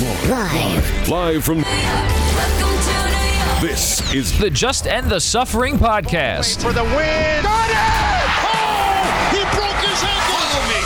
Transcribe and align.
Live. 0.00 1.08
Live 1.10 1.44
from. 1.44 1.58
This 3.60 4.00
is 4.14 4.38
The 4.38 4.48
Just 4.48 4.86
End 4.86 5.10
the 5.10 5.20
Suffering 5.20 5.76
podcast. 5.76 6.62
for 6.62 6.72
the 6.72 6.84
win. 6.84 7.42
Got 7.42 7.68
it! 7.68 7.76
Oh! 8.40 9.04
He 9.30 9.44
broke 9.54 9.76
his 9.84 10.02
ankle. 10.02 10.40
Follow 10.40 10.64
me. 10.72 10.80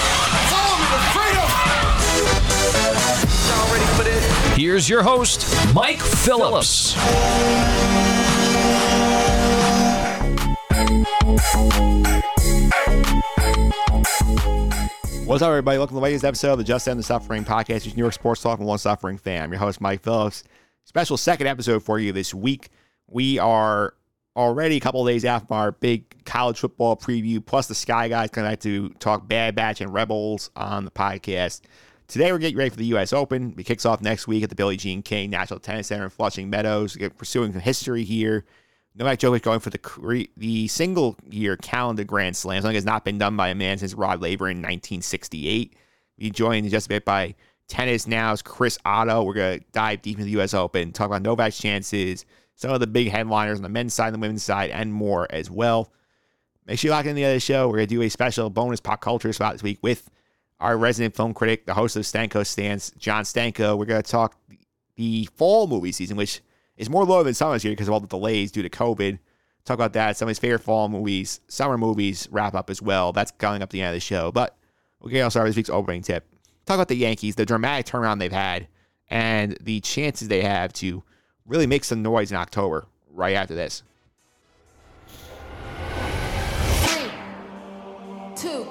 Follow 0.50 0.74
me 0.80 0.87
to 0.90 0.98
freedom. 1.14 1.46
Y'all 3.46 3.71
ready? 4.03 4.61
Here's 4.61 4.88
your 4.88 5.04
host, 5.04 5.46
Mike 5.72 6.00
Phillips. 6.00 6.96
What's 15.27 15.41
up, 15.41 15.48
everybody? 15.48 15.79
Welcome 15.79 15.95
to 15.95 16.00
the 16.00 16.04
latest 16.04 16.22
episode 16.22 16.52
of 16.52 16.59
the 16.59 16.64
Just 16.64 16.86
End 16.86 16.98
the 16.98 17.02
Suffering 17.02 17.45
podcast, 17.46 17.86
which 17.86 17.96
New 17.96 18.02
York 18.02 18.12
Sports 18.12 18.43
Talk 18.43 18.59
and 18.59 18.68
One 18.68 18.77
Suffering 18.77 19.16
fan. 19.16 19.43
I'm 19.43 19.50
your 19.50 19.59
host, 19.59 19.80
Mike 19.80 20.02
Phillips. 20.02 20.45
Special 20.84 21.16
second 21.16 21.47
episode 21.47 21.83
for 21.83 21.98
you 21.98 22.12
this 22.12 22.34
week. 22.34 22.69
We 23.06 23.38
are 23.38 23.95
already 24.37 24.77
a 24.77 24.80
couple 24.80 25.02
days 25.06 25.24
after 25.24 25.55
our 25.55 25.73
big 25.73 26.27
college 26.27 26.59
football 26.59 26.95
preview, 26.95 27.45
plus 27.45 27.69
the 27.69 27.74
Sky 27.74 28.09
Guys 28.09 28.30
to 28.33 28.42
like 28.42 28.60
to 28.60 28.91
talk 28.98 29.27
Bad 29.27 29.55
Batch 29.55 29.80
and 29.80 29.95
Rebels 29.95 30.50
on 30.56 30.84
the 30.84 30.91
podcast. 30.91 31.62
Today, 32.06 32.30
we're 32.30 32.38
getting 32.38 32.59
ready 32.59 32.69
for 32.70 32.77
the 32.77 32.86
U.S. 32.86 33.14
Open. 33.14 33.55
It 33.56 33.64
kicks 33.64 33.86
off 33.86 34.02
next 34.02 34.28
week 34.28 34.42
at 34.42 34.50
the 34.50 34.55
Billie 34.55 34.77
Jean 34.77 35.02
King 35.02 35.30
National 35.30 35.59
Tennis 35.59 35.86
Center 35.86 36.05
in 36.05 36.11
Flushing 36.11 36.50
Meadows. 36.50 36.98
We're 36.98 37.09
pursuing 37.09 37.52
some 37.52 37.62
history 37.62 38.05
here. 38.05 38.45
Novak 38.97 39.19
Djokovic 39.19 39.43
going 39.43 39.61
for 39.61 39.71
the 39.71 40.30
the 40.37 40.69
single 40.69 41.16
year 41.29 41.57
calendar 41.57 42.05
Grand 42.05 42.37
Slam. 42.37 42.62
Something 42.62 42.77
has 42.77 42.84
not 42.84 43.05
been 43.05 43.19
done 43.19 43.37
by 43.37 43.48
a 43.48 43.55
man 43.55 43.79
since 43.79 43.95
Rod 43.95 44.20
Laver 44.20 44.48
in 44.48 44.59
1968. 44.59 45.75
We 46.19 46.30
joined 46.30 46.70
just 46.70 46.87
a 46.87 46.89
bit 46.89 47.05
by 47.05 47.34
tennis 47.67 48.07
now's 48.07 48.41
Chris 48.41 48.79
Oddo. 48.84 49.25
We're 49.25 49.34
gonna 49.34 49.61
dive 49.73 50.03
deep 50.03 50.19
into 50.19 50.27
the 50.27 50.30
U.S. 50.33 50.55
Open, 50.55 50.93
talk 50.93 51.07
about 51.07 51.23
Novak's 51.23 51.59
chances, 51.59 52.25
some 52.55 52.70
of 52.70 52.78
the 52.78 52.86
big 52.86 53.11
headliners 53.11 53.59
on 53.59 53.62
the 53.62 53.69
men's 53.69 53.95
side 53.95 54.09
and 54.09 54.14
the 54.14 54.20
women's 54.20 54.45
side, 54.45 54.70
and 54.70 54.92
more 54.92 55.27
as 55.31 55.51
well. 55.51 55.92
Make 56.67 56.79
sure 56.79 56.89
you 56.89 56.92
lock 56.92 57.06
in 57.06 57.17
the 57.17 57.25
other 57.25 57.41
show. 57.41 57.69
We're 57.69 57.79
gonna 57.79 57.86
do 57.89 58.03
a 58.03 58.08
special 58.08 58.48
bonus 58.48 58.81
pop 58.81 59.01
culture 59.01 59.33
spot 59.33 59.55
this 59.55 59.62
week 59.64 59.81
with 59.83 60.08
our 60.61 60.79
resident 60.79 61.17
film 61.17 61.34
critic, 61.34 61.67
the 61.67 61.75
host 61.75 61.97
of 61.97 62.05
Stanko 62.05 62.47
Stance, 62.47 62.92
John 62.97 63.25
Stanko. 63.25 63.77
We're 63.77 63.86
gonna 63.86 64.03
talk 64.03 64.36
the 64.95 65.29
fall 65.34 65.67
movie 65.67 65.91
season, 65.91 66.17
which 66.17 66.41
is 66.77 66.91
more 66.91 67.05
low 67.05 67.22
than 67.22 67.34
summer's 67.34 67.62
here 67.62 67.72
because 67.72 67.89
of 67.89 67.94
all 67.94 68.00
the 68.00 68.06
delays 68.06 68.50
due 68.50 68.62
to 68.62 68.69
COVID. 68.69 69.19
Talk 69.64 69.75
about 69.75 69.92
that. 69.94 70.17
Some 70.17 70.27
of 70.27 70.30
his 70.30 70.39
favorite 70.39 70.61
fall 70.61 70.89
movies, 70.89 71.41
summer 71.48 71.78
movies 71.78 72.28
wrap 72.30 72.55
up 72.55 72.69
as 72.69 72.83
well. 72.83 73.12
That's 73.12 73.30
coming 73.33 73.62
up 73.62 73.69
at 73.69 73.70
the 73.70 73.80
end 73.80 73.89
of 73.89 73.94
the 73.94 74.00
show. 74.00 74.30
But 74.30 74.56
okay, 75.05 75.22
I'll 75.22 75.30
start 75.30 75.45
with 75.45 75.52
this 75.55 75.56
week's 75.56 75.70
opening 75.70 76.02
tip. 76.02 76.27
Talk 76.67 76.75
about 76.75 76.89
the 76.89 76.97
Yankees, 76.97 77.36
the 77.36 77.47
dramatic 77.47 77.86
turnaround 77.86 78.19
they've 78.19 78.33
had, 78.33 78.69
and 79.08 79.56
the 79.61 79.80
chances 79.80 80.28
they 80.28 80.42
have 80.42 80.72
to 80.75 81.02
really 81.47 81.67
make 81.67 81.84
some 81.84 82.02
noise 82.02 82.30
in 82.30 82.36
October 82.36 82.86
right 83.11 83.34
after 83.34 83.55
this. 83.55 83.83
Three, 86.86 87.11
two, 88.36 88.64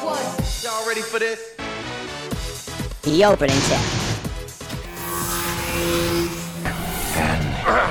one. 0.00 0.22
Y'all 0.62 0.86
ready 0.86 1.02
for 1.02 1.18
this? 1.18 1.54
The 3.02 3.24
opening 3.24 3.56
tip. 3.60 3.80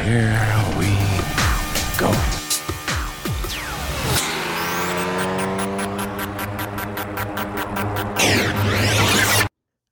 Here 0.03 0.65
we 0.77 0.87
go. 1.99 2.09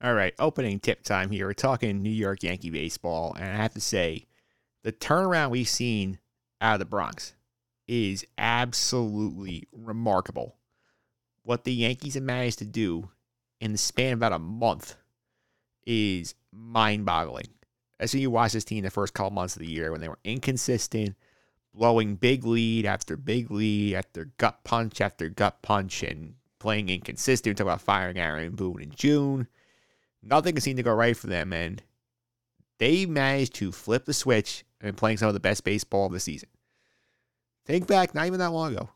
All 0.01 0.13
right, 0.13 0.33
opening 0.39 0.79
tip 0.79 1.03
time 1.03 1.29
here. 1.29 1.47
We're 1.47 1.53
talking 1.53 2.01
New 2.01 2.09
York 2.09 2.41
Yankee 2.41 2.69
baseball, 2.69 3.35
and 3.37 3.49
I 3.49 3.55
have 3.57 3.73
to 3.73 3.81
say, 3.81 4.25
the 4.83 4.91
turnaround 4.91 5.49
we've 5.51 5.67
seen 5.67 6.19
out 6.61 6.75
of 6.75 6.79
the 6.79 6.85
Bronx 6.85 7.33
is 7.87 8.25
absolutely 8.37 9.67
remarkable. 9.71 10.55
What 11.43 11.63
the 11.63 11.73
Yankees 11.73 12.15
have 12.15 12.23
managed 12.23 12.59
to 12.59 12.65
do 12.65 13.09
in 13.59 13.71
the 13.71 13.77
span 13.77 14.13
of 14.13 14.19
about 14.19 14.33
a 14.33 14.39
month 14.39 14.95
is 15.85 16.35
mind 16.51 17.05
boggling. 17.05 17.49
As 17.99 18.13
you 18.13 18.29
watch 18.29 18.53
this 18.53 18.63
team 18.63 18.83
the 18.83 18.91
first 18.91 19.13
couple 19.13 19.31
months 19.31 19.55
of 19.55 19.61
the 19.61 19.71
year 19.71 19.91
when 19.91 20.01
they 20.01 20.09
were 20.09 20.19
inconsistent, 20.23 21.15
blowing 21.73 22.15
big 22.15 22.45
lead 22.45 22.85
after 22.85 23.17
big 23.17 23.49
lead 23.49 23.95
after 23.95 24.25
gut 24.37 24.63
punch 24.63 25.01
after 25.01 25.29
gut 25.29 25.61
punch, 25.61 26.03
and 26.03 26.35
playing 26.59 26.89
inconsistent. 26.89 27.51
We 27.51 27.55
talk 27.55 27.65
about 27.65 27.81
firing 27.81 28.17
Aaron 28.17 28.55
Boone 28.55 28.81
in 28.81 28.91
June 28.91 29.47
nothing 30.27 30.59
seemed 30.59 30.77
to 30.77 30.83
go 30.83 30.93
right 30.93 31.15
for 31.15 31.27
them, 31.27 31.53
and 31.53 31.81
they 32.77 33.05
managed 33.05 33.55
to 33.55 33.71
flip 33.71 34.05
the 34.05 34.13
switch 34.13 34.63
and 34.81 34.97
playing 34.97 35.17
some 35.17 35.27
of 35.27 35.33
the 35.33 35.39
best 35.39 35.63
baseball 35.63 36.07
of 36.07 36.11
the 36.11 36.19
season. 36.19 36.49
Think 37.65 37.87
back, 37.87 38.13
not 38.13 38.27
even 38.27 38.39
that 38.39 38.51
long 38.51 38.73
ago, 38.73 38.89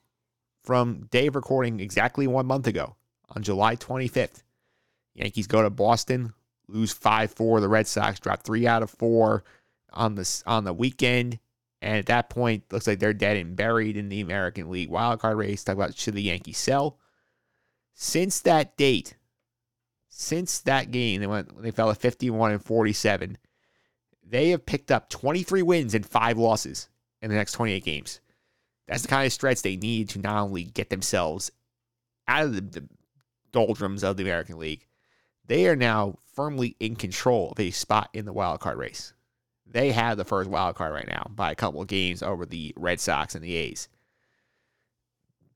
from 0.63 1.07
day 1.11 1.27
of 1.27 1.35
recording 1.35 1.79
exactly 1.79 2.27
one 2.27 2.45
month 2.45 2.67
ago, 2.67 2.95
on 3.29 3.43
July 3.43 3.75
25th. 3.75 4.43
Yankees 5.13 5.47
go 5.47 5.61
to 5.61 5.69
Boston, 5.69 6.33
lose 6.71 6.93
5-4. 6.93 7.61
The 7.61 7.69
Red 7.69 7.87
Sox 7.87 8.19
drop 8.19 8.43
three 8.43 8.67
out 8.67 8.83
of 8.83 8.89
four 8.89 9.43
on 9.93 10.15
the 10.15 10.43
on 10.45 10.63
the 10.63 10.73
weekend, 10.73 11.39
and 11.81 11.97
at 11.97 12.05
that 12.07 12.29
point, 12.29 12.63
looks 12.71 12.87
like 12.87 12.99
they're 12.99 13.13
dead 13.13 13.37
and 13.37 13.55
buried 13.55 13.97
in 13.97 14.09
the 14.09 14.21
American 14.21 14.69
League 14.69 14.89
wildcard 14.89 15.35
race. 15.35 15.63
Talk 15.63 15.75
about 15.75 15.97
should 15.97 16.15
the 16.15 16.21
Yankees 16.21 16.57
sell? 16.57 16.97
Since 17.93 18.41
that 18.41 18.77
date, 18.77 19.15
since 20.09 20.59
that 20.59 20.91
game, 20.91 21.21
they 21.21 21.27
went 21.27 21.61
they 21.61 21.71
fell 21.71 21.89
at 21.89 21.97
51 21.97 22.51
and 22.51 22.63
47. 22.63 23.37
They 24.23 24.49
have 24.49 24.65
picked 24.65 24.91
up 24.91 25.09
23 25.09 25.61
wins 25.61 25.93
and 25.93 26.05
five 26.05 26.37
losses 26.37 26.89
in 27.21 27.29
the 27.29 27.35
next 27.35 27.51
28 27.53 27.83
games. 27.83 28.21
That's 28.87 29.01
the 29.01 29.07
kind 29.07 29.25
of 29.25 29.33
stretch 29.33 29.61
they 29.61 29.75
need 29.75 30.09
to 30.09 30.19
not 30.19 30.41
only 30.41 30.63
get 30.63 30.89
themselves 30.89 31.51
out 32.27 32.45
of 32.45 32.55
the, 32.55 32.61
the 32.61 32.87
doldrums 33.51 34.03
of 34.03 34.17
the 34.17 34.23
American 34.23 34.57
League, 34.57 34.85
they 35.45 35.67
are 35.67 35.75
now 35.75 36.17
firmly 36.33 36.75
in 36.79 36.95
control 36.95 37.51
of 37.51 37.59
a 37.59 37.71
spot 37.71 38.09
in 38.13 38.25
the 38.25 38.33
wild 38.33 38.59
card 38.59 38.77
race. 38.77 39.13
They 39.65 39.91
have 39.91 40.17
the 40.17 40.25
first 40.25 40.49
wild 40.49 40.75
card 40.75 40.93
right 40.93 41.07
now 41.07 41.27
by 41.29 41.51
a 41.51 41.55
couple 41.55 41.81
of 41.81 41.87
games 41.87 42.21
over 42.21 42.45
the 42.45 42.73
Red 42.75 42.99
Sox 42.99 43.35
and 43.35 43.43
the 43.43 43.55
A's. 43.55 43.87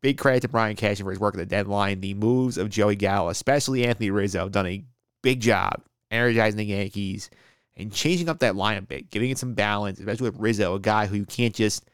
Big 0.02 0.18
credit 0.18 0.42
to 0.42 0.48
Brian 0.48 0.76
Cashman 0.76 1.06
for 1.06 1.12
his 1.12 1.20
work 1.20 1.34
at 1.34 1.40
the 1.40 1.46
deadline. 1.46 2.00
The 2.00 2.14
moves 2.14 2.58
of 2.58 2.70
Joey 2.70 2.96
Gallo, 2.96 3.30
especially 3.30 3.86
Anthony 3.86 4.12
Rizzo, 4.12 4.40
have 4.40 4.52
done 4.52 4.68
a 4.68 4.86
big 5.22 5.42
job 5.42 5.82
energizing 6.12 6.58
the 6.58 6.66
Yankees 6.66 7.30
and 7.76 7.92
changing 7.92 8.30
up 8.30 8.40
that 8.40 8.54
lineup 8.54 8.80
a 8.80 8.82
bit, 8.84 9.10
giving 9.10 9.32
it 9.32 9.38
some 9.38 9.54
balance, 9.54 10.00
especially 10.00 10.30
with 10.30 10.40
Rizzo, 10.40 10.76
a 10.76 10.80
guy 10.80 11.08
who 11.08 11.18
you 11.18 11.26
can't 11.26 11.56
just 11.56 11.90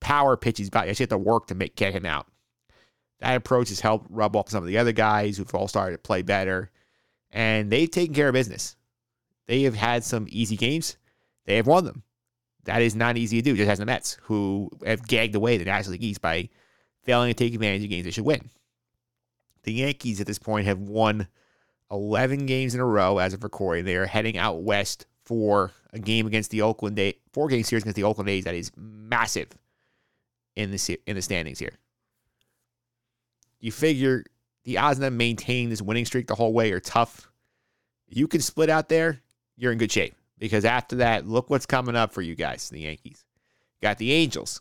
power 0.00 0.36
pitch 0.36 0.58
his 0.58 0.70
body. 0.70 0.88
You 0.88 0.90
actually 0.90 1.04
have 1.04 1.10
to 1.10 1.18
work 1.18 1.46
to 1.46 1.54
make, 1.54 1.76
get 1.76 1.94
him 1.94 2.04
out. 2.04 2.26
That 3.20 3.36
approach 3.36 3.68
has 3.68 3.80
helped 3.80 4.08
rub 4.10 4.34
off 4.34 4.50
some 4.50 4.62
of 4.62 4.66
the 4.66 4.78
other 4.78 4.92
guys 4.92 5.36
who've 5.36 5.54
all 5.54 5.68
started 5.68 5.92
to 5.92 6.02
play 6.02 6.22
better. 6.22 6.70
And 7.32 7.70
they've 7.70 7.90
taken 7.90 8.14
care 8.14 8.28
of 8.28 8.34
business. 8.34 8.76
They 9.46 9.62
have 9.62 9.74
had 9.74 10.04
some 10.04 10.26
easy 10.28 10.56
games. 10.56 10.96
They 11.46 11.56
have 11.56 11.66
won 11.66 11.84
them. 11.84 12.02
That 12.64 12.82
is 12.82 12.94
not 12.94 13.16
easy 13.16 13.38
to 13.38 13.42
do, 13.42 13.56
just 13.56 13.70
as 13.70 13.78
the 13.78 13.86
Mets, 13.86 14.18
who 14.22 14.70
have 14.84 15.06
gagged 15.06 15.34
away 15.34 15.56
the 15.56 15.64
National 15.64 15.92
League 15.92 16.04
East 16.04 16.20
by 16.20 16.48
failing 17.02 17.30
to 17.30 17.34
take 17.34 17.54
advantage 17.54 17.82
of 17.82 17.90
games 17.90 18.04
they 18.04 18.10
should 18.10 18.24
win. 18.24 18.50
The 19.64 19.72
Yankees 19.72 20.20
at 20.20 20.26
this 20.26 20.38
point 20.38 20.66
have 20.66 20.78
won 20.78 21.26
11 21.90 22.46
games 22.46 22.74
in 22.74 22.80
a 22.80 22.86
row 22.86 23.18
as 23.18 23.34
of 23.34 23.42
recording. 23.42 23.84
They 23.84 23.96
are 23.96 24.06
heading 24.06 24.38
out 24.38 24.62
west 24.62 25.06
for 25.24 25.72
a 25.92 25.98
game 25.98 26.26
against 26.26 26.50
the 26.50 26.62
Oakland 26.62 26.98
A's, 26.98 27.14
four 27.32 27.48
game 27.48 27.62
series 27.62 27.82
against 27.82 27.96
the 27.96 28.04
Oakland 28.04 28.30
A's 28.30 28.44
that 28.44 28.54
is 28.54 28.72
massive 28.76 29.48
in 30.56 30.70
the 30.70 31.00
in 31.06 31.16
the 31.16 31.22
standings 31.22 31.58
here. 31.58 31.78
You 33.60 33.70
figure 33.70 34.24
the 34.64 34.78
odds 34.78 34.98
of 34.98 35.02
them 35.02 35.16
maintaining 35.16 35.70
this 35.70 35.82
winning 35.82 36.04
streak 36.04 36.26
the 36.26 36.34
whole 36.34 36.52
way 36.52 36.72
are 36.72 36.80
tough. 36.80 37.30
You 38.08 38.28
can 38.28 38.40
split 38.40 38.70
out 38.70 38.88
there, 38.88 39.20
you're 39.56 39.72
in 39.72 39.78
good 39.78 39.92
shape 39.92 40.14
because 40.38 40.64
after 40.64 40.96
that, 40.96 41.26
look 41.26 41.50
what's 41.50 41.66
coming 41.66 41.96
up 41.96 42.12
for 42.12 42.22
you 42.22 42.34
guys, 42.34 42.68
the 42.68 42.80
Yankees. 42.80 43.24
You 43.80 43.88
got 43.88 43.98
the 43.98 44.12
Angels. 44.12 44.60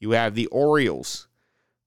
You 0.00 0.10
have 0.12 0.34
the 0.34 0.46
Orioles. 0.46 1.28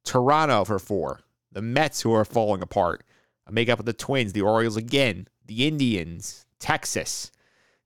Toronto 0.04 0.64
for 0.64 0.80
four. 0.80 1.22
The 1.52 1.62
Mets, 1.62 2.02
who 2.02 2.14
are 2.14 2.26
falling 2.26 2.62
apart. 2.62 3.04
I 3.48 3.52
make 3.52 3.70
up 3.70 3.80
with 3.80 3.86
the 3.86 3.94
Twins, 3.94 4.34
the 4.34 4.42
Orioles 4.42 4.78
again, 4.78 5.28
the 5.46 5.68
Indians, 5.68 6.46
Texas. 6.60 7.32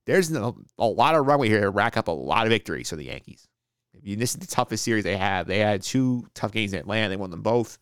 There's 0.06 0.32
a, 0.32 0.54
a 0.78 0.86
lot 0.86 1.14
of 1.14 1.26
runway 1.26 1.48
here 1.48 1.60
to 1.60 1.70
rack 1.70 1.96
up 1.96 2.08
a 2.08 2.12
lot 2.12 2.46
of 2.46 2.50
victories 2.50 2.90
for 2.90 2.96
the 2.96 3.04
Yankees. 3.04 3.48
I 3.94 3.98
mean, 4.02 4.18
this 4.18 4.30
is 4.30 4.40
the 4.40 4.46
toughest 4.46 4.84
series 4.84 5.04
they 5.04 5.16
have. 5.16 5.46
They 5.46 5.58
had 5.58 5.82
two 5.82 6.26
tough 6.34 6.52
games 6.52 6.72
in 6.72 6.78
Atlanta. 6.78 7.10
They 7.10 7.16
won 7.16 7.30
them 7.30 7.42
both. 7.42 7.78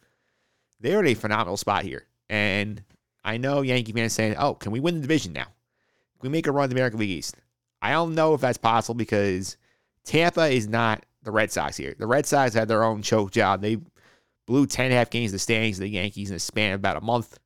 They're 0.81 1.01
in 1.01 1.07
a 1.07 1.15
phenomenal 1.15 1.57
spot 1.57 1.85
here. 1.85 2.07
And 2.29 2.83
I 3.25 3.37
know 3.37 3.63
Yankee 3.63 3.93
fans 3.93 4.13
saying, 4.13 4.37
oh, 4.39 4.55
can 4.55 4.73
we 4.73 4.81
win 4.81 4.97
the 4.97 5.01
division 5.01 5.33
now? 5.33 5.45
Can 6.21 6.23
we 6.23 6.29
make 6.31 6.47
a 6.47 6.53
run 6.53 6.65
at 6.65 6.71
the 6.71 6.77
American 6.77 7.01
League 7.01 7.11
East? 7.11 7.37
I 7.81 7.93
don't 7.93 8.15
know 8.15 8.35
if 8.35 8.41
that's 8.41 8.59
possible 8.59 8.97
because 8.97 9.57
Tampa 10.05 10.47
is 10.47 10.69
not 10.69 11.05
the 11.23 11.31
Red 11.31 11.53
Sox 11.53 11.77
here. 11.77 11.95
The 11.99 12.07
Red 12.07 12.27
Sox 12.27 12.55
had 12.55 12.69
their 12.69 12.85
own 12.85 13.03
choke 13.03 13.31
job. 13.31 13.61
They 13.61 13.79
blew 14.47 14.67
10 14.67 14.87
and 14.87 14.95
a 14.95 14.97
half 14.97 15.11
games 15.11 15.31
in 15.31 15.37
the 15.37 15.41
standings 15.41 15.79
of 15.79 15.83
the 15.83 15.91
Yankees 15.91 16.31
in 16.31 16.37
a 16.37 16.41
span 16.41 16.73
of 16.73 16.81
about 16.81 16.97
a 16.97 17.03
month. 17.03 17.39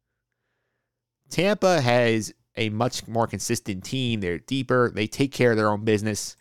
Tampa 1.29 1.81
has 1.81 2.33
a 2.57 2.69
much 2.69 3.09
more 3.09 3.27
consistent 3.27 3.85
team. 3.85 4.21
They're 4.21 4.39
deeper. 4.39 4.91
They 4.95 5.07
take 5.07 5.33
care 5.33 5.51
of 5.51 5.57
their 5.57 5.71
own 5.71 5.85
business. 5.85 6.37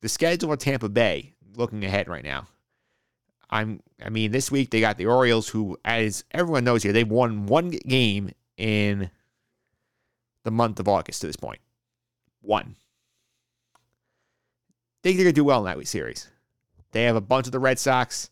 The 0.00 0.08
schedule 0.08 0.52
of 0.52 0.58
Tampa 0.58 0.88
Bay, 0.88 1.34
looking 1.56 1.84
ahead 1.84 2.08
right 2.08 2.24
now. 2.24 2.46
I'm 3.50 3.82
I 4.02 4.08
mean, 4.08 4.30
this 4.30 4.50
week 4.50 4.70
they 4.70 4.80
got 4.80 4.96
the 4.96 5.06
Orioles, 5.06 5.48
who, 5.48 5.76
as 5.84 6.24
everyone 6.30 6.64
knows 6.64 6.82
here, 6.82 6.92
they've 6.92 7.08
won 7.08 7.46
one 7.46 7.70
game 7.70 8.30
in 8.56 9.10
the 10.44 10.50
month 10.50 10.80
of 10.80 10.88
August 10.88 11.20
to 11.20 11.26
this 11.26 11.36
point. 11.36 11.60
One. 12.40 12.76
Think 15.02 15.16
they're 15.16 15.24
gonna 15.24 15.32
do 15.32 15.44
well 15.44 15.58
in 15.60 15.64
that 15.64 15.78
week 15.78 15.86
series. 15.86 16.28
They 16.92 17.04
have 17.04 17.16
a 17.16 17.20
bunch 17.20 17.46
of 17.46 17.52
the 17.52 17.58
Red 17.58 17.78
Sox. 17.78 18.30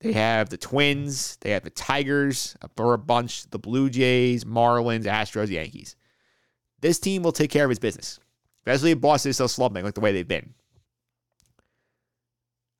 They 0.00 0.12
have 0.12 0.48
the 0.48 0.56
Twins. 0.56 1.36
They 1.40 1.50
have 1.50 1.62
the 1.62 1.70
Tigers 1.70 2.56
for 2.76 2.94
a 2.94 2.98
bunch, 2.98 3.48
the 3.50 3.58
Blue 3.58 3.90
Jays, 3.90 4.44
Marlins, 4.44 5.04
Astros, 5.04 5.48
Yankees. 5.48 5.96
This 6.80 6.98
team 6.98 7.22
will 7.22 7.32
take 7.32 7.50
care 7.50 7.66
of 7.66 7.70
its 7.70 7.80
business, 7.80 8.18
especially 8.60 8.92
if 8.92 9.00
Boston 9.00 9.30
is 9.30 9.36
still 9.36 9.48
slumping 9.48 9.84
like 9.84 9.94
the 9.94 10.00
way 10.00 10.12
they've 10.12 10.26
been. 10.26 10.54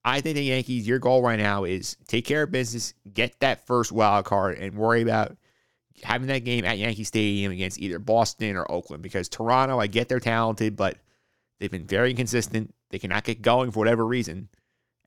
I 0.04 0.20
think 0.20 0.36
the 0.36 0.44
Yankees, 0.44 0.86
your 0.86 0.98
goal 0.98 1.22
right 1.22 1.38
now 1.38 1.64
is 1.64 1.96
take 2.08 2.24
care 2.24 2.44
of 2.44 2.50
business, 2.50 2.94
get 3.12 3.38
that 3.40 3.66
first 3.66 3.92
wild 3.92 4.24
card, 4.24 4.58
and 4.58 4.74
worry 4.74 5.02
about 5.02 5.36
having 6.02 6.28
that 6.28 6.44
game 6.44 6.64
at 6.64 6.78
Yankee 6.78 7.04
Stadium 7.04 7.52
against 7.52 7.78
either 7.78 7.98
Boston 7.98 8.56
or 8.56 8.70
Oakland. 8.70 9.02
Because 9.02 9.28
Toronto, 9.28 9.78
I 9.78 9.86
get 9.86 10.08
they're 10.08 10.20
talented, 10.20 10.76
but 10.76 10.96
they've 11.58 11.70
been 11.70 11.86
very 11.86 12.10
inconsistent. 12.10 12.74
They 12.88 12.98
cannot 12.98 13.24
get 13.24 13.42
going 13.42 13.70
for 13.70 13.80
whatever 13.80 14.06
reason. 14.06 14.48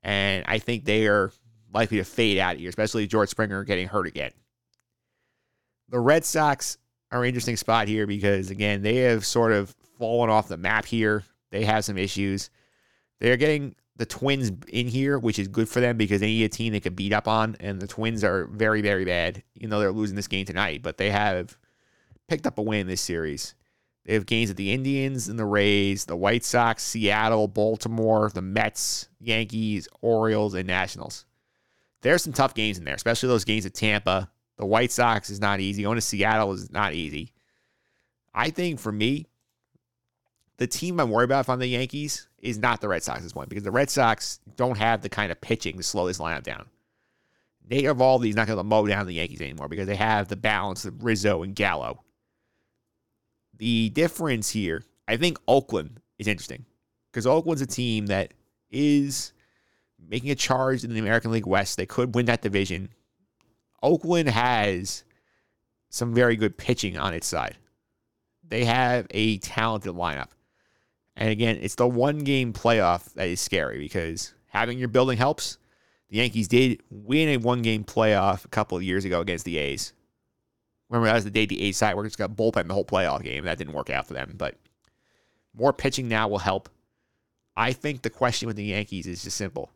And 0.02 0.44
I 0.46 0.58
think 0.58 0.84
they 0.84 1.08
are 1.08 1.32
likely 1.72 1.96
to 1.96 2.04
fade 2.04 2.38
out 2.38 2.56
here, 2.56 2.68
especially 2.68 3.06
George 3.06 3.30
Springer 3.30 3.64
getting 3.64 3.88
hurt 3.88 4.06
again. 4.06 4.30
The 5.88 5.98
Red 5.98 6.24
Sox 6.24 6.78
are 7.10 7.22
an 7.22 7.28
interesting 7.28 7.56
spot 7.56 7.88
here 7.88 8.06
because, 8.06 8.50
again, 8.50 8.82
they 8.82 8.96
have 8.96 9.26
sort 9.26 9.52
of 9.52 9.74
fallen 9.98 10.30
off 10.30 10.48
the 10.48 10.56
map 10.56 10.84
here. 10.84 11.24
They 11.50 11.64
have 11.64 11.84
some 11.84 11.98
issues. 11.98 12.50
They're 13.20 13.36
getting 13.36 13.74
the 13.96 14.06
Twins 14.06 14.50
in 14.68 14.88
here, 14.88 15.18
which 15.18 15.38
is 15.38 15.48
good 15.48 15.68
for 15.68 15.80
them 15.80 15.96
because 15.96 16.20
they 16.20 16.26
need 16.26 16.44
a 16.44 16.48
team 16.48 16.72
they 16.72 16.80
can 16.80 16.94
beat 16.94 17.12
up 17.12 17.28
on. 17.28 17.56
And 17.60 17.80
the 17.80 17.86
Twins 17.86 18.24
are 18.24 18.46
very, 18.46 18.82
very 18.82 19.04
bad. 19.04 19.42
You 19.54 19.68
know, 19.68 19.78
they're 19.78 19.92
losing 19.92 20.16
this 20.16 20.28
game 20.28 20.46
tonight, 20.46 20.82
but 20.82 20.96
they 20.96 21.10
have 21.10 21.56
picked 22.28 22.46
up 22.46 22.58
a 22.58 22.62
win 22.62 22.80
in 22.80 22.86
this 22.86 23.00
series. 23.00 23.54
They 24.04 24.14
have 24.14 24.26
games 24.26 24.50
at 24.50 24.56
the 24.56 24.72
Indians 24.72 25.28
and 25.28 25.38
the 25.38 25.46
Rays, 25.46 26.04
the 26.04 26.16
White 26.16 26.44
Sox, 26.44 26.82
Seattle, 26.82 27.48
Baltimore, 27.48 28.30
the 28.32 28.42
Mets, 28.42 29.08
Yankees, 29.18 29.88
Orioles, 30.02 30.54
and 30.54 30.66
Nationals. 30.66 31.24
There's 32.02 32.22
some 32.22 32.34
tough 32.34 32.52
games 32.52 32.76
in 32.76 32.84
there, 32.84 32.94
especially 32.94 33.28
those 33.28 33.46
games 33.46 33.64
at 33.64 33.72
Tampa. 33.72 34.30
The 34.56 34.66
White 34.66 34.92
Sox 34.92 35.30
is 35.30 35.40
not 35.40 35.60
easy. 35.60 35.84
Going 35.84 35.96
to 35.96 36.02
Seattle 36.02 36.52
is 36.52 36.70
not 36.70 36.92
easy. 36.92 37.32
I 38.34 38.50
think 38.50 38.78
for 38.78 38.92
me, 38.92 39.26
the 40.58 40.66
team 40.66 41.00
I'm 41.00 41.10
worried 41.10 41.24
about 41.24 41.40
if 41.40 41.50
I'm 41.50 41.58
the 41.58 41.66
Yankees 41.66 42.28
is 42.44 42.58
not 42.58 42.80
the 42.80 42.88
Red 42.88 43.02
Sox 43.02 43.18
at 43.18 43.22
this 43.22 43.32
point 43.32 43.48
because 43.48 43.64
the 43.64 43.70
Red 43.70 43.88
Sox 43.90 44.38
don't 44.56 44.76
have 44.76 45.00
the 45.00 45.08
kind 45.08 45.32
of 45.32 45.40
pitching 45.40 45.78
to 45.78 45.82
slow 45.82 46.06
this 46.06 46.18
lineup 46.18 46.42
down. 46.42 46.66
Nate 47.68 47.84
Eovaldi 47.84 48.28
is 48.28 48.36
not 48.36 48.46
going 48.46 48.58
to 48.58 48.62
mow 48.62 48.86
down 48.86 49.06
the 49.06 49.14
Yankees 49.14 49.40
anymore 49.40 49.68
because 49.68 49.86
they 49.86 49.96
have 49.96 50.28
the 50.28 50.36
balance 50.36 50.84
of 50.84 51.02
Rizzo 51.02 51.42
and 51.42 51.54
Gallo. 51.54 52.04
The 53.56 53.88
difference 53.90 54.50
here, 54.50 54.84
I 55.08 55.16
think 55.16 55.38
Oakland 55.48 56.00
is 56.18 56.28
interesting 56.28 56.66
because 57.10 57.26
Oakland's 57.26 57.62
a 57.62 57.66
team 57.66 58.06
that 58.06 58.34
is 58.70 59.32
making 60.06 60.30
a 60.30 60.34
charge 60.34 60.84
in 60.84 60.92
the 60.92 61.00
American 61.00 61.30
League 61.30 61.46
West. 61.46 61.78
They 61.78 61.86
could 61.86 62.14
win 62.14 62.26
that 62.26 62.42
division. 62.42 62.90
Oakland 63.82 64.28
has 64.28 65.04
some 65.88 66.12
very 66.12 66.36
good 66.36 66.58
pitching 66.58 66.98
on 66.98 67.14
its 67.14 67.26
side. 67.26 67.56
They 68.46 68.66
have 68.66 69.06
a 69.12 69.38
talented 69.38 69.94
lineup. 69.94 70.28
And 71.16 71.30
again, 71.30 71.58
it's 71.60 71.76
the 71.76 71.86
one 71.86 72.18
game 72.18 72.52
playoff 72.52 73.12
that 73.14 73.28
is 73.28 73.40
scary 73.40 73.78
because 73.78 74.34
having 74.48 74.78
your 74.78 74.88
building 74.88 75.18
helps. 75.18 75.58
The 76.10 76.18
Yankees 76.18 76.48
did 76.48 76.82
win 76.90 77.28
a 77.28 77.36
one 77.38 77.62
game 77.62 77.84
playoff 77.84 78.44
a 78.44 78.48
couple 78.48 78.76
of 78.76 78.82
years 78.82 79.04
ago 79.04 79.20
against 79.20 79.44
the 79.44 79.58
A's. 79.58 79.92
Remember, 80.88 81.06
that 81.06 81.14
was 81.14 81.24
the 81.24 81.30
day 81.30 81.46
the 81.46 81.62
A's 81.62 81.76
side 81.76 81.96
workers 81.96 82.16
got 82.16 82.36
bullpen 82.36 82.68
the 82.68 82.74
whole 82.74 82.84
playoff 82.84 83.22
game. 83.22 83.44
That 83.44 83.58
didn't 83.58 83.72
work 83.72 83.90
out 83.90 84.06
for 84.06 84.14
them. 84.14 84.34
But 84.36 84.56
more 85.54 85.72
pitching 85.72 86.08
now 86.08 86.28
will 86.28 86.38
help. 86.38 86.68
I 87.56 87.72
think 87.72 88.02
the 88.02 88.10
question 88.10 88.46
with 88.46 88.56
the 88.56 88.64
Yankees 88.64 89.06
is 89.06 89.22
just 89.24 89.36
simple. 89.36 89.70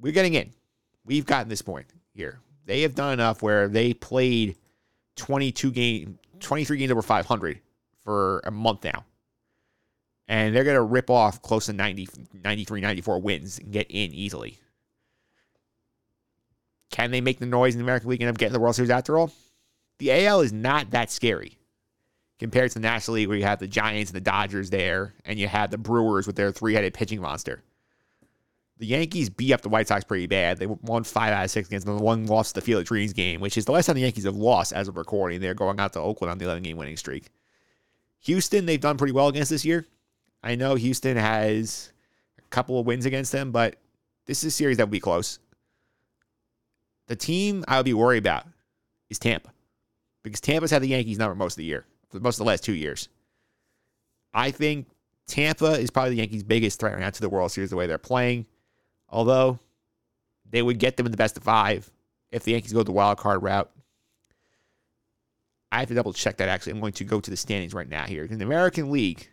We're 0.00 0.12
getting 0.12 0.34
in. 0.34 0.52
We've 1.04 1.26
gotten 1.26 1.48
this 1.48 1.62
point 1.62 1.86
here. 2.12 2.40
They 2.66 2.82
have 2.82 2.94
done 2.94 3.12
enough 3.12 3.42
where 3.42 3.68
they 3.68 3.92
played 3.92 4.56
22 5.16 5.70
game, 5.70 6.18
23 6.40 6.78
games 6.78 6.90
over 6.92 7.02
500 7.02 7.60
for 8.02 8.40
a 8.44 8.50
month 8.50 8.84
now 8.84 9.04
and 10.28 10.54
they're 10.54 10.64
going 10.64 10.76
to 10.76 10.82
rip 10.82 11.10
off 11.10 11.42
close 11.42 11.66
to 11.66 11.72
90, 11.72 12.08
93, 12.42 12.80
94 12.80 13.20
wins 13.20 13.58
and 13.58 13.72
get 13.72 13.86
in 13.90 14.12
easily. 14.12 14.58
Can 16.90 17.10
they 17.10 17.20
make 17.20 17.38
the 17.38 17.46
noise 17.46 17.74
in 17.74 17.80
the 17.80 17.84
American 17.84 18.08
League 18.08 18.20
and 18.20 18.28
end 18.28 18.36
up 18.36 18.38
getting 18.38 18.52
the 18.52 18.60
World 18.60 18.76
Series 18.76 18.90
after 18.90 19.18
all? 19.18 19.32
The 19.98 20.26
AL 20.26 20.40
is 20.40 20.52
not 20.52 20.90
that 20.90 21.10
scary 21.10 21.58
compared 22.38 22.70
to 22.70 22.74
the 22.74 22.80
National 22.80 23.16
League 23.16 23.28
where 23.28 23.36
you 23.36 23.44
have 23.44 23.58
the 23.58 23.68
Giants 23.68 24.10
and 24.10 24.16
the 24.16 24.20
Dodgers 24.20 24.70
there, 24.70 25.14
and 25.24 25.38
you 25.38 25.48
have 25.48 25.70
the 25.70 25.78
Brewers 25.78 26.26
with 26.26 26.36
their 26.36 26.52
three 26.52 26.74
headed 26.74 26.94
pitching 26.94 27.20
monster. 27.20 27.62
The 28.78 28.86
Yankees 28.86 29.30
beat 29.30 29.52
up 29.52 29.60
the 29.60 29.68
White 29.68 29.86
Sox 29.86 30.04
pretty 30.04 30.26
bad. 30.26 30.58
They 30.58 30.66
won 30.66 31.04
five 31.04 31.32
out 31.32 31.44
of 31.44 31.50
six 31.50 31.68
against 31.68 31.86
them. 31.86 31.98
One 31.98 32.26
lost 32.26 32.56
the 32.56 32.60
Field 32.60 32.80
of 32.80 32.86
Dreams 32.88 33.12
game, 33.12 33.40
which 33.40 33.56
is 33.56 33.64
the 33.64 33.72
last 33.72 33.86
time 33.86 33.94
the 33.94 34.02
Yankees 34.02 34.24
have 34.24 34.34
lost 34.34 34.72
as 34.72 34.88
of 34.88 34.96
recording. 34.96 35.40
They're 35.40 35.54
going 35.54 35.78
out 35.78 35.92
to 35.92 36.00
Oakland 36.00 36.32
on 36.32 36.38
the 36.38 36.44
11 36.44 36.64
game 36.64 36.76
winning 36.76 36.96
streak. 36.96 37.28
Houston, 38.22 38.66
they've 38.66 38.80
done 38.80 38.96
pretty 38.96 39.12
well 39.12 39.28
against 39.28 39.50
this 39.50 39.64
year. 39.64 39.86
I 40.44 40.56
know 40.56 40.74
Houston 40.74 41.16
has 41.16 41.90
a 42.38 42.42
couple 42.50 42.78
of 42.78 42.84
wins 42.84 43.06
against 43.06 43.32
them, 43.32 43.50
but 43.50 43.76
this 44.26 44.44
is 44.44 44.48
a 44.52 44.56
series 44.56 44.76
that 44.76 44.84
will 44.84 44.92
be 44.92 45.00
close. 45.00 45.38
The 47.06 47.16
team 47.16 47.64
I 47.66 47.78
would 47.78 47.86
be 47.86 47.94
worried 47.94 48.18
about 48.18 48.46
is 49.08 49.18
Tampa 49.18 49.50
because 50.22 50.42
Tampa's 50.42 50.70
had 50.70 50.82
the 50.82 50.88
Yankees 50.88 51.18
number 51.18 51.34
most 51.34 51.54
of 51.54 51.58
the 51.58 51.64
year, 51.64 51.86
for 52.10 52.20
most 52.20 52.36
of 52.36 52.44
the 52.44 52.48
last 52.48 52.62
two 52.62 52.74
years. 52.74 53.08
I 54.34 54.50
think 54.50 54.86
Tampa 55.26 55.72
is 55.72 55.90
probably 55.90 56.10
the 56.10 56.16
Yankees' 56.16 56.42
biggest 56.42 56.78
threat 56.78 56.92
right 56.92 57.00
now 57.00 57.10
to 57.10 57.20
the 57.20 57.30
World 57.30 57.50
Series 57.50 57.70
the 57.70 57.76
way 57.76 57.86
they're 57.86 57.96
playing. 57.96 58.46
Although 59.08 59.58
they 60.50 60.60
would 60.60 60.78
get 60.78 60.98
them 60.98 61.06
in 61.06 61.12
the 61.12 61.18
best 61.18 61.38
of 61.38 61.42
five 61.42 61.90
if 62.30 62.42
the 62.44 62.52
Yankees 62.52 62.74
go 62.74 62.82
the 62.82 62.92
wild 62.92 63.16
card 63.16 63.42
route. 63.42 63.70
I 65.72 65.80
have 65.80 65.88
to 65.88 65.94
double 65.94 66.12
check 66.12 66.36
that 66.36 66.50
actually. 66.50 66.72
I'm 66.72 66.80
going 66.80 66.92
to 66.92 67.04
go 67.04 67.20
to 67.20 67.30
the 67.30 67.36
standings 67.36 67.72
right 67.72 67.88
now 67.88 68.04
here. 68.04 68.24
In 68.24 68.38
the 68.38 68.44
American 68.44 68.90
League, 68.90 69.28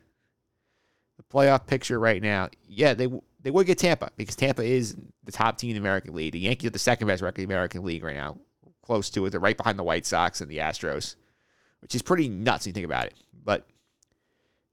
playoff 1.32 1.66
picture 1.68 2.00
right 2.00 2.22
now, 2.22 2.50
yeah, 2.68 2.94
they 2.94 3.08
they 3.42 3.52
would 3.52 3.66
get 3.66 3.78
Tampa 3.78 4.12
because 4.18 4.36
Tampa 4.36 4.64
is 4.64 4.96
the 5.24 5.32
top 5.32 5.58
team 5.58 5.72
in 5.72 5.76
the 5.76 5.82
American 5.82 6.14
League. 6.14 6.34
The 6.34 6.40
Yankees 6.40 6.68
are 6.68 6.72
the 6.72 6.80
second 6.80 7.08
best 7.08 7.22
record 7.22 7.42
in 7.42 7.50
the 7.50 7.54
American 7.54 7.84
League 7.84 8.04
right 8.04 8.16
now, 8.16 8.38
close 8.84 9.10
to 9.12 9.26
it. 9.26 9.32
They're 9.32 9.40
right 9.40 9.58
behind 9.58 9.80
the 9.80 9.84
White 9.84 10.06
Sox 10.06 10.42
and 10.42 10.50
the 10.50 10.60
Astros, 10.60 11.16
which 11.82 11.96
is 11.96 12.02
pretty 12.02 12.30
nuts 12.30 12.66
when 12.66 12.72
you 12.72 12.74
think 12.74 12.86
about 12.86 13.08
it. 13.08 13.16
But 13.44 13.68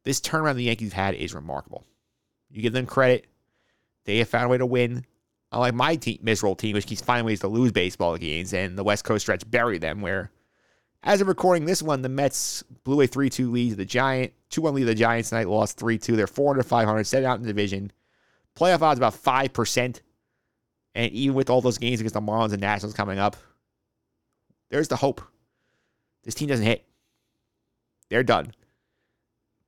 this 0.04 0.20
turnaround 0.20 0.56
the 0.56 0.64
Yankees 0.64 0.92
have 0.92 1.04
had 1.06 1.14
is 1.14 1.34
remarkable. 1.34 1.84
You 2.50 2.62
give 2.62 2.72
them 2.72 2.86
credit. 2.86 3.26
They 4.04 4.18
have 4.18 4.28
found 4.28 4.46
a 4.46 4.48
way 4.48 4.58
to 4.58 4.66
win. 4.66 5.04
Unlike 5.50 5.74
my 5.74 5.96
team, 5.96 6.18
miserable 6.22 6.56
team, 6.56 6.74
which 6.74 6.86
keeps 6.86 7.00
finding 7.00 7.24
ways 7.24 7.40
to 7.40 7.48
lose 7.48 7.72
baseball 7.72 8.16
games, 8.18 8.52
and 8.52 8.76
the 8.76 8.84
West 8.84 9.04
Coast 9.04 9.24
stretch 9.24 9.50
bury 9.50 9.78
them, 9.78 10.02
where 10.02 10.30
as 11.02 11.20
of 11.20 11.28
recording 11.28 11.64
this 11.64 11.82
one, 11.82 12.02
the 12.02 12.08
Mets 12.08 12.62
blew 12.84 13.00
a 13.00 13.06
3 13.06 13.30
2 13.30 13.50
lead 13.50 13.70
to 13.70 13.76
the 13.76 13.84
Giant. 13.84 14.32
2 14.50 14.62
1 14.62 14.74
lead 14.74 14.82
to 14.82 14.86
the 14.86 14.94
Giants 14.94 15.28
tonight, 15.28 15.48
lost 15.48 15.78
3 15.78 15.98
2. 15.98 16.16
They're 16.16 16.26
400 16.26 16.64
500, 16.64 17.04
set 17.04 17.24
out 17.24 17.36
in 17.36 17.42
the 17.42 17.48
division. 17.48 17.92
Playoff 18.56 18.82
odds 18.82 18.98
about 18.98 19.14
5%. 19.14 20.00
And 20.94 21.12
even 21.12 21.36
with 21.36 21.48
all 21.48 21.60
those 21.60 21.78
games 21.78 22.00
against 22.00 22.14
the 22.14 22.20
Marlins 22.20 22.52
and 22.52 22.60
Nationals 22.60 22.94
coming 22.94 23.18
up, 23.18 23.36
there's 24.70 24.88
the 24.88 24.96
hope. 24.96 25.20
This 26.24 26.34
team 26.34 26.48
doesn't 26.48 26.66
hit. 26.66 26.84
They're 28.10 28.24
done. 28.24 28.52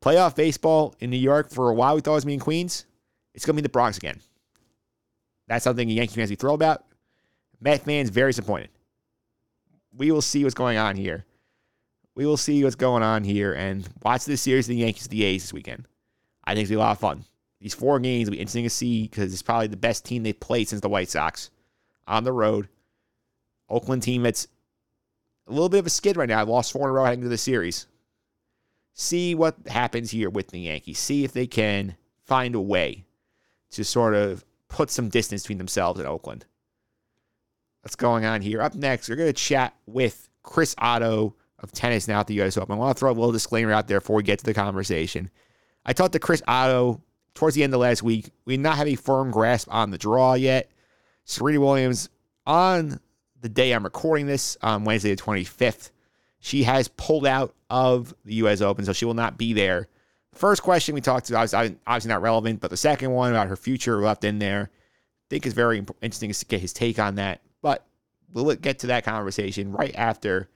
Playoff 0.03 0.35
baseball 0.35 0.97
in 0.99 1.11
New 1.11 1.19
York 1.19 1.51
for 1.51 1.71
a 1.71 1.75
while, 1.75 1.95
we 1.95 2.01
thought 2.01 2.13
it 2.13 2.15
was 2.15 2.27
me 2.27 2.33
and 2.33 2.43
Queens. 2.43 2.87
It's 3.35 3.45
going 3.45 3.55
to 3.55 3.63
be 3.63 3.65
the 3.65 3.69
Bronx 3.69 3.99
again. 3.99 4.21
That's 5.47 5.63
something 5.63 5.89
Yankee 5.89 6.15
fans 6.15 6.31
be 6.31 6.37
thrilled 6.37 6.61
about. 6.61 6.85
Met 7.61 7.85
fans 7.85 8.11
very 8.11 8.31
disappointed 8.31 8.71
we 9.97 10.11
will 10.11 10.23
see 10.23 10.45
what's 10.45 10.55
going 10.55 10.79
on 10.79 10.97
here. 10.97 11.25
We 12.15 12.27
will 12.27 12.37
see 12.37 12.63
what's 12.65 12.77
going 12.77 13.03
on 13.03 13.25
here 13.25 13.53
and 13.55 13.89
watch 14.03 14.25
this 14.25 14.43
series 14.43 14.67
of 14.67 14.71
the 14.71 14.83
Yankees 14.83 15.09
the 15.09 15.25
A's 15.25 15.43
this 15.43 15.53
weekend. 15.53 15.87
I 16.45 16.55
think 16.55 16.69
gonna 16.69 16.77
be 16.77 16.81
a 16.81 16.85
lot 16.85 16.93
of 16.93 16.99
fun. 16.99 17.25
These 17.61 17.75
four 17.75 18.01
games 18.01 18.29
will 18.29 18.37
be 18.37 18.41
interesting 18.41 18.65
to 18.65 18.71
see 18.71 19.05
because 19.05 19.33
it's 19.33 19.43
probably 19.43 19.67
the 19.67 19.77
best 19.77 20.05
team 20.05 20.23
they've 20.23 20.39
played 20.39 20.69
since 20.69 20.81
the 20.81 20.89
White 20.89 21.09
Sox 21.09 21.51
on 22.07 22.25
the 22.25 22.33
road. 22.33 22.69
Oakland 23.69 24.03
team 24.03 24.23
that's 24.23 24.49
a 25.47 25.53
little 25.53 25.69
bit 25.69 25.79
of 25.79 25.87
a 25.87 25.91
skid 25.91 26.17
right 26.17 26.29
now. 26.29 26.41
I 26.41 26.43
lost 26.43 26.73
four 26.73 26.85
in 26.85 26.91
a 26.91 26.93
row 26.93 27.05
heading 27.05 27.23
to 27.23 27.29
the 27.29 27.39
series. 27.39 27.87
See 28.95 29.35
what 29.35 29.57
happens 29.67 30.11
here 30.11 30.31
with 30.31 30.49
the 30.49 30.61
Yankees. 30.61 30.99
See 30.99 31.25
if 31.25 31.33
they 31.33 31.47
can 31.47 31.97
find 32.25 32.55
a 32.55 32.61
way 32.61 33.05
to 33.71 33.85
sort 33.85 34.15
of 34.15 34.45
put 34.69 34.91
some 34.91 35.09
distance 35.09 35.43
between 35.43 35.59
themselves 35.59 36.01
and 36.01 36.09
Oakland. 36.09 36.47
What's 37.83 37.97
going 37.97 38.27
on 38.27 38.43
here? 38.43 38.61
Up 38.61 38.75
next, 38.75 39.09
we're 39.09 39.17
going 39.17 39.29
to 39.29 39.33
chat 39.33 39.75
with 39.87 40.29
Chris 40.43 40.75
Oddo 40.79 41.35
of 41.59 41.73
tennis 41.73 42.09
now 42.09 42.21
at 42.21 42.27
the 42.27 42.35
U.S. 42.35 42.59
Open. 42.59 42.75
I 42.75 42.79
want 42.79 42.97
to 42.97 43.01
throw 43.01 43.11
a 43.11 43.13
little 43.13 43.33
disclaimer 43.33 43.73
out 43.73 43.89
there 43.89 44.01
before 44.01 44.17
we 44.17 44.23
get 44.23 44.39
to 44.39 44.45
the 44.45 44.53
conversation. 44.53 45.31
I 45.87 45.95
talked 45.95 46.13
to 46.13 46.19
Chris 46.19 46.43
Oddo 46.47 47.01
towards 47.35 47.57
the 47.57 47.63
end 47.63 47.73
of 47.73 47.81
last 47.81 48.03
week. 48.03 48.31
We 48.45 48.55
did 48.55 48.63
not 48.63 48.77
have 48.77 48.87
a 48.87 48.97
firm 48.97 49.31
grasp 49.31 49.69
on 49.71 49.91
the 49.91 49.99
draw 49.99 50.35
yet. 50.35 50.71
Serena 51.25 51.61
Williams, 51.61 52.11
on 52.47 53.01
the 53.41 53.49
day 53.49 53.73
I'm 53.73 53.85
recording 53.85 54.27
this, 54.27 54.59
on 54.61 54.85
Wednesday 54.85 55.15
the 55.15 55.23
25th, 55.23 55.91
she 56.39 56.65
has 56.65 56.89
pulled 56.89 57.27
out 57.27 57.55
of 57.71 58.15
the 58.27 58.35
U.S. 58.35 58.61
Open, 58.61 58.85
so 58.85 58.93
she 58.93 59.07
will 59.07 59.15
not 59.15 59.39
be 59.39 59.55
there. 59.55 59.89
First 60.35 60.63
question 60.63 60.95
we 60.95 61.01
talked 61.01 61.27
to, 61.27 61.35
obviously, 61.35 61.79
obviously 61.87 62.11
not 62.11 62.21
relevant, 62.21 62.61
but 62.61 62.71
the 62.71 62.77
second 62.77 63.11
one 63.13 63.31
about 63.31 63.49
her 63.49 63.57
future 63.57 64.03
left 64.03 64.25
in 64.25 64.39
there, 64.39 64.71
I 64.71 65.27
think 65.31 65.47
is 65.47 65.55
very 65.55 65.79
interesting 66.03 66.31
to 66.31 66.45
get 66.45 66.61
his 66.61 66.75
take 66.75 66.99
on 66.99 67.15
that. 67.15 67.41
But 67.63 67.85
we'll 68.33 68.55
get 68.57 68.81
to 68.81 68.89
that 68.89 69.05
conversation 69.05 69.73
right 69.73 69.95
after 69.95 70.49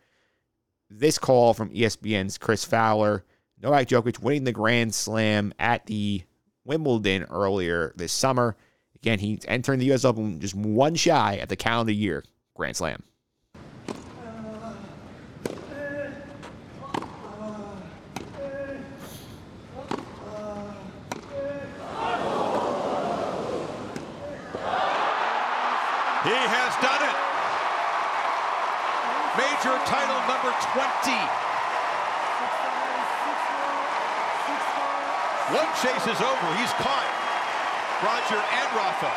this 0.90 1.18
call 1.18 1.54
from 1.54 1.70
ESPN's 1.70 2.38
Chris 2.38 2.64
Fowler. 2.64 3.24
Novak 3.62 3.88
Djokovic 3.88 4.20
winning 4.20 4.44
the 4.44 4.52
Grand 4.52 4.94
Slam 4.94 5.52
at 5.58 5.86
the 5.86 6.22
Wimbledon 6.64 7.24
earlier 7.24 7.92
this 7.96 8.12
summer. 8.12 8.56
Again, 8.96 9.18
he's 9.18 9.44
entering 9.46 9.78
the 9.78 9.86
U.S. 9.86 10.04
Open 10.04 10.40
just 10.40 10.54
one 10.54 10.94
shy 10.94 11.36
at 11.36 11.48
the 11.48 11.56
calendar 11.56 11.92
year 11.92 12.24
Grand 12.54 12.76
Slam. 12.76 13.02
Major 29.64 29.78
title 29.86 30.20
number 30.28 30.52
20. 30.60 31.16
One 35.56 35.70
chase 35.80 36.04
is 36.04 36.20
over. 36.20 36.54
He's 36.60 36.72
caught 36.84 37.08
Roger 38.04 38.36
and 38.36 38.68
Rafa. 38.76 39.08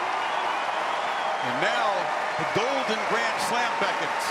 And 1.43 1.61
now 1.61 1.91
the 2.37 2.47
Golden 2.55 2.99
Grand 3.09 3.41
Slam 3.41 3.71
beckons. 3.81 4.23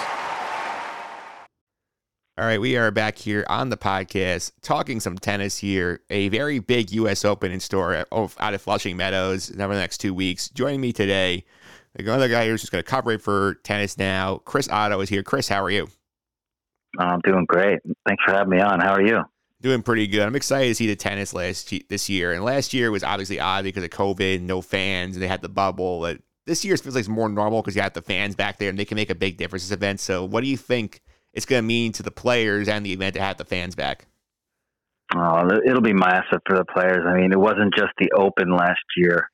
All 2.38 2.46
right, 2.46 2.62
we 2.62 2.78
are 2.78 2.90
back 2.90 3.18
here 3.18 3.44
on 3.50 3.68
the 3.68 3.76
podcast 3.76 4.52
talking 4.62 5.00
some 5.00 5.18
tennis 5.18 5.58
here. 5.58 6.00
A 6.08 6.30
very 6.30 6.60
big 6.60 6.92
U.S. 6.92 7.26
Open 7.26 7.52
in 7.52 7.60
store 7.60 8.06
oh, 8.10 8.30
out 8.38 8.54
of 8.54 8.62
Flushing 8.62 8.96
Meadows 8.96 9.50
over 9.50 9.74
the 9.74 9.80
next 9.80 9.98
two 9.98 10.14
weeks. 10.14 10.48
Joining 10.48 10.80
me 10.80 10.94
today, 10.94 11.44
another 11.94 12.28
guy 12.28 12.48
who's 12.48 12.62
just 12.62 12.72
going 12.72 12.82
to 12.82 12.90
cover 12.90 13.12
it 13.12 13.20
for 13.20 13.56
tennis 13.64 13.98
now. 13.98 14.38
Chris 14.46 14.66
Oddo 14.70 14.98
is 15.02 15.10
here. 15.10 15.22
Chris, 15.22 15.48
how 15.48 15.62
are 15.62 15.68
you? 15.68 15.90
I'm 16.98 17.20
doing 17.20 17.44
great. 17.46 17.80
Thanks 18.06 18.22
for 18.24 18.32
having 18.32 18.50
me 18.50 18.60
on. 18.60 18.80
How 18.80 18.94
are 18.94 19.06
you? 19.06 19.22
Doing 19.60 19.82
pretty 19.82 20.06
good. 20.06 20.22
I'm 20.22 20.36
excited 20.36 20.68
to 20.68 20.74
see 20.74 20.86
the 20.86 20.96
tennis 20.96 21.32
last 21.32 21.72
this 21.88 22.08
year. 22.08 22.32
And 22.32 22.44
last 22.44 22.74
year 22.74 22.90
was 22.90 23.02
obviously 23.02 23.40
odd 23.40 23.64
because 23.64 23.84
of 23.84 23.90
COVID, 23.90 24.42
no 24.42 24.60
fans, 24.60 25.16
and 25.16 25.22
they 25.22 25.28
had 25.28 25.42
the 25.42 25.48
bubble. 25.48 26.00
But 26.00 26.20
this 26.44 26.64
year 26.64 26.76
feels 26.76 26.94
like 26.94 27.00
it's 27.00 27.08
more 27.08 27.28
normal 27.28 27.62
because 27.62 27.74
you 27.74 27.82
have 27.82 27.94
the 27.94 28.02
fans 28.02 28.36
back 28.36 28.58
there 28.58 28.68
and 28.68 28.78
they 28.78 28.84
can 28.84 28.96
make 28.96 29.10
a 29.10 29.14
big 29.14 29.36
difference 29.36 29.64
in 29.64 29.68
this 29.68 29.76
event. 29.76 30.00
So, 30.00 30.24
what 30.24 30.42
do 30.42 30.48
you 30.48 30.56
think 30.56 31.02
it's 31.32 31.46
going 31.46 31.62
to 31.62 31.66
mean 31.66 31.92
to 31.92 32.02
the 32.02 32.10
players 32.10 32.68
and 32.68 32.84
the 32.84 32.92
event 32.92 33.14
to 33.14 33.20
have 33.20 33.38
the 33.38 33.44
fans 33.44 33.74
back? 33.74 34.06
Oh, 35.14 35.48
it'll 35.66 35.80
be 35.80 35.92
massive 35.92 36.40
for 36.46 36.56
the 36.56 36.64
players. 36.64 37.04
I 37.06 37.14
mean, 37.14 37.32
it 37.32 37.38
wasn't 37.38 37.74
just 37.74 37.92
the 37.98 38.10
Open 38.12 38.50
last 38.50 38.84
year 38.96 39.30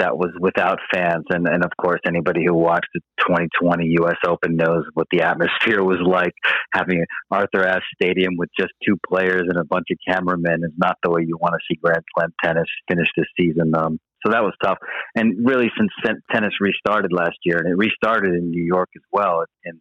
that 0.00 0.16
was 0.16 0.30
without 0.40 0.78
fans, 0.92 1.24
and 1.30 1.46
and 1.46 1.64
of 1.64 1.70
course, 1.80 2.00
anybody 2.06 2.44
who 2.46 2.54
watched 2.54 2.88
the 2.94 3.00
2020 3.20 3.86
U.S. 4.00 4.16
Open 4.26 4.56
knows 4.56 4.84
what 4.94 5.06
the 5.12 5.22
atmosphere 5.30 5.84
was 5.84 6.00
like. 6.04 6.32
Having 6.74 7.04
Arthur 7.30 7.64
Ashe 7.66 7.84
Stadium 7.94 8.36
with 8.36 8.48
just 8.58 8.72
two 8.86 8.96
players 9.08 9.44
and 9.48 9.58
a 9.58 9.64
bunch 9.64 9.86
of 9.92 9.98
cameramen 10.08 10.64
is 10.64 10.72
not 10.76 10.96
the 11.02 11.10
way 11.10 11.22
you 11.26 11.36
want 11.40 11.54
to 11.54 11.60
see 11.68 11.78
Grand 11.80 12.02
Slam 12.14 12.30
tennis 12.42 12.68
finish 12.88 13.08
this 13.16 13.26
season. 13.38 13.72
Um, 13.76 13.98
so 14.24 14.32
that 14.32 14.42
was 14.42 14.54
tough. 14.62 14.78
And 15.14 15.46
really, 15.46 15.70
since 15.78 15.90
tennis 16.32 16.54
restarted 16.60 17.12
last 17.12 17.36
year, 17.44 17.58
and 17.58 17.68
it 17.68 17.76
restarted 17.76 18.34
in 18.34 18.50
New 18.50 18.64
York 18.64 18.88
as 18.96 19.02
well 19.12 19.44
in 19.64 19.80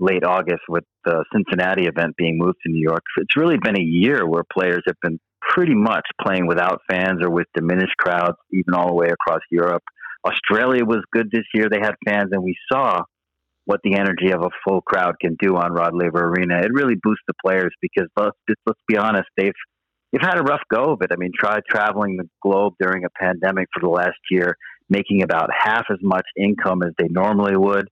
late 0.00 0.24
August 0.24 0.62
with 0.68 0.84
the 1.04 1.24
Cincinnati 1.34 1.86
event 1.86 2.14
being 2.16 2.38
moved 2.38 2.58
to 2.64 2.72
New 2.72 2.82
York, 2.82 3.02
it's 3.18 3.36
really 3.36 3.58
been 3.60 3.76
a 3.76 3.82
year 3.82 4.26
where 4.26 4.42
players 4.52 4.82
have 4.86 4.96
been 5.02 5.18
pretty 5.48 5.74
much 5.74 6.04
playing 6.24 6.46
without 6.46 6.80
fans 6.90 7.20
or 7.22 7.30
with 7.30 7.46
diminished 7.54 7.96
crowds, 7.98 8.36
even 8.52 8.74
all 8.74 8.88
the 8.88 8.94
way 8.94 9.08
across 9.08 9.40
Europe. 9.50 9.82
Australia 10.24 10.84
was 10.84 11.02
good 11.12 11.30
this 11.32 11.44
year. 11.54 11.68
They 11.70 11.80
had 11.80 11.94
fans, 12.06 12.30
and 12.32 12.42
we 12.42 12.56
saw 12.70 13.02
what 13.64 13.80
the 13.84 13.94
energy 13.94 14.30
of 14.32 14.42
a 14.42 14.50
full 14.66 14.80
crowd 14.80 15.14
can 15.20 15.36
do 15.40 15.56
on 15.56 15.72
Rod 15.72 15.92
Laver 15.94 16.28
Arena. 16.28 16.58
It 16.60 16.72
really 16.72 16.94
boosts 17.02 17.24
the 17.26 17.34
players 17.44 17.72
because 17.80 18.08
let's, 18.16 18.36
let's 18.66 18.80
be 18.88 18.96
honest, 18.96 19.28
they've 19.36 19.52
they've 20.12 20.22
had 20.22 20.38
a 20.38 20.42
rough 20.42 20.62
go 20.72 20.92
of 20.92 21.02
it. 21.02 21.10
I 21.12 21.16
mean, 21.16 21.32
try 21.38 21.58
traveling 21.68 22.16
the 22.16 22.28
globe 22.42 22.74
during 22.80 23.04
a 23.04 23.10
pandemic 23.20 23.68
for 23.74 23.80
the 23.80 23.92
last 23.92 24.18
year, 24.30 24.56
making 24.88 25.22
about 25.22 25.50
half 25.56 25.84
as 25.90 25.98
much 26.02 26.24
income 26.36 26.82
as 26.82 26.92
they 26.98 27.08
normally 27.08 27.56
would. 27.56 27.88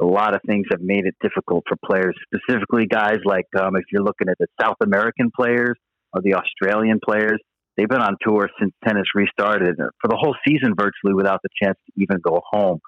A 0.00 0.04
lot 0.04 0.34
of 0.34 0.40
things 0.46 0.66
have 0.70 0.80
made 0.80 1.06
it 1.06 1.14
difficult 1.22 1.64
for 1.68 1.76
players, 1.84 2.14
specifically 2.26 2.86
guys 2.86 3.18
like 3.24 3.46
um, 3.58 3.76
if 3.76 3.84
you're 3.92 4.02
looking 4.02 4.28
at 4.28 4.36
the 4.38 4.46
South 4.60 4.76
American 4.82 5.30
players 5.34 5.76
the 6.22 6.34
Australian 6.34 7.00
players. 7.04 7.40
They've 7.76 7.88
been 7.88 8.00
on 8.00 8.16
tour 8.20 8.48
since 8.60 8.72
tennis 8.86 9.06
restarted 9.14 9.76
for 9.76 10.08
the 10.08 10.16
whole 10.16 10.36
season 10.46 10.74
virtually 10.78 11.14
without 11.14 11.40
the 11.42 11.48
chance 11.60 11.76
to 11.86 12.02
even 12.02 12.20
go 12.22 12.40
home. 12.52 12.78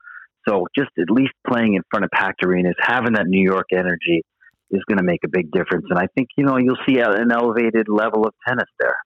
So 0.49 0.67
just 0.79 0.91
at 0.99 1.11
least 1.11 1.33
playing 1.51 1.75
in 1.75 1.83
front 1.91 2.05
of 2.05 2.11
packed 2.13 2.45
arenas, 2.45 2.77
having 2.81 3.15
that 3.15 3.27
New 3.27 3.43
York 3.43 3.67
energy 3.73 4.23
is 4.71 4.81
going 4.89 4.99
to 4.99 5.05
make 5.05 5.21
a 5.25 5.29
big 5.29 5.51
difference. 5.51 5.87
And 5.91 5.99
I 5.99 6.07
think, 6.15 6.29
you 6.37 6.45
know, 6.45 6.57
you'll 6.57 6.79
see 6.89 6.99
an 7.01 7.33
elevated 7.33 7.87
level 7.89 8.27
of 8.27 8.35
tennis 8.47 8.69
there. 8.79 8.97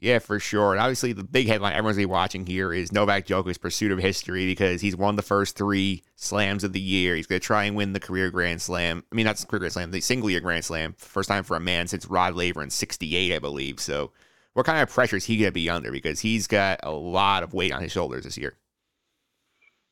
Yeah, 0.00 0.20
for 0.20 0.38
sure. 0.38 0.72
And 0.72 0.80
obviously, 0.80 1.12
the 1.12 1.24
big 1.24 1.48
headline 1.48 1.72
everyone's 1.72 1.96
going 1.96 2.04
to 2.04 2.08
be 2.08 2.12
watching 2.12 2.46
here 2.46 2.72
is 2.72 2.92
Novak 2.92 3.26
Djokovic's 3.26 3.58
pursuit 3.58 3.90
of 3.90 3.98
history 3.98 4.46
because 4.46 4.80
he's 4.80 4.96
won 4.96 5.16
the 5.16 5.22
first 5.22 5.56
three 5.56 6.04
slams 6.14 6.62
of 6.62 6.72
the 6.72 6.80
year. 6.80 7.16
He's 7.16 7.26
going 7.26 7.40
to 7.40 7.46
try 7.46 7.64
and 7.64 7.74
win 7.74 7.94
the 7.94 8.00
career 8.00 8.30
Grand 8.30 8.62
Slam. 8.62 9.02
I 9.10 9.14
mean, 9.16 9.26
not 9.26 9.44
career 9.48 9.58
Grand 9.58 9.72
Slam, 9.72 9.90
the 9.90 10.00
single 10.00 10.30
year 10.30 10.38
Grand 10.38 10.64
Slam. 10.64 10.94
First 10.98 11.28
time 11.28 11.42
for 11.42 11.56
a 11.56 11.60
man 11.60 11.88
since 11.88 12.06
Rod 12.06 12.34
Laver 12.34 12.62
in 12.62 12.70
68, 12.70 13.34
I 13.34 13.38
believe. 13.40 13.80
So, 13.80 14.12
what 14.54 14.66
kind 14.66 14.80
of 14.80 14.88
pressure 14.88 15.16
is 15.16 15.24
he 15.24 15.36
going 15.36 15.48
to 15.48 15.52
be 15.52 15.68
under? 15.68 15.90
Because 15.90 16.20
he's 16.20 16.46
got 16.46 16.78
a 16.84 16.92
lot 16.92 17.42
of 17.42 17.52
weight 17.52 17.72
on 17.72 17.82
his 17.82 17.90
shoulders 17.90 18.22
this 18.22 18.38
year. 18.38 18.56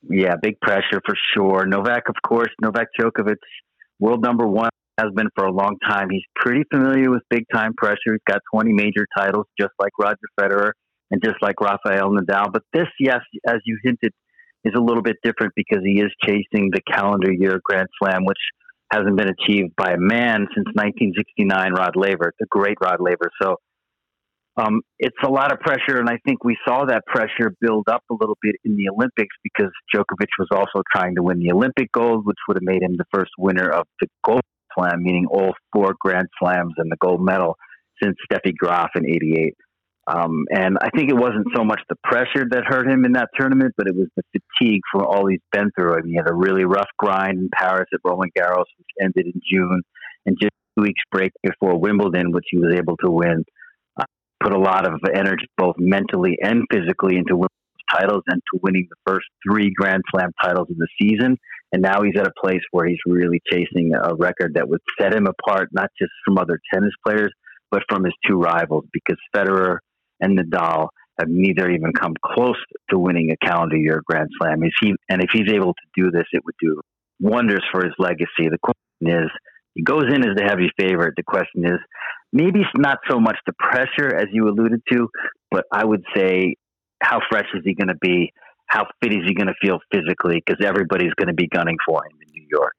Yeah, 0.09 0.35
big 0.41 0.61
pressure 0.61 1.01
for 1.05 1.17
sure. 1.35 1.67
Novak, 1.67 2.09
of 2.09 2.15
course, 2.25 2.51
Novak 2.63 2.89
Djokovic, 2.99 3.39
world 3.99 4.23
number 4.23 4.47
one 4.47 4.71
has 4.99 5.13
been 5.15 5.29
for 5.35 5.45
a 5.45 5.53
long 5.53 5.77
time. 5.87 6.09
He's 6.11 6.25
pretty 6.35 6.65
familiar 6.73 7.11
with 7.11 7.23
big 7.29 7.45
time 7.53 7.75
pressure. 7.77 8.13
He's 8.13 8.21
got 8.27 8.41
20 8.55 8.73
major 8.73 9.07
titles, 9.17 9.47
just 9.59 9.73
like 9.79 9.93
Roger 9.99 10.17
Federer 10.41 10.73
and 11.11 11.23
just 11.23 11.37
like 11.43 11.61
Rafael 11.61 12.11
Nadal. 12.11 12.53
But 12.53 12.63
this, 12.73 12.89
yes, 12.99 13.21
as 13.47 13.57
you 13.65 13.79
hinted, 13.83 14.13
is 14.65 14.75
a 14.77 14.81
little 14.81 15.03
bit 15.03 15.17
different 15.23 15.53
because 15.55 15.85
he 15.85 16.01
is 16.01 16.13
chasing 16.25 16.71
the 16.73 16.81
calendar 16.91 17.33
year 17.33 17.61
Grand 17.65 17.89
Slam, 18.03 18.25
which 18.25 18.39
hasn't 18.91 19.17
been 19.17 19.29
achieved 19.29 19.75
by 19.77 19.93
a 19.93 19.99
man 19.99 20.47
since 20.55 20.67
1969, 20.75 21.73
Rod 21.73 21.97
Laver, 21.97 22.33
the 22.41 22.47
great 22.51 22.77
Rod 22.81 22.99
Laver. 23.01 23.31
So 23.41 23.57
um, 24.57 24.81
it's 24.99 25.17
a 25.23 25.29
lot 25.29 25.53
of 25.53 25.61
pressure, 25.61 25.99
and 26.01 26.09
I 26.09 26.19
think 26.27 26.43
we 26.43 26.57
saw 26.67 26.87
that 26.87 27.05
pressure 27.07 27.53
build 27.61 27.89
up 27.89 28.03
a 28.11 28.15
little 28.15 28.39
bit 28.41 28.57
in 28.65 28.77
the 28.77 28.89
Olympics 28.89 29.37
because 29.43 29.71
Djokovic 29.95 30.29
was 30.39 30.49
also 30.51 30.83
trying 30.95 31.15
to 31.17 31.23
win 31.23 31.39
the 31.39 31.53
Olympic 31.53 31.93
gold, 31.93 32.25
which 32.25 32.39
would 32.49 32.57
have 32.57 32.63
made 32.63 32.83
him 32.83 32.97
the 32.97 33.05
first 33.13 33.33
winner 33.39 33.69
of 33.69 33.87
the 34.01 34.07
gold 34.25 34.41
Slam, 34.77 35.03
meaning 35.03 35.27
all 35.31 35.53
four 35.73 35.95
Grand 36.01 36.29
Slams 36.39 36.75
and 36.77 36.91
the 36.91 36.97
gold 37.01 37.25
medal 37.25 37.57
since 38.03 38.17
Steffi 38.31 38.55
Graf 38.55 38.91
in 38.95 39.07
'88. 39.07 39.55
Um, 40.09 40.45
and 40.51 40.79
I 40.81 40.91
think 40.97 41.11
it 41.11 41.17
wasn't 41.17 41.49
so 41.55 41.65
much 41.65 41.81
the 41.89 41.97
pressure 42.05 42.47
that 42.51 42.65
hurt 42.65 42.89
him 42.89 43.05
in 43.05 43.13
that 43.13 43.29
tournament, 43.37 43.75
but 43.77 43.89
it 43.89 43.97
was 43.97 44.07
the 44.17 44.23
fatigue 44.33 44.83
from 44.93 45.05
all 45.05 45.27
he's 45.27 45.41
been 45.51 45.71
through. 45.77 45.95
I 45.95 46.03
mean, 46.03 46.13
he 46.13 46.17
had 46.17 46.31
a 46.31 46.35
really 46.35 46.65
rough 46.65 46.89
grind 46.97 47.39
in 47.39 47.49
Paris 47.53 47.89
at 47.93 48.01
Roland 48.05 48.31
Garros, 48.39 48.71
which 48.79 48.89
ended 49.03 49.27
in 49.27 49.41
June, 49.53 49.83
and 50.25 50.37
just 50.41 50.53
two 50.77 50.83
weeks 50.83 51.01
break 51.11 51.33
before 51.43 51.79
Wimbledon, 51.81 52.31
which 52.31 52.45
he 52.51 52.59
was 52.59 52.73
able 52.77 52.97
to 52.99 53.11
win. 53.11 53.45
Uh, 53.99 54.05
put 54.41 54.53
a 54.53 54.59
lot 54.59 54.87
of 54.87 55.01
energy, 55.13 55.49
both 55.59 55.75
mentally 55.77 56.39
and 56.41 56.63
physically, 56.71 57.17
into 57.17 57.35
Wimbledon's 57.35 57.91
titles 57.93 58.23
and 58.29 58.41
to 58.53 58.61
winning 58.63 58.87
the 58.89 59.13
first 59.13 59.27
three 59.45 59.73
Grand 59.77 60.03
Slam 60.15 60.31
titles 60.41 60.69
of 60.71 60.77
the 60.77 60.89
season. 61.01 61.37
And 61.73 61.83
now 61.83 62.03
he's 62.03 62.19
at 62.19 62.27
a 62.27 62.33
place 62.41 62.63
where 62.71 62.87
he's 62.87 62.99
really 63.07 63.41
chasing 63.51 63.93
a 63.95 64.15
record 64.15 64.55
that 64.55 64.69
would 64.69 64.81
set 65.01 65.15
him 65.15 65.27
apart, 65.27 65.71
not 65.73 65.91
just 66.01 66.13
from 66.25 66.39
other 66.39 66.61
tennis 66.73 66.93
players, 67.05 67.33
but 67.71 67.83
from 67.89 68.05
his 68.05 68.15
two 68.27 68.39
rivals, 68.39 68.85
because 68.93 69.17
Federer 69.35 69.79
and 70.21 70.39
Nadal 70.39 70.89
have 71.19 71.29
neither 71.29 71.71
even 71.71 71.93
come 71.93 72.15
close 72.25 72.57
to 72.91 72.99
winning 72.99 73.33
a 73.33 73.47
calendar 73.47 73.77
year 73.77 74.03
Grand 74.07 74.29
Slam. 74.39 74.61
He, 74.81 74.95
and 75.09 75.23
if 75.23 75.31
he's 75.33 75.53
able 75.53 75.73
to 75.73 76.03
do 76.03 76.11
this, 76.11 76.27
it 76.33 76.45
would 76.45 76.55
do 76.61 76.81
wonders 77.21 77.65
for 77.73 77.85
his 77.85 77.95
legacy. 77.99 78.49
The 78.49 78.59
question 78.63 79.25
is, 79.25 79.31
he 79.75 79.83
goes 79.83 80.05
in 80.09 80.27
as 80.27 80.37
the 80.37 80.45
heavy 80.45 80.71
favorite. 80.79 81.15
The 81.17 81.23
question 81.23 81.65
is, 81.65 81.79
maybe 82.33 82.61
it's 82.61 82.71
not 82.77 82.99
so 83.09 83.19
much 83.19 83.37
the 83.47 83.53
pressure 83.59 84.15
as 84.15 84.27
you 84.33 84.49
alluded 84.49 84.81
to, 84.93 85.09
but 85.51 85.65
I 85.73 85.85
would 85.85 86.05
say, 86.15 86.55
how 87.03 87.21
fresh 87.31 87.47
is 87.55 87.63
he 87.65 87.75
going 87.75 87.89
to 87.89 87.99
be? 88.01 88.33
How 88.67 88.87
fit 89.03 89.13
is 89.13 89.25
he 89.27 89.35
going 89.35 89.47
to 89.47 89.55
feel 89.61 89.79
physically? 89.93 90.43
Because 90.45 90.65
everybody's 90.65 91.15
going 91.15 91.29
to 91.29 91.35
be 91.35 91.49
gunning 91.49 91.77
for 91.87 92.05
him 92.05 92.13
in 92.21 92.33
New 92.33 92.47
York. 92.51 92.77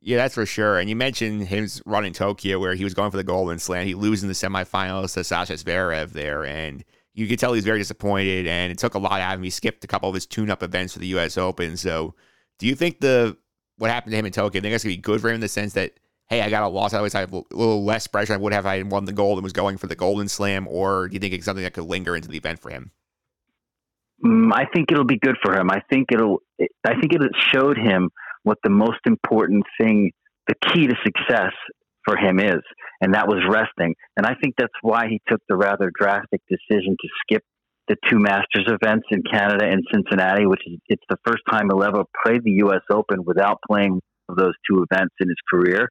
Yeah, 0.00 0.18
that's 0.18 0.34
for 0.34 0.44
sure. 0.44 0.78
And 0.78 0.90
you 0.90 0.96
mentioned 0.96 1.48
his 1.48 1.82
run 1.86 2.04
in 2.04 2.12
Tokyo 2.12 2.58
where 2.58 2.74
he 2.74 2.84
was 2.84 2.92
going 2.92 3.10
for 3.10 3.16
the 3.16 3.24
Golden 3.24 3.58
Slam. 3.58 3.86
He 3.86 3.94
losing 3.94 4.28
the 4.28 4.34
semifinals 4.34 5.14
to 5.14 5.24
Sasha 5.24 5.54
Zverev 5.54 6.10
there, 6.10 6.44
and 6.44 6.84
you 7.14 7.26
could 7.26 7.38
tell 7.38 7.54
he's 7.54 7.64
very 7.64 7.78
disappointed. 7.78 8.46
And 8.46 8.70
it 8.70 8.76
took 8.76 8.94
a 8.94 8.98
lot 8.98 9.20
out 9.20 9.32
of 9.32 9.40
him. 9.40 9.44
He 9.44 9.50
skipped 9.50 9.82
a 9.82 9.86
couple 9.86 10.10
of 10.10 10.14
his 10.14 10.26
tune-up 10.26 10.62
events 10.62 10.92
for 10.92 10.98
the 10.98 11.06
U.S. 11.08 11.38
Open. 11.38 11.78
So, 11.78 12.14
do 12.58 12.66
you 12.66 12.74
think 12.74 13.00
the 13.00 13.36
what 13.78 13.90
happened 13.90 14.12
to 14.12 14.18
him 14.18 14.26
in 14.26 14.32
Tokyo? 14.32 14.60
I 14.60 14.62
think 14.62 14.74
that's 14.74 14.84
gonna 14.84 14.94
be 14.94 15.00
good 15.00 15.22
for 15.22 15.30
him 15.30 15.36
in 15.36 15.40
the 15.40 15.48
sense 15.48 15.72
that 15.72 15.94
hey, 16.28 16.42
I 16.42 16.50
got 16.50 16.62
a 16.62 16.68
loss. 16.68 16.92
I 16.92 16.98
always 16.98 17.12
have 17.12 17.32
a 17.32 17.42
little 17.52 17.84
less 17.84 18.06
pressure 18.06 18.34
I 18.34 18.36
would 18.36 18.52
have 18.52 18.64
if 18.64 18.68
I 18.68 18.78
had 18.78 18.90
won 18.90 19.04
the 19.04 19.12
gold 19.12 19.38
and 19.38 19.44
was 19.44 19.52
going 19.52 19.78
for 19.78 19.86
the 19.86 19.96
Golden 19.96 20.28
Slam. 20.28 20.66
Or 20.68 21.08
do 21.08 21.14
you 21.14 21.20
think 21.20 21.34
it's 21.34 21.44
something 21.44 21.64
that 21.64 21.74
could 21.74 21.84
linger 21.84 22.16
into 22.16 22.28
the 22.28 22.36
event 22.36 22.60
for 22.60 22.70
him? 22.70 22.90
Mm, 24.22 24.50
I 24.52 24.66
think 24.72 24.92
it'll 24.92 25.04
be 25.04 25.18
good 25.18 25.36
for 25.42 25.58
him. 25.58 25.70
I 25.70 25.80
think 25.90 26.08
it'll. 26.12 26.40
I 26.58 26.94
think 27.00 27.12
it 27.12 27.20
showed 27.52 27.78
him 27.78 28.10
what 28.42 28.58
the 28.62 28.70
most 28.70 29.00
important 29.06 29.64
thing, 29.80 30.12
the 30.46 30.54
key 30.72 30.86
to 30.86 30.94
success 31.04 31.52
for 32.04 32.16
him 32.16 32.38
is, 32.38 32.60
and 33.00 33.14
that 33.14 33.26
was 33.26 33.42
resting. 33.48 33.94
And 34.16 34.26
I 34.26 34.34
think 34.40 34.54
that's 34.58 34.72
why 34.82 35.08
he 35.08 35.20
took 35.26 35.40
the 35.48 35.56
rather 35.56 35.90
drastic 35.98 36.42
decision 36.48 36.96
to 37.00 37.08
skip 37.22 37.42
the 37.88 37.96
two 38.08 38.18
Masters 38.18 38.66
events 38.66 39.06
in 39.10 39.22
Canada 39.30 39.66
and 39.66 39.82
Cincinnati, 39.92 40.46
which 40.46 40.62
is 40.66 40.78
it's 40.88 41.02
the 41.08 41.18
first 41.26 41.42
time 41.50 41.68
he'll 41.70 41.82
ever 41.82 42.04
play 42.24 42.38
the 42.42 42.52
U.S. 42.64 42.80
Open 42.90 43.24
without 43.24 43.58
playing 43.68 44.00
those 44.28 44.54
two 44.68 44.84
events 44.90 45.14
in 45.20 45.28
his 45.28 45.36
career. 45.50 45.88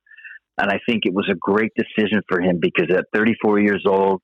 And 0.59 0.69
I 0.69 0.79
think 0.87 1.05
it 1.05 1.13
was 1.13 1.27
a 1.31 1.35
great 1.35 1.71
decision 1.75 2.21
for 2.29 2.39
him 2.39 2.59
because 2.61 2.87
at 2.95 3.05
34 3.13 3.59
years 3.59 3.83
old, 3.87 4.21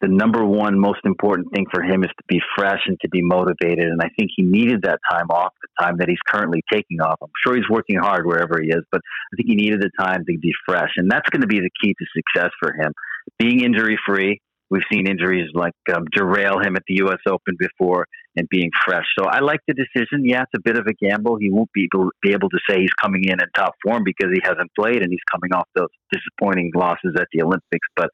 the 0.00 0.08
number 0.08 0.44
one 0.44 0.78
most 0.78 1.00
important 1.04 1.52
thing 1.52 1.66
for 1.72 1.82
him 1.82 2.02
is 2.02 2.10
to 2.10 2.24
be 2.26 2.40
fresh 2.56 2.80
and 2.86 2.98
to 3.02 3.08
be 3.08 3.20
motivated. 3.22 3.88
And 3.88 4.00
I 4.00 4.08
think 4.18 4.30
he 4.34 4.42
needed 4.42 4.82
that 4.82 4.98
time 5.10 5.28
off, 5.30 5.52
the 5.60 5.84
time 5.84 5.96
that 5.98 6.08
he's 6.08 6.22
currently 6.26 6.62
taking 6.72 7.00
off. 7.00 7.18
I'm 7.22 7.28
sure 7.44 7.54
he's 7.54 7.68
working 7.68 7.98
hard 7.98 8.26
wherever 8.26 8.60
he 8.62 8.68
is, 8.68 8.82
but 8.90 9.00
I 9.00 9.36
think 9.36 9.48
he 9.48 9.56
needed 9.56 9.82
the 9.82 9.90
time 9.98 10.24
to 10.24 10.38
be 10.38 10.52
fresh. 10.66 10.90
And 10.96 11.10
that's 11.10 11.28
going 11.30 11.42
to 11.42 11.46
be 11.46 11.60
the 11.60 11.70
key 11.82 11.94
to 11.94 12.06
success 12.16 12.50
for 12.60 12.72
him. 12.72 12.92
Being 13.38 13.60
injury 13.60 13.98
free. 14.06 14.40
We've 14.70 14.82
seen 14.90 15.08
injuries 15.08 15.50
like 15.52 15.74
um, 15.92 16.04
derail 16.14 16.60
him 16.60 16.76
at 16.76 16.82
the 16.86 16.94
U.S. 16.98 17.18
Open 17.26 17.56
before 17.58 18.06
and 18.36 18.48
being 18.48 18.70
fresh. 18.84 19.04
So 19.18 19.24
I 19.26 19.40
like 19.40 19.58
the 19.66 19.74
decision. 19.74 20.24
Yeah, 20.24 20.42
it's 20.42 20.52
a 20.54 20.60
bit 20.62 20.78
of 20.78 20.86
a 20.86 20.94
gamble. 21.04 21.38
He 21.40 21.50
won't 21.50 21.72
be 21.72 21.88
able, 21.92 22.10
be 22.22 22.30
able 22.30 22.48
to 22.50 22.58
say 22.68 22.78
he's 22.78 22.94
coming 23.02 23.24
in 23.24 23.32
in 23.32 23.46
top 23.56 23.74
form 23.84 24.04
because 24.04 24.30
he 24.32 24.40
hasn't 24.44 24.70
played 24.78 25.02
and 25.02 25.10
he's 25.10 25.26
coming 25.28 25.52
off 25.52 25.66
those 25.74 25.88
disappointing 26.12 26.70
losses 26.76 27.16
at 27.18 27.26
the 27.32 27.42
Olympics. 27.42 27.88
But 27.96 28.10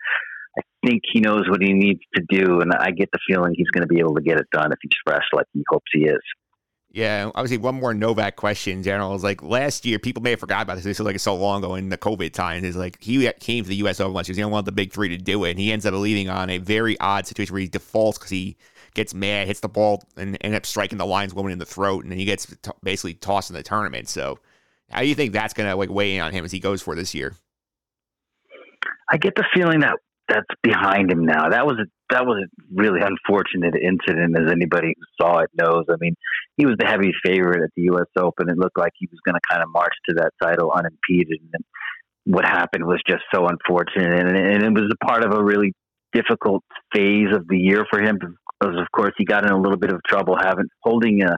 I 0.59 0.63
think 0.87 1.03
he 1.13 1.21
knows 1.21 1.49
what 1.49 1.61
he 1.63 1.73
needs 1.73 2.01
to 2.15 2.23
do, 2.29 2.61
and 2.61 2.73
I 2.73 2.91
get 2.91 3.11
the 3.13 3.19
feeling 3.29 3.55
he's 3.57 3.71
going 3.71 3.83
to 3.83 3.93
be 3.93 3.99
able 3.99 4.15
to 4.15 4.23
get 4.23 4.39
it 4.39 4.47
done 4.53 4.73
if 4.73 4.79
he's 4.83 4.93
fresh, 5.05 5.25
like 5.33 5.47
he 5.53 5.63
hopes 5.69 5.91
he 5.93 6.05
is. 6.05 6.21
Yeah, 6.97 7.31
obviously, 7.35 7.59
one 7.59 7.75
more 7.75 7.93
Novak 7.93 8.37
question, 8.37 8.83
General, 8.83 9.15
is 9.15 9.23
like 9.23 9.43
last 9.43 9.85
year, 9.85 9.99
people 9.99 10.23
may 10.23 10.31
have 10.31 10.41
forgot 10.41 10.63
about 10.63 10.77
this. 10.77 10.85
This 10.85 10.99
was 10.99 11.05
like 11.05 11.17
it's 11.17 11.25
so 11.25 11.37
long 11.37 11.63
ago 11.63 11.75
in 11.75 11.91
the 11.91 11.99
COVID 11.99 12.33
times. 12.33 12.65
Is 12.65 12.75
like 12.75 13.03
he 13.03 13.31
came 13.39 13.65
to 13.65 13.69
the 13.69 13.77
U.S. 13.77 14.01
Open 14.01 14.15
year. 14.15 14.23
He 14.25 14.31
was 14.31 14.37
the 14.39 14.45
only 14.45 14.53
one 14.53 14.61
of 14.61 14.65
the 14.65 14.73
big 14.73 14.93
three 14.93 15.11
to 15.11 15.19
do 15.19 15.45
it, 15.45 15.51
and 15.51 15.59
he 15.59 15.73
ends 15.73 15.85
up 15.85 15.93
leaving 15.93 16.31
on 16.31 16.49
a 16.49 16.57
very 16.57 16.99
odd 16.99 17.27
situation 17.27 17.53
where 17.53 17.61
he 17.61 17.69
defaults 17.69 18.17
because 18.17 18.31
he 18.31 18.57
gets 18.95 19.13
mad, 19.13 19.47
hits 19.47 19.61
the 19.61 19.69
ball, 19.69 20.03
and 20.17 20.39
ends 20.41 20.57
up 20.57 20.65
striking 20.65 20.97
the 20.97 21.05
lineswoman 21.05 21.53
in 21.53 21.59
the 21.59 21.67
throat, 21.67 22.03
and 22.05 22.11
then 22.11 22.19
he 22.19 22.25
gets 22.25 22.47
t- 22.47 22.71
basically 22.83 23.13
tossed 23.13 23.51
in 23.51 23.57
the 23.57 23.63
tournament. 23.63 24.09
So, 24.09 24.39
how 24.91 25.01
do 25.01 25.07
you 25.07 25.15
think 25.15 25.35
that's 25.35 25.53
going 25.53 25.69
to 25.69 25.77
like 25.77 25.91
weigh 25.91 26.17
in 26.17 26.23
on 26.23 26.33
him 26.33 26.47
as 26.47 26.53
he 26.53 26.61
goes 26.61 26.81
for 26.81 26.95
this 26.95 27.15
year? 27.15 27.35
I 29.13 29.19
get 29.19 29.35
the 29.37 29.45
feeling 29.55 29.81
that 29.81 29.99
that's 30.29 30.47
behind 30.63 31.11
him 31.11 31.25
now. 31.25 31.51
That 31.51 31.67
was 31.67 31.77
a 31.79 31.87
that 32.11 32.25
was 32.25 32.45
a 32.45 32.49
really 32.73 33.01
unfortunate 33.01 33.75
incident, 33.75 34.37
as 34.39 34.51
anybody 34.51 34.95
who 34.97 35.25
saw 35.25 35.39
it 35.39 35.51
knows. 35.55 35.85
I 35.91 35.97
mean, 36.01 36.15
he 36.57 36.67
was 36.67 36.77
the 36.79 36.87
heavy 36.87 37.13
favorite 37.25 37.63
at 37.63 37.71
the 37.77 37.83
U.S. 37.83 38.07
Open. 38.19 38.49
It 38.49 38.59
looked 38.59 38.79
like 38.79 38.93
he 38.97 39.09
was 39.11 39.19
going 39.25 39.35
to 39.35 39.41
kind 39.51 39.63
of 39.63 39.69
march 39.71 39.95
to 40.09 40.15
that 40.17 40.31
title 40.41 40.73
unimpeded, 40.73 41.41
and 41.53 41.65
what 42.25 42.45
happened 42.45 42.87
was 42.87 43.01
just 43.07 43.23
so 43.35 43.47
unfortunate, 43.47 44.19
and, 44.21 44.37
and 44.37 44.63
it 44.63 44.81
was 44.81 44.91
a 44.93 45.05
part 45.05 45.25
of 45.25 45.33
a 45.33 45.43
really 45.43 45.73
difficult 46.13 46.65
phase 46.95 47.35
of 47.35 47.47
the 47.49 47.59
year 47.59 47.85
for 47.91 48.01
him. 48.01 48.19
Because 48.19 48.81
of 48.81 48.91
course, 48.91 49.13
he 49.19 49.25
got 49.25 49.45
in 49.45 49.51
a 49.51 49.61
little 49.61 49.79
bit 49.79 49.93
of 49.93 50.01
trouble 50.07 50.37
having 50.41 50.67
holding 50.83 51.23
a 51.23 51.37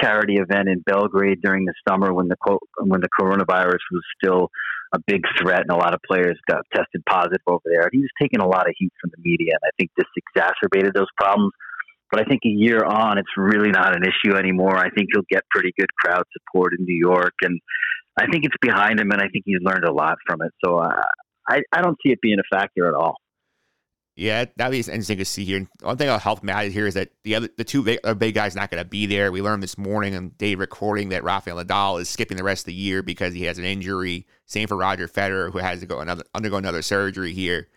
charity 0.00 0.36
event 0.36 0.68
in 0.68 0.80
Belgrade 0.80 1.40
during 1.42 1.64
the 1.64 1.74
summer 1.88 2.12
when 2.12 2.28
the 2.28 2.36
when 2.78 3.00
the 3.00 3.08
coronavirus 3.20 3.80
was 3.90 4.02
still 4.22 4.50
a 4.92 4.98
big 5.06 5.22
threat, 5.40 5.60
and 5.60 5.70
a 5.70 5.76
lot 5.76 5.94
of 5.94 6.00
players 6.06 6.38
got 6.48 6.62
tested 6.74 7.02
positive 7.08 7.40
over 7.46 7.62
there. 7.64 7.88
He 7.92 7.98
was 7.98 8.10
taking 8.20 8.40
a 8.40 8.46
lot 8.46 8.66
of 8.68 8.74
heat 8.76 8.92
from 9.00 9.10
the 9.14 9.22
media, 9.22 9.52
and 9.52 9.64
I 9.64 9.70
think 9.78 9.90
this 9.96 10.06
exacerbated 10.16 10.94
those 10.94 11.10
problems. 11.18 11.52
But 12.10 12.20
I 12.20 12.24
think 12.24 12.40
a 12.44 12.48
year 12.48 12.84
on, 12.84 13.18
it's 13.18 13.30
really 13.36 13.70
not 13.70 13.94
an 13.94 14.02
issue 14.02 14.34
anymore. 14.34 14.76
I 14.76 14.90
think 14.90 15.10
he'll 15.12 15.30
get 15.30 15.42
pretty 15.50 15.72
good 15.78 15.94
crowd 15.94 16.24
support 16.32 16.72
in 16.76 16.84
New 16.84 16.98
York, 16.98 17.34
and 17.42 17.60
I 18.18 18.26
think 18.26 18.44
it's 18.44 18.56
behind 18.60 18.98
him, 18.98 19.10
and 19.12 19.22
I 19.22 19.28
think 19.28 19.44
he's 19.46 19.62
learned 19.62 19.84
a 19.84 19.92
lot 19.92 20.16
from 20.26 20.42
it. 20.42 20.52
So 20.64 20.78
uh, 20.78 21.02
I, 21.48 21.62
I 21.72 21.82
don't 21.82 21.96
see 22.04 22.12
it 22.12 22.20
being 22.20 22.38
a 22.40 22.56
factor 22.56 22.88
at 22.88 22.94
all. 22.94 23.16
Yeah, 24.20 24.44
that'd 24.56 24.70
be 24.70 24.80
interesting 24.80 25.16
to 25.16 25.24
see 25.24 25.46
here. 25.46 25.66
One 25.80 25.96
thing 25.96 26.06
that'll 26.06 26.20
help 26.20 26.42
Matt 26.42 26.70
here 26.72 26.86
is 26.86 26.92
that 26.92 27.08
the 27.22 27.36
other 27.36 27.48
the 27.56 27.64
two 27.64 27.82
big, 27.82 28.00
big 28.18 28.34
guys 28.34 28.54
not 28.54 28.70
going 28.70 28.82
to 28.82 28.86
be 28.86 29.06
there. 29.06 29.32
We 29.32 29.40
learned 29.40 29.62
this 29.62 29.78
morning 29.78 30.14
on 30.14 30.32
day 30.36 30.56
recording 30.56 31.08
that 31.08 31.24
Rafael 31.24 31.56
Nadal 31.56 32.02
is 32.02 32.10
skipping 32.10 32.36
the 32.36 32.44
rest 32.44 32.64
of 32.64 32.66
the 32.66 32.74
year 32.74 33.02
because 33.02 33.32
he 33.32 33.44
has 33.44 33.56
an 33.56 33.64
injury. 33.64 34.26
Same 34.44 34.68
for 34.68 34.76
Roger 34.76 35.08
Federer, 35.08 35.50
who 35.50 35.56
has 35.56 35.80
to 35.80 35.86
go 35.86 36.00
another 36.00 36.22
undergo 36.34 36.58
another 36.58 36.82
surgery 36.82 37.32
here. 37.32 37.68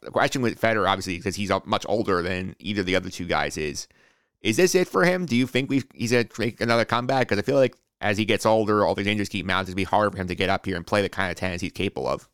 The 0.00 0.10
question 0.10 0.40
with 0.40 0.58
Federer, 0.58 0.88
obviously, 0.88 1.18
because 1.18 1.36
he's 1.36 1.52
much 1.66 1.84
older 1.86 2.22
than 2.22 2.56
either 2.58 2.82
the 2.82 2.96
other 2.96 3.10
two 3.10 3.26
guys 3.26 3.58
is, 3.58 3.86
is 4.40 4.56
this 4.56 4.74
it 4.74 4.88
for 4.88 5.04
him? 5.04 5.26
Do 5.26 5.36
you 5.36 5.46
think 5.46 5.68
we 5.68 5.82
he's 5.92 6.12
going 6.12 6.26
to 6.26 6.40
make 6.40 6.62
another 6.62 6.86
comeback? 6.86 7.28
Because 7.28 7.42
I 7.42 7.42
feel 7.42 7.56
like 7.56 7.76
as 8.00 8.16
he 8.16 8.24
gets 8.24 8.46
older, 8.46 8.86
all 8.86 8.94
these 8.94 9.06
injuries 9.06 9.28
keep 9.28 9.44
mounting. 9.44 9.72
It'll 9.72 9.76
be 9.76 9.84
harder 9.84 10.12
for 10.12 10.16
him 10.16 10.28
to 10.28 10.34
get 10.34 10.48
up 10.48 10.64
here 10.64 10.76
and 10.76 10.86
play 10.86 11.02
the 11.02 11.10
kind 11.10 11.30
of 11.30 11.36
tennis 11.36 11.60
he's 11.60 11.72
capable 11.72 12.08
of. 12.08 12.26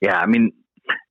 Yeah, 0.00 0.20
I 0.20 0.26
mean, 0.26 0.52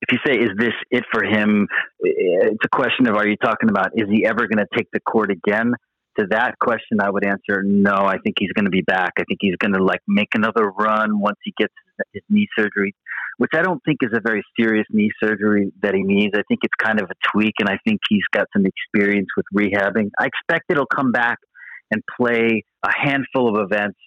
if 0.01 0.11
you 0.11 0.17
say, 0.25 0.37
is 0.37 0.51
this 0.57 0.73
it 0.91 1.03
for 1.11 1.23
him? 1.23 1.67
It's 1.99 2.63
a 2.63 2.75
question 2.75 3.07
of, 3.07 3.15
are 3.15 3.27
you 3.27 3.37
talking 3.37 3.69
about, 3.69 3.91
is 3.95 4.07
he 4.09 4.25
ever 4.25 4.47
going 4.47 4.57
to 4.57 4.67
take 4.75 4.87
the 4.91 4.99
court 4.99 5.31
again? 5.31 5.73
To 6.19 6.25
that 6.29 6.57
question, 6.59 7.01
I 7.01 7.09
would 7.09 7.25
answer, 7.25 7.61
no, 7.61 7.93
I 7.93 8.17
think 8.19 8.37
he's 8.39 8.51
going 8.53 8.65
to 8.65 8.71
be 8.71 8.83
back. 8.83 9.11
I 9.19 9.23
think 9.27 9.39
he's 9.41 9.57
going 9.57 9.73
to 9.73 9.83
like 9.83 9.99
make 10.07 10.29
another 10.33 10.69
run 10.69 11.19
once 11.19 11.37
he 11.43 11.53
gets 11.57 11.73
his 12.13 12.23
knee 12.29 12.47
surgery, 12.57 12.95
which 13.37 13.51
I 13.53 13.61
don't 13.61 13.81
think 13.83 13.97
is 14.01 14.11
a 14.13 14.21
very 14.21 14.41
serious 14.57 14.85
knee 14.89 15.11
surgery 15.21 15.73
that 15.81 15.93
he 15.93 16.03
needs. 16.03 16.33
I 16.33 16.43
think 16.47 16.61
it's 16.63 16.73
kind 16.81 17.01
of 17.01 17.09
a 17.09 17.15
tweak, 17.33 17.55
and 17.59 17.67
I 17.67 17.77
think 17.85 17.99
he's 18.07 18.23
got 18.31 18.47
some 18.55 18.65
experience 18.65 19.27
with 19.35 19.45
rehabbing. 19.53 20.11
I 20.17 20.27
expect 20.27 20.65
it'll 20.69 20.85
come 20.85 21.11
back 21.11 21.39
and 21.91 22.01
play 22.17 22.63
a 22.83 22.91
handful 22.95 23.49
of 23.49 23.69
events 23.69 23.99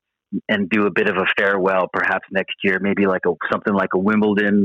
and 0.49 0.69
do 0.71 0.87
a 0.87 0.91
bit 0.91 1.09
of 1.09 1.17
a 1.17 1.27
farewell 1.39 1.89
perhaps 1.93 2.27
next 2.31 2.55
year, 2.65 2.79
maybe 2.81 3.07
like 3.07 3.23
a 3.27 3.33
something 3.53 3.75
like 3.75 3.91
a 3.95 3.99
Wimbledon 3.99 4.65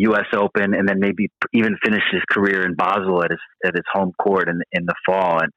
U.S. 0.00 0.26
Open, 0.34 0.74
and 0.74 0.88
then 0.88 0.98
maybe 1.00 1.30
even 1.52 1.76
finish 1.84 2.02
his 2.10 2.22
career 2.30 2.64
in 2.64 2.74
Basel 2.74 3.22
at 3.22 3.30
his 3.30 3.40
at 3.64 3.74
his 3.74 3.84
home 3.92 4.12
court 4.20 4.48
in 4.48 4.60
in 4.72 4.86
the 4.86 4.94
fall. 5.06 5.40
And 5.40 5.52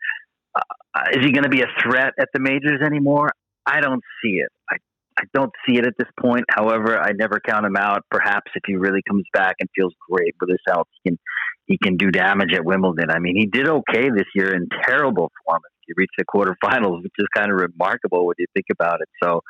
uh, 0.56 1.02
is 1.14 1.26
he 1.26 1.32
going 1.32 1.44
to 1.44 1.50
be 1.50 1.62
a 1.62 1.68
threat 1.82 2.14
at 2.20 2.30
the 2.34 2.40
majors 2.40 2.82
anymore? 2.86 3.32
I 3.66 3.82
don't 3.82 4.04
see 4.22 4.38
it. 4.38 4.50
I 4.70 4.78
I 5.18 5.24
don't 5.34 5.52
see 5.66 5.78
it 5.78 5.88
at 5.88 5.94
this 5.98 6.10
point. 6.20 6.44
However, 6.50 7.00
I 7.00 7.12
never 7.14 7.40
count 7.40 7.66
him 7.66 7.78
out. 7.78 8.04
Perhaps 8.12 8.52
if 8.56 8.64
he 8.66 8.76
really 8.76 9.02
comes 9.08 9.24
back 9.34 9.56
and 9.60 9.70
feels 9.76 9.94
great 10.10 10.36
with 10.42 10.50
his 10.50 10.60
health, 10.68 10.88
he 11.02 11.10
can 11.10 11.20
he 11.66 11.78
can 11.82 11.98
do 11.98 12.12
damage 12.12 12.54
at 12.54 12.64
Wimbledon. 12.66 13.10
I 13.10 13.20
mean, 13.20 13.36
he 13.36 13.48
did 13.48 13.68
okay 13.68 14.10
this 14.10 14.28
year 14.36 14.54
in 14.54 14.68
terrible 14.86 15.32
form. 15.46 15.62
He 15.88 15.94
reached 15.96 16.16
the 16.18 16.26
quarterfinals, 16.26 17.04
which 17.04 17.14
is 17.18 17.28
kind 17.36 17.52
of 17.52 17.58
remarkable 17.60 18.26
when 18.26 18.36
you 18.38 18.48
think 18.54 18.66
about 18.72 19.02
it. 19.02 19.10
So, 19.24 19.42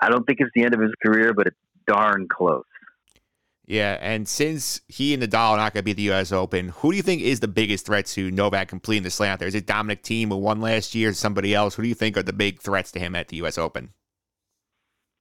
I 0.00 0.08
don't 0.08 0.24
think 0.26 0.40
it's 0.40 0.50
the 0.54 0.64
end 0.64 0.74
of 0.74 0.80
his 0.80 0.92
career, 1.04 1.32
but 1.34 1.46
it's 1.46 1.56
darn 1.86 2.28
close. 2.28 2.64
Yeah, 3.66 3.98
and 4.00 4.28
since 4.28 4.80
he 4.86 5.12
and 5.12 5.22
Nadal 5.22 5.50
are 5.50 5.56
not 5.56 5.74
going 5.74 5.80
to 5.80 5.84
be 5.84 5.90
at 5.90 5.96
the 5.96 6.04
U.S. 6.04 6.30
Open, 6.30 6.68
who 6.68 6.92
do 6.92 6.96
you 6.96 7.02
think 7.02 7.20
is 7.20 7.40
the 7.40 7.48
biggest 7.48 7.84
threat 7.86 8.06
to 8.06 8.30
Novak 8.30 8.68
completing 8.68 9.02
the 9.02 9.10
slam 9.10 9.32
out 9.32 9.38
there? 9.40 9.48
Is 9.48 9.56
it 9.56 9.66
Dominic 9.66 10.04
Thiem 10.04 10.28
who 10.28 10.36
won 10.36 10.60
last 10.60 10.94
year? 10.94 11.08
Is 11.08 11.18
somebody 11.18 11.52
else? 11.52 11.74
Who 11.74 11.82
do 11.82 11.88
you 11.88 11.94
think 11.94 12.16
are 12.16 12.22
the 12.22 12.32
big 12.32 12.60
threats 12.60 12.92
to 12.92 13.00
him 13.00 13.16
at 13.16 13.28
the 13.28 13.38
U.S. 13.38 13.58
Open? 13.58 13.92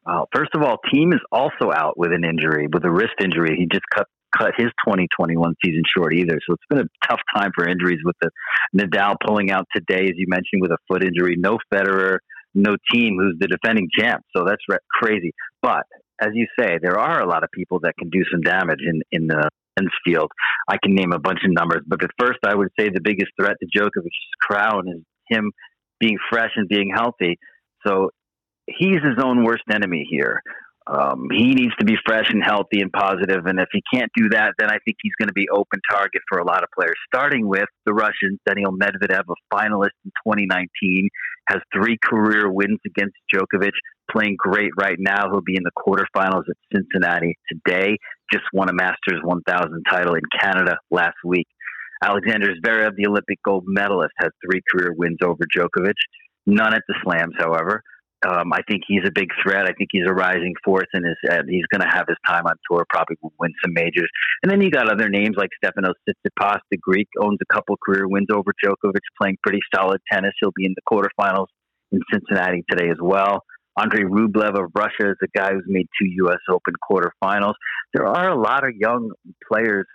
Uh, 0.06 0.26
first 0.36 0.52
of 0.54 0.62
all, 0.62 0.78
Team 0.94 1.12
is 1.14 1.22
also 1.32 1.72
out 1.74 1.98
with 1.98 2.12
an 2.12 2.24
injury, 2.24 2.68
with 2.72 2.86
a 2.86 2.92
wrist 2.92 3.16
injury. 3.20 3.56
He 3.58 3.66
just 3.66 3.86
cut 3.94 4.08
cut 4.38 4.52
his 4.58 4.68
2021 4.86 5.56
season 5.64 5.82
short 5.96 6.14
either. 6.14 6.38
So 6.46 6.54
it's 6.54 6.64
been 6.70 6.80
a 6.80 7.08
tough 7.08 7.22
time 7.36 7.52
for 7.56 7.68
injuries 7.68 8.00
with 8.04 8.16
the 8.22 8.30
Nadal 8.78 9.16
pulling 9.26 9.50
out 9.50 9.66
today, 9.74 10.04
as 10.04 10.14
you 10.16 10.26
mentioned, 10.28 10.62
with 10.62 10.72
a 10.72 10.78
foot 10.88 11.04
injury. 11.04 11.36
No 11.38 11.58
Federer, 11.74 12.18
no 12.54 12.76
Thiem 12.94 13.16
who's 13.18 13.38
the 13.40 13.48
defending 13.48 13.88
champ. 13.98 14.24
So 14.36 14.44
that's 14.46 14.62
crazy. 15.02 15.34
But 15.62 15.86
as 16.20 16.30
you 16.34 16.48
say, 16.60 16.78
there 16.82 17.00
are 17.00 17.22
a 17.22 17.28
lot 17.28 17.44
of 17.44 17.50
people 17.52 17.80
that 17.82 17.94
can 17.98 18.10
do 18.10 18.24
some 18.32 18.42
damage 18.42 18.80
in 18.82 19.02
in 19.12 19.28
the 19.28 19.50
men's 19.78 19.92
field. 20.06 20.32
I 20.68 20.78
can 20.82 20.96
name 20.96 21.12
a 21.12 21.20
bunch 21.20 21.40
of 21.44 21.52
numbers, 21.52 21.82
but 21.88 22.04
at 22.04 22.12
first, 22.20 22.40
I 22.46 22.56
would 22.56 22.70
say 22.80 22.90
the 22.90 23.02
biggest 23.02 23.32
threat 23.40 23.58
to 23.60 23.80
Djokovic's 23.80 24.36
crown 24.42 24.88
is 24.88 25.02
him 25.28 25.52
being 26.00 26.18
fresh 26.30 26.52
and 26.56 26.68
being 26.68 26.92
healthy. 26.94 27.38
So 27.86 28.10
he's 28.68 29.02
his 29.04 29.24
own 29.24 29.44
worst 29.44 29.64
enemy 29.72 30.08
here. 30.10 30.42
Um, 30.88 31.28
he 31.32 31.54
needs 31.54 31.74
to 31.80 31.86
be 31.86 31.96
fresh 32.06 32.30
and 32.30 32.44
healthy 32.44 32.80
and 32.80 32.92
positive, 32.92 33.46
and 33.48 33.60
if 33.60 33.70
he 33.72 33.82
can't 33.92 34.12
do 34.16 34.30
that, 34.30 34.54
then 34.60 34.70
I 34.70 34.78
think 34.86 34.98
he's 35.02 35.16
going 35.20 35.30
to 35.30 35.34
be 35.34 35.48
open 35.50 35.80
target 35.90 36.22
for 36.30 36.38
a 36.38 36.46
lot 36.46 36.62
of 36.62 36.70
players. 36.78 36.96
Starting 37.14 37.48
with 37.48 37.66
the 37.88 37.94
Russians, 37.94 38.40
Daniil 38.48 38.72
Medvedev, 38.72 39.24
a 39.28 39.56
finalist 39.56 39.98
in 40.06 40.12
2019, 40.28 41.10
has 41.50 41.60
three 41.74 41.98
career 42.04 42.52
wins 42.52 42.80
against 42.86 43.16
Djokovic, 43.34 43.72
playing 44.12 44.36
great 44.38 44.72
right 44.78 44.98
now. 45.00 45.30
He'll 45.32 45.42
be 45.42 45.58
in 45.58 45.64
the 45.64 45.72
quarterfinals 45.76 46.44
at 46.50 46.58
Cincinnati 46.74 47.36
today. 47.52 47.98
Just 48.32 48.46
won 48.54 48.70
a 48.70 48.74
Masters 48.74 49.22
1000 49.24 49.84
title 49.90 50.14
in 50.14 50.22
Canada 50.40 50.78
last 50.92 51.18
week. 51.24 51.48
Alexander 52.04 52.54
Zverev, 52.64 52.96
the 52.96 53.08
Olympic 53.08 53.40
gold 53.44 53.64
medalist, 53.66 54.14
has 54.20 54.30
three 54.46 54.62
career 54.72 54.94
wins 54.96 55.18
over 55.24 55.44
Djokovic. 55.56 55.94
None 56.46 56.74
at 56.76 56.84
the 56.88 56.96
slams, 57.04 57.34
however. 57.40 57.82
Um, 58.28 58.54
I 58.54 58.62
think 58.68 58.84
he's 58.88 59.04
a 59.06 59.12
big 59.14 59.30
threat. 59.44 59.66
I 59.66 59.74
think 59.74 59.90
he's 59.92 60.08
a 60.08 60.14
rising 60.14 60.54
force, 60.64 60.88
and 60.94 61.06
is 61.06 61.18
uh, 61.30 61.44
he's 61.48 61.66
going 61.72 61.82
to 61.82 61.94
have 61.94 62.06
his 62.08 62.18
time 62.26 62.46
on 62.48 62.56
tour. 62.70 62.86
Probably 62.90 63.18
win 63.40 63.52
some 63.64 63.74
majors. 63.74 64.10
And 64.42 64.52
then 64.52 64.62
you 64.62 64.72
got 64.72 64.90
other 64.90 65.10
names 65.10 65.36
like 65.38 65.50
Stefanos 65.64 65.94
Tsitsipas, 66.08 66.60
the 66.72 66.78
Greek, 66.78 67.08
owns 67.22 67.40
a 67.42 67.54
couple 67.54 67.78
career 67.86 68.08
wins 68.08 68.28
over 68.34 68.52
Djokovic, 68.64 69.02
playing 69.22 69.38
pretty 69.44 69.60
solid 69.74 70.02
tennis. 70.12 70.32
He'll 70.40 70.54
be 70.56 70.66
in 70.66 70.74
the 70.76 70.82
quarterfinals 70.90 71.48
in 71.92 72.00
Cincinnati 72.12 72.64
today 72.70 72.90
as 72.90 72.98
well. 73.02 73.44
Andrei 73.78 74.04
Rublev 74.04 74.58
of 74.58 74.72
Russia 74.74 75.12
is 75.12 75.18
a 75.22 75.28
guy 75.38 75.52
who's 75.52 75.66
made 75.68 75.88
two 76.00 76.08
U.S. 76.24 76.40
Open 76.50 76.74
quarterfinals. 76.90 77.56
There 77.94 78.08
are 78.08 78.30
a 78.30 78.40
lot 78.40 78.66
of 78.66 78.74
young 78.76 79.12
players 79.52 79.86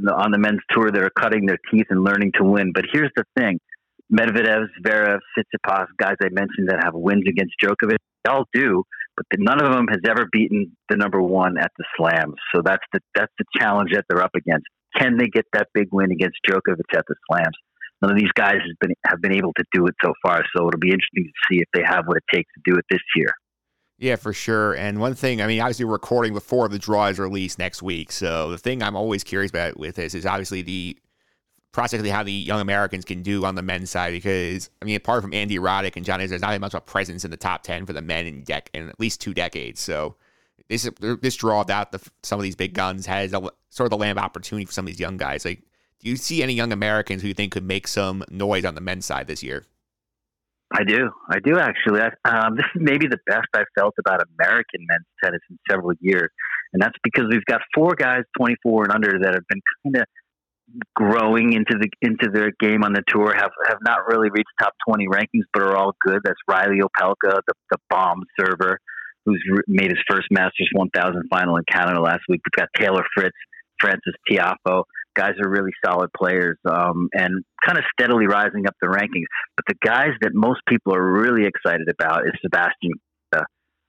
the, 0.00 0.14
on 0.14 0.30
the 0.30 0.38
men's 0.38 0.60
tour 0.70 0.90
that 0.90 1.02
are 1.02 1.10
cutting 1.10 1.46
their 1.46 1.58
teeth 1.70 1.86
and 1.90 2.04
learning 2.04 2.32
to 2.36 2.44
win. 2.44 2.72
But 2.74 2.84
here's 2.92 3.10
the 3.16 3.24
thing 3.36 3.58
Medvedev, 4.12 4.66
Zverev, 4.80 5.18
Tsitsipas, 5.36 5.86
guys 5.98 6.16
I 6.22 6.28
mentioned 6.30 6.68
that 6.68 6.80
have 6.84 6.94
wins 6.94 7.24
against 7.26 7.54
Djokovic, 7.62 7.96
they 8.24 8.30
all 8.30 8.44
do, 8.52 8.84
but 9.16 9.26
none 9.38 9.62
of 9.64 9.72
them 9.72 9.86
has 9.88 10.00
ever 10.08 10.26
beaten 10.30 10.76
the 10.88 10.96
number 10.96 11.20
one 11.20 11.56
at 11.58 11.70
the 11.78 11.84
slams. 11.96 12.36
So 12.54 12.62
that's 12.64 12.84
the 12.92 13.00
that's 13.14 13.32
the 13.38 13.44
challenge 13.58 13.90
that 13.94 14.04
they're 14.08 14.22
up 14.22 14.34
against. 14.36 14.66
Can 14.96 15.16
they 15.16 15.26
get 15.26 15.46
that 15.54 15.68
big 15.74 15.88
win 15.92 16.12
against 16.12 16.36
Djokovic 16.46 16.96
at 16.96 17.04
the 17.08 17.14
slams? 17.30 17.56
None 18.02 18.12
of 18.12 18.18
these 18.18 18.32
guys 18.34 18.56
has 18.56 18.76
been 18.80 18.92
have 19.06 19.20
been 19.22 19.34
able 19.34 19.52
to 19.54 19.64
do 19.72 19.86
it 19.86 19.94
so 20.04 20.12
far. 20.22 20.42
So 20.54 20.68
it'll 20.68 20.80
be 20.80 20.90
interesting 20.90 21.24
to 21.24 21.32
see 21.50 21.60
if 21.60 21.68
they 21.74 21.82
have 21.84 22.06
what 22.06 22.18
it 22.18 22.24
takes 22.32 22.50
to 22.54 22.70
do 22.70 22.78
it 22.78 22.84
this 22.90 23.00
year. 23.16 23.28
Yeah, 23.98 24.16
for 24.16 24.32
sure. 24.32 24.74
And 24.74 24.98
one 24.98 25.14
thing, 25.14 25.40
I 25.40 25.46
mean, 25.46 25.60
obviously, 25.60 25.84
we're 25.84 25.92
recording 25.92 26.34
before 26.34 26.68
the 26.68 26.78
draw 26.78 27.06
is 27.06 27.20
released 27.20 27.58
next 27.58 27.82
week. 27.82 28.10
So 28.10 28.50
the 28.50 28.58
thing 28.58 28.82
I'm 28.82 28.96
always 28.96 29.22
curious 29.22 29.50
about 29.50 29.78
with 29.78 29.94
this 29.94 30.14
is 30.14 30.26
obviously 30.26 30.62
the 30.62 30.98
prospectively 31.72 32.10
how 32.10 32.22
the 32.22 32.32
young 32.32 32.60
Americans 32.60 33.04
can 33.04 33.22
do 33.22 33.44
on 33.44 33.54
the 33.54 33.62
men's 33.62 33.90
side 33.90 34.12
because 34.12 34.70
I 34.80 34.84
mean 34.84 34.96
apart 34.96 35.22
from 35.22 35.32
Andy 35.32 35.58
Roddick 35.58 35.96
and 35.96 36.04
John 36.04 36.20
there's 36.20 36.40
not 36.40 36.60
much 36.60 36.74
of 36.74 36.78
a 36.78 36.80
presence 36.82 37.24
in 37.24 37.30
the 37.30 37.36
top 37.36 37.62
ten 37.62 37.86
for 37.86 37.92
the 37.92 38.02
men 38.02 38.26
in 38.26 38.42
dec- 38.44 38.68
in 38.74 38.88
at 38.88 39.00
least 39.00 39.20
two 39.20 39.34
decades. 39.34 39.80
So 39.80 40.16
this 40.68 40.88
this 41.20 41.36
draw 41.36 41.60
without 41.60 41.92
the, 41.92 42.00
some 42.22 42.38
of 42.38 42.44
these 42.44 42.56
big 42.56 42.74
guns 42.74 43.06
has 43.06 43.32
a, 43.32 43.40
sort 43.70 43.86
of 43.86 43.90
the 43.90 43.96
land 43.96 44.18
of 44.18 44.24
opportunity 44.24 44.64
for 44.64 44.72
some 44.72 44.84
of 44.84 44.88
these 44.88 45.00
young 45.00 45.16
guys. 45.16 45.44
Like, 45.44 45.62
do 46.00 46.08
you 46.10 46.16
see 46.16 46.42
any 46.42 46.52
young 46.52 46.72
Americans 46.72 47.22
who 47.22 47.28
you 47.28 47.34
think 47.34 47.52
could 47.52 47.64
make 47.64 47.88
some 47.88 48.24
noise 48.30 48.64
on 48.64 48.74
the 48.74 48.80
men's 48.80 49.06
side 49.06 49.26
this 49.26 49.42
year? 49.42 49.64
I 50.74 50.84
do. 50.84 51.10
I 51.30 51.38
do 51.40 51.58
actually. 51.58 52.00
Um, 52.24 52.56
this 52.56 52.66
is 52.74 52.80
maybe 52.80 53.06
the 53.06 53.18
best 53.26 53.48
I've 53.54 53.66
felt 53.74 53.94
about 53.98 54.22
American 54.38 54.86
men's 54.88 55.06
tennis 55.22 55.40
in 55.50 55.58
several 55.70 55.92
years, 56.00 56.30
and 56.72 56.82
that's 56.82 56.96
because 57.02 57.24
we've 57.30 57.44
got 57.46 57.60
four 57.74 57.94
guys 57.94 58.22
24 58.38 58.84
and 58.84 58.92
under 58.92 59.18
that 59.18 59.34
have 59.34 59.46
been 59.48 59.60
kind 59.84 59.96
of 59.96 60.04
growing 60.94 61.52
into 61.52 61.78
the 61.78 61.88
into 62.00 62.28
their 62.32 62.52
game 62.60 62.84
on 62.84 62.92
the 62.92 63.02
tour 63.08 63.32
have 63.34 63.50
have 63.68 63.78
not 63.82 64.06
really 64.08 64.30
reached 64.30 64.50
top 64.60 64.72
20 64.88 65.06
rankings 65.08 65.44
but 65.52 65.62
are 65.62 65.76
all 65.76 65.94
good. 66.04 66.20
That's 66.24 66.38
Reilly 66.48 66.80
Opelka 66.80 67.40
the, 67.46 67.54
the 67.70 67.78
bomb 67.90 68.24
server 68.38 68.78
who's 69.24 69.42
re- 69.50 69.62
made 69.68 69.90
his 69.90 70.00
first 70.10 70.26
Masters 70.30 70.68
1000 70.72 71.24
final 71.30 71.56
in 71.56 71.64
Canada 71.70 72.00
last 72.00 72.22
week. 72.28 72.40
We've 72.46 72.60
got 72.60 72.68
Taylor 72.76 73.04
Fritz 73.14 73.36
Frances 73.80 74.14
Tiafoe. 74.28 74.84
Guys 75.14 75.34
are 75.44 75.50
really 75.50 75.72
solid 75.84 76.10
players 76.16 76.56
um, 76.64 77.08
and 77.12 77.44
kind 77.64 77.78
of 77.78 77.84
steadily 77.92 78.26
rising 78.26 78.66
up 78.66 78.74
the 78.80 78.88
rankings. 78.88 79.28
But 79.56 79.66
the 79.68 79.74
guys 79.84 80.12
that 80.22 80.30
most 80.32 80.60
people 80.66 80.94
are 80.94 81.12
really 81.12 81.46
excited 81.46 81.88
about 81.90 82.26
is 82.26 82.32
Sebastian 82.40 82.92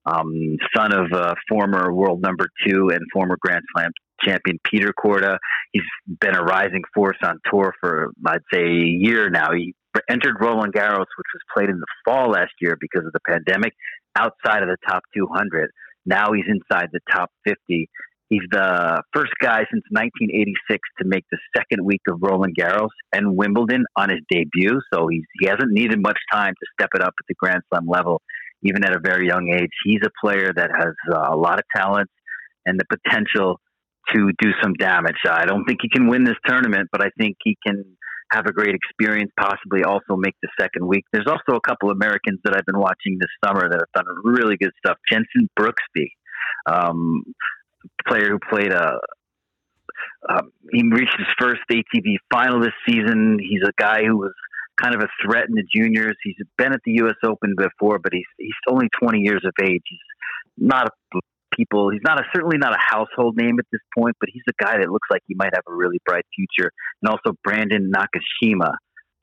um, 0.06 0.58
son 0.76 0.94
of 0.94 1.12
uh, 1.14 1.34
former 1.50 1.94
world 1.94 2.22
number 2.22 2.48
two 2.68 2.90
and 2.90 3.02
former 3.14 3.38
Grand 3.40 3.64
Slam 3.76 3.92
champion 4.22 4.60
Peter 4.64 4.94
Korda. 4.94 5.38
He's 5.72 5.84
been 6.20 6.36
a 6.36 6.44
rising 6.44 6.84
force 6.94 7.18
on 7.24 7.40
tour 7.50 7.74
for, 7.80 8.12
I'd 8.26 8.42
say, 8.52 8.62
a 8.62 8.98
year 9.00 9.30
now. 9.30 9.52
He 9.54 9.76
entered 10.10 10.38
Roland 10.40 10.74
Garros, 10.74 11.00
which 11.00 11.28
was 11.34 11.42
played 11.56 11.70
in 11.70 11.80
the 11.80 11.86
fall 12.06 12.32
last 12.32 12.54
year 12.60 12.78
because 12.80 13.06
of 13.06 13.14
the 13.14 13.20
pandemic, 13.28 13.74
outside 14.16 14.64
of 14.64 14.70
the 14.70 14.78
top 14.88 15.04
200. 15.16 15.70
Now 16.06 16.34
he's 16.34 16.46
inside 16.48 16.90
the 16.92 17.00
top 17.12 17.32
50. 17.46 17.90
He's 18.30 18.42
the 18.52 19.04
first 19.14 19.32
guy 19.42 19.60
since 19.72 19.84
1986 19.92 20.80
to 21.00 21.08
make 21.08 21.24
the 21.32 21.38
second 21.56 21.86
week 21.86 22.02
of 22.08 22.18
Roland 22.22 22.56
Garros 22.60 22.90
and 23.12 23.38
Wimbledon 23.38 23.86
on 23.96 24.10
his 24.10 24.20
debut. 24.30 24.82
So 24.92 25.08
he's, 25.08 25.24
he 25.40 25.48
hasn't 25.48 25.72
needed 25.72 26.02
much 26.02 26.18
time 26.32 26.54
to 26.54 26.66
step 26.74 26.90
it 26.96 27.02
up 27.02 27.14
at 27.20 27.26
the 27.28 27.36
Grand 27.36 27.62
Slam 27.70 27.86
level, 27.88 28.22
even 28.64 28.84
at 28.84 28.96
a 28.96 29.00
very 29.00 29.28
young 29.28 29.50
age. 29.50 29.72
He's 29.86 30.02
a 30.04 30.12
player 30.24 30.52
that 30.56 30.70
has 30.78 30.94
uh, 31.12 31.34
a 31.34 31.36
lot 31.36 31.60
of 31.60 31.66
talent 31.76 32.10
and 32.66 32.80
the 32.80 32.86
potential 32.86 33.60
to 34.14 34.32
do 34.40 34.50
some 34.62 34.74
damage. 34.74 35.16
I 35.28 35.46
don't 35.46 35.66
think 35.66 35.80
he 35.82 35.90
can 35.90 36.08
win 36.08 36.24
this 36.24 36.36
tournament, 36.46 36.90
but 36.92 37.02
I 37.02 37.10
think 37.18 37.38
he 37.44 37.58
can 37.66 37.84
have 38.32 38.46
a 38.48 38.52
great 38.52 38.76
experience, 38.76 39.32
possibly 39.40 39.84
also 39.84 40.16
make 40.16 40.36
the 40.42 40.50
second 40.60 40.88
week. 40.88 41.06
There's 41.14 41.28
also 41.28 41.58
a 41.58 41.62
couple 41.62 41.92
Americans 41.92 42.40
that 42.44 42.56
I've 42.56 42.66
been 42.66 42.80
watching 42.80 43.18
this 43.20 43.30
summer 43.46 43.70
that 43.70 43.80
have 43.80 43.92
done 43.94 44.06
really 44.24 44.58
good 44.58 44.72
stuff. 44.84 44.98
Jenson 45.10 45.50
Brooksby, 45.58 46.10
um, 46.66 47.24
player 48.08 48.30
who 48.30 48.40
played 48.50 48.72
a. 48.72 49.00
Um, 50.28 50.52
he 50.72 50.84
reached 50.84 51.16
his 51.18 51.28
first 51.40 51.62
ATP 51.72 52.16
final 52.32 52.60
this 52.60 52.74
season. 52.88 53.38
He's 53.40 53.62
a 53.64 53.74
guy 53.78 54.04
who 54.06 54.18
was 54.18 54.34
kind 54.82 54.96
of 54.96 55.02
a 55.02 55.08
threat 55.24 55.46
in 55.48 55.56
the 55.56 55.64
juniors. 55.74 56.16
He's 56.24 56.36
been 56.58 56.74
at 56.74 56.82
the 56.86 56.94
U.S. 57.04 57.16
Open 57.24 57.56
before, 57.58 58.00
but 58.00 58.14
he's 58.14 58.26
he's 58.38 58.52
only 58.68 58.88
20 59.02 59.20
years 59.20 59.42
of 59.46 59.54
age. 59.62 59.84
He's 59.86 60.00
not 60.58 60.88
a 60.88 61.20
people. 61.56 61.90
He's 61.92 62.02
not 62.04 62.20
a, 62.20 62.24
certainly 62.34 62.58
not 62.58 62.74
a 62.74 62.80
household 62.80 63.38
name 63.38 63.58
at 63.60 63.66
this 63.72 63.82
point, 63.98 64.16
but 64.20 64.30
he's 64.32 64.44
a 64.50 64.64
guy 64.64 64.78
that 64.78 64.90
looks 64.90 65.08
like 65.12 65.22
he 65.28 65.36
might 65.36 65.54
have 65.54 65.64
a 65.68 65.74
really 65.74 66.00
bright 66.06 66.26
future. 66.36 66.72
And 67.02 67.10
also 67.10 67.38
Brandon 67.44 67.92
Nakashima 67.92 68.74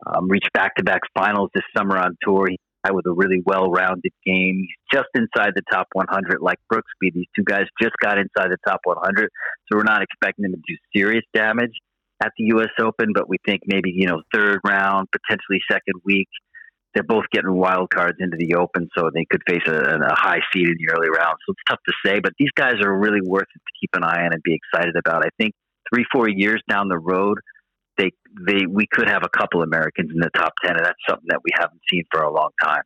um, 0.06 0.28
reached 0.28 0.52
back-to-back 0.54 1.00
finals 1.14 1.50
this 1.54 1.64
summer 1.76 1.98
on 1.98 2.16
tour. 2.22 2.48
Guy 2.86 2.92
with 2.92 3.04
a 3.04 3.12
really 3.12 3.42
well-rounded 3.44 4.12
game. 4.24 4.66
He's 4.66 4.76
just 4.90 5.08
inside 5.14 5.52
the 5.54 5.62
top 5.70 5.88
100, 5.92 6.40
like 6.40 6.58
Brooksby. 6.72 7.12
These 7.12 7.26
two 7.36 7.44
guys 7.44 7.64
just 7.82 7.92
got 8.02 8.16
inside 8.16 8.50
the 8.50 8.56
top 8.66 8.80
100, 8.84 9.28
so 9.68 9.76
we're 9.76 9.82
not 9.82 10.02
expecting 10.02 10.44
them 10.44 10.52
to 10.52 10.62
do 10.66 10.76
serious 10.94 11.24
damage 11.34 11.72
at 12.22 12.33
the 12.37 12.44
U.S. 12.54 12.70
Open, 12.80 13.12
but 13.14 13.28
we 13.28 13.37
think 13.44 13.62
maybe 13.66 13.90
you 13.94 14.06
know 14.06 14.22
third 14.33 14.61
round, 14.64 15.09
potentially 15.12 15.61
second 15.70 16.00
week 16.04 16.28
they're 16.94 17.04
both 17.04 17.24
getting 17.33 17.54
wild 17.54 17.90
cards 17.90 18.18
into 18.20 18.37
the 18.37 18.54
open, 18.54 18.88
so 18.96 19.11
they 19.14 19.24
could 19.30 19.42
face 19.48 19.62
a, 19.68 19.72
a, 19.72 20.14
high 20.14 20.40
seed 20.52 20.66
in 20.66 20.74
the 20.78 20.92
early 20.92 21.09
round. 21.09 21.37
So 21.46 21.52
it's 21.52 21.62
tough 21.68 21.78
to 21.87 21.92
say, 22.04 22.20
but 22.20 22.33
these 22.38 22.50
guys 22.56 22.74
are 22.83 22.98
really 22.98 23.20
worth 23.22 23.46
it 23.54 23.59
to 23.59 23.72
keep 23.80 23.90
an 23.94 24.02
eye 24.02 24.24
on 24.24 24.33
and 24.33 24.42
be 24.42 24.54
excited 24.54 24.96
about. 24.96 25.24
I 25.24 25.28
think 25.38 25.54
three, 25.92 26.04
four 26.12 26.28
years 26.28 26.61
down 26.68 26.88
the 26.88 26.98
road, 26.98 27.38
they 27.96 28.11
they 28.46 28.66
we 28.68 28.87
could 28.90 29.09
have 29.09 29.22
a 29.24 29.28
couple 29.28 29.62
Americans 29.62 30.11
in 30.12 30.18
the 30.18 30.30
top 30.35 30.52
ten, 30.64 30.76
and 30.76 30.85
that's 30.85 30.98
something 31.09 31.26
that 31.28 31.40
we 31.44 31.50
haven't 31.54 31.80
seen 31.88 32.02
for 32.11 32.22
a 32.22 32.33
long 32.33 32.50
time. 32.62 32.83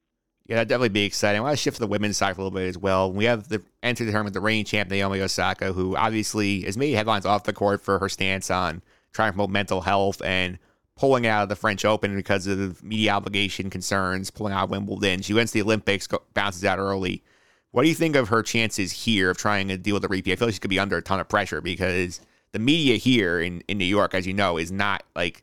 Yeah, 0.46 0.56
that'd 0.56 0.68
definitely 0.68 0.90
be 0.90 1.04
exciting. 1.04 1.40
I 1.40 1.42
want 1.42 1.56
to 1.56 1.62
shift 1.62 1.76
to 1.76 1.80
the 1.80 1.86
women's 1.86 2.18
side 2.18 2.34
for 2.34 2.42
a 2.42 2.44
little 2.44 2.58
bit 2.58 2.68
as 2.68 2.76
well. 2.76 3.10
We 3.10 3.24
have 3.24 3.48
the 3.48 3.62
entry 3.82 4.04
tournament, 4.04 4.34
the 4.34 4.42
reigning 4.42 4.66
champ 4.66 4.90
Naomi 4.90 5.22
Osaka, 5.22 5.72
who 5.72 5.96
obviously 5.96 6.62
has 6.62 6.76
made 6.76 6.92
headlines 6.92 7.24
off 7.24 7.44
the 7.44 7.54
court 7.54 7.80
for 7.80 7.98
her 7.98 8.10
stance 8.10 8.50
on 8.50 8.82
trying 9.14 9.30
to 9.30 9.32
promote 9.32 9.50
mental 9.50 9.80
health 9.80 10.20
and 10.22 10.58
pulling 10.96 11.26
out 11.26 11.44
of 11.44 11.48
the 11.48 11.56
French 11.56 11.84
Open 11.84 12.14
because 12.14 12.46
of 12.46 12.82
media 12.82 13.12
obligation 13.12 13.70
concerns, 13.70 14.30
pulling 14.30 14.52
out 14.52 14.64
of 14.64 14.70
Wimbledon. 14.70 15.22
She 15.22 15.32
to 15.32 15.44
the 15.46 15.62
Olympics, 15.62 16.06
bounces 16.34 16.64
out 16.64 16.78
early. 16.78 17.22
What 17.70 17.82
do 17.82 17.88
you 17.88 17.94
think 17.94 18.14
of 18.14 18.28
her 18.28 18.42
chances 18.42 18.92
here 18.92 19.30
of 19.30 19.38
trying 19.38 19.68
to 19.68 19.78
deal 19.78 19.94
with 19.94 20.02
the 20.02 20.08
repeat? 20.08 20.32
I 20.32 20.36
feel 20.36 20.48
like 20.48 20.54
she 20.54 20.60
could 20.60 20.70
be 20.70 20.78
under 20.78 20.96
a 20.96 21.02
ton 21.02 21.18
of 21.18 21.28
pressure 21.28 21.60
because 21.60 22.20
the 22.52 22.58
media 22.60 22.96
here 22.96 23.40
in, 23.40 23.62
in 23.66 23.78
New 23.78 23.84
York, 23.84 24.14
as 24.14 24.26
you 24.26 24.32
know, 24.32 24.58
is 24.58 24.70
not 24.70 25.02
like 25.16 25.42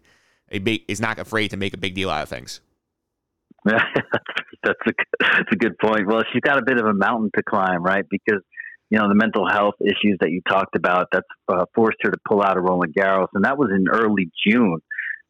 a 0.50 0.60
big 0.60 0.84
is 0.88 1.02
not 1.02 1.20
afraid 1.20 1.50
to 1.50 1.58
make 1.58 1.74
a 1.74 1.78
big 1.78 1.96
deal 1.96 2.10
out 2.10 2.24
of 2.24 2.30
things. 2.30 2.62
that's 3.66 4.80
a 4.88 4.92
that's 5.20 5.52
a 5.52 5.56
good 5.56 5.78
point. 5.80 6.08
Well, 6.08 6.24
she's 6.32 6.42
got 6.42 6.58
a 6.58 6.64
bit 6.66 6.80
of 6.80 6.86
a 6.86 6.94
mountain 6.94 7.32
to 7.36 7.44
climb, 7.44 7.84
right? 7.84 8.06
Because 8.10 8.42
you 8.92 9.00
know 9.00 9.08
the 9.08 9.16
mental 9.16 9.48
health 9.50 9.76
issues 9.82 10.18
that 10.20 10.30
you 10.30 10.42
talked 10.48 10.76
about 10.76 11.08
that's 11.12 11.28
uh, 11.48 11.66
forced 11.74 11.98
her 12.02 12.12
to 12.12 12.18
pull 12.28 12.44
out 12.44 12.58
of 12.58 12.64
Roland 12.64 12.94
Garros, 12.94 13.30
and 13.34 13.46
that 13.46 13.58
was 13.58 13.70
in 13.74 13.86
early 13.90 14.30
June 14.46 14.80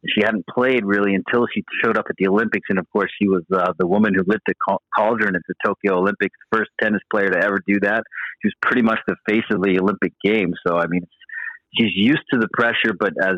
she 0.08 0.22
hadn't 0.24 0.46
played 0.46 0.84
really 0.84 1.14
until 1.14 1.46
she 1.52 1.62
showed 1.82 1.96
up 1.96 2.06
at 2.08 2.16
the 2.18 2.26
Olympics, 2.26 2.66
and 2.68 2.78
of 2.78 2.86
course, 2.90 3.10
she 3.20 3.28
was 3.28 3.42
uh, 3.54 3.72
the 3.78 3.86
woman 3.86 4.12
who 4.14 4.22
lit 4.26 4.40
the 4.46 4.54
cauldron 4.96 5.36
at 5.36 5.42
the 5.46 5.54
Tokyo 5.64 5.98
Olympics, 5.98 6.36
first 6.50 6.70
tennis 6.80 7.00
player 7.10 7.28
to 7.28 7.38
ever 7.38 7.60
do 7.66 7.78
that. 7.82 8.02
She 8.42 8.48
was 8.48 8.54
pretty 8.60 8.82
much 8.82 8.98
the 9.06 9.16
face 9.28 9.44
of 9.52 9.62
the 9.62 9.78
Olympic 9.80 10.12
Games. 10.24 10.54
So, 10.66 10.76
I 10.76 10.86
mean, 10.88 11.02
she's 11.76 11.92
used 11.94 12.22
to 12.32 12.38
the 12.38 12.48
pressure, 12.52 12.94
but 12.98 13.12
as 13.22 13.36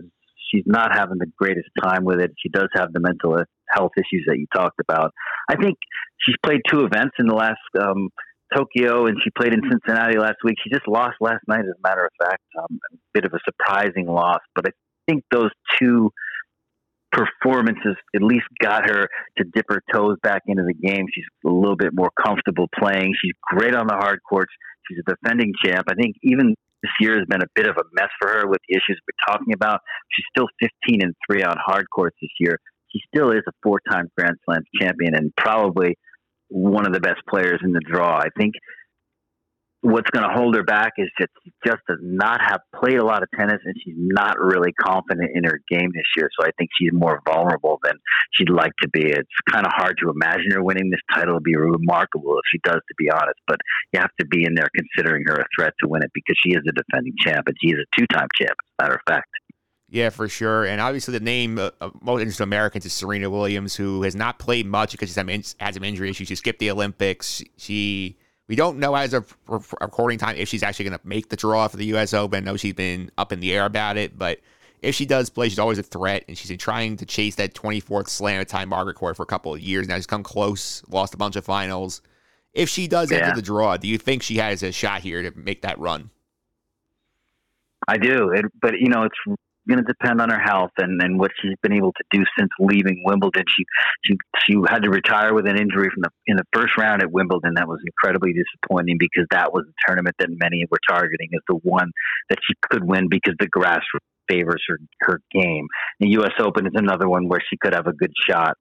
she's 0.51 0.65
not 0.67 0.95
having 0.95 1.19
the 1.19 1.31
greatest 1.37 1.69
time 1.83 2.05
with 2.05 2.21
it, 2.21 2.33
she 2.39 2.49
does 2.49 2.69
have 2.75 2.93
the 2.93 3.01
mental 3.01 3.37
health 3.71 3.93
issues 3.99 4.25
that 4.27 4.39
you 4.39 4.47
talked 4.55 4.81
about. 4.81 5.13
I 5.51 5.57
think 5.57 5.77
she's 6.21 6.37
played 6.43 6.61
two 6.71 6.85
events 6.85 7.17
in 7.19 7.27
the 7.27 7.35
last 7.35 7.61
um, 7.79 8.09
Tokyo 8.55 9.07
and 9.07 9.19
she 9.23 9.31
played 9.31 9.53
in 9.53 9.61
Cincinnati 9.71 10.19
last 10.19 10.37
week. 10.45 10.57
She 10.63 10.71
just 10.71 10.87
lost 10.89 11.17
last 11.21 11.43
night, 11.49 11.61
as 11.61 11.75
a 11.77 11.89
matter 11.89 12.05
of 12.05 12.27
fact. 12.27 12.43
Um, 12.59 12.79
a 12.93 12.97
bit 13.13 13.25
of 13.25 13.33
a 13.33 13.39
surprising 13.45 14.07
loss, 14.07 14.41
but 14.55 14.67
I 14.67 14.71
think 15.09 15.25
those 15.31 15.51
two 15.79 16.11
performances 17.15 17.97
at 18.15 18.23
least 18.23 18.47
got 18.61 18.89
her 18.89 19.07
to 19.39 19.45
dip 19.55 19.67
her 19.69 19.81
toes 19.93 20.17
back 20.23 20.43
into 20.47 20.65
the 20.65 20.75
game. 20.75 21.07
She's 21.15 21.25
a 21.47 21.49
little 21.49 21.77
bit 21.77 21.93
more 21.95 22.11
comfortable 22.25 22.67
playing. 22.77 23.15
She's 23.23 23.35
great 23.43 23.75
on 23.75 23.87
the 23.87 23.95
hard 23.95 24.19
courts. 24.29 24.53
She's 24.89 24.99
a 24.99 25.15
defending 25.15 25.53
champ. 25.65 25.87
I 25.89 25.95
think 25.95 26.17
even 26.23 26.55
this 26.83 26.93
year 27.01 27.17
has 27.17 27.27
been 27.29 27.41
a 27.41 27.49
bit 27.55 27.67
of 27.67 27.77
a 27.77 27.85
mess 27.93 28.11
for 28.21 28.29
her 28.29 28.49
with 28.49 28.61
the 28.69 28.77
issues 28.77 29.01
we're 29.07 29.35
talking 29.35 29.55
about. 29.55 29.81
She's 30.13 30.25
still 30.37 30.49
15 30.61 31.03
and 31.03 31.15
3 31.31 31.43
on 31.45 31.57
hard 31.65 31.87
courts 31.95 32.17
this 32.21 32.31
year. 32.39 32.59
She 32.93 33.01
still 33.15 33.31
is 33.31 33.43
a 33.49 33.53
four 33.63 33.81
time 33.91 34.09
Grand 34.17 34.37
Slam 34.45 34.63
champion 34.81 35.15
and 35.15 35.33
probably 35.37 35.97
one 36.49 36.87
of 36.87 36.93
the 36.93 37.01
best 37.01 37.21
players 37.29 37.61
in 37.65 37.73
the 37.73 37.81
draw. 37.81 38.19
I 38.19 38.29
think 38.39 38.55
what's 39.85 40.09
going 40.11 40.27
to 40.27 40.35
hold 40.35 40.57
her 40.57 40.65
back 40.65 40.93
is 40.97 41.11
that 41.19 41.29
she 41.45 41.53
just 41.65 41.81
does 41.87 42.01
not 42.01 42.41
have 42.41 42.61
played 42.75 42.97
a 42.97 43.05
lot 43.05 43.23
of 43.23 43.29
tennis 43.37 43.61
and 43.67 43.75
she's 43.85 43.95
not 43.97 44.41
really 44.41 44.73
confident 44.73 45.31
in 45.35 45.45
her 45.45 45.61
game 45.69 45.91
this 45.93 46.09
year. 46.17 46.31
So 46.41 46.47
I 46.47 46.51
think 46.57 46.71
she's 46.81 46.91
more 46.93 47.21
vulnerable 47.29 47.79
than 47.85 47.93
she'd 48.33 48.49
like 48.49 48.73
to 48.81 48.89
be. 48.89 49.05
It's 49.05 49.29
kind 49.53 49.67
of 49.67 49.73
hard 49.77 49.97
to 50.03 50.09
imagine 50.09 50.53
her 50.53 50.65
winning 50.65 50.89
this 50.89 51.05
title. 51.13 51.35
It'd 51.35 51.45
be 51.45 51.57
remarkable 51.57 52.33
if 52.33 52.49
she 52.51 52.61
does, 52.65 52.81
to 52.81 52.95
be 52.97 53.11
honest. 53.11 53.39
But 53.47 53.61
you 53.93 54.01
have 54.01 54.15
to 54.21 54.27
be 54.27 54.45
in 54.45 54.55
there 54.55 54.69
considering 54.75 55.25
her 55.27 55.35
a 55.35 55.45
threat 55.55 55.75
to 55.83 55.89
win 55.89 56.03
it 56.03 56.11
because 56.15 56.37
she 56.43 56.57
is 56.57 56.65
a 56.67 56.73
defending 56.73 57.13
champ 57.21 57.47
and 57.47 57.57
she 57.61 57.69
is 57.69 57.79
a 57.85 58.01
two 58.01 58.07
time 58.07 58.29
champ, 58.41 58.57
as 58.57 58.73
a 58.79 58.83
matter 58.85 58.95
of 58.95 59.03
fact. 59.07 59.29
Yeah, 59.95 60.11
for 60.11 60.29
sure. 60.29 60.65
And 60.65 60.81
obviously, 60.81 61.13
the 61.13 61.25
name 61.25 61.57
uh, 61.57 61.71
of 61.81 61.95
most 62.03 62.21
interesting 62.21 62.43
Americans 62.43 62.85
is 62.85 62.93
Serena 62.93 63.31
Williams, 63.31 63.77
who 63.77 64.03
has 64.03 64.17
not 64.17 64.41
played 64.41 64.67
much 64.67 64.91
because 64.91 65.09
she's 65.09 65.55
had 65.61 65.75
some 65.75 65.85
injuries. 65.85 66.17
She 66.17 66.35
skipped 66.35 66.59
the 66.59 66.73
Olympics. 66.73 67.45
She 67.59 68.19
we 68.49 68.57
don't 68.57 68.81
know 68.81 68.97
as 68.97 69.15
of 69.15 69.37
recording 69.47 70.19
time 70.19 70.35
if 70.37 70.49
she's 70.49 70.65
actually 70.65 70.87
going 70.87 70.99
to 70.99 71.07
make 71.07 71.29
the 71.29 71.37
draw 71.37 71.69
for 71.69 71.77
the 71.77 71.87
U.S. 71.87 72.13
Open. 72.13 72.43
I 72.43 72.51
know 72.51 72.57
she's 72.57 72.75
been 72.75 73.13
up 73.17 73.33
in 73.33 73.39
the 73.39 73.55
air 73.55 73.67
about 73.67 73.97
it, 73.97 74.19
but 74.19 74.41
if 74.83 74.97
she 74.97 75.07
does 75.07 75.31
play, 75.31 75.49
she's 75.49 75.61
always 75.61 75.79
a 75.79 75.85
threat, 75.85 76.25
and 76.27 76.37
she's 76.37 76.51
been 76.51 76.59
trying 76.59 76.97
to 76.97 77.07
chase 77.07 77.37
that 77.37 77.55
24th 77.55 78.09
slam 78.09 78.41
at 78.41 78.49
Ty 78.49 78.65
Margaret 78.65 78.97
Court 78.97 79.17
for 79.17 79.23
a 79.23 79.27
couple 79.27 79.55
of 79.55 79.61
years 79.61 79.87
now. 79.87 79.95
She's 79.95 80.09
come 80.09 80.25
close, 80.25 80.83
lost 80.89 81.15
a 81.15 81.17
bunch 81.17 81.37
of 81.37 81.45
finals. 81.45 82.03
If 82.53 82.69
she 82.69 82.89
does 82.89 83.13
yeah. 83.13 83.19
enter 83.19 83.37
the 83.37 83.43
draw, 83.43 83.77
do 83.77 83.87
you 83.87 83.99
think 83.99 84.25
she 84.25 84.39
has 84.39 84.65
a 84.65 84.73
shot 84.73 85.03
here 85.03 85.23
to 85.23 85.39
make 85.39 85.63
that 85.63 85.79
run? 85.79 86.11
I 87.87 87.97
do, 87.97 88.31
it, 88.31 88.47
but 88.61 88.81
you 88.81 88.89
know 88.89 89.05
it's 89.05 89.39
going 89.69 89.85
to 89.85 89.85
depend 89.85 90.21
on 90.21 90.31
her 90.31 90.41
health 90.41 90.71
and, 90.79 91.01
and 91.03 91.19
what 91.19 91.31
she's 91.41 91.57
been 91.63 91.73
able 91.73 91.93
to 91.93 92.05
do 92.11 92.25
since 92.39 92.51
leaving 92.59 93.03
Wimbledon. 93.05 93.45
She 93.49 93.65
she 94.05 94.15
she 94.47 94.55
had 94.69 94.83
to 94.83 94.91
retire 94.91 95.35
with 95.35 95.47
an 95.47 95.59
injury 95.59 95.89
from 95.93 96.03
the 96.03 96.11
in 96.27 96.37
the 96.37 96.45
first 96.53 96.77
round 96.79 97.03
at 97.03 97.11
Wimbledon. 97.11 97.55
That 97.55 97.69
was 97.69 97.81
incredibly 97.87 98.33
disappointing 98.33 98.97
because 98.99 99.27
that 99.31 99.53
was 99.53 99.65
the 99.67 99.73
tournament 99.87 100.17
that 100.19 100.29
many 100.31 100.65
were 100.71 100.81
targeting 100.89 101.29
as 101.35 101.41
the 101.49 101.57
one 101.63 101.91
that 102.31 102.39
she 102.47 102.55
could 102.71 102.85
win 102.85 103.09
because 103.09 103.35
the 103.39 103.49
grass 103.49 103.83
favors 104.29 104.63
her 104.69 104.79
her 105.03 105.21
game. 105.33 105.67
The 106.01 106.09
U.S. 106.11 106.33
Open 106.39 106.67
is 106.67 106.73
another 106.75 107.09
one 107.09 107.29
where 107.29 107.41
she 107.49 107.57
could 107.57 107.75
have 107.75 107.87
a 107.87 107.93
good 107.93 108.13
shot, 108.29 108.57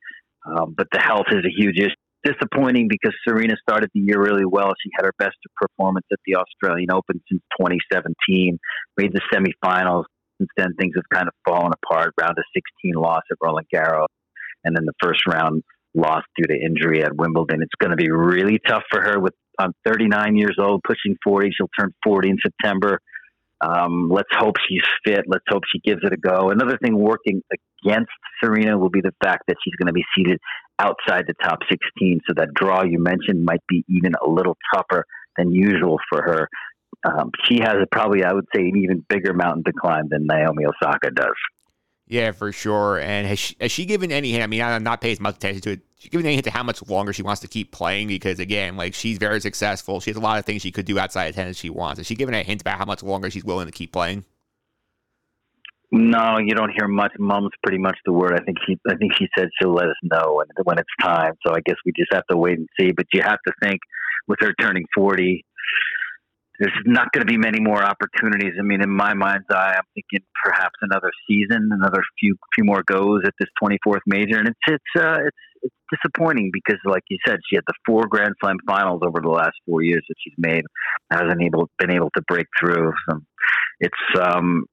um, 0.46 0.74
but 0.78 0.88
the 0.92 1.00
health 1.00 1.28
is 1.32 1.46
a 1.46 1.54
huge 1.56 1.78
issue 1.78 1.96
disappointing 2.24 2.88
because 2.88 3.14
Serena 3.28 3.56
started 3.62 3.90
the 3.94 4.00
year 4.00 4.22
really 4.22 4.46
well. 4.46 4.72
She 4.82 4.90
had 4.96 5.06
her 5.06 5.14
best 5.20 5.36
performance 5.56 6.06
at 6.12 6.20
the 6.26 6.36
Australian 6.36 6.92
Open 6.92 7.22
since 7.30 7.42
2017, 7.60 8.58
made 8.98 9.14
the 9.14 9.22
semifinals, 9.32 10.06
since 10.38 10.50
then, 10.58 10.74
things 10.80 10.94
have 10.96 11.06
kind 11.14 11.28
of 11.28 11.34
fallen 11.46 11.72
apart. 11.84 12.14
Round 12.20 12.38
of 12.38 12.44
16 12.54 12.94
loss 12.96 13.22
at 13.32 13.38
Roland 13.42 13.68
Garros, 13.74 14.08
and 14.64 14.76
then 14.76 14.86
the 14.86 14.94
first 15.02 15.26
round 15.28 15.64
loss 15.96 16.24
due 16.36 16.48
to 16.48 16.60
injury 16.60 17.04
at 17.04 17.16
Wimbledon. 17.16 17.62
It's 17.62 17.76
going 17.80 17.92
to 17.92 17.98
be 17.98 18.10
really 18.12 18.60
tough 18.68 18.84
for 18.92 19.02
her. 19.02 19.20
With 19.20 19.34
I'm 19.60 19.74
39 19.86 20.36
years 20.36 20.58
old, 20.60 20.82
pushing 20.84 21.16
40. 21.24 21.52
She'll 21.56 21.70
turn 21.80 21.94
40 22.04 22.30
in 22.32 22.38
September. 22.42 23.00
Um, 23.62 24.10
let's 24.10 24.30
hope 24.34 24.56
she's 24.68 24.84
fit. 25.06 25.26
Let's 25.28 25.46
hope 25.48 25.64
she 25.72 25.80
gives 25.80 26.02
it 26.04 26.12
a 26.12 26.18
go. 26.18 26.50
Another 26.50 26.78
thing 26.84 26.98
working 26.98 27.42
against 27.84 28.12
Serena 28.44 28.78
will 28.78 28.90
be 28.90 29.02
the 29.02 29.14
fact 29.24 29.44
that 29.48 29.56
she's 29.64 29.76
going 29.76 29.88
to 29.88 29.94
be 29.94 30.04
seated 30.18 30.40
outside 30.80 31.26
the 31.28 31.36
top 31.42 31.60
16. 31.70 32.22
So 32.28 32.34
that 32.36 32.50
draw 32.56 32.84
you 32.84 33.00
mentioned 33.00 33.46
might 33.46 33.62
be 33.70 33.86
even 33.88 34.14
a 34.22 34.30
little 34.30 34.58
tougher 34.74 35.06
than 35.38 35.52
usual 35.52 35.98
for 36.10 36.22
her 36.24 36.50
um, 37.06 37.32
she 37.46 37.60
has 37.60 37.76
a, 37.82 37.86
probably, 37.92 38.24
I 38.24 38.34
would 38.34 38.48
say, 38.56 38.62
an 38.62 38.78
even 38.78 39.06
bigger 39.10 39.34
mountain 39.34 39.64
to 39.66 39.74
climb 39.74 40.10
than 40.10 40.26
Naomi 40.26 40.66
Osaka 40.66 41.12
does. 41.12 41.34
Yeah, 42.08 42.32
for 42.32 42.52
sure. 42.52 43.00
And 43.00 43.26
has 43.28 43.40
she, 43.40 43.56
has 43.62 43.72
she 43.72 43.86
given 43.86 44.12
any 44.12 44.32
hint? 44.32 44.44
I 44.44 44.48
mean, 44.48 44.62
I'm 44.62 44.84
not 44.84 45.02
paying 45.02 45.14
as 45.14 45.20
much 45.20 45.36
attention 45.38 45.62
to 45.62 45.72
it. 45.72 45.82
She 45.98 46.10
given 46.10 46.26
any 46.26 46.36
hint 46.36 46.46
to 46.46 46.52
how 46.52 46.64
much 46.64 46.86
longer 46.88 47.14
she 47.14 47.24
wants 47.24 47.42
to 47.42 47.48
keep 47.48 47.72
playing? 47.72 48.10
Because 48.10 48.40
again, 48.40 48.76
like 48.76 48.94
she's 48.94 49.18
very 49.18 49.40
successful. 49.40 50.02
She 50.02 50.10
has 50.10 50.18
a 50.18 50.22
lot 50.22 50.38
of 50.38 50.46
things 50.46 50.62
she 50.62 50.72
could 50.72 50.86
do 50.86 51.00
outside 51.00 51.28
of 51.28 51.36
tennis 51.36 51.58
she 51.58 51.70
wants. 51.70 52.00
Has 52.00 52.08
she 52.08 52.16
given 52.16 52.36
a 52.36 52.44
hint 52.44 52.62
about 52.62 52.78
how 52.78 52.86
much 52.86 53.04
longer 53.04 53.32
she's 53.32 53.46
willing 53.46 53.68
to 53.68 53.72
keep 53.72 53.94
playing? 53.94 54.26
No, 55.96 56.40
you 56.40 56.56
don't 56.56 56.72
hear 56.72 56.88
much. 56.88 57.12
Mum's 57.20 57.52
pretty 57.64 57.78
much 57.78 57.98
the 58.04 58.12
word. 58.12 58.34
I 58.34 58.44
think 58.44 58.58
she, 58.66 58.78
I 58.90 58.96
think 58.96 59.14
she 59.16 59.28
said 59.38 59.48
she'll 59.62 59.74
let 59.74 59.88
us 59.88 59.96
know 60.04 60.34
when 60.34 60.48
when 60.64 60.80
it's 60.80 60.90
time. 61.00 61.34
So 61.46 61.54
I 61.54 61.60
guess 61.66 61.76
we 61.86 61.94
just 61.96 62.12
have 62.12 62.26
to 62.32 62.36
wait 62.36 62.58
and 62.58 62.68
see. 62.78 62.92
But 62.92 63.06
you 63.14 63.22
have 63.22 63.38
to 63.48 63.54
think, 63.62 63.80
with 64.28 64.40
her 64.42 64.54
turning 64.60 64.86
forty, 64.96 65.46
there's 66.60 66.74
not 66.86 67.12
going 67.12 67.26
to 67.26 67.32
be 67.32 67.38
many 67.38 67.60
more 67.60 67.84
opportunities. 67.84 68.54
I 68.60 68.64
mean, 68.64 68.82
in 68.82 68.90
my 68.90 69.14
mind's 69.14 69.46
eye, 69.50 69.76
I'm 69.76 69.84
thinking 69.96 70.26
perhaps 70.44 70.76
another 70.82 71.12
season, 71.28 71.70
another 71.72 72.04
few 72.20 72.36
few 72.54 72.64
more 72.64 72.84
goes 72.86 73.22
at 73.26 73.34
this 73.40 73.50
24th 73.62 74.02
major, 74.06 74.38
and 74.38 74.48
it's 74.48 74.60
it's 74.68 75.04
uh, 75.04 75.18
it's 75.26 75.38
it's 75.64 75.76
disappointing 75.92 76.52
because, 76.54 76.80
like 76.86 77.04
you 77.10 77.18
said, 77.26 77.40
she 77.50 77.56
had 77.56 77.64
the 77.68 77.74
four 77.86 78.04
Grand 78.08 78.36
Slam 78.44 78.58
finals 78.68 79.02
over 79.06 79.20
the 79.22 79.30
last 79.30 79.54
four 79.66 79.82
years 79.82 80.04
that 80.08 80.16
she's 80.24 80.34
made, 80.38 80.64
hasn't 81.10 81.42
able 81.42 81.70
been 81.80 81.92
able 81.92 82.10
to 82.16 82.22
break 82.28 82.48
through. 82.60 82.92
So 83.10 83.20
it's 83.80 84.20
um, 84.22 84.66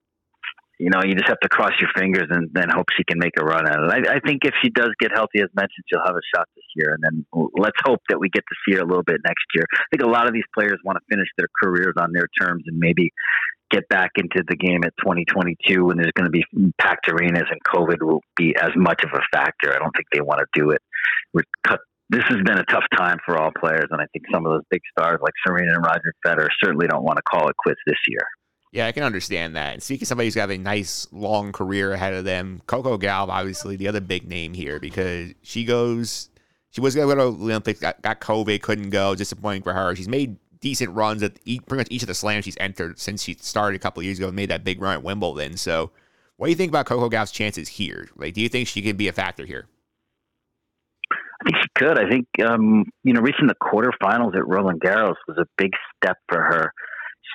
you 0.80 0.88
know, 0.88 1.02
you 1.04 1.14
just 1.14 1.28
have 1.28 1.40
to 1.40 1.48
cross 1.48 1.72
your 1.78 1.90
fingers 1.94 2.28
and 2.30 2.48
then 2.54 2.70
hope 2.70 2.86
she 2.96 3.04
can 3.04 3.18
make 3.18 3.34
a 3.38 3.44
run 3.44 3.68
at 3.68 3.76
it. 3.76 4.08
I, 4.08 4.16
I 4.16 4.20
think 4.20 4.44
if 4.44 4.54
she 4.62 4.70
does 4.70 4.88
get 4.98 5.12
healthy, 5.12 5.40
as 5.42 5.50
mentioned, 5.54 5.84
she'll 5.86 6.04
have 6.04 6.16
a 6.16 6.24
shot 6.34 6.48
this 6.56 6.64
year. 6.74 6.96
And 6.96 7.04
then 7.04 7.50
let's 7.58 7.76
hope 7.84 8.00
that 8.08 8.18
we 8.18 8.30
get 8.30 8.44
to 8.48 8.56
see 8.64 8.76
her 8.76 8.82
a 8.82 8.86
little 8.86 9.02
bit 9.02 9.20
next 9.22 9.44
year. 9.54 9.64
I 9.74 9.84
think 9.92 10.02
a 10.02 10.10
lot 10.10 10.26
of 10.26 10.32
these 10.32 10.48
players 10.56 10.78
want 10.82 10.96
to 10.96 11.04
finish 11.14 11.28
their 11.36 11.48
careers 11.62 11.94
on 11.98 12.12
their 12.12 12.28
terms 12.40 12.64
and 12.66 12.78
maybe 12.78 13.10
get 13.70 13.88
back 13.90 14.12
into 14.16 14.42
the 14.48 14.56
game 14.56 14.80
at 14.84 14.94
2022 14.98 15.84
when 15.84 15.98
there's 15.98 16.12
going 16.16 16.24
to 16.24 16.30
be 16.30 16.44
packed 16.80 17.08
arenas 17.08 17.44
and 17.50 17.60
COVID 17.62 18.02
will 18.02 18.22
be 18.36 18.56
as 18.56 18.70
much 18.74 19.04
of 19.04 19.10
a 19.12 19.20
factor. 19.36 19.74
I 19.74 19.78
don't 19.78 19.92
think 19.92 20.06
they 20.12 20.22
want 20.22 20.40
to 20.40 20.46
do 20.58 20.70
it. 20.70 20.80
This 22.10 22.24
has 22.26 22.38
been 22.42 22.58
a 22.58 22.64
tough 22.64 22.82
time 22.96 23.18
for 23.24 23.38
all 23.38 23.52
players, 23.56 23.86
and 23.90 24.00
I 24.00 24.06
think 24.12 24.24
some 24.32 24.44
of 24.44 24.50
those 24.50 24.64
big 24.68 24.80
stars 24.90 25.20
like 25.22 25.32
Serena 25.46 25.74
and 25.74 25.84
Roger 25.84 26.12
Federer 26.26 26.48
certainly 26.60 26.88
don't 26.88 27.04
want 27.04 27.18
to 27.18 27.22
call 27.22 27.48
it 27.48 27.56
quits 27.56 27.78
this 27.86 27.98
year. 28.08 28.26
Yeah, 28.72 28.87
I 28.87 28.92
can 28.92 29.02
understand 29.02 29.56
that. 29.56 29.74
And 29.74 29.83
speaking 29.83 30.04
of 30.04 30.09
somebody 30.09 30.28
who's 30.28 30.37
got 30.37 30.50
a 30.50 30.59
nice 30.59 31.09
long 31.11 31.50
career 31.50 31.92
ahead 31.92 32.14
of 32.14 32.24
them, 32.24 32.62
Coco 32.66 32.96
Gauff, 32.98 33.28
obviously 33.28 33.74
the 33.76 33.88
other 33.88 34.00
big 34.00 34.28
name 34.28 34.54
here 34.54 34.78
because 34.78 35.33
she 35.42 35.64
goes, 35.64 36.28
she 36.70 36.80
was 36.80 36.94
going 36.94 37.09
to 37.09 37.14
go 37.14 37.33
to 37.33 37.37
the 37.37 37.44
Olympics, 37.44 37.80
got, 37.80 38.00
got 38.00 38.20
COVID, 38.20 38.62
couldn't 38.62 38.90
go, 38.90 39.16
disappointing 39.16 39.62
for 39.62 39.72
her. 39.72 39.96
She's 39.96 40.09
made 40.09 40.37
decent 40.61 40.94
runs 40.94 41.22
at 41.24 41.33
each, 41.44 41.66
pretty 41.66 41.80
much 41.80 41.88
each 41.90 42.02
of 42.02 42.09
the 42.09 42.14
slams 42.14 42.44
she's 42.44 42.56
entered 42.61 43.00
since 43.00 43.24
she 43.24 43.35
started 43.35 43.74
a 43.74 43.80
couple 43.80 44.02
years 44.04 44.18
ago 44.18 44.28
and 44.28 44.37
made 44.37 44.50
that 44.50 44.62
big 44.62 44.80
run 44.80 44.94
at 44.94 45.02
Wimbledon. 45.02 45.56
So, 45.56 45.90
what 46.37 46.46
do 46.46 46.50
you 46.50 46.56
think 46.56 46.70
about 46.70 46.87
Coco 46.87 47.09
Gauff's 47.11 47.33
chances 47.33 47.68
here? 47.68 48.09
Like, 48.16 48.35
do 48.35 48.40
you 48.40 48.48
think 48.48 48.68
she 48.68 48.83
can 48.83 48.96
be 48.96 49.09
a 49.09 49.12
factor 49.12 49.44
here? 49.44 49.66
I 51.12 51.44
think 51.44 51.56
she 51.62 51.68
could. 51.76 51.98
I 51.98 52.09
think 52.09 52.26
um, 52.46 52.85
you 53.02 53.12
know, 53.12 53.20
reaching 53.20 53.46
the 53.46 53.54
quarterfinals 53.54 54.37
at 54.37 54.46
Roland 54.46 54.80
Garros 54.80 55.16
was 55.26 55.38
a 55.38 55.46
big 55.59 55.72
step 55.96 56.18
for 56.28 56.40
her 56.40 56.72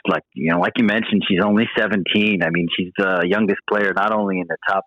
like 0.07 0.23
you 0.33 0.51
know, 0.51 0.59
like 0.59 0.73
you 0.77 0.85
mentioned, 0.85 1.23
she's 1.27 1.39
only 1.43 1.65
17. 1.77 2.43
I 2.43 2.49
mean, 2.49 2.67
she's 2.75 2.91
the 2.97 3.25
youngest 3.27 3.59
player 3.69 3.93
not 3.95 4.11
only 4.11 4.39
in 4.39 4.47
the 4.47 4.57
top 4.67 4.85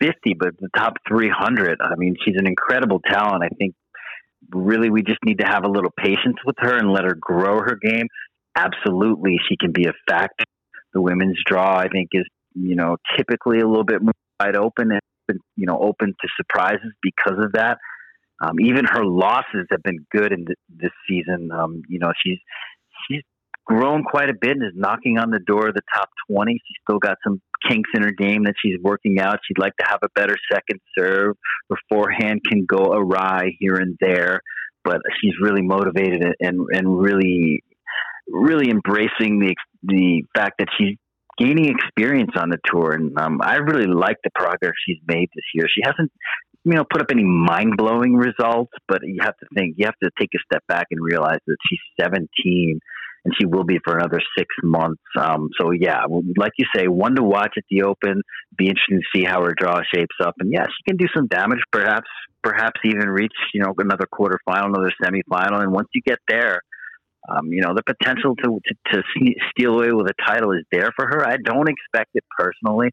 50 0.00 0.34
but 0.38 0.50
the 0.58 0.68
top 0.76 0.94
300. 1.08 1.78
I 1.80 1.94
mean, 1.96 2.16
she's 2.24 2.36
an 2.36 2.46
incredible 2.46 3.00
talent. 3.00 3.44
I 3.44 3.48
think 3.56 3.74
really 4.50 4.90
we 4.90 5.02
just 5.02 5.18
need 5.24 5.38
to 5.38 5.46
have 5.46 5.64
a 5.64 5.68
little 5.68 5.92
patience 5.96 6.36
with 6.44 6.56
her 6.58 6.76
and 6.76 6.92
let 6.92 7.04
her 7.04 7.16
grow 7.18 7.58
her 7.58 7.78
game. 7.82 8.06
Absolutely, 8.56 9.36
she 9.48 9.56
can 9.56 9.72
be 9.72 9.84
a 9.84 9.92
factor. 10.08 10.44
The 10.92 11.00
women's 11.00 11.38
draw, 11.46 11.76
I 11.78 11.88
think, 11.88 12.08
is 12.12 12.24
you 12.54 12.74
know 12.74 12.96
typically 13.16 13.60
a 13.60 13.68
little 13.68 13.84
bit 13.84 14.02
more 14.02 14.12
wide 14.40 14.56
open 14.56 14.90
and 14.90 15.38
you 15.56 15.66
know 15.66 15.78
open 15.78 16.08
to 16.08 16.28
surprises 16.36 16.92
because 17.02 17.38
of 17.38 17.52
that. 17.52 17.78
Um, 18.42 18.58
even 18.58 18.86
her 18.86 19.04
losses 19.04 19.66
have 19.70 19.82
been 19.82 20.06
good 20.10 20.32
in 20.32 20.46
th- 20.46 20.58
this 20.68 20.90
season. 21.08 21.50
Um, 21.52 21.82
you 21.88 21.98
know, 21.98 22.10
she's 22.24 22.38
she's 22.38 22.38
grown 23.70 24.02
quite 24.02 24.28
a 24.28 24.34
bit 24.34 24.56
and 24.56 24.64
is 24.64 24.72
knocking 24.74 25.16
on 25.16 25.30
the 25.30 25.38
door 25.38 25.68
of 25.68 25.74
the 25.74 25.82
top 25.94 26.08
20. 26.28 26.52
She's 26.52 26.76
still 26.82 26.98
got 26.98 27.18
some 27.22 27.40
kinks 27.68 27.88
in 27.94 28.02
her 28.02 28.10
game 28.10 28.44
that 28.44 28.54
she's 28.60 28.76
working 28.82 29.20
out. 29.20 29.38
She'd 29.46 29.60
like 29.60 29.76
to 29.78 29.86
have 29.88 30.00
a 30.02 30.08
better 30.16 30.34
second 30.52 30.80
serve. 30.98 31.36
Her 31.70 31.76
forehand 31.88 32.40
can 32.48 32.66
go 32.66 32.92
awry 32.92 33.52
here 33.60 33.76
and 33.76 33.96
there, 34.00 34.40
but 34.82 34.98
she's 35.20 35.34
really 35.40 35.62
motivated 35.62 36.22
and 36.40 36.66
and 36.72 37.00
really 37.00 37.62
really 38.28 38.70
embracing 38.70 39.38
the 39.38 39.54
the 39.84 40.24
fact 40.34 40.54
that 40.58 40.68
she's 40.76 40.96
gaining 41.38 41.66
experience 41.66 42.32
on 42.36 42.50
the 42.50 42.58
tour. 42.64 42.90
And 42.90 43.16
um, 43.18 43.40
I 43.40 43.56
really 43.56 43.86
like 43.86 44.16
the 44.24 44.30
progress 44.34 44.72
she's 44.84 44.98
made 45.06 45.28
this 45.34 45.44
year. 45.54 45.66
She 45.72 45.82
hasn't 45.84 46.10
you 46.64 46.72
know 46.72 46.84
put 46.90 47.02
up 47.02 47.08
any 47.12 47.24
mind 47.24 47.76
blowing 47.76 48.14
results, 48.14 48.72
but 48.88 49.02
you 49.04 49.20
have 49.22 49.36
to 49.36 49.46
think 49.54 49.76
you 49.78 49.86
have 49.86 49.98
to 50.02 50.10
take 50.18 50.30
a 50.34 50.42
step 50.44 50.64
back 50.66 50.88
and 50.90 51.00
realize 51.00 51.38
that 51.46 51.56
she's 51.68 52.04
17 52.04 52.80
and 53.24 53.34
she 53.38 53.46
will 53.46 53.64
be 53.64 53.78
for 53.84 53.96
another 53.96 54.20
six 54.36 54.48
months. 54.62 55.02
Um, 55.18 55.48
so 55.60 55.70
yeah, 55.72 56.02
like 56.36 56.52
you 56.58 56.66
say, 56.74 56.88
one 56.88 57.16
to 57.16 57.22
watch 57.22 57.54
at 57.56 57.64
the 57.70 57.82
Open. 57.82 58.22
Be 58.56 58.66
interesting 58.66 59.00
to 59.00 59.18
see 59.18 59.24
how 59.24 59.42
her 59.42 59.54
draw 59.56 59.80
shapes 59.94 60.16
up, 60.22 60.34
and 60.38 60.52
yeah, 60.52 60.66
she 60.66 60.90
can 60.90 60.96
do 60.96 61.06
some 61.14 61.26
damage, 61.26 61.60
perhaps 61.70 62.08
perhaps 62.42 62.80
even 62.84 63.08
reach 63.08 63.34
you 63.52 63.62
know 63.62 63.74
another 63.78 64.06
quarterfinal, 64.12 64.66
another 64.66 64.92
semifinal, 65.02 65.62
and 65.62 65.72
once 65.72 65.88
you 65.94 66.02
get 66.04 66.18
there. 66.28 66.60
Um, 67.28 67.52
you 67.52 67.60
know 67.60 67.74
the 67.74 67.82
potential 67.82 68.34
to, 68.34 68.60
to 68.66 68.96
to 68.96 69.02
steal 69.50 69.74
away 69.74 69.92
with 69.92 70.06
a 70.06 70.14
title 70.26 70.52
is 70.52 70.64
there 70.72 70.90
for 70.96 71.06
her. 71.06 71.26
I 71.26 71.36
don't 71.44 71.68
expect 71.68 72.10
it 72.14 72.24
personally, 72.36 72.88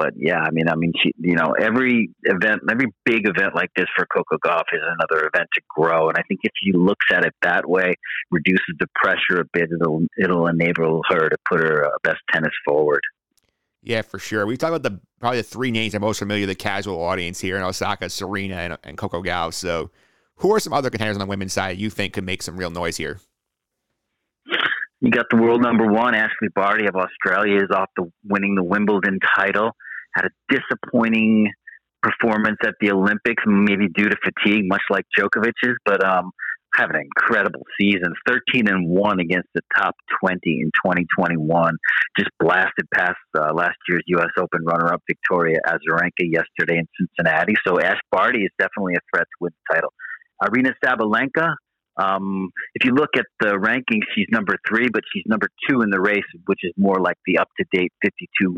but 0.00 0.14
yeah, 0.16 0.38
I 0.38 0.50
mean, 0.50 0.66
I 0.66 0.76
mean, 0.76 0.94
she, 1.02 1.12
you 1.18 1.34
know, 1.34 1.52
every 1.60 2.08
event, 2.22 2.62
every 2.70 2.86
big 3.04 3.28
event 3.28 3.54
like 3.54 3.68
this 3.76 3.84
for 3.94 4.06
Coco 4.06 4.38
Gauff 4.38 4.64
is 4.72 4.80
another 4.82 5.28
event 5.32 5.46
to 5.54 5.60
grow. 5.68 6.08
And 6.08 6.16
I 6.16 6.22
think 6.26 6.40
if 6.42 6.52
she 6.62 6.72
looks 6.72 7.04
at 7.12 7.26
it 7.26 7.34
that 7.42 7.68
way, 7.68 7.92
reduces 8.30 8.76
the 8.78 8.86
pressure 8.94 9.42
a 9.42 9.44
bit, 9.52 9.68
it'll 9.78 10.06
it'll 10.16 10.46
enable 10.46 11.02
her 11.10 11.28
to 11.28 11.36
put 11.46 11.60
her 11.60 11.84
uh, 11.84 11.90
best 12.02 12.20
tennis 12.32 12.52
forward. 12.66 13.02
Yeah, 13.82 14.00
for 14.00 14.18
sure. 14.18 14.46
We've 14.46 14.56
talked 14.56 14.74
about 14.74 14.90
the 14.90 15.00
probably 15.20 15.38
the 15.38 15.42
three 15.42 15.70
names 15.70 15.94
are 15.94 16.00
most 16.00 16.18
familiar 16.18 16.44
to 16.44 16.46
the 16.46 16.54
casual 16.54 17.02
audience 17.02 17.38
here 17.38 17.58
in 17.58 17.62
Osaka, 17.62 18.08
Serena, 18.08 18.54
and, 18.54 18.78
and 18.82 18.96
Coco 18.96 19.22
Gauff. 19.22 19.52
So, 19.52 19.90
who 20.36 20.54
are 20.54 20.60
some 20.60 20.72
other 20.72 20.88
contenders 20.88 21.16
on 21.16 21.20
the 21.20 21.26
women's 21.26 21.52
side 21.52 21.76
you 21.76 21.90
think 21.90 22.14
could 22.14 22.24
make 22.24 22.42
some 22.42 22.56
real 22.56 22.70
noise 22.70 22.96
here? 22.96 23.20
You 25.02 25.10
got 25.10 25.26
the 25.30 25.36
world 25.36 25.60
number 25.60 25.86
one, 25.86 26.14
Ashleigh 26.14 26.54
Barty 26.54 26.86
of 26.86 26.96
Australia, 26.96 27.56
is 27.56 27.70
off 27.70 27.90
the 27.96 28.10
winning 28.24 28.54
the 28.54 28.64
Wimbledon 28.64 29.18
title 29.36 29.72
had 30.14 30.26
a 30.26 30.30
disappointing 30.48 31.50
performance 32.02 32.56
at 32.64 32.74
the 32.80 32.90
Olympics, 32.90 33.42
maybe 33.46 33.88
due 33.88 34.08
to 34.08 34.16
fatigue, 34.24 34.64
much 34.66 34.82
like 34.90 35.04
Djokovic's, 35.18 35.76
but 35.84 36.04
um, 36.04 36.30
had 36.74 36.90
an 36.90 37.02
incredible 37.02 37.62
season 37.78 38.12
13 38.26 38.68
and 38.68 38.88
1 38.88 39.20
against 39.20 39.48
the 39.54 39.60
top 39.76 39.94
20 40.24 40.38
in 40.44 40.70
2021. 40.84 41.76
Just 42.18 42.30
blasted 42.38 42.86
past 42.94 43.16
uh, 43.36 43.52
last 43.52 43.76
year's 43.88 44.02
U.S. 44.06 44.30
Open 44.38 44.64
runner 44.64 44.92
up 44.92 45.02
Victoria 45.06 45.58
Azarenka 45.66 46.22
yesterday 46.22 46.78
in 46.78 46.86
Cincinnati. 46.98 47.54
So 47.66 47.80
Ash 47.80 48.00
Barty 48.10 48.42
is 48.42 48.50
definitely 48.58 48.94
a 48.94 49.00
threat 49.12 49.26
to 49.26 49.36
win 49.40 49.52
the 49.68 49.74
title. 49.74 49.92
Aryna 50.42 50.72
Sabalenka, 50.82 51.54
um, 51.96 52.50
if 52.74 52.86
you 52.86 52.94
look 52.94 53.10
at 53.16 53.26
the 53.40 53.58
rankings, 53.58 54.04
she's 54.14 54.26
number 54.30 54.56
three, 54.66 54.88
but 54.90 55.02
she's 55.12 55.24
number 55.26 55.48
two 55.68 55.82
in 55.82 55.90
the 55.90 56.00
race, 56.00 56.24
which 56.46 56.60
is 56.62 56.72
more 56.76 56.98
like 57.00 57.16
the 57.26 57.38
up 57.38 57.48
to 57.58 57.66
date 57.72 57.92
52 58.02 58.56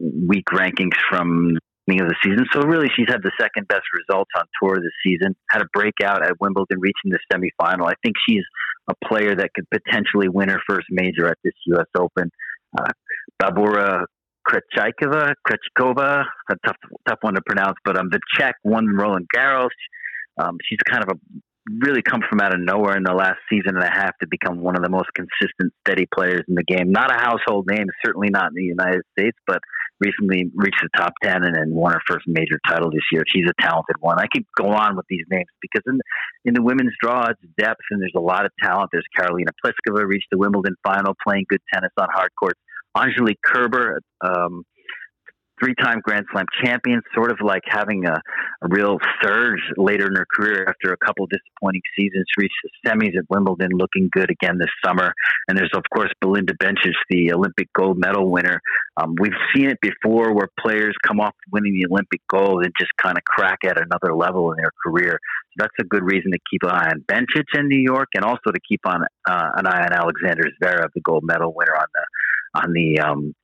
week 0.00 0.46
rankings 0.52 0.96
from 1.08 1.54
the 1.54 1.60
beginning 1.86 2.06
of 2.06 2.08
the 2.08 2.16
season. 2.22 2.46
So 2.52 2.62
really, 2.62 2.88
she's 2.96 3.08
had 3.08 3.22
the 3.22 3.32
second 3.40 3.68
best 3.68 3.84
results 3.94 4.30
on 4.36 4.44
tour 4.60 4.76
this 4.76 4.92
season. 5.04 5.34
Had 5.50 5.62
a 5.62 5.66
breakout 5.72 6.22
at 6.24 6.40
Wimbledon, 6.40 6.80
reaching 6.80 7.10
the 7.10 7.18
semifinal. 7.32 7.88
I 7.88 7.94
think 8.02 8.16
she's 8.28 8.44
a 8.88 8.94
player 9.06 9.34
that 9.34 9.50
could 9.54 9.66
potentially 9.70 10.28
win 10.28 10.48
her 10.48 10.60
first 10.68 10.86
major 10.90 11.26
at 11.28 11.38
this 11.42 11.54
U.S. 11.66 11.86
Open. 11.98 12.30
Uh, 12.78 12.90
Barbora 13.42 14.04
Krejcikova, 14.46 15.34
Krejcikova, 15.46 16.24
a 16.50 16.54
tough, 16.64 16.76
tough 17.06 17.18
one 17.22 17.34
to 17.34 17.40
pronounce, 17.44 17.76
but 17.84 17.98
um, 17.98 18.08
the 18.10 18.20
Czech 18.36 18.54
won 18.62 18.86
Roland 18.96 19.26
Garros. 19.34 19.68
Um, 20.38 20.58
she's 20.68 20.78
kind 20.88 21.02
of 21.02 21.16
a 21.16 21.18
really 21.82 22.02
come 22.02 22.20
from 22.28 22.40
out 22.40 22.54
of 22.54 22.60
nowhere 22.60 22.96
in 22.96 23.02
the 23.02 23.12
last 23.12 23.38
season 23.50 23.74
and 23.74 23.82
a 23.82 23.90
half 23.90 24.16
to 24.18 24.26
become 24.30 24.60
one 24.60 24.76
of 24.76 24.82
the 24.82 24.88
most 24.88 25.08
consistent, 25.14 25.72
steady 25.86 26.06
players 26.14 26.42
in 26.48 26.54
the 26.54 26.64
game. 26.64 26.92
Not 26.92 27.10
a 27.10 27.18
household 27.18 27.66
name, 27.68 27.86
certainly 28.04 28.28
not 28.30 28.50
in 28.50 28.54
the 28.54 28.62
United 28.62 29.02
States, 29.18 29.36
but 29.46 29.58
recently 29.98 30.50
reached 30.54 30.82
the 30.82 30.90
top 30.96 31.14
10 31.22 31.42
and, 31.42 31.54
then 31.56 31.74
won 31.74 31.92
her 31.92 32.00
first 32.06 32.24
major 32.28 32.60
title 32.68 32.90
this 32.90 33.02
year. 33.10 33.24
She's 33.26 33.46
a 33.48 33.62
talented 33.62 33.96
one. 34.00 34.18
I 34.20 34.26
could 34.32 34.44
go 34.56 34.68
on 34.68 34.96
with 34.96 35.06
these 35.08 35.24
names 35.30 35.48
because 35.60 35.82
in, 35.86 35.98
in 36.44 36.54
the 36.54 36.62
women's 36.62 36.92
draw, 37.00 37.28
it's 37.28 37.40
depth 37.58 37.80
and 37.90 38.00
there's 38.00 38.12
a 38.16 38.20
lot 38.20 38.44
of 38.44 38.52
talent. 38.62 38.90
There's 38.92 39.06
Karolina 39.18 39.50
Pliskova 39.64 40.06
reached 40.06 40.28
the 40.30 40.38
Wimbledon 40.38 40.76
final 40.84 41.14
playing 41.26 41.46
good 41.48 41.62
tennis 41.72 41.92
on 41.98 42.08
hard 42.12 42.30
courts. 42.38 42.60
Angelique 42.96 43.40
Kerber, 43.44 44.00
um, 44.22 44.64
three-time 45.58 46.00
Grand 46.02 46.26
Slam 46.32 46.46
champion, 46.62 47.02
sort 47.14 47.30
of 47.30 47.38
like 47.40 47.62
having 47.66 48.06
a, 48.06 48.20
a, 48.62 48.68
real 48.68 48.98
surge 49.22 49.60
later 49.76 50.06
in 50.06 50.14
her 50.16 50.26
career 50.34 50.66
after 50.68 50.92
a 50.92 50.96
couple 50.96 51.26
disappointing 51.26 51.82
seasons. 51.98 52.24
Reached 52.36 52.54
the 52.62 52.90
semis 52.90 53.16
at 53.16 53.24
Wimbledon, 53.30 53.70
looking 53.72 54.08
good 54.12 54.30
again 54.30 54.58
this 54.58 54.70
summer. 54.84 55.12
And 55.48 55.56
there's 55.56 55.70
of 55.74 55.82
course 55.92 56.10
Belinda 56.20 56.54
Bencic, 56.54 56.92
the 57.10 57.32
Olympic 57.32 57.72
gold 57.72 57.98
medal 57.98 58.30
winner. 58.30 58.60
Um, 58.96 59.14
we've 59.18 59.32
seen 59.54 59.70
it 59.70 59.78
before 59.80 60.34
where 60.34 60.48
players 60.60 60.94
come 61.06 61.20
off 61.20 61.34
winning 61.52 61.74
the 61.74 61.86
Olympic 61.90 62.20
gold 62.28 62.64
and 62.64 62.72
just 62.78 62.92
kind 63.00 63.16
of 63.16 63.24
crack 63.24 63.58
at 63.64 63.78
another 63.78 64.14
level 64.14 64.52
in 64.52 64.58
their 64.58 64.72
career. 64.84 65.18
So 65.50 65.64
that's 65.64 65.74
a 65.80 65.84
good 65.84 66.02
reason 66.02 66.32
to 66.32 66.38
keep 66.50 66.62
an 66.62 66.70
eye 66.70 66.90
on 66.92 67.04
Bencic 67.08 67.58
in 67.58 67.68
New 67.68 67.80
York, 67.80 68.08
and 68.14 68.24
also 68.24 68.50
to 68.52 68.60
keep 68.68 68.80
on 68.86 69.02
uh, 69.28 69.48
an 69.56 69.66
eye 69.66 69.84
on 69.84 69.92
Alexander 69.92 70.44
Zverev, 70.62 70.88
the 70.94 71.00
gold 71.00 71.24
medal 71.24 71.54
winner 71.54 71.76
on 71.76 71.86
the 71.94 72.60
on 72.60 72.72
the 72.72 73.00
um, 73.00 73.34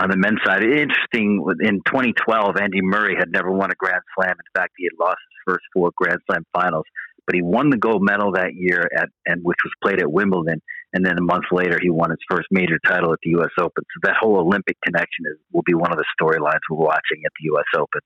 on 0.00 0.10
the 0.10 0.16
men's 0.16 0.40
side. 0.44 0.62
Interesting, 0.62 1.44
in 1.60 1.80
2012, 1.86 2.56
Andy 2.56 2.80
Murray 2.80 3.16
had 3.18 3.30
never 3.30 3.52
won 3.52 3.70
a 3.70 3.74
Grand 3.76 4.02
Slam. 4.16 4.30
In 4.32 4.60
fact, 4.60 4.72
he 4.76 4.84
had 4.84 4.98
lost 4.98 5.18
his 5.18 5.54
first 5.54 5.64
four 5.74 5.90
Grand 5.96 6.20
Slam 6.28 6.44
finals, 6.52 6.86
but 7.26 7.34
he 7.34 7.42
won 7.42 7.70
the 7.70 7.76
gold 7.76 8.02
medal 8.02 8.32
that 8.32 8.54
year 8.54 8.88
at 8.96 9.10
and 9.26 9.42
which 9.44 9.58
was 9.62 9.72
played 9.82 10.00
at 10.00 10.10
Wimbledon. 10.10 10.62
And 10.92 11.04
then 11.04 11.18
a 11.18 11.22
month 11.22 11.44
later, 11.52 11.78
he 11.80 11.90
won 11.90 12.10
his 12.10 12.18
first 12.28 12.48
major 12.50 12.78
title 12.84 13.12
at 13.12 13.20
the 13.22 13.30
U.S. 13.30 13.50
Open. 13.60 13.84
So 13.94 14.00
that 14.08 14.16
whole 14.18 14.38
Olympic 14.38 14.76
connection 14.82 15.26
is 15.30 15.38
will 15.52 15.62
be 15.62 15.74
one 15.74 15.92
of 15.92 15.98
the 15.98 16.04
storylines 16.20 16.60
we're 16.68 16.78
watching 16.78 17.22
at 17.24 17.32
the 17.38 17.44
U.S. 17.52 17.66
Open. 17.76 18.00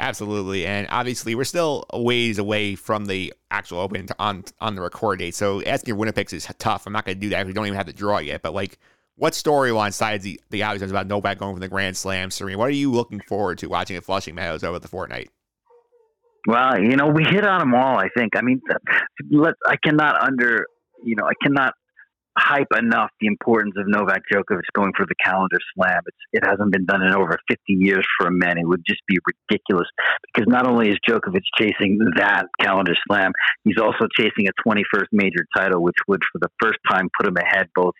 Absolutely, 0.00 0.66
and 0.66 0.88
obviously 0.90 1.36
we're 1.36 1.44
still 1.44 1.84
a 1.90 2.00
ways 2.02 2.38
away 2.38 2.74
from 2.74 3.06
the 3.06 3.32
actual 3.52 3.78
Open 3.78 4.08
on 4.18 4.44
on 4.60 4.74
the 4.74 4.82
record 4.82 5.20
date. 5.20 5.36
So 5.36 5.62
asking 5.62 5.96
your 5.96 6.12
picks 6.12 6.32
is 6.32 6.48
tough. 6.58 6.86
I'm 6.86 6.92
not 6.92 7.04
going 7.04 7.16
to 7.16 7.20
do 7.20 7.28
that. 7.28 7.46
We 7.46 7.52
don't 7.52 7.66
even 7.66 7.76
have 7.76 7.86
the 7.86 7.92
draw 7.92 8.18
yet. 8.18 8.42
But 8.42 8.54
like, 8.54 8.78
what 9.16 9.32
storyline 9.32 9.92
sides 9.92 10.24
the, 10.24 10.40
the 10.50 10.62
obvious 10.62 10.90
about 10.90 11.06
Novak 11.06 11.38
going 11.38 11.54
for 11.54 11.60
the 11.60 11.68
Grand 11.68 11.96
Slam, 11.96 12.30
Serena? 12.30 12.58
What 12.58 12.68
are 12.68 12.72
you 12.72 12.90
looking 12.90 13.20
forward 13.20 13.58
to 13.58 13.68
watching 13.68 13.96
at 13.96 14.04
Flushing 14.04 14.34
Meadows 14.34 14.64
over 14.64 14.78
the 14.78 14.88
fortnight? 14.88 15.30
Well, 16.46 16.78
you 16.78 16.96
know, 16.96 17.06
we 17.06 17.24
hit 17.24 17.46
on 17.46 17.60
them 17.60 17.74
all. 17.74 17.98
I 17.98 18.08
think. 18.16 18.36
I 18.36 18.42
mean, 18.42 18.60
let 19.30 19.54
I 19.66 19.76
cannot 19.82 20.20
under 20.20 20.66
you 21.02 21.16
know 21.16 21.24
I 21.24 21.32
cannot 21.42 21.74
hype 22.36 22.68
enough 22.76 23.10
the 23.20 23.28
importance 23.28 23.74
of 23.78 23.86
Novak 23.86 24.22
Djokovic 24.32 24.66
going 24.74 24.92
for 24.96 25.06
the 25.06 25.14
calendar 25.24 25.58
slam. 25.74 26.00
It's, 26.04 26.16
it 26.32 26.44
hasn't 26.44 26.72
been 26.72 26.84
done 26.84 27.02
in 27.02 27.14
over 27.14 27.38
50 27.48 27.60
years 27.68 28.04
for 28.18 28.26
a 28.26 28.32
man. 28.32 28.58
It 28.58 28.66
would 28.66 28.82
just 28.84 29.02
be 29.06 29.18
ridiculous 29.48 29.86
because 30.26 30.48
not 30.48 30.66
only 30.66 30.90
is 30.90 30.96
Djokovic 31.08 31.42
chasing 31.56 31.98
that 32.16 32.46
calendar 32.60 32.94
slam, 33.06 33.30
he's 33.62 33.78
also 33.78 34.08
chasing 34.18 34.48
a 34.48 34.68
21st 34.68 35.06
major 35.12 35.46
title, 35.56 35.82
which 35.82 35.96
would 36.08 36.22
for 36.32 36.40
the 36.40 36.50
first 36.60 36.78
time 36.88 37.08
put 37.16 37.28
him 37.28 37.36
ahead 37.36 37.68
both 37.74 37.94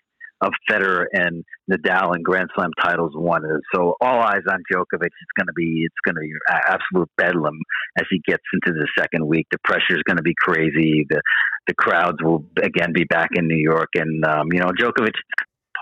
of 0.44 0.52
Federer 0.70 1.06
and 1.12 1.44
Nadal 1.70 2.14
and 2.14 2.24
Grand 2.24 2.50
Slam 2.54 2.70
titles 2.80 3.12
won. 3.14 3.42
So 3.74 3.94
all 4.00 4.20
eyes 4.20 4.42
on 4.48 4.62
Djokovic. 4.70 5.06
It's 5.06 5.34
going 5.36 5.46
to 5.46 5.52
be 5.56 5.84
it's 5.84 6.00
going 6.04 6.14
to 6.16 6.20
be 6.20 6.32
absolute 6.48 7.10
bedlam 7.16 7.58
as 7.98 8.06
he 8.10 8.20
gets 8.26 8.42
into 8.52 8.78
the 8.78 8.86
second 8.98 9.26
week. 9.26 9.46
The 9.50 9.58
pressure 9.64 9.96
is 9.96 10.02
going 10.06 10.18
to 10.18 10.22
be 10.22 10.34
crazy. 10.38 11.06
The 11.08 11.20
the 11.66 11.74
crowds 11.74 12.18
will 12.22 12.44
again 12.62 12.92
be 12.92 13.04
back 13.04 13.30
in 13.34 13.48
New 13.48 13.60
York, 13.60 13.90
and 13.94 14.24
um, 14.24 14.48
you 14.52 14.60
know 14.60 14.70
Djokovic 14.78 15.14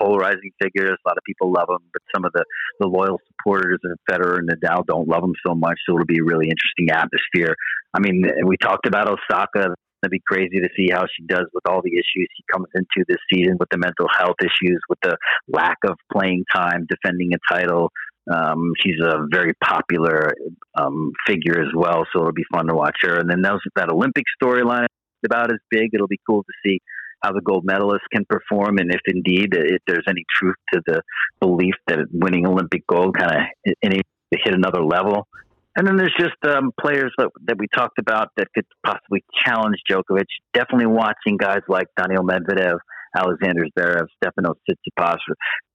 polarizing 0.00 0.50
figure. 0.60 0.86
A 0.86 1.08
lot 1.08 1.16
of 1.16 1.24
people 1.26 1.52
love 1.52 1.68
him, 1.68 1.78
but 1.92 2.02
some 2.14 2.24
of 2.24 2.32
the, 2.32 2.44
the 2.80 2.86
loyal 2.86 3.18
supporters 3.28 3.78
of 3.84 3.98
Federer 4.10 4.38
and 4.38 4.48
Nadal 4.48 4.86
don't 4.86 5.08
love 5.08 5.22
him 5.22 5.34
so 5.46 5.54
much. 5.54 5.78
So 5.86 5.94
it'll 5.94 6.06
be 6.06 6.18
a 6.18 6.24
really 6.24 6.48
interesting 6.48 6.90
atmosphere. 6.90 7.54
I 7.94 8.00
mean, 8.00 8.24
we 8.46 8.56
talked 8.56 8.86
about 8.86 9.08
Osaka 9.08 9.74
to 10.02 10.10
be 10.10 10.20
crazy 10.26 10.60
to 10.60 10.68
see 10.76 10.88
how 10.90 11.04
she 11.16 11.24
does 11.26 11.46
with 11.52 11.66
all 11.68 11.80
the 11.82 11.92
issues 11.92 12.28
she 12.36 12.44
comes 12.52 12.66
into 12.74 13.04
this 13.08 13.18
season 13.32 13.56
with 13.58 13.68
the 13.70 13.78
mental 13.78 14.06
health 14.18 14.36
issues, 14.40 14.80
with 14.88 14.98
the 15.02 15.16
lack 15.48 15.78
of 15.86 15.96
playing 16.12 16.44
time, 16.54 16.86
defending 16.88 17.32
a 17.34 17.54
title. 17.54 17.90
Um, 18.32 18.72
she's 18.80 19.00
a 19.02 19.26
very 19.30 19.54
popular 19.64 20.32
um, 20.76 21.12
figure 21.26 21.60
as 21.60 21.72
well, 21.74 22.06
so 22.12 22.20
it'll 22.20 22.32
be 22.32 22.44
fun 22.52 22.68
to 22.68 22.74
watch 22.74 22.96
her. 23.02 23.18
And 23.18 23.28
then 23.28 23.42
that, 23.42 23.58
that 23.76 23.90
Olympic 23.90 24.24
storyline 24.42 24.86
about 25.24 25.52
as 25.52 25.58
big. 25.70 25.90
It'll 25.92 26.08
be 26.08 26.20
cool 26.28 26.42
to 26.42 26.52
see 26.64 26.80
how 27.22 27.32
the 27.32 27.40
gold 27.40 27.64
medalists 27.66 28.10
can 28.12 28.24
perform, 28.28 28.78
and 28.78 28.92
if 28.92 29.00
indeed 29.06 29.50
if 29.52 29.80
there's 29.86 30.04
any 30.08 30.24
truth 30.36 30.56
to 30.72 30.80
the 30.86 31.02
belief 31.40 31.74
that 31.86 31.98
winning 32.12 32.46
Olympic 32.46 32.86
gold 32.86 33.16
kind 33.16 33.30
of 33.32 33.72
hit 33.82 34.54
another 34.54 34.82
level. 34.82 35.28
And 35.76 35.86
then 35.86 35.96
there's 35.96 36.14
just 36.18 36.36
um, 36.44 36.70
players 36.78 37.12
that, 37.16 37.30
that 37.46 37.56
we 37.58 37.66
talked 37.74 37.98
about 37.98 38.28
that 38.36 38.48
could 38.54 38.66
possibly 38.84 39.24
challenge 39.44 39.76
Djokovic. 39.90 40.26
Definitely 40.52 40.86
watching 40.86 41.38
guys 41.38 41.60
like 41.66 41.86
Daniil 41.96 42.22
Medvedev, 42.22 42.78
Alexander 43.16 43.64
Zverev, 43.76 44.06
Stefanos 44.22 44.56
Tsitsipas, 44.68 45.18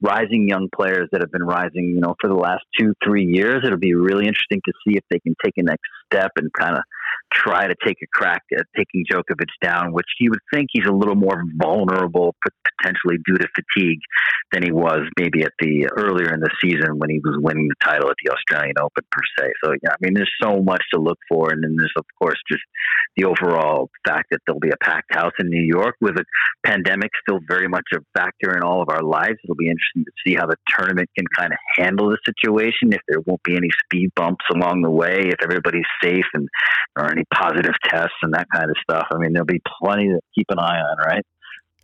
rising 0.02 0.48
young 0.48 0.70
players 0.76 1.08
that 1.12 1.22
have 1.22 1.32
been 1.32 1.44
rising, 1.44 1.94
you 1.96 2.00
know, 2.00 2.16
for 2.22 2.30
the 2.30 2.36
last 2.36 2.64
two, 2.80 2.94
three 3.04 3.26
years. 3.26 3.64
It'll 3.66 3.78
be 3.78 3.96
really 3.96 4.28
interesting 4.28 4.62
to 4.66 4.74
see 4.86 4.98
if 4.98 5.04
they 5.10 5.20
can 5.20 5.36
take 5.44 5.54
a 5.58 5.64
next 5.64 5.88
step 6.12 6.32
and 6.38 6.52
kind 6.54 6.76
of 6.76 6.84
try 7.34 7.68
to 7.68 7.76
take 7.86 7.98
a 8.02 8.08
crack 8.14 8.42
at 8.58 8.66
taking 8.76 9.06
Djokovic 9.12 9.50
down, 9.62 9.94
which 9.94 10.08
you 10.20 10.32
would 10.32 10.40
think 10.54 10.70
he's 10.72 10.88
a 10.88 10.94
little 10.94 11.16
more 11.16 11.44
vulnerable 11.56 12.36
potentially 12.80 13.18
due 13.26 13.38
to 13.38 13.48
fatigue 13.56 14.00
than 14.52 14.64
he 14.64 14.72
was 14.72 15.02
maybe 15.20 15.44
at 15.44 15.52
the 15.60 15.90
earlier 15.98 16.34
in 16.34 16.40
the 16.40 16.50
season 16.62 16.98
when 16.98 17.10
he 17.10 17.20
was 17.24 17.38
winning 17.42 17.68
the 17.68 17.76
title 17.84 18.10
at 18.10 18.16
the 18.24 18.32
Australian 18.32 18.76
Open 18.80 19.04
per 19.12 19.22
se. 19.38 19.52
So 19.64 19.72
yeah, 19.84 19.92
I 19.92 19.96
mean, 20.02 20.14
there's 20.14 20.32
so 20.42 20.62
much 20.62 20.84
to 20.94 21.00
look 21.00 21.20
for, 21.30 21.52
and 21.52 21.64
then 21.64 21.76
there's 21.78 21.94
of 21.98 22.06
course 22.20 22.40
just 22.50 22.64
the 23.18 23.26
overall 23.26 23.90
fact 24.06 24.28
that 24.32 24.40
there'll 24.46 24.60
be 24.60 24.70
a 24.70 24.84
packed 24.84 25.14
house 25.14 25.34
in 25.40 25.50
New 25.50 25.64
York 25.64 25.96
with 26.02 26.16
a 26.18 26.26
pandemic 26.64 27.12
still 27.22 27.40
very 27.48 27.68
much 27.68 27.84
a 27.94 28.00
factor 28.18 28.56
in 28.56 28.64
all 28.64 28.82
of 28.82 28.90
our 28.90 29.02
lives. 29.02 29.38
It'll 29.44 29.56
be 29.56 29.70
interesting 29.70 30.06
to 30.06 30.12
see 30.26 30.36
how 30.36 30.46
the 30.46 30.56
tournament 30.78 31.10
can 31.18 31.26
kind 31.36 31.52
of 31.52 31.58
handle 31.78 32.10
the 32.10 32.18
situation. 32.26 32.94
If 32.94 33.02
there 33.08 33.20
won't 33.26 33.44
be 33.44 33.56
any 33.58 33.70
speed 33.86 34.12
bumps 34.16 34.46
along 34.54 34.82
the 34.82 34.92
way, 34.92 35.30
if 35.30 35.42
everybody's 35.44 35.88
safe 36.02 36.26
and 36.34 36.48
there 36.96 37.07
are 37.08 37.12
any 37.12 37.24
positive 37.34 37.74
tests 37.86 38.16
and 38.22 38.34
that 38.34 38.48
kind 38.54 38.70
of 38.70 38.76
stuff. 38.82 39.08
I 39.12 39.18
mean, 39.18 39.34
there'll 39.34 39.46
be 39.46 39.62
plenty 39.82 40.10
to 40.10 40.20
keep 40.36 40.48
an 40.50 40.60
eye 40.60 40.80
on, 40.80 40.98
right? 41.06 41.24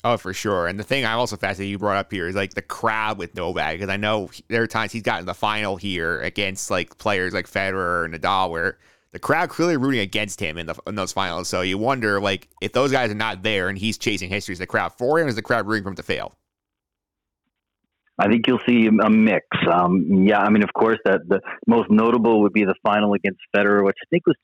Oh, 0.06 0.18
for 0.18 0.34
sure. 0.34 0.68
And 0.68 0.78
the 0.78 0.84
thing 0.84 1.06
I'm 1.06 1.18
also 1.18 1.38
fascinated 1.38 1.72
you 1.72 1.78
brought 1.78 1.98
up 1.98 2.12
here 2.12 2.28
is 2.28 2.36
like 2.36 2.54
the 2.54 2.62
crowd 2.62 3.18
with 3.18 3.36
Novak, 3.36 3.76
because 3.76 3.90
I 3.90 3.96
know 3.96 4.30
there 4.50 4.62
are 4.62 4.68
times 4.68 4.92
he's 4.92 5.02
gotten 5.02 5.26
the 5.26 5.34
final 5.34 5.78
here 5.78 6.20
against 6.20 6.70
like 6.70 6.98
players 6.98 7.34
like 7.34 7.50
Federer 7.50 8.04
and 8.04 8.14
Nadal, 8.14 8.50
where 8.50 8.80
the 9.14 9.20
crowd 9.20 9.50
clearly 9.50 9.78
rooting 9.78 10.02
against 10.02 10.42
him 10.42 10.58
in 10.58 10.66
the 10.66 10.76
in 10.88 10.96
those 10.96 11.14
finals. 11.14 11.48
So 11.48 11.62
you 11.62 11.78
wonder 11.78 12.20
like 12.20 12.50
if 12.62 12.74
those 12.74 12.92
guys 12.92 13.12
are 13.12 13.16
not 13.16 13.44
there 13.44 13.70
and 13.70 13.78
he's 13.78 13.98
chasing 13.98 14.30
history, 14.30 14.54
is 14.54 14.60
the 14.60 14.68
crowd 14.68 14.92
for 14.98 15.20
him? 15.20 15.28
Or 15.28 15.30
is 15.30 15.36
the 15.36 15.42
crowd 15.42 15.68
rooting 15.68 15.84
for 15.84 15.90
him 15.90 15.96
to 15.96 16.04
fail? 16.04 16.34
I 18.20 18.28
think 18.28 18.46
you'll 18.46 18.60
see 18.68 18.88
a 18.88 19.10
mix. 19.10 19.46
Um, 19.72 20.26
yeah, 20.28 20.40
I 20.40 20.50
mean, 20.50 20.64
of 20.64 20.74
course, 20.74 21.00
that 21.06 21.22
the 21.28 21.40
most 21.66 21.90
notable 21.90 22.42
would 22.42 22.54
be 22.54 22.64
the 22.64 22.76
final 22.86 23.14
against 23.14 23.40
Federer, 23.56 23.84
which 23.84 23.96
I 24.04 24.06
think 24.12 24.28
was 24.28 24.36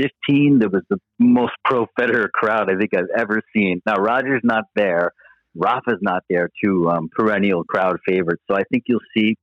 2015. 0.00 0.58
There 0.58 0.68
was 0.68 0.82
the 0.88 0.98
most 1.18 1.52
pro 1.64 1.86
Federer 1.98 2.30
crowd 2.30 2.70
I 2.70 2.76
think 2.76 2.94
I've 2.94 3.10
ever 3.16 3.40
seen. 3.54 3.82
Now 3.86 3.96
Roger's 3.96 4.42
not 4.44 4.64
there, 4.74 5.12
Rafa's 5.54 5.98
not 6.00 6.22
there, 6.30 6.48
two 6.64 6.88
um, 6.88 7.08
perennial 7.14 7.64
crowd 7.64 7.98
favorites. 8.06 8.42
So 8.50 8.56
I 8.56 8.62
think 8.70 8.84
you'll 8.86 9.00
see 9.16 9.36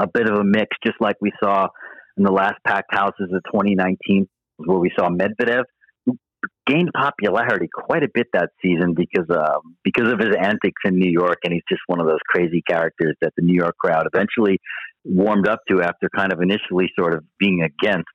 a 0.00 0.06
bit 0.06 0.28
of 0.28 0.38
a 0.38 0.44
mix, 0.44 0.76
just 0.84 1.00
like 1.00 1.16
we 1.20 1.32
saw 1.42 1.68
in 2.16 2.24
the 2.24 2.32
last 2.32 2.56
packed 2.66 2.94
houses 2.94 3.30
of 3.32 3.42
2019, 3.52 4.28
where 4.56 4.78
we 4.78 4.90
saw 4.98 5.08
Medvedev 5.08 5.64
who 6.06 6.16
gained 6.66 6.90
popularity 6.94 7.68
quite 7.72 8.02
a 8.02 8.08
bit 8.12 8.26
that 8.32 8.50
season 8.62 8.94
because 8.94 9.28
uh, 9.30 9.58
because 9.84 10.12
of 10.12 10.18
his 10.18 10.34
antics 10.38 10.80
in 10.84 10.98
New 10.98 11.10
York, 11.10 11.38
and 11.44 11.52
he's 11.52 11.62
just 11.68 11.82
one 11.86 12.00
of 12.00 12.06
those 12.06 12.20
crazy 12.28 12.62
characters 12.66 13.16
that 13.20 13.32
the 13.36 13.42
New 13.42 13.54
York 13.54 13.76
crowd 13.76 14.06
eventually 14.12 14.58
warmed 15.04 15.48
up 15.48 15.60
to 15.68 15.82
after 15.82 16.08
kind 16.14 16.32
of 16.32 16.40
initially 16.40 16.90
sort 16.98 17.14
of 17.14 17.24
being 17.38 17.62
against. 17.62 18.08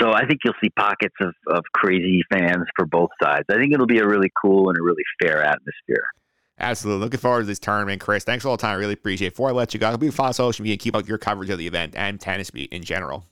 So 0.00 0.12
I 0.12 0.26
think 0.26 0.40
you'll 0.44 0.54
see 0.62 0.70
pockets 0.70 1.14
of, 1.20 1.34
of 1.48 1.62
crazy 1.74 2.22
fans 2.32 2.64
for 2.76 2.86
both 2.86 3.10
sides. 3.22 3.44
I 3.50 3.56
think 3.56 3.74
it'll 3.74 3.86
be 3.86 3.98
a 3.98 4.06
really 4.06 4.30
cool 4.40 4.70
and 4.70 4.78
a 4.78 4.82
really 4.82 5.02
fair 5.22 5.42
atmosphere. 5.42 6.04
Absolutely. 6.58 7.04
Looking 7.04 7.20
forward 7.20 7.40
to 7.40 7.46
this 7.46 7.58
tournament, 7.58 8.00
Chris. 8.00 8.24
Thanks 8.24 8.44
all 8.44 8.56
the 8.56 8.60
time. 8.60 8.72
I 8.72 8.74
really 8.74 8.92
appreciate 8.92 9.28
it. 9.28 9.32
Before 9.32 9.48
I 9.48 9.52
let 9.52 9.72
you 9.72 9.80
go, 9.80 9.88
I'll 9.88 9.98
be 9.98 10.10
follow 10.10 10.32
social 10.32 10.62
media 10.62 10.74
and 10.74 10.80
keep 10.80 10.94
up 10.94 11.08
your 11.08 11.18
coverage 11.18 11.50
of 11.50 11.58
the 11.58 11.66
event 11.66 11.94
and 11.96 12.20
tennis 12.20 12.50
beat 12.50 12.70
in 12.72 12.84
general. 12.84 13.24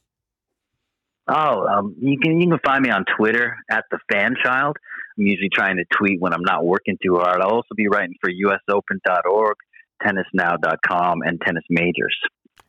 Oh, 1.30 1.66
um, 1.66 1.94
you 2.00 2.18
can 2.18 2.40
you 2.40 2.48
can 2.48 2.58
find 2.64 2.82
me 2.82 2.90
on 2.90 3.04
Twitter 3.18 3.54
at 3.70 3.84
the 3.90 3.98
fan 4.10 4.34
child. 4.42 4.78
I'm 5.18 5.26
usually 5.26 5.50
trying 5.52 5.76
to 5.76 5.84
tweet 5.98 6.20
when 6.20 6.32
I'm 6.32 6.42
not 6.42 6.64
working 6.64 6.96
too 7.04 7.16
hard. 7.16 7.42
I'll 7.42 7.50
also 7.50 7.74
be 7.76 7.86
writing 7.86 8.14
for 8.18 8.30
USOpen.org, 8.30 9.56
TennisNow.com, 10.02 11.18
and 11.22 11.38
Tennis 11.44 11.64
Majors. 11.68 12.16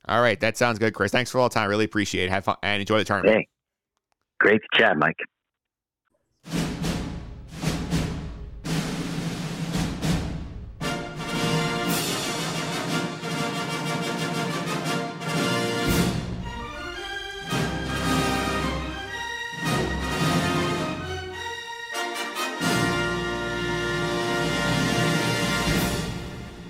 All 0.09 0.21
right, 0.21 0.39
that 0.39 0.57
sounds 0.57 0.79
good, 0.79 0.95
Chris. 0.95 1.11
Thanks 1.11 1.29
for 1.29 1.37
all 1.39 1.47
the 1.47 1.53
time. 1.53 1.69
Really 1.69 1.85
appreciate 1.85 2.25
it. 2.25 2.29
Have 2.31 2.45
fun 2.45 2.57
and 2.63 2.81
enjoy 2.81 2.97
the 2.97 3.05
tournament. 3.05 3.37
Hey, 3.37 3.47
great 4.39 4.59
to 4.73 4.79
chat, 4.79 4.97
Mike. 4.97 5.17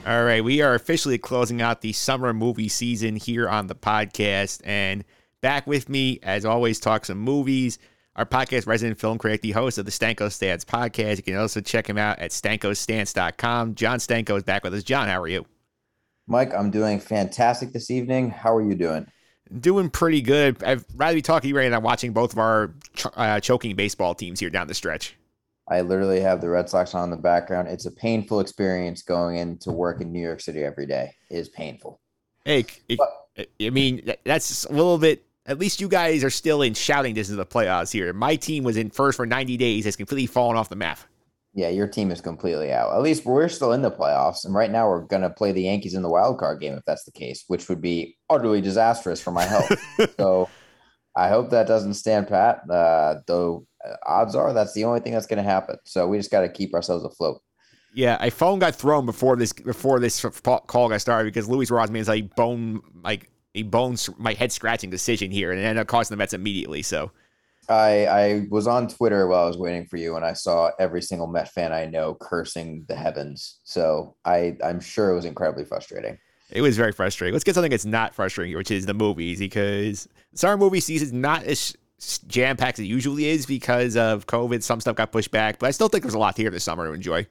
All 0.09 0.23
right, 0.23 0.43
we 0.43 0.63
are 0.63 0.73
officially 0.73 1.19
closing 1.19 1.61
out 1.61 1.81
the 1.81 1.93
summer 1.93 2.33
movie 2.33 2.67
season 2.67 3.15
here 3.15 3.47
on 3.47 3.67
the 3.67 3.75
podcast. 3.75 4.59
And 4.65 5.03
back 5.41 5.67
with 5.67 5.87
me, 5.87 6.19
as 6.23 6.45
always, 6.45 6.79
talk 6.79 7.05
some 7.05 7.19
movies. 7.19 7.77
Our 8.15 8.25
podcast 8.25 8.65
resident 8.65 8.99
film 8.99 9.19
critic, 9.19 9.43
the 9.43 9.51
host 9.51 9.77
of 9.77 9.85
the 9.85 9.91
Stanko 9.91 10.31
Stance 10.31 10.65
podcast. 10.65 11.17
You 11.17 11.23
can 11.23 11.35
also 11.35 11.61
check 11.61 11.87
him 11.87 11.99
out 11.99 12.17
at 12.17 12.31
stankostance.com. 12.31 13.75
John 13.75 13.99
Stanko 13.99 14.35
is 14.37 14.41
back 14.41 14.63
with 14.63 14.73
us. 14.73 14.81
John, 14.81 15.07
how 15.07 15.21
are 15.21 15.27
you? 15.27 15.45
Mike, 16.25 16.55
I'm 16.55 16.71
doing 16.71 16.99
fantastic 16.99 17.71
this 17.71 17.91
evening. 17.91 18.31
How 18.31 18.55
are 18.55 18.63
you 18.63 18.73
doing? 18.73 19.05
Doing 19.59 19.91
pretty 19.91 20.23
good. 20.23 20.63
I'd 20.63 20.83
rather 20.95 21.13
be 21.13 21.21
talking 21.21 21.41
to 21.43 21.47
you 21.49 21.57
right 21.57 21.69
now 21.69 21.81
watching 21.81 22.13
both 22.13 22.33
of 22.33 22.39
our 22.39 22.73
ch- 22.95 23.05
uh, 23.15 23.39
choking 23.41 23.75
baseball 23.75 24.15
teams 24.15 24.39
here 24.39 24.49
down 24.49 24.65
the 24.65 24.73
stretch. 24.73 25.18
I 25.69 25.81
literally 25.81 26.19
have 26.19 26.41
the 26.41 26.49
Red 26.49 26.67
Sox 26.67 26.95
on 26.95 27.05
in 27.05 27.09
the 27.11 27.17
background. 27.17 27.67
It's 27.67 27.85
a 27.85 27.91
painful 27.91 28.39
experience 28.39 29.03
going 29.03 29.37
into 29.37 29.71
work 29.71 30.01
in 30.01 30.11
New 30.11 30.21
York 30.21 30.41
City 30.41 30.63
every 30.63 30.87
day. 30.87 31.13
It 31.29 31.37
is 31.37 31.49
painful. 31.49 32.01
Hey, 32.43 32.65
but, 32.97 33.45
I 33.61 33.69
mean, 33.69 34.11
that's 34.25 34.65
a 34.65 34.71
little 34.71 34.97
bit. 34.97 35.25
At 35.45 35.59
least 35.59 35.79
you 35.79 35.87
guys 35.87 36.23
are 36.23 36.29
still 36.29 36.63
in 36.63 36.73
shouting 36.73 37.13
distance 37.13 37.39
of 37.39 37.49
the 37.49 37.53
playoffs 37.53 37.91
here. 37.91 38.11
My 38.13 38.35
team 38.35 38.63
was 38.63 38.77
in 38.77 38.89
first 38.89 39.15
for 39.15 39.25
90 39.25 39.57
days, 39.57 39.85
has 39.85 39.95
completely 39.95 40.25
fallen 40.25 40.57
off 40.57 40.69
the 40.69 40.75
map. 40.75 40.99
Yeah, 41.53 41.69
your 41.69 41.87
team 41.87 42.11
is 42.11 42.21
completely 42.21 42.71
out. 42.71 42.93
At 42.93 43.01
least 43.01 43.25
we're 43.25 43.49
still 43.49 43.73
in 43.73 43.81
the 43.81 43.91
playoffs. 43.91 44.45
And 44.45 44.53
right 44.53 44.69
now 44.69 44.87
we're 44.87 45.01
going 45.01 45.23
to 45.23 45.29
play 45.29 45.51
the 45.51 45.63
Yankees 45.63 45.93
in 45.93 46.03
the 46.03 46.09
wild 46.09 46.39
card 46.39 46.61
game 46.61 46.73
if 46.73 46.85
that's 46.85 47.03
the 47.03 47.11
case, 47.11 47.43
which 47.47 47.69
would 47.69 47.81
be 47.81 48.15
utterly 48.29 48.61
disastrous 48.61 49.21
for 49.21 49.31
my 49.31 49.43
health. 49.43 49.71
so 50.17 50.49
I 51.15 51.29
hope 51.29 51.49
that 51.49 51.67
doesn't 51.67 51.95
stand 51.95 52.27
pat. 52.27 52.69
Uh, 52.69 53.15
though 53.25 53.65
Uh, 53.85 53.95
odds 54.05 54.35
are 54.35 54.53
that's 54.53 54.73
the 54.73 54.83
only 54.83 54.99
thing 54.99 55.13
that's 55.13 55.27
going 55.27 55.43
to 55.43 55.49
happen. 55.49 55.77
So 55.85 56.07
we 56.07 56.17
just 56.17 56.31
got 56.31 56.41
to 56.41 56.49
keep 56.49 56.73
ourselves 56.73 57.05
afloat. 57.05 57.41
Yeah, 57.93 58.17
a 58.23 58.29
phone 58.29 58.59
got 58.59 58.75
thrown 58.75 59.05
before 59.05 59.35
this 59.35 59.51
before 59.51 59.99
this 59.99 60.23
call 60.67 60.89
got 60.89 61.01
started 61.01 61.25
because 61.25 61.49
Luis 61.49 61.71
Rojas 61.71 61.89
made 61.89 62.07
a 62.07 62.21
bone 62.21 62.81
like 63.03 63.31
a 63.55 63.63
bone 63.63 63.97
my 64.17 64.33
head 64.33 64.51
scratching 64.51 64.89
decision 64.89 65.31
here, 65.31 65.51
and 65.51 65.59
it 65.59 65.63
ended 65.63 65.81
up 65.81 65.87
costing 65.87 66.15
the 66.15 66.19
Mets 66.19 66.33
immediately. 66.33 66.81
So. 66.81 67.11
I, 67.71 68.05
I 68.07 68.47
was 68.49 68.65
on 68.65 68.87
Twitter 68.87 69.27
while 69.27 69.43
I 69.43 69.47
was 69.47 69.59
waiting 69.59 69.85
for 69.85 69.97
you, 69.97 70.15
and 70.15 70.25
I 70.25 70.33
saw 70.33 70.71
every 70.79 71.03
single 71.03 71.27
Met 71.27 71.49
fan 71.49 71.71
I 71.71 71.85
know 71.85 72.17
cursing 72.19 72.83
the 72.87 72.95
heavens. 72.95 73.59
So 73.63 74.15
I, 74.25 74.57
I'm 74.63 74.79
sure 74.79 75.11
it 75.11 75.13
was 75.13 75.25
incredibly 75.25 75.65
frustrating. 75.65 76.17
It 76.49 76.61
was 76.61 76.75
very 76.75 76.91
frustrating. 76.91 77.33
Let's 77.33 77.43
get 77.43 77.53
something 77.53 77.69
that's 77.69 77.85
not 77.85 78.15
frustrating, 78.15 78.57
which 78.57 78.71
is 78.71 78.87
the 78.87 78.95
movies, 78.95 79.37
because 79.37 80.09
summer 80.33 80.57
movie 80.57 80.79
season 80.79 81.09
is 81.09 81.13
not 81.13 81.43
as 81.43 81.75
jam 82.27 82.57
packed 82.57 82.79
as 82.79 82.85
it 82.85 82.87
usually 82.87 83.25
is 83.25 83.45
because 83.45 83.95
of 83.95 84.25
COVID. 84.27 84.63
Some 84.63 84.81
stuff 84.81 84.95
got 84.95 85.11
pushed 85.11 85.31
back, 85.31 85.59
but 85.59 85.67
I 85.67 85.71
still 85.71 85.89
think 85.89 86.03
there's 86.03 86.13
a 86.13 86.19
lot 86.19 86.37
here 86.37 86.49
this 86.49 86.63
summer 86.63 86.87
to 86.87 86.93
enjoy. 86.93 87.27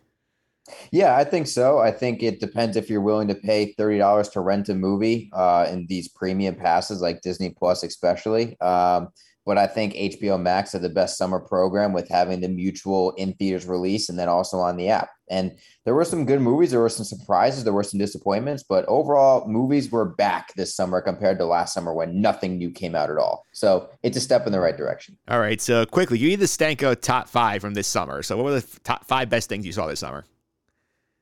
Yeah, 0.93 1.17
I 1.17 1.25
think 1.25 1.47
so. 1.47 1.79
I 1.79 1.91
think 1.91 2.23
it 2.23 2.41
depends 2.41 2.77
if 2.77 2.91
you're 2.91 3.01
willing 3.01 3.29
to 3.29 3.35
pay 3.35 3.73
thirty 3.73 3.99
dollars 3.99 4.29
to 4.31 4.41
rent 4.41 4.69
a 4.69 4.75
movie 4.75 5.31
uh, 5.33 5.67
in 5.71 5.87
these 5.87 6.09
premium 6.09 6.55
passes 6.55 7.01
like 7.01 7.23
Disney 7.23 7.51
Plus, 7.51 7.83
especially. 7.83 8.59
Um, 8.61 9.09
but 9.47 9.57
I 9.57 9.67
think 9.67 9.95
HBO 9.95 10.41
Max 10.41 10.73
had 10.73 10.83
the 10.83 10.91
best 10.91 11.17
summer 11.17 11.41
program 11.41 11.95
with 11.95 12.07
having 12.09 12.41
the 12.41 12.49
mutual 12.49 13.13
in 13.13 13.33
theaters 13.35 13.67
release 13.67 14.11
and 14.11 14.19
then 14.19 14.29
also 14.29 14.59
on 14.59 14.77
the 14.77 14.91
app. 14.91 15.09
And 15.31 15.57
there 15.85 15.95
were 15.95 16.05
some 16.05 16.25
good 16.25 16.41
movies, 16.41 16.71
there 16.71 16.81
were 16.81 16.89
some 16.89 17.05
surprises, 17.05 17.65
there 17.65 17.73
were 17.73 17.83
some 17.83 17.99
disappointments, 17.99 18.63
but 18.63 18.85
overall, 18.87 19.47
movies 19.47 19.91
were 19.91 20.05
back 20.05 20.55
this 20.55 20.75
summer 20.75 21.01
compared 21.01 21.39
to 21.39 21.45
last 21.45 21.75
summer 21.75 21.93
when 21.93 22.21
nothing 22.21 22.59
new 22.59 22.71
came 22.71 22.95
out 22.95 23.11
at 23.11 23.19
all. 23.19 23.45
So 23.53 23.91
it's 24.03 24.17
a 24.17 24.21
step 24.21 24.47
in 24.47 24.53
the 24.53 24.61
right 24.61 24.77
direction. 24.77 25.17
All 25.29 25.41
right. 25.41 25.61
So 25.61 25.87
quickly, 25.87 26.19
you 26.19 26.29
need 26.29 26.41
the 26.41 26.47
Stanko 26.47 27.01
top 27.01 27.29
five 27.29 27.61
from 27.61 27.75
this 27.75 27.87
summer. 27.87 28.23
So 28.23 28.37
what 28.37 28.45
were 28.45 28.61
the 28.61 28.81
top 28.85 29.07
five 29.07 29.29
best 29.29 29.49
things 29.49 29.67
you 29.67 29.73
saw 29.73 29.87
this 29.87 30.01
summer? 30.01 30.25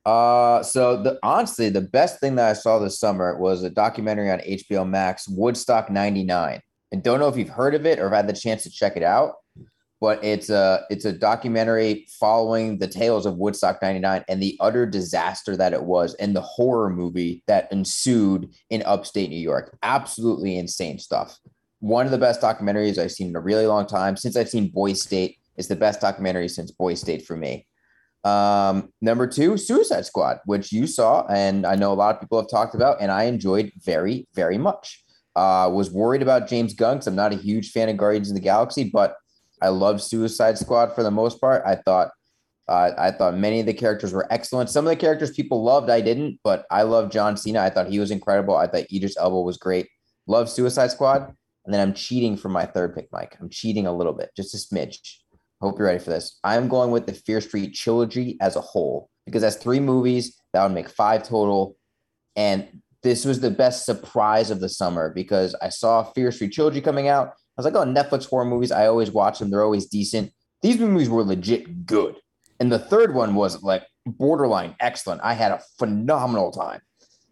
Uh, 0.04 0.62
so 0.62 1.02
the 1.02 1.18
honestly, 1.24 1.68
the 1.68 1.80
best 1.80 2.20
thing 2.20 2.36
that 2.36 2.48
I 2.48 2.52
saw 2.52 2.78
this 2.78 3.00
summer 3.00 3.36
was 3.38 3.64
a 3.64 3.70
documentary 3.70 4.30
on 4.30 4.38
HBO 4.38 4.88
Max, 4.88 5.26
Woodstock 5.26 5.90
'99 5.90 6.61
and 6.92 7.02
don't 7.02 7.20
know 7.20 7.28
if 7.28 7.36
you've 7.36 7.48
heard 7.48 7.74
of 7.74 7.86
it 7.86 7.98
or 7.98 8.04
have 8.04 8.12
had 8.12 8.28
the 8.28 8.32
chance 8.32 8.62
to 8.62 8.70
check 8.70 8.96
it 8.96 9.02
out. 9.02 9.34
But 10.01 10.22
it's 10.22 10.51
a 10.51 10.84
it's 10.90 11.07
a 11.07 11.12
documentary 11.12 12.07
following 12.20 12.78
the 12.78 12.86
tales 12.86 13.24
of 13.24 13.36
Woodstock 13.36 13.80
'99 13.80 14.24
and 14.28 14.42
the 14.42 14.57
utter 14.61 14.84
disaster 14.84 15.57
that 15.57 15.72
it 15.72 15.82
was, 15.82 16.14
and 16.14 16.36
the 16.36 16.42
horror 16.42 16.90
movie 16.90 17.42
that 17.47 17.72
ensued 17.72 18.55
in 18.68 18.82
upstate 18.84 19.30
New 19.30 19.36
York. 19.36 19.76
Absolutely 19.82 20.59
insane 20.59 20.99
stuff. 20.99 21.38
One 21.80 22.05
of 22.05 22.12
the 22.12 22.18
best 22.18 22.40
documentaries 22.40 22.99
I've 22.99 23.12
seen 23.12 23.28
in 23.28 23.36
a 23.36 23.40
really 23.40 23.66
long 23.66 23.86
time. 23.86 24.16
Since 24.16 24.36
I've 24.36 24.49
seen 24.49 24.68
Boys 24.68 25.03
State, 25.03 25.38
is 25.57 25.68
the 25.68 25.76
best 25.76 26.01
documentary 26.01 26.49
since 26.49 26.70
Boys 26.70 27.01
State 27.01 27.26
for 27.26 27.36
me. 27.36 27.66
Um, 28.24 28.92
number 29.01 29.26
two, 29.26 29.57
Suicide 29.57 30.05
Squad, 30.05 30.40
which 30.47 30.72
you 30.72 30.86
saw, 30.86 31.26
and 31.28 31.64
I 31.64 31.76
know 31.76 31.92
a 31.92 31.94
lot 31.94 32.14
of 32.14 32.20
people 32.20 32.40
have 32.40 32.51
talked 32.51 32.74
about, 32.74 33.01
and 33.01 33.11
I 33.11 33.24
enjoyed 33.24 33.72
very, 33.84 34.26
very 34.34 34.59
much. 34.59 35.03
Uh, 35.36 35.70
was 35.72 35.90
worried 35.90 36.22
about 36.22 36.49
James 36.49 36.72
Gunn 36.72 36.97
because 36.97 37.07
I'm 37.07 37.14
not 37.14 37.32
a 37.32 37.36
huge 37.36 37.70
fan 37.70 37.90
of 37.90 37.99
Guardians 37.99 38.30
of 38.30 38.34
the 38.34 38.40
Galaxy, 38.40 38.90
but 38.90 39.14
I 39.62 39.68
love 39.68 40.02
Suicide 40.02 40.59
Squad 40.59 40.94
for 40.94 41.02
the 41.02 41.11
most 41.11 41.40
part. 41.40 41.62
I 41.66 41.76
thought 41.76 42.11
uh, 42.68 42.90
I 42.98 43.12
thought 43.12 43.36
many 43.36 43.61
of 43.61 43.66
the 43.66 43.74
characters 43.74 44.12
were 44.12 44.30
excellent. 44.32 44.70
Some 44.70 44.86
of 44.86 44.90
the 44.90 44.96
characters 44.96 45.30
people 45.30 45.62
loved, 45.62 45.88
I 45.88 46.00
didn't, 46.00 46.40
but 46.42 46.66
I 46.70 46.82
love 46.82 47.11
John 47.11 47.36
Cena. 47.36 47.61
I 47.61 47.70
thought 47.70 47.88
he 47.88 48.00
was 48.00 48.11
incredible. 48.11 48.57
I 48.57 48.66
thought 48.66 48.92
Idris 48.92 49.16
Elba 49.16 49.40
was 49.40 49.57
great. 49.57 49.88
Love 50.26 50.50
Suicide 50.50 50.90
Squad. 50.90 51.32
And 51.64 51.74
then 51.74 51.80
I'm 51.80 51.94
cheating 51.94 52.36
for 52.36 52.48
my 52.48 52.64
third 52.64 52.94
pick, 52.94 53.09
Mike. 53.12 53.36
I'm 53.40 53.50
cheating 53.50 53.86
a 53.86 53.96
little 53.96 54.12
bit, 54.12 54.30
just 54.36 54.54
a 54.54 54.59
smidge. 54.59 54.98
Hope 55.61 55.78
you're 55.78 55.86
ready 55.86 55.98
for 55.98 56.11
this. 56.11 56.38
I'm 56.44 56.68
going 56.68 56.90
with 56.90 57.07
the 57.07 57.12
Fear 57.12 57.40
Street 57.40 57.74
trilogy 57.74 58.36
as 58.40 58.57
a 58.57 58.61
whole 58.61 59.11
because 59.24 59.42
that's 59.42 59.57
three 59.57 59.80
movies. 59.80 60.40
That 60.52 60.62
would 60.62 60.74
make 60.74 60.88
five 60.88 61.26
total. 61.26 61.76
And 62.36 62.82
this 63.02 63.24
was 63.24 63.40
the 63.40 63.50
best 63.50 63.84
surprise 63.84 64.50
of 64.50 64.61
the 64.61 64.68
summer 64.68 65.12
because 65.12 65.54
I 65.61 65.70
saw 65.70 66.02
Fear 66.02 66.32
Street 66.32 66.52
trilogy 66.52 66.80
coming 66.80 67.09
out. 67.09 67.32
I 67.57 67.62
was 67.62 67.64
like, 67.64 67.74
oh, 67.74 67.86
Netflix 67.86 68.28
horror 68.28 68.44
movies. 68.44 68.70
I 68.70 68.86
always 68.86 69.11
watch 69.11 69.38
them. 69.38 69.50
They're 69.50 69.62
always 69.62 69.86
decent. 69.86 70.32
These 70.62 70.78
movies 70.78 71.09
were 71.09 71.22
legit 71.22 71.86
good. 71.86 72.16
And 72.61 72.70
the 72.70 72.78
third 72.78 73.14
one 73.14 73.34
was 73.34 73.62
like 73.62 73.84
borderline 74.07 74.74
excellent. 74.80 75.20
I 75.22 75.34
had 75.34 75.52
a 75.52 75.61
phenomenal 75.78 76.50
time. 76.50 76.80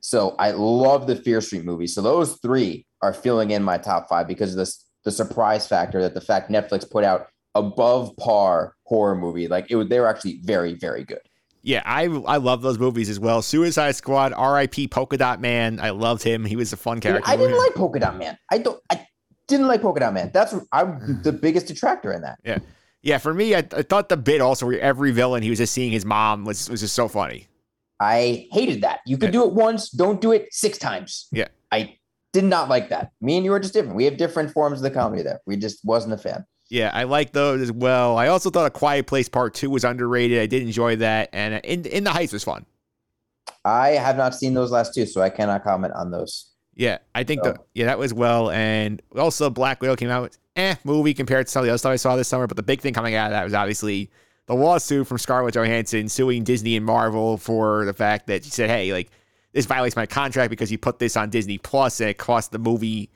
So 0.00 0.34
I 0.38 0.50
love 0.50 1.06
the 1.06 1.16
Fear 1.16 1.40
Street 1.40 1.64
movies. 1.64 1.94
So 1.94 2.02
those 2.02 2.36
three 2.36 2.86
are 3.02 3.12
filling 3.14 3.50
in 3.50 3.62
my 3.62 3.78
top 3.78 4.08
five 4.08 4.28
because 4.28 4.50
of 4.50 4.56
this 4.56 4.84
the 5.04 5.10
surprise 5.10 5.66
factor 5.66 6.00
that 6.00 6.14
the 6.14 6.20
fact 6.20 6.50
Netflix 6.50 6.90
put 6.90 7.04
out 7.04 7.28
above 7.54 8.16
par 8.16 8.74
horror 8.84 9.14
movie. 9.14 9.48
Like 9.48 9.66
it 9.70 9.76
was 9.76 9.88
they 9.88 10.00
were 10.00 10.08
actually 10.08 10.40
very, 10.42 10.74
very 10.74 11.04
good. 11.04 11.20
Yeah, 11.62 11.82
I 11.86 12.04
I 12.04 12.36
love 12.36 12.60
those 12.60 12.78
movies 12.78 13.08
as 13.08 13.18
well. 13.18 13.40
Suicide 13.40 13.96
Squad, 13.96 14.34
R.I.P. 14.34 14.88
Polka 14.88 15.16
Dot 15.16 15.40
Man. 15.40 15.80
I 15.80 15.90
loved 15.90 16.22
him. 16.22 16.44
He 16.44 16.56
was 16.56 16.72
a 16.74 16.76
fun 16.76 17.00
character. 17.00 17.30
I 17.30 17.36
didn't 17.36 17.56
like 17.56 17.74
Polka 17.74 17.98
Dot 18.00 18.18
Man. 18.18 18.36
I 18.50 18.58
don't. 18.58 18.78
I 18.90 19.06
didn't 19.48 19.66
like 19.66 19.82
Polka 19.82 20.00
Dot 20.00 20.14
Man. 20.14 20.30
That's 20.32 20.54
I'm 20.72 21.22
the 21.22 21.30
mm-hmm. 21.30 21.36
biggest 21.38 21.66
detractor 21.66 22.12
in 22.12 22.22
that. 22.22 22.38
Yeah, 22.44 22.58
yeah. 23.02 23.18
For 23.18 23.34
me, 23.34 23.54
I, 23.54 23.58
I 23.58 23.82
thought 23.82 24.08
the 24.08 24.16
bit 24.16 24.40
also 24.40 24.66
where 24.66 24.80
every 24.80 25.12
villain 25.12 25.42
he 25.42 25.50
was 25.50 25.58
just 25.58 25.72
seeing 25.72 25.92
his 25.92 26.04
mom 26.04 26.44
was 26.44 26.68
was 26.70 26.80
just 26.80 26.94
so 26.94 27.08
funny. 27.08 27.48
I 28.00 28.48
hated 28.50 28.82
that. 28.82 29.00
You 29.06 29.16
could 29.16 29.30
do 29.30 29.44
it 29.44 29.52
once, 29.52 29.90
don't 29.90 30.20
do 30.20 30.32
it 30.32 30.48
six 30.50 30.78
times. 30.78 31.28
Yeah. 31.32 31.48
I 31.70 31.96
did 32.32 32.44
not 32.44 32.68
like 32.68 32.88
that. 32.88 33.12
Me 33.20 33.36
and 33.36 33.44
you 33.44 33.52
are 33.52 33.60
just 33.60 33.72
different. 33.72 33.96
We 33.96 34.04
have 34.04 34.16
different 34.16 34.50
forms 34.50 34.80
of 34.80 34.82
the 34.82 34.90
comedy 34.90 35.22
there. 35.22 35.40
We 35.46 35.56
just 35.56 35.84
wasn't 35.84 36.14
a 36.14 36.18
fan. 36.18 36.44
Yeah, 36.70 36.90
I 36.92 37.04
like 37.04 37.32
those 37.32 37.60
as 37.60 37.70
well. 37.70 38.18
I 38.18 38.28
also 38.28 38.50
thought 38.50 38.66
A 38.66 38.70
Quiet 38.70 39.06
Place 39.06 39.28
Part 39.28 39.54
Two 39.54 39.70
was 39.70 39.84
underrated. 39.84 40.40
I 40.40 40.46
did 40.46 40.62
enjoy 40.62 40.96
that, 40.96 41.28
and 41.32 41.64
in 41.64 41.84
in 41.84 42.04
the 42.04 42.10
Heights 42.10 42.32
was 42.32 42.42
fun. 42.42 42.66
I 43.64 43.90
have 43.90 44.16
not 44.16 44.34
seen 44.34 44.54
those 44.54 44.70
last 44.70 44.94
two, 44.94 45.06
so 45.06 45.20
I 45.20 45.30
cannot 45.30 45.62
comment 45.62 45.92
on 45.94 46.10
those. 46.10 46.50
Yeah, 46.76 46.98
I 47.14 47.24
think 47.24 47.44
so. 47.44 47.52
the, 47.52 47.60
yeah 47.74 47.86
that 47.86 47.98
was 47.98 48.12
well, 48.12 48.50
and 48.50 49.00
also 49.16 49.50
Black 49.50 49.80
Widow 49.80 49.96
came 49.96 50.10
out 50.10 50.36
eh 50.56 50.74
movie 50.84 51.14
compared 51.14 51.46
to 51.46 51.52
some 51.52 51.60
of 51.60 51.66
the 51.66 51.70
other 51.70 51.78
stuff 51.78 51.92
I 51.92 51.96
saw 51.96 52.16
this 52.16 52.28
summer. 52.28 52.46
But 52.46 52.56
the 52.56 52.62
big 52.62 52.80
thing 52.80 52.94
coming 52.94 53.14
out 53.14 53.26
of 53.26 53.32
that 53.32 53.44
was 53.44 53.54
obviously 53.54 54.10
the 54.46 54.54
lawsuit 54.54 55.06
from 55.06 55.18
Scarlett 55.18 55.54
Johansson 55.54 56.08
suing 56.08 56.44
Disney 56.44 56.76
and 56.76 56.84
Marvel 56.84 57.36
for 57.36 57.84
the 57.84 57.92
fact 57.92 58.26
that 58.26 58.44
she 58.44 58.50
said, 58.50 58.70
"Hey, 58.70 58.92
like 58.92 59.10
this 59.52 59.66
violates 59.66 59.96
my 59.96 60.06
contract 60.06 60.50
because 60.50 60.70
you 60.70 60.78
put 60.78 60.98
this 60.98 61.16
on 61.16 61.30
Disney 61.30 61.58
Plus 61.58 62.00
and 62.00 62.10
it 62.10 62.18
cost 62.18 62.52
the 62.52 62.58
movie." 62.58 63.10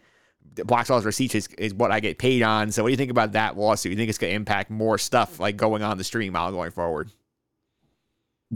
The 0.54 0.64
box 0.64 0.90
office 0.90 1.04
receipts 1.04 1.36
is, 1.36 1.48
is 1.56 1.72
what 1.72 1.92
I 1.92 2.00
get 2.00 2.18
paid 2.18 2.42
on. 2.42 2.72
So, 2.72 2.82
what 2.82 2.88
do 2.88 2.92
you 2.92 2.96
think 2.96 3.12
about 3.12 3.32
that 3.32 3.56
lawsuit? 3.56 3.90
You 3.90 3.96
think 3.96 4.09
it's 4.09 4.18
going 4.18 4.32
to 4.32 4.34
impact 4.36 4.70
more 4.70 4.98
stuff 4.98 5.38
like 5.38 5.56
going 5.56 5.84
on 5.84 5.98
the 5.98 6.04
stream 6.04 6.32
model 6.32 6.56
going 6.56 6.72
forward? 6.72 7.12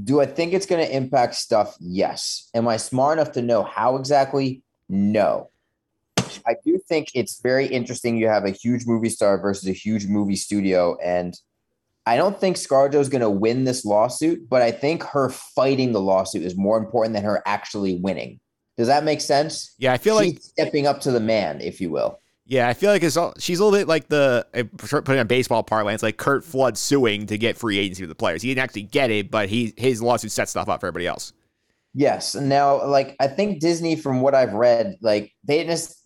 Do 0.02 0.20
I 0.20 0.26
think 0.26 0.52
it's 0.52 0.66
going 0.66 0.84
to 0.84 0.96
impact 0.96 1.36
stuff? 1.36 1.76
Yes. 1.78 2.48
Am 2.54 2.66
I 2.66 2.76
smart 2.76 3.18
enough 3.18 3.32
to 3.32 3.42
know 3.42 3.62
how 3.62 3.96
exactly? 3.96 4.62
No. 4.92 5.48
I 6.46 6.54
do 6.64 6.78
think 6.86 7.08
it's 7.14 7.40
very 7.40 7.66
interesting. 7.66 8.16
You 8.16 8.28
have 8.28 8.44
a 8.44 8.50
huge 8.50 8.86
movie 8.86 9.08
star 9.08 9.40
versus 9.40 9.68
a 9.68 9.72
huge 9.72 10.06
movie 10.06 10.36
studio, 10.36 10.96
and 11.02 11.34
I 12.04 12.16
don't 12.16 12.38
think 12.38 12.56
ScarJo 12.56 12.96
is 12.96 13.08
going 13.08 13.22
to 13.22 13.30
win 13.30 13.64
this 13.64 13.84
lawsuit, 13.84 14.48
but 14.48 14.60
I 14.60 14.70
think 14.70 15.02
her 15.04 15.30
fighting 15.30 15.92
the 15.92 16.00
lawsuit 16.00 16.42
is 16.42 16.56
more 16.56 16.76
important 16.76 17.14
than 17.14 17.24
her 17.24 17.42
actually 17.46 18.00
winning. 18.00 18.38
Does 18.76 18.88
that 18.88 19.04
make 19.04 19.20
sense? 19.20 19.74
Yeah, 19.78 19.92
I 19.92 19.98
feel 19.98 20.20
she's 20.20 20.34
like 20.34 20.42
stepping 20.42 20.86
up 20.86 21.00
to 21.02 21.10
the 21.10 21.20
man, 21.20 21.60
if 21.60 21.80
you 21.80 21.90
will. 21.90 22.20
Yeah, 22.44 22.68
I 22.68 22.74
feel 22.74 22.90
like 22.90 23.02
it's 23.02 23.16
all, 23.16 23.32
she's 23.38 23.60
a 23.60 23.64
little 23.64 23.78
bit 23.78 23.88
like 23.88 24.08
the 24.08 24.46
uh, 24.52 24.64
putting 24.76 25.18
on 25.18 25.26
baseball 25.26 25.62
parlance, 25.62 26.02
like 26.02 26.16
Curt 26.18 26.44
Flood 26.44 26.76
suing 26.76 27.26
to 27.26 27.38
get 27.38 27.56
free 27.56 27.78
agency 27.78 28.02
with 28.02 28.10
the 28.10 28.14
players. 28.14 28.42
He 28.42 28.48
didn't 28.48 28.64
actually 28.64 28.82
get 28.82 29.10
it, 29.10 29.30
but 29.30 29.48
he 29.48 29.72
his 29.76 30.02
lawsuit 30.02 30.32
set 30.32 30.48
stuff 30.48 30.68
up 30.68 30.80
for 30.80 30.86
everybody 30.86 31.06
else. 31.06 31.32
Yes. 31.94 32.34
Now, 32.34 32.86
like 32.86 33.16
I 33.20 33.28
think 33.28 33.60
Disney, 33.60 33.96
from 33.96 34.20
what 34.20 34.34
I've 34.34 34.54
read, 34.54 34.96
like 35.02 35.32
they 35.44 35.64
just 35.64 35.98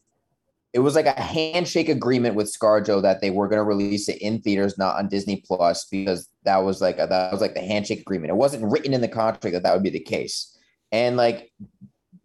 it 0.73 0.81
was 0.81 0.95
like 0.95 1.07
a 1.07 1.21
handshake 1.21 1.89
agreement 1.89 2.35
with 2.35 2.53
ScarJo 2.53 3.01
that 3.01 3.23
they 3.23 3.31
were 3.31 3.49
going 3.49 3.61
to 3.61 3.65
release 3.65 4.11
it 4.11 4.19
in 4.19 4.43
theaters, 4.43 4.77
not 4.77 4.97
on 4.97 5.09
Disney 5.09 5.43
Plus, 5.47 5.87
because 5.87 6.29
that 6.45 6.59
was 6.59 6.83
like 6.83 6.99
a, 6.99 7.07
that 7.07 7.33
was 7.33 7.41
like 7.41 7.55
the 7.55 7.61
handshake 7.61 8.01
agreement. 8.01 8.31
It 8.31 8.37
wasn't 8.37 8.71
written 8.71 8.93
in 8.93 9.01
the 9.01 9.09
contract 9.09 9.55
that 9.55 9.63
that 9.63 9.73
would 9.73 9.83
be 9.83 9.91
the 9.91 10.01
case, 10.01 10.59
and 10.93 11.17
like 11.17 11.53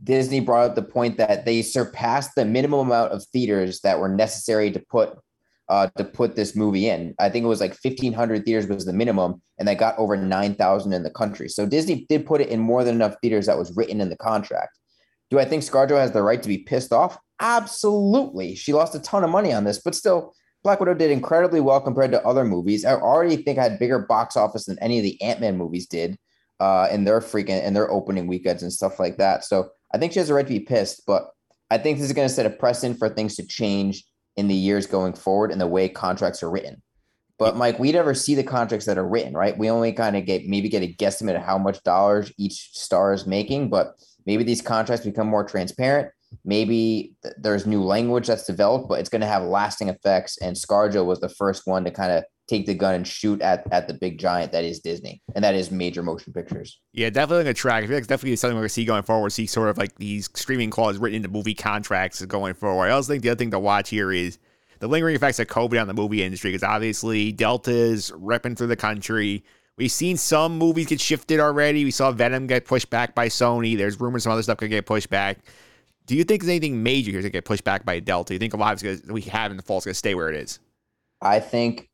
Disney 0.04 0.40
brought 0.40 0.72
up 0.72 0.76
the 0.76 0.82
point 0.82 1.18
that 1.18 1.46
they 1.46 1.62
surpassed 1.62 2.32
the 2.36 2.46
minimum 2.46 2.88
amount 2.88 3.12
of 3.12 3.24
theaters 3.26 3.82
that 3.82 4.00
were 4.00 4.10
necessary 4.10 4.72
to 4.72 4.80
put 4.80 5.18
uh, 5.72 5.88
to 5.96 6.04
put 6.04 6.36
this 6.36 6.54
movie 6.54 6.90
in. 6.90 7.16
I 7.18 7.30
think 7.30 7.46
it 7.46 7.48
was 7.48 7.62
like 7.62 7.78
1,500 7.82 8.44
theaters 8.44 8.68
was 8.68 8.86
the 8.86 8.92
minimum, 8.92 9.42
and 9.58 9.66
they 9.66 9.74
got 9.74 9.98
over 9.98 10.18
9,000 10.18 10.92
in 10.92 11.04
the 11.04 11.10
country. 11.10 11.48
So 11.48 11.66
Disney 11.66 12.06
did 12.10 12.26
put 12.26 12.42
it 12.42 12.50
in 12.50 12.60
more 12.60 12.84
than 12.84 12.96
enough 12.96 13.16
theaters 13.22 13.46
that 13.46 13.58
was 13.58 13.74
written 13.78 14.02
in 14.02 14.10
the 14.10 14.18
contract. 14.18 14.78
Do 15.30 15.40
I 15.40 15.46
think 15.46 15.64
ScarJo 15.64 15.98
has 15.98 16.12
the 16.12 16.24
right 16.24 16.44
to 16.44 16.50
be 16.50 16.58
pissed 16.58 16.92
off? 16.92 17.18
Absolutely. 17.40 18.54
She 18.54 18.74
lost 18.74 18.96
a 18.96 19.00
ton 19.00 19.24
of 19.24 19.30
money 19.30 19.54
on 19.54 19.64
this, 19.64 19.80
but 19.80 19.96
still, 19.96 20.34
Black 20.62 20.82
Widow 20.82 20.94
did 20.94 21.10
incredibly 21.10 21.62
well 21.62 21.80
compared 21.80 22.12
to 22.12 22.28
other 22.28 22.44
movies. 22.44 22.84
I 22.84 22.96
already 22.96 23.38
think 23.38 23.58
I 23.58 23.64
had 23.64 23.80
bigger 23.80 24.00
box 24.00 24.36
office 24.36 24.66
than 24.66 24.78
any 24.80 24.98
of 24.98 25.04
the 25.04 25.20
Ant 25.22 25.40
Man 25.40 25.58
movies 25.58 25.88
did 25.88 26.18
uh, 26.60 26.90
in 26.92 27.06
their 27.06 27.22
freaking 27.22 27.64
in 27.64 27.74
their 27.74 27.90
opening 27.90 28.28
weekends 28.28 28.62
and 28.62 28.74
stuff 28.74 29.00
like 29.00 29.18
that. 29.18 29.46
So 29.46 29.70
I 29.94 29.98
think 29.98 30.12
she 30.12 30.20
has 30.20 30.30
a 30.30 30.34
right 30.34 30.46
to 30.46 30.54
be 30.54 30.60
pissed, 30.60 31.04
but 31.08 31.30
I 31.72 31.78
think 31.78 31.98
this 31.98 32.08
is 32.08 32.14
going 32.14 32.28
to 32.28 32.34
set 32.34 32.46
a 32.46 32.50
precedent 32.50 33.00
for 33.00 33.08
things 33.08 33.38
to 33.38 33.48
change 33.48 34.04
in 34.38 34.48
the 34.48 34.56
years 34.56 34.88
going 34.88 35.14
forward 35.14 35.52
and 35.52 35.60
the 35.60 35.68
way 35.68 35.90
contracts 35.90 36.44
are 36.44 36.50
written. 36.50 36.82
But 37.38 37.58
Mike, 37.58 37.80
we 37.80 37.92
never 37.92 38.14
see 38.14 38.36
the 38.36 38.44
contracts 38.44 38.86
that 38.86 38.98
are 38.98 39.08
written, 39.08 39.34
right? 39.34 39.58
We 39.58 39.70
only 39.70 39.94
kind 39.94 40.16
of 40.16 40.26
get 40.26 40.46
maybe 40.46 40.70
get 40.70 40.84
a 40.84 40.94
guesstimate 40.94 41.36
of 41.36 41.42
how 41.42 41.58
much 41.58 41.84
dollars 41.84 42.32
each 42.38 42.70
star 42.74 43.14
is 43.14 43.26
making, 43.26 43.70
but 43.70 43.96
maybe 44.26 44.44
these 44.44 44.62
contracts 44.62 45.06
become 45.06 45.28
more 45.28 45.44
transparent 45.44 46.12
maybe 46.46 47.14
th- 47.24 47.36
there's 47.38 47.66
new 47.66 47.84
language 47.84 48.28
that's 48.28 48.46
developed, 48.46 48.88
but 48.90 49.00
it's 49.00 49.10
going 49.10 49.22
to 49.22 49.28
have 49.28 49.44
lasting 49.44 49.90
effects. 49.90 50.38
And 50.38 50.56
ScarJo 50.56 51.06
was 51.06 51.20
the 51.20 51.30
first 51.30 51.68
one 51.68 51.84
to 51.86 51.92
kind 51.92 52.12
of 52.12 52.24
take 52.52 52.66
the 52.66 52.74
gun 52.74 52.96
and 52.96 53.08
shoot 53.08 53.42
at, 53.42 53.64
at 53.72 53.88
the 53.88 53.94
big 53.94 54.20
giant 54.20 54.52
that 54.52 54.64
is 54.64 54.80
Disney, 54.80 55.22
and 55.34 55.44
that 55.44 55.56
is 55.56 55.72
major 55.72 56.04
motion 56.04 56.34
pictures. 56.34 56.80
Yeah, 56.94 57.10
definitely 57.10 57.50
a 57.50 57.54
track. 57.54 57.84
I 57.84 57.88
feel 57.88 57.96
like 57.96 58.02
it's 58.02 58.08
definitely 58.08 58.36
something 58.36 58.56
we're 58.56 58.62
going 58.62 58.70
to 58.70 58.74
see 58.74 58.86
going 58.86 59.04
forward. 59.04 59.32
See 59.32 59.48
sort 59.48 59.70
of 59.70 59.78
like 59.78 59.96
these 59.96 60.30
screaming 60.36 60.70
clauses 60.70 61.02
written 61.02 61.18
into 61.18 61.30
movie 61.30 61.54
contracts 61.54 62.24
going 62.26 62.54
forward. 62.54 62.88
I 62.88 62.92
also 62.92 63.14
think 63.14 63.24
the 63.24 63.30
other 63.30 63.38
thing 63.38 63.52
to 63.52 63.60
watch 63.60 63.90
here 63.90 64.12
is 64.12 64.38
the 64.80 64.88
lingering 64.88 65.16
effects 65.16 65.40
of 65.40 65.48
COVID 65.48 65.80
on 65.80 65.88
the 65.88 65.94
movie 65.94 66.24
industry, 66.24 66.52
because 66.52 66.64
obviously 66.64 67.32
Delta's 67.32 68.12
ripping 68.16 68.56
through 68.56 68.68
the 68.68 68.76
country. 68.76 69.44
We've 69.78 69.92
seen 69.92 70.18
some 70.18 70.58
movies 70.58 70.88
get 70.88 71.00
shifted 71.00 71.40
already. 71.40 71.86
We 71.86 71.92
saw 71.92 72.12
Venom 72.12 72.48
get 72.48 72.66
pushed 72.66 72.90
back 72.90 73.16
by 73.16 73.30
Sony. 73.30 73.78
There's 73.78 74.00
rumors 74.00 74.24
some 74.24 74.34
other 74.34 74.44
stuff 74.44 74.58
could 74.58 74.70
get 74.70 74.86
pushed 74.86 75.10
back. 75.10 75.40
Do 76.08 76.16
you 76.16 76.24
think 76.24 76.42
there's 76.42 76.50
anything 76.50 76.84
major 76.84 77.12
here 77.12 77.22
to 77.22 77.30
get 77.30 77.46
pushed 77.46 77.64
back 77.64 77.86
by 77.86 78.00
Delta? 78.00 78.30
Do 78.30 78.34
you 78.34 78.40
think 78.40 78.54
a 78.54 78.58
lot 78.58 78.84
of 78.84 79.10
we 79.10 79.22
have 79.22 79.52
in 79.52 79.58
the 79.58 79.64
fall 79.64 79.78
is 79.78 79.86
going 79.86 79.94
to 79.94 79.98
stay 79.98 80.14
where 80.14 80.30
it 80.30 80.36
is? 80.36 80.60
I 81.22 81.40
think, 81.40 81.88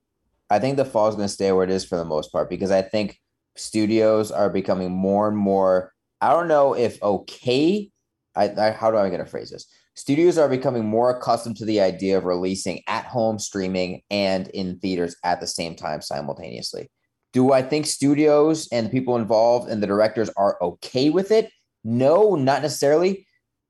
I 0.49 0.59
think 0.59 0.77
the 0.77 0.85
fall 0.85 1.09
is 1.09 1.15
going 1.15 1.27
to 1.27 1.33
stay 1.33 1.51
where 1.51 1.63
it 1.63 1.69
is 1.69 1.85
for 1.85 1.97
the 1.97 2.05
most 2.05 2.31
part 2.31 2.49
because 2.49 2.71
I 2.71 2.81
think 2.81 3.19
studios 3.55 4.31
are 4.31 4.49
becoming 4.49 4.91
more 4.91 5.27
and 5.27 5.37
more. 5.37 5.93
I 6.21 6.31
don't 6.31 6.47
know 6.47 6.73
if 6.73 7.01
okay. 7.03 7.89
I, 8.35 8.49
I 8.49 8.71
how 8.71 8.91
do 8.91 8.97
I 8.97 9.09
get 9.09 9.17
to 9.17 9.25
phrase 9.25 9.49
this? 9.51 9.67
Studios 9.95 10.37
are 10.37 10.47
becoming 10.47 10.85
more 10.85 11.09
accustomed 11.09 11.57
to 11.57 11.65
the 11.65 11.81
idea 11.81 12.17
of 12.17 12.25
releasing 12.25 12.81
at 12.87 13.05
home 13.05 13.39
streaming 13.39 14.01
and 14.11 14.47
in 14.49 14.79
theaters 14.79 15.15
at 15.23 15.39
the 15.39 15.47
same 15.47 15.75
time 15.75 16.01
simultaneously. 16.01 16.89
Do 17.33 17.51
I 17.51 17.61
think 17.61 17.85
studios 17.85 18.67
and 18.71 18.87
the 18.87 18.91
people 18.91 19.15
involved 19.15 19.69
and 19.69 19.81
the 19.81 19.87
directors 19.87 20.29
are 20.37 20.57
okay 20.61 21.09
with 21.09 21.31
it? 21.31 21.51
No, 21.83 22.35
not 22.35 22.61
necessarily 22.61 23.26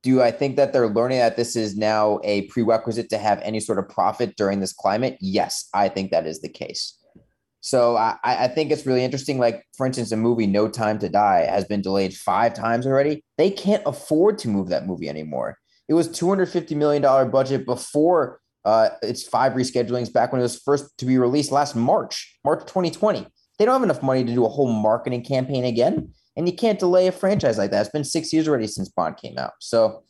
do 0.07 0.21
I 0.21 0.31
think 0.31 0.55
that 0.55 0.71
they're 0.71 0.87
learning 0.87 1.17
that 1.17 1.35
this 1.35 1.57
is 1.57 1.75
now 1.75 2.21
a 2.23 2.43
prerequisite 2.43 3.09
to 3.09 3.17
have 3.17 3.41
any 3.41 3.59
sort 3.59 3.77
of 3.77 3.89
profit 3.89 4.37
during 4.37 4.61
this 4.61 4.71
climate? 4.71 5.17
Yes, 5.19 5.67
I 5.73 5.89
think 5.89 6.11
that 6.11 6.25
is 6.25 6.39
the 6.39 6.47
case. 6.47 6.97
So 7.59 7.97
I, 7.97 8.15
I 8.23 8.47
think 8.47 8.71
it's 8.71 8.85
really 8.85 9.03
interesting. 9.03 9.37
Like, 9.37 9.65
for 9.75 9.85
instance, 9.85 10.13
a 10.13 10.15
movie 10.15 10.47
No 10.47 10.69
Time 10.69 10.97
to 10.99 11.09
Die 11.09 11.45
has 11.45 11.65
been 11.65 11.81
delayed 11.81 12.15
five 12.15 12.53
times 12.53 12.87
already. 12.87 13.21
They 13.37 13.51
can't 13.51 13.83
afford 13.85 14.37
to 14.39 14.47
move 14.47 14.69
that 14.69 14.87
movie 14.87 15.09
anymore. 15.09 15.57
It 15.89 15.93
was 15.93 16.07
$250 16.07 16.73
million 16.77 17.29
budget 17.29 17.65
before 17.65 18.39
uh, 18.63 18.91
its 19.01 19.23
five 19.23 19.53
reschedulings 19.53 20.13
back 20.13 20.31
when 20.31 20.39
it 20.39 20.43
was 20.43 20.57
first 20.57 20.97
to 20.99 21.05
be 21.05 21.17
released 21.17 21.51
last 21.51 21.75
March, 21.75 22.39
March 22.45 22.61
2020. 22.61 23.27
They 23.59 23.65
don't 23.65 23.73
have 23.73 23.83
enough 23.83 24.01
money 24.01 24.23
to 24.23 24.33
do 24.33 24.45
a 24.45 24.49
whole 24.49 24.71
marketing 24.71 25.25
campaign 25.25 25.65
again. 25.65 26.13
And 26.38 26.47
you 26.47 26.55
can't 26.55 26.79
delay 26.79 27.07
a 27.07 27.11
franchise 27.11 27.57
like 27.57 27.71
that. 27.71 27.81
It's 27.81 27.89
been 27.89 28.03
six 28.03 28.31
years 28.31 28.47
already 28.47 28.67
since 28.67 28.89
Bond 28.89 29.17
came 29.17 29.38
out. 29.38 29.53
So 29.59 30.03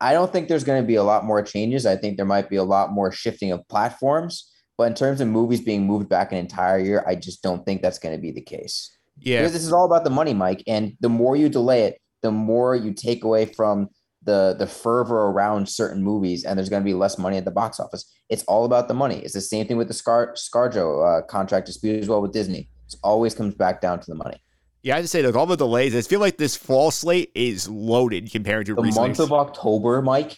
I 0.00 0.12
don't 0.12 0.32
think 0.32 0.48
there's 0.48 0.64
going 0.64 0.82
to 0.82 0.86
be 0.86 0.96
a 0.96 1.04
lot 1.04 1.24
more 1.24 1.42
changes. 1.42 1.86
I 1.86 1.96
think 1.96 2.16
there 2.16 2.26
might 2.26 2.48
be 2.48 2.56
a 2.56 2.64
lot 2.64 2.90
more 2.90 3.12
shifting 3.12 3.52
of 3.52 3.66
platforms. 3.68 4.50
But 4.76 4.84
in 4.84 4.94
terms 4.94 5.20
of 5.20 5.28
movies 5.28 5.60
being 5.60 5.86
moved 5.86 6.08
back 6.08 6.32
an 6.32 6.38
entire 6.38 6.78
year, 6.78 7.04
I 7.06 7.14
just 7.14 7.42
don't 7.42 7.64
think 7.64 7.80
that's 7.80 7.98
going 7.98 8.14
to 8.14 8.20
be 8.20 8.32
the 8.32 8.40
case. 8.40 8.96
Yeah. 9.20 9.38
Because 9.38 9.52
this 9.52 9.64
is 9.64 9.72
all 9.72 9.84
about 9.84 10.02
the 10.02 10.10
money, 10.10 10.34
Mike. 10.34 10.64
And 10.66 10.96
the 11.00 11.08
more 11.08 11.36
you 11.36 11.48
delay 11.48 11.84
it, 11.84 12.00
the 12.22 12.32
more 12.32 12.74
you 12.74 12.92
take 12.92 13.22
away 13.22 13.44
from 13.44 13.88
the 14.22 14.56
the 14.58 14.66
fervor 14.66 15.26
around 15.26 15.68
certain 15.68 16.02
movies, 16.02 16.44
and 16.44 16.58
there's 16.58 16.70
going 16.70 16.82
to 16.82 16.84
be 16.84 16.94
less 16.94 17.18
money 17.18 17.36
at 17.36 17.44
the 17.44 17.50
box 17.50 17.78
office. 17.78 18.10
It's 18.30 18.42
all 18.44 18.64
about 18.64 18.88
the 18.88 18.94
money. 18.94 19.18
It's 19.18 19.34
the 19.34 19.40
same 19.42 19.66
thing 19.66 19.76
with 19.76 19.88
the 19.88 19.94
Scar 19.94 20.32
ScarJo 20.34 21.20
uh, 21.20 21.26
contract 21.26 21.66
dispute 21.66 22.02
as 22.02 22.08
well 22.08 22.22
with 22.22 22.32
Disney. 22.32 22.70
It 22.88 22.96
always 23.02 23.34
comes 23.34 23.54
back 23.54 23.82
down 23.82 24.00
to 24.00 24.06
the 24.06 24.14
money. 24.14 24.42
Yeah, 24.84 24.96
I 24.96 25.00
just 25.00 25.12
say 25.12 25.22
like 25.22 25.34
all 25.34 25.46
the 25.46 25.56
delays. 25.56 25.96
I 25.96 26.02
feel 26.02 26.20
like 26.20 26.36
this 26.36 26.56
fall 26.56 26.90
slate 26.90 27.32
is 27.34 27.66
loaded 27.66 28.30
compared 28.30 28.66
to 28.66 28.74
The 28.74 28.82
recent 28.82 29.02
month 29.02 29.18
of 29.18 29.32
October, 29.32 30.02
Mike. 30.02 30.36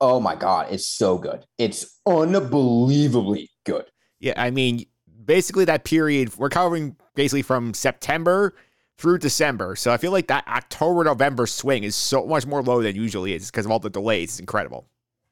Oh 0.00 0.18
my 0.18 0.34
God, 0.34 0.68
it's 0.70 0.88
so 0.88 1.18
good. 1.18 1.44
It's 1.58 2.00
unbelievably 2.06 3.50
good. 3.66 3.84
Yeah, 4.18 4.32
I 4.38 4.50
mean, 4.50 4.86
basically 5.26 5.66
that 5.66 5.84
period 5.84 6.34
we're 6.38 6.48
covering 6.48 6.96
basically 7.14 7.42
from 7.42 7.74
September 7.74 8.54
through 8.96 9.18
December. 9.18 9.76
So 9.76 9.92
I 9.92 9.98
feel 9.98 10.10
like 10.10 10.28
that 10.28 10.48
October 10.48 11.04
November 11.04 11.46
swing 11.46 11.84
is 11.84 11.94
so 11.94 12.26
much 12.26 12.46
more 12.46 12.62
low 12.62 12.80
than 12.80 12.96
usually 12.96 13.34
is 13.34 13.50
because 13.50 13.66
of 13.66 13.72
all 13.72 13.78
the 13.78 13.90
delays. 13.90 14.30
It's 14.30 14.40
incredible. 14.40 14.88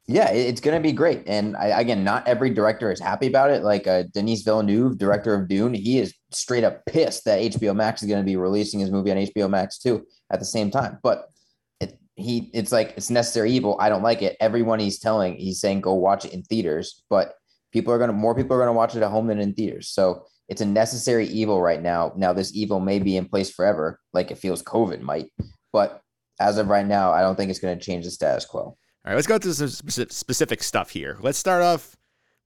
Yeah, 0.09 0.31
it's 0.31 0.61
going 0.61 0.77
to 0.77 0.83
be 0.83 0.93
great. 0.93 1.23
And 1.27 1.57
I, 1.57 1.81
again, 1.81 2.03
not 2.03 2.27
every 2.27 2.51
director 2.51 2.91
is 2.91 2.99
happy 2.99 3.29
about 3.29 3.51
it. 3.51 3.63
Like 3.63 3.87
uh, 3.87 4.03
Denis 4.13 4.43
Villeneuve, 4.43 4.99
director 4.99 5.33
of 5.35 5.49
Dune, 5.49 5.75
he 5.75 5.99
is 5.99 6.13
straight 6.33 6.65
up 6.65 6.85
pissed 6.87 7.25
that 7.25 7.41
HBO 7.41 7.75
Max 7.75 8.03
is 8.03 8.09
going 8.09 8.21
to 8.21 8.27
be 8.27 8.37
releasing 8.37 8.81
his 8.81 8.91
movie 8.91 9.13
on 9.13 9.17
HBO 9.17 9.49
Max 9.49 9.79
too 9.79 10.05
at 10.33 10.41
the 10.41 10.45
same 10.45 10.73
time. 10.73 10.99
But 11.05 11.29
it, 11.81 12.01
he, 12.17 12.51
it's 12.53 12.73
like 12.73 12.95
it's 12.97 13.11
necessary 13.11 13.53
evil. 13.53 13.77
I 13.79 13.89
don't 13.89 14.03
like 14.03 14.23
it. 14.23 14.37
Everyone 14.41 14.81
he's 14.81 14.99
telling, 14.99 15.37
he's 15.37 15.61
saying 15.61 15.83
go 15.83 15.95
watch 15.95 16.25
it 16.25 16.35
in 16.35 16.43
theaters, 16.43 17.05
but 17.09 17.35
people 17.73 17.93
are 17.93 17.99
going 17.99 18.11
to 18.11 18.17
more 18.17 18.35
people 18.35 18.57
are 18.57 18.61
going 18.61 18.67
to 18.67 18.73
watch 18.73 18.97
it 18.97 19.05
at 19.05 19.11
home 19.11 19.29
than 19.29 19.39
in 19.39 19.55
theaters. 19.55 19.89
So 19.89 20.27
it's 20.49 20.61
a 20.61 20.67
necessary 20.67 21.29
evil 21.29 21.63
right 21.63 21.81
now. 21.81 22.13
Now 22.17 22.33
this 22.33 22.55
evil 22.57 22.81
may 22.81 22.99
be 22.99 23.17
in 23.17 23.29
place 23.29 23.51
forever, 23.51 24.01
like 24.13 24.33
it 24.33 24.39
feels 24.39 24.65
COVID 24.65 25.01
might, 25.01 25.31
but 25.73 26.03
as 26.41 26.59
of 26.59 26.67
right 26.67 26.87
now, 26.87 27.13
I 27.13 27.21
don't 27.21 27.37
think 27.37 27.51
it's 27.51 27.61
going 27.61 27.79
to 27.79 27.85
change 27.85 28.05
the 28.05 28.11
status 28.11 28.45
quo. 28.45 28.77
All 29.05 29.11
right, 29.11 29.17
let's 29.17 29.27
go 29.27 29.37
to 29.37 29.53
some 29.53 29.69
specific 29.69 30.63
stuff 30.63 30.91
here. 30.91 31.17
Let's 31.21 31.39
start 31.39 31.61
off 31.61 31.97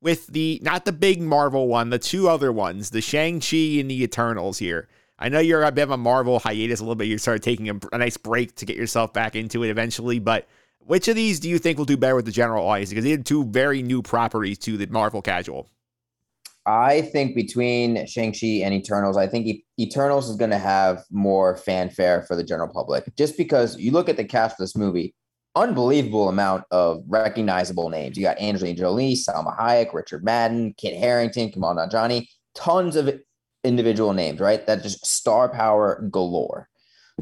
with 0.01 0.27
the 0.29 0.59
not 0.63 0.87
the 0.87 0.93
big 0.93 1.21
Marvel 1.21 1.69
one, 1.69 1.91
the 1.91 1.99
two 1.99 2.31
other 2.31 2.51
ones, 2.51 2.91
the 2.91 3.03
Shang-Chi 3.03 3.79
and 3.79 3.91
the 3.91 4.03
Eternals 4.03 4.57
here. 4.59 4.89
I 5.19 5.29
know 5.29 5.39
you're 5.39 5.63
a 5.63 5.73
bit 5.73 5.83
of 5.83 5.91
a 5.91 5.99
Marvel 5.99 6.39
hiatus 6.39 6.81
a 6.81 6.83
little 6.83 6.95
bit. 6.95 7.09
You 7.09 7.19
started 7.19 7.43
taking 7.43 7.69
a, 7.69 7.79
a 7.93 7.99
nice 7.99 8.17
break 8.17 8.55
to 8.57 8.65
get 8.65 8.77
yourself 8.77 9.13
back 9.13 9.37
into 9.37 9.65
it 9.65 9.69
eventually, 9.69 10.19
but 10.19 10.49
which 10.81 11.09
of 11.09 11.17
these 11.17 11.41
do 11.41 11.49
you 11.51 11.59
think 11.59 11.77
will 11.77 11.85
do 11.85 11.97
better 11.97 12.15
with 12.15 12.25
the 12.25 12.33
general 12.33 12.67
audience? 12.67 12.89
Because 12.89 13.05
they 13.05 13.11
had 13.11 13.27
two 13.27 13.45
very 13.45 13.83
new 13.83 14.01
properties 14.01 14.59
to 14.61 14.79
the 14.79 14.87
Marvel 14.87 15.21
casual. 15.21 15.69
I 16.65 17.03
think 17.03 17.35
between 17.35 18.07
Shang-Chi 18.07 18.63
and 18.65 18.73
Eternals, 18.73 19.19
I 19.19 19.27
think 19.27 19.63
Eternals 19.79 20.31
is 20.31 20.37
going 20.37 20.51
to 20.51 20.59
have 20.59 21.05
more 21.11 21.57
fanfare 21.59 22.23
for 22.23 22.35
the 22.35 22.45
general 22.45 22.69
public 22.69 23.15
just 23.15 23.37
because 23.37 23.77
you 23.77 23.91
look 23.91 24.09
at 24.09 24.17
the 24.17 24.25
cast 24.25 24.55
of 24.55 24.65
this 24.65 24.75
movie, 24.75 25.15
unbelievable 25.57 26.29
amount 26.29 26.65
of 26.71 27.03
recognizable 27.09 27.89
names. 27.89 28.17
You 28.17 28.23
got 28.23 28.39
Angelina 28.39 28.79
Jolie, 28.79 29.15
Salma 29.15 29.59
Hayek, 29.59 29.93
Richard 29.93 30.25
Madden, 30.25 30.75
Kit 30.77 30.95
Harington, 30.95 31.51
Kumail 31.51 31.77
Nanjiani, 31.77 32.29
tons 32.55 32.95
of 32.95 33.19
individual 33.65 34.13
names, 34.13 34.39
right? 34.39 34.65
That 34.67 34.83
just 34.83 35.05
star 35.05 35.49
power 35.49 36.07
galore. 36.11 36.69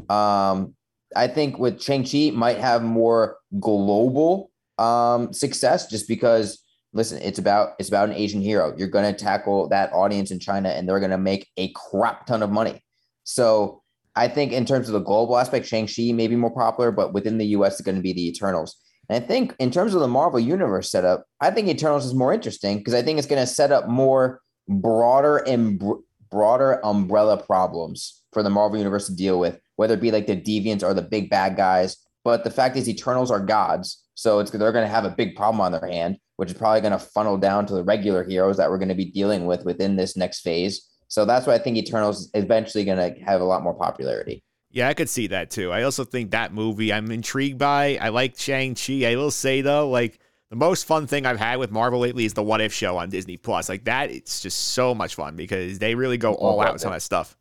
Um, 0.09 0.75
I 1.15 1.27
think 1.27 1.57
with 1.57 1.81
Shang-Chi 1.81 2.31
might 2.31 2.57
have 2.57 2.83
more 2.83 3.37
global 3.59 4.51
um, 4.77 5.31
success 5.31 5.87
just 5.87 6.07
because 6.07 6.61
listen, 6.93 7.19
it's 7.21 7.39
about 7.39 7.73
it's 7.77 7.89
about 7.89 8.09
an 8.09 8.15
Asian 8.15 8.41
hero. 8.41 8.73
You're 8.77 8.87
to 9.13 9.17
tackle 9.17 9.69
that 9.69 9.93
audience 9.93 10.31
in 10.31 10.39
China, 10.39 10.69
and 10.69 10.87
they're 10.87 10.99
to 11.11 11.17
make 11.17 11.47
a 11.57 11.71
crap 11.73 12.25
ton 12.25 12.41
of 12.41 12.51
money. 12.51 12.83
So 13.23 13.83
I 14.15 14.27
think 14.27 14.51
in 14.51 14.65
terms 14.65 14.87
of 14.87 14.93
the 14.93 14.99
global 14.99 15.37
aspect, 15.37 15.65
Shang 15.65 15.87
Chi 15.87 16.11
may 16.13 16.27
be 16.27 16.35
more 16.35 16.53
popular, 16.53 16.91
but 16.91 17.13
within 17.13 17.37
the 17.37 17.47
U.S., 17.47 17.73
it's 17.73 17.81
going 17.81 17.95
to 17.95 18.01
be 18.01 18.13
the 18.13 18.27
Eternals. 18.27 18.75
And 19.09 19.21
I 19.21 19.25
think 19.25 19.55
in 19.59 19.71
terms 19.71 19.93
of 19.93 20.01
the 20.01 20.07
Marvel 20.07 20.39
Universe 20.39 20.89
setup, 20.89 21.25
I 21.41 21.51
think 21.51 21.67
Eternals 21.67 22.05
is 22.05 22.13
more 22.13 22.33
interesting 22.33 22.77
because 22.77 22.93
I 22.93 23.01
think 23.01 23.19
it's 23.19 23.27
going 23.27 23.41
to 23.41 23.47
set 23.47 23.71
up 23.71 23.87
more 23.87 24.41
broader 24.67 25.37
and 25.37 25.77
br- 25.77 25.95
broader 26.31 26.83
umbrella 26.85 27.37
problems 27.41 28.23
for 28.33 28.41
the 28.41 28.49
Marvel 28.49 28.77
Universe 28.77 29.07
to 29.07 29.15
deal 29.15 29.39
with, 29.39 29.59
whether 29.75 29.93
it 29.93 30.01
be 30.01 30.11
like 30.11 30.27
the 30.27 30.35
deviants 30.35 30.83
or 30.83 30.93
the 30.93 31.01
big 31.01 31.29
bad 31.29 31.55
guys. 31.55 31.97
But 32.23 32.43
the 32.43 32.51
fact 32.51 32.75
is, 32.75 32.89
Eternals 32.89 33.29
are 33.29 33.39
gods, 33.39 34.03
so 34.15 34.39
it's 34.39 34.49
they're 34.49 34.71
going 34.71 34.87
to 34.87 34.93
have 34.93 35.05
a 35.05 35.11
big 35.11 35.35
problem 35.35 35.61
on 35.61 35.71
their 35.71 35.87
hand, 35.87 36.17
which 36.37 36.49
is 36.49 36.57
probably 36.57 36.81
going 36.81 36.91
to 36.91 36.99
funnel 36.99 37.37
down 37.37 37.67
to 37.67 37.73
the 37.75 37.83
regular 37.83 38.23
heroes 38.23 38.57
that 38.57 38.69
we're 38.69 38.79
going 38.79 38.89
to 38.89 38.95
be 38.95 39.11
dealing 39.11 39.45
with 39.45 39.63
within 39.65 39.95
this 39.95 40.17
next 40.17 40.41
phase. 40.41 40.89
So 41.15 41.23
that's 41.23 41.47
why 41.47 41.53
I 41.53 41.59
think 41.59 41.77
Eternals 41.77 42.23
is 42.23 42.31
eventually 42.33 42.83
going 42.83 42.97
to 42.97 43.17
have 43.21 43.39
a 43.39 43.45
lot 43.45 43.63
more 43.63 43.73
popularity. 43.73 44.43
Yeah, 44.69 44.89
I 44.89 44.93
could 44.93 45.09
see 45.09 45.27
that 45.27 45.49
too. 45.49 45.71
I 45.71 45.83
also 45.83 46.03
think 46.03 46.31
that 46.31 46.53
movie 46.53 46.91
I'm 46.91 47.09
intrigued 47.09 47.57
by. 47.57 47.97
I 48.01 48.09
like 48.09 48.37
Shang-Chi. 48.37 49.05
I 49.09 49.15
will 49.15 49.31
say 49.31 49.61
though, 49.61 49.89
like 49.89 50.19
the 50.49 50.57
most 50.57 50.85
fun 50.85 51.07
thing 51.07 51.25
I've 51.25 51.39
had 51.39 51.57
with 51.57 51.71
Marvel 51.71 52.01
lately 52.01 52.25
is 52.25 52.33
the 52.33 52.43
What 52.43 52.59
If 52.59 52.73
show 52.73 52.97
on 52.97 53.09
Disney 53.09 53.37
Plus. 53.37 53.69
Like 53.69 53.85
that, 53.85 54.11
it's 54.11 54.41
just 54.41 54.73
so 54.73 54.93
much 54.93 55.15
fun 55.15 55.37
because 55.37 55.79
they 55.79 55.95
really 55.95 56.17
go 56.17 56.33
all 56.33 56.59
out 56.59 56.73
with 56.73 56.81
some 56.81 56.89
of 56.89 56.95
that 56.95 57.01
stuff. 57.01 57.37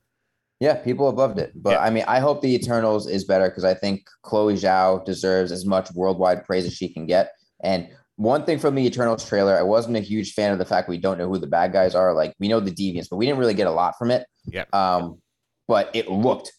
Yeah, 0.60 0.76
people 0.76 1.10
have 1.10 1.18
loved 1.18 1.40
it. 1.40 1.50
But 1.56 1.70
Yeah. 1.70 1.80
I 1.80 1.90
mean, 1.90 2.04
I 2.06 2.20
hope 2.20 2.42
the 2.42 2.54
Eternals 2.54 3.08
is 3.08 3.24
better 3.24 3.48
because 3.48 3.64
I 3.64 3.74
think 3.74 4.06
Chloe 4.22 4.54
Zhao 4.54 5.04
deserves 5.04 5.50
as 5.50 5.66
much 5.66 5.90
worldwide 5.96 6.44
praise 6.44 6.64
as 6.64 6.74
she 6.74 6.88
can 6.88 7.06
get. 7.06 7.32
And 7.64 7.88
one 8.16 8.44
thing 8.44 8.58
from 8.58 8.74
the 8.74 8.86
Eternals 8.86 9.28
trailer, 9.28 9.58
I 9.58 9.62
wasn't 9.62 9.96
a 9.96 10.00
huge 10.00 10.34
fan 10.34 10.52
of 10.52 10.58
the 10.58 10.64
fact 10.64 10.88
we 10.88 10.98
don't 10.98 11.18
know 11.18 11.28
who 11.28 11.38
the 11.38 11.46
bad 11.46 11.72
guys 11.72 11.94
are. 11.94 12.14
Like 12.14 12.34
we 12.38 12.48
know 12.48 12.60
the 12.60 12.70
deviants, 12.70 13.08
but 13.10 13.16
we 13.16 13.26
didn't 13.26 13.38
really 13.38 13.54
get 13.54 13.66
a 13.66 13.72
lot 13.72 13.98
from 13.98 14.10
it. 14.10 14.26
Yeah. 14.46 14.64
Um, 14.72 15.20
but 15.66 15.90
it 15.94 16.08
looked 16.10 16.52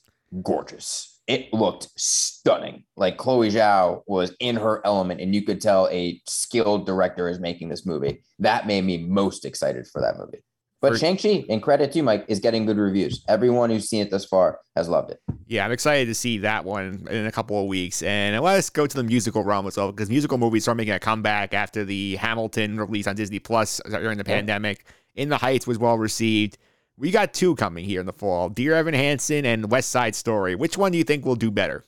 gorgeous. 0.44 1.22
It 1.28 1.52
looked 1.54 1.88
stunning. 1.98 2.84
Like 2.98 3.18
Chloe 3.18 3.50
Zhao 3.50 4.02
was 4.06 4.36
in 4.40 4.58
her 4.58 4.86
element, 4.86 5.22
and 5.22 5.34
you 5.34 5.44
could 5.44 5.62
tell 5.62 5.88
a 5.92 6.22
skilled 6.28 6.86
director 6.86 7.30
is 7.30 7.40
making 7.40 7.70
this 7.70 7.86
movie. 7.86 8.22
That 8.40 8.68
made 8.68 8.84
me 8.84 8.98
most 8.98 9.46
excited 9.46 9.88
for 9.88 10.02
that 10.02 10.18
movie. 10.18 10.44
But 10.86 10.94
For- 10.94 11.00
Shang-Chi, 11.00 11.46
and 11.50 11.64
credit 11.64 11.92
to 11.94 12.04
Mike, 12.04 12.26
is 12.28 12.40
getting 12.40 12.68
good 12.68 12.78
reviews. 12.78 13.24
Everyone 13.28 13.72
who's 13.72 13.90
seen 13.90 14.04
it 14.04 14.12
thus 14.12 14.24
far 14.24 14.60
has 14.76 14.88
loved 14.88 15.10
it. 15.10 15.20
Yeah, 15.48 15.66
I'm 15.66 15.72
excited 15.72 16.06
to 16.06 16.14
see 16.14 16.38
that 16.40 16.64
one 16.64 17.08
in 17.10 17.26
a 17.26 17.32
couple 17.32 17.60
of 17.60 17.66
weeks. 17.66 18.04
And 18.04 18.40
let's 18.44 18.70
go 18.70 18.86
to 18.86 18.96
the 18.96 19.04
musical 19.04 19.44
realm 19.44 19.66
as 19.66 19.78
well, 19.78 19.92
because 19.92 20.10
musical 20.10 20.38
movies 20.38 20.68
are 20.68 20.76
making 20.76 20.94
a 20.94 21.00
comeback 21.00 21.56
after 21.56 21.84
the 21.84 22.18
Hamilton 22.18 22.80
release 22.80 23.08
on 23.08 23.16
Disney 23.16 23.40
Plus 23.40 23.82
during 23.90 24.20
the 24.20 24.24
Yeah. 24.28 24.36
pandemic. 24.36 24.86
In 25.16 25.30
the 25.30 25.38
Heights 25.38 25.66
was 25.66 25.80
well 25.80 25.98
received. 25.98 26.60
We 26.98 27.10
got 27.10 27.34
two 27.34 27.56
coming 27.56 27.86
here 27.86 28.00
in 28.00 28.06
the 28.06 28.14
fall: 28.14 28.50
Dear 28.50 28.76
Evan 28.76 28.94
Hansen 28.94 29.44
and 29.46 29.72
West 29.72 29.90
Side 29.90 30.14
Story. 30.14 30.54
Which 30.54 30.78
one 30.78 30.92
do 30.92 31.00
you 31.00 31.04
think 31.04 31.26
will 31.26 31.36
do 31.36 31.50
better? 31.50 31.84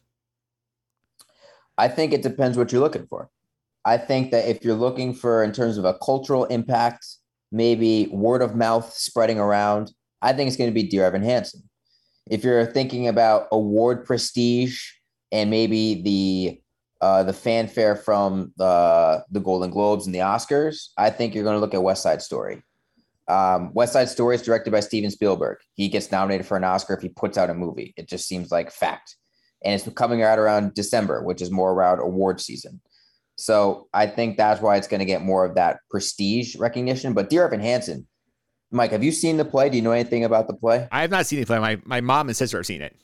I 1.77 1.87
think 1.87 2.13
it 2.13 2.23
depends 2.23 2.57
what 2.57 2.71
you're 2.71 2.81
looking 2.81 3.05
for. 3.05 3.29
I 3.85 3.97
think 3.97 4.31
that 4.31 4.49
if 4.49 4.65
you're 4.65 4.75
looking 4.75 5.13
for, 5.13 5.43
in 5.43 5.51
terms 5.51 5.77
of 5.77 5.85
a 5.85 5.93
cultural 5.93 6.45
impact, 6.45 7.16
maybe 7.51 8.07
word 8.11 8.41
of 8.41 8.55
mouth 8.55 8.93
spreading 8.93 9.39
around, 9.39 9.91
I 10.21 10.33
think 10.33 10.47
it's 10.47 10.57
going 10.57 10.69
to 10.69 10.73
be 10.73 10.83
Dear 10.83 11.05
Evan 11.05 11.23
Hansen. 11.23 11.63
If 12.29 12.43
you're 12.43 12.65
thinking 12.65 13.07
about 13.07 13.47
award 13.51 14.05
prestige 14.05 14.81
and 15.31 15.49
maybe 15.49 16.01
the 16.01 16.61
uh, 16.99 17.23
the 17.23 17.33
fanfare 17.33 17.95
from 17.95 18.53
the 18.57 19.23
the 19.31 19.39
Golden 19.39 19.69
Globes 19.69 20.05
and 20.05 20.15
the 20.15 20.19
Oscars, 20.19 20.89
I 20.97 21.09
think 21.09 21.33
you're 21.33 21.43
going 21.43 21.55
to 21.55 21.61
look 21.61 21.73
at 21.73 21.83
West 21.83 22.03
Side 22.03 22.21
Story. 22.21 22.63
Um, 23.27 23.73
West 23.73 23.93
Side 23.93 24.09
Story 24.09 24.35
is 24.35 24.41
directed 24.41 24.71
by 24.71 24.79
Steven 24.79 25.11
Spielberg. 25.11 25.57
He 25.73 25.89
gets 25.89 26.11
nominated 26.11 26.47
for 26.47 26.57
an 26.57 26.63
Oscar 26.63 26.93
if 26.95 27.01
he 27.01 27.09
puts 27.09 27.37
out 27.37 27.49
a 27.49 27.53
movie. 27.53 27.93
It 27.97 28.07
just 28.07 28.27
seems 28.27 28.51
like 28.51 28.71
fact 28.71 29.15
and 29.63 29.73
it's 29.73 29.87
coming 29.95 30.21
out 30.21 30.39
around 30.39 30.73
December, 30.73 31.23
which 31.23 31.41
is 31.41 31.51
more 31.51 31.71
around 31.71 31.99
award 31.99 32.39
season. 32.39 32.79
So 33.37 33.87
I 33.93 34.07
think 34.07 34.35
that's 34.35 34.61
why 34.61 34.77
it's 34.77 34.87
going 34.87 34.99
to 34.99 35.05
get 35.05 35.21
more 35.21 35.45
of 35.45 35.55
that 35.55 35.79
prestige 35.89 36.55
recognition. 36.55 37.13
But 37.13 37.29
Dear 37.29 37.45
Evan 37.45 37.59
Hansen, 37.59 38.07
Mike, 38.71 38.91
have 38.91 39.03
you 39.03 39.11
seen 39.11 39.37
the 39.37 39.45
play? 39.45 39.69
Do 39.69 39.77
you 39.77 39.83
know 39.83 39.91
anything 39.91 40.25
about 40.25 40.47
the 40.47 40.55
play? 40.55 40.87
I 40.91 41.01
have 41.01 41.11
not 41.11 41.25
seen 41.25 41.39
the 41.39 41.45
play. 41.45 41.59
My 41.59 41.79
my 41.85 42.01
mom 42.01 42.27
and 42.27 42.35
sister 42.35 42.57
have 42.57 42.65
seen 42.65 42.81
it. 42.81 42.95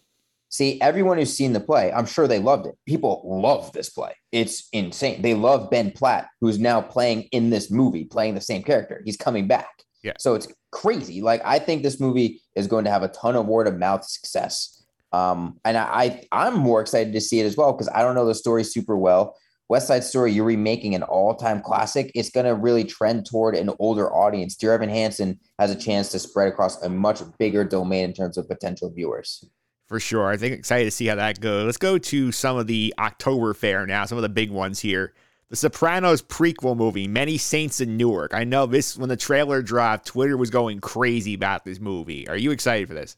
See, 0.50 0.80
everyone 0.82 1.18
who's 1.18 1.36
seen 1.36 1.54
the 1.54 1.60
play, 1.60 1.92
I'm 1.92 2.06
sure 2.06 2.28
they 2.28 2.38
loved 2.38 2.68
it. 2.68 2.76
People 2.86 3.24
love 3.26 3.72
this 3.72 3.90
play. 3.90 4.14
It's 4.32 4.68
insane. 4.72 5.22
They 5.22 5.34
love 5.34 5.72
Ben 5.72 5.90
Platt, 5.92 6.28
who's 6.42 6.60
now 6.60 6.80
playing 6.80 7.24
in 7.32 7.50
this 7.50 7.72
movie, 7.72 8.06
playing 8.06 8.36
the 8.36 8.42
same 8.42 8.62
character. 8.62 9.02
He's 9.04 9.18
coming 9.18 9.48
back. 9.48 9.72
Yeah. 10.04 10.14
So 10.20 10.36
it's 10.36 10.48
crazy. 10.72 11.22
Like 11.22 11.42
I 11.46 11.60
think 11.60 11.82
this 11.82 12.00
movie 12.00 12.42
is 12.56 12.68
going 12.68 12.86
to 12.86 12.92
have 12.92 13.04
a 13.04 13.08
ton 13.08 13.36
of 13.36 13.48
word 13.48 13.68
of 13.68 13.78
mouth 13.78 14.04
success. 14.04 14.84
Um, 15.12 15.60
and 15.64 15.78
I, 15.78 15.84
I 15.84 16.28
I'm 16.32 16.56
more 16.56 16.82
excited 16.82 17.14
to 17.14 17.22
see 17.22 17.40
it 17.40 17.46
as 17.46 17.56
well 17.56 17.72
because 17.72 17.90
I 17.90 18.02
don't 18.02 18.16
know 18.16 18.26
the 18.26 18.36
story 18.36 18.64
super 18.64 18.98
well. 18.98 19.36
West 19.70 19.88
Side 19.88 20.03
Story, 20.03 20.32
you're 20.32 20.45
remaking 20.45 20.93
an 20.93 21.03
all-time 21.03 21.61
classic. 21.61 22.11
It's 22.14 22.30
going 22.30 22.45
to 22.45 22.53
really 22.53 22.84
trend 22.84 23.26
toward 23.26 23.55
an 23.55 23.70
older 23.80 24.14
audience. 24.14 24.55
Dear 24.55 24.74
Evan 24.74 24.89
Hansen 24.89 25.39
has 25.57 25.72
a 25.72 25.76
chance 25.76 26.09
to 26.09 26.20
spread 26.20 26.47
across 26.47 26.82
a 26.84 26.89
much 26.89 27.22
bigger 27.39 27.64
domain 27.64 28.05
in 28.05 28.14
terms 28.14 28.38
of 28.38 28.47
potential 28.47 28.91
viewers. 28.93 29.45
For 29.88 29.99
sure. 29.99 30.28
I 30.28 30.38
think 30.38 30.53
excited 30.53 30.86
to 30.86 30.91
see 30.91 31.07
how 31.07 31.16
that 31.16 31.39
goes. 31.39 31.66
Let's 31.66 31.78
go 31.78 31.97
to 31.97 32.32
some 32.32 32.57
of 32.57 32.68
the 32.68 32.93
October 32.99 33.53
fare 33.53 33.86
now, 33.86 34.05
some 34.05 34.18
of 34.18 34.22
the 34.22 34.30
big 34.30 34.51
ones 34.51 34.80
here. 34.80 35.14
The 35.49 35.55
Sopranos 35.55 36.22
prequel 36.22 36.76
movie, 36.76 37.07
Many 37.07 37.38
Saints 37.38 37.80
in 37.80 37.95
Newark. 37.95 38.34
I 38.34 38.43
know 38.43 38.66
this 38.66 38.97
when 38.97 39.09
the 39.09 39.18
trailer 39.18 39.61
dropped, 39.61 40.07
Twitter 40.07 40.36
was 40.36 40.49
going 40.49 40.80
crazy 40.80 41.36
about 41.36 41.64
this 41.64 41.80
movie. 41.80 42.28
Are 42.28 42.38
you 42.38 42.51
excited 42.51 42.88
for 42.88 42.95
this? 42.95 43.18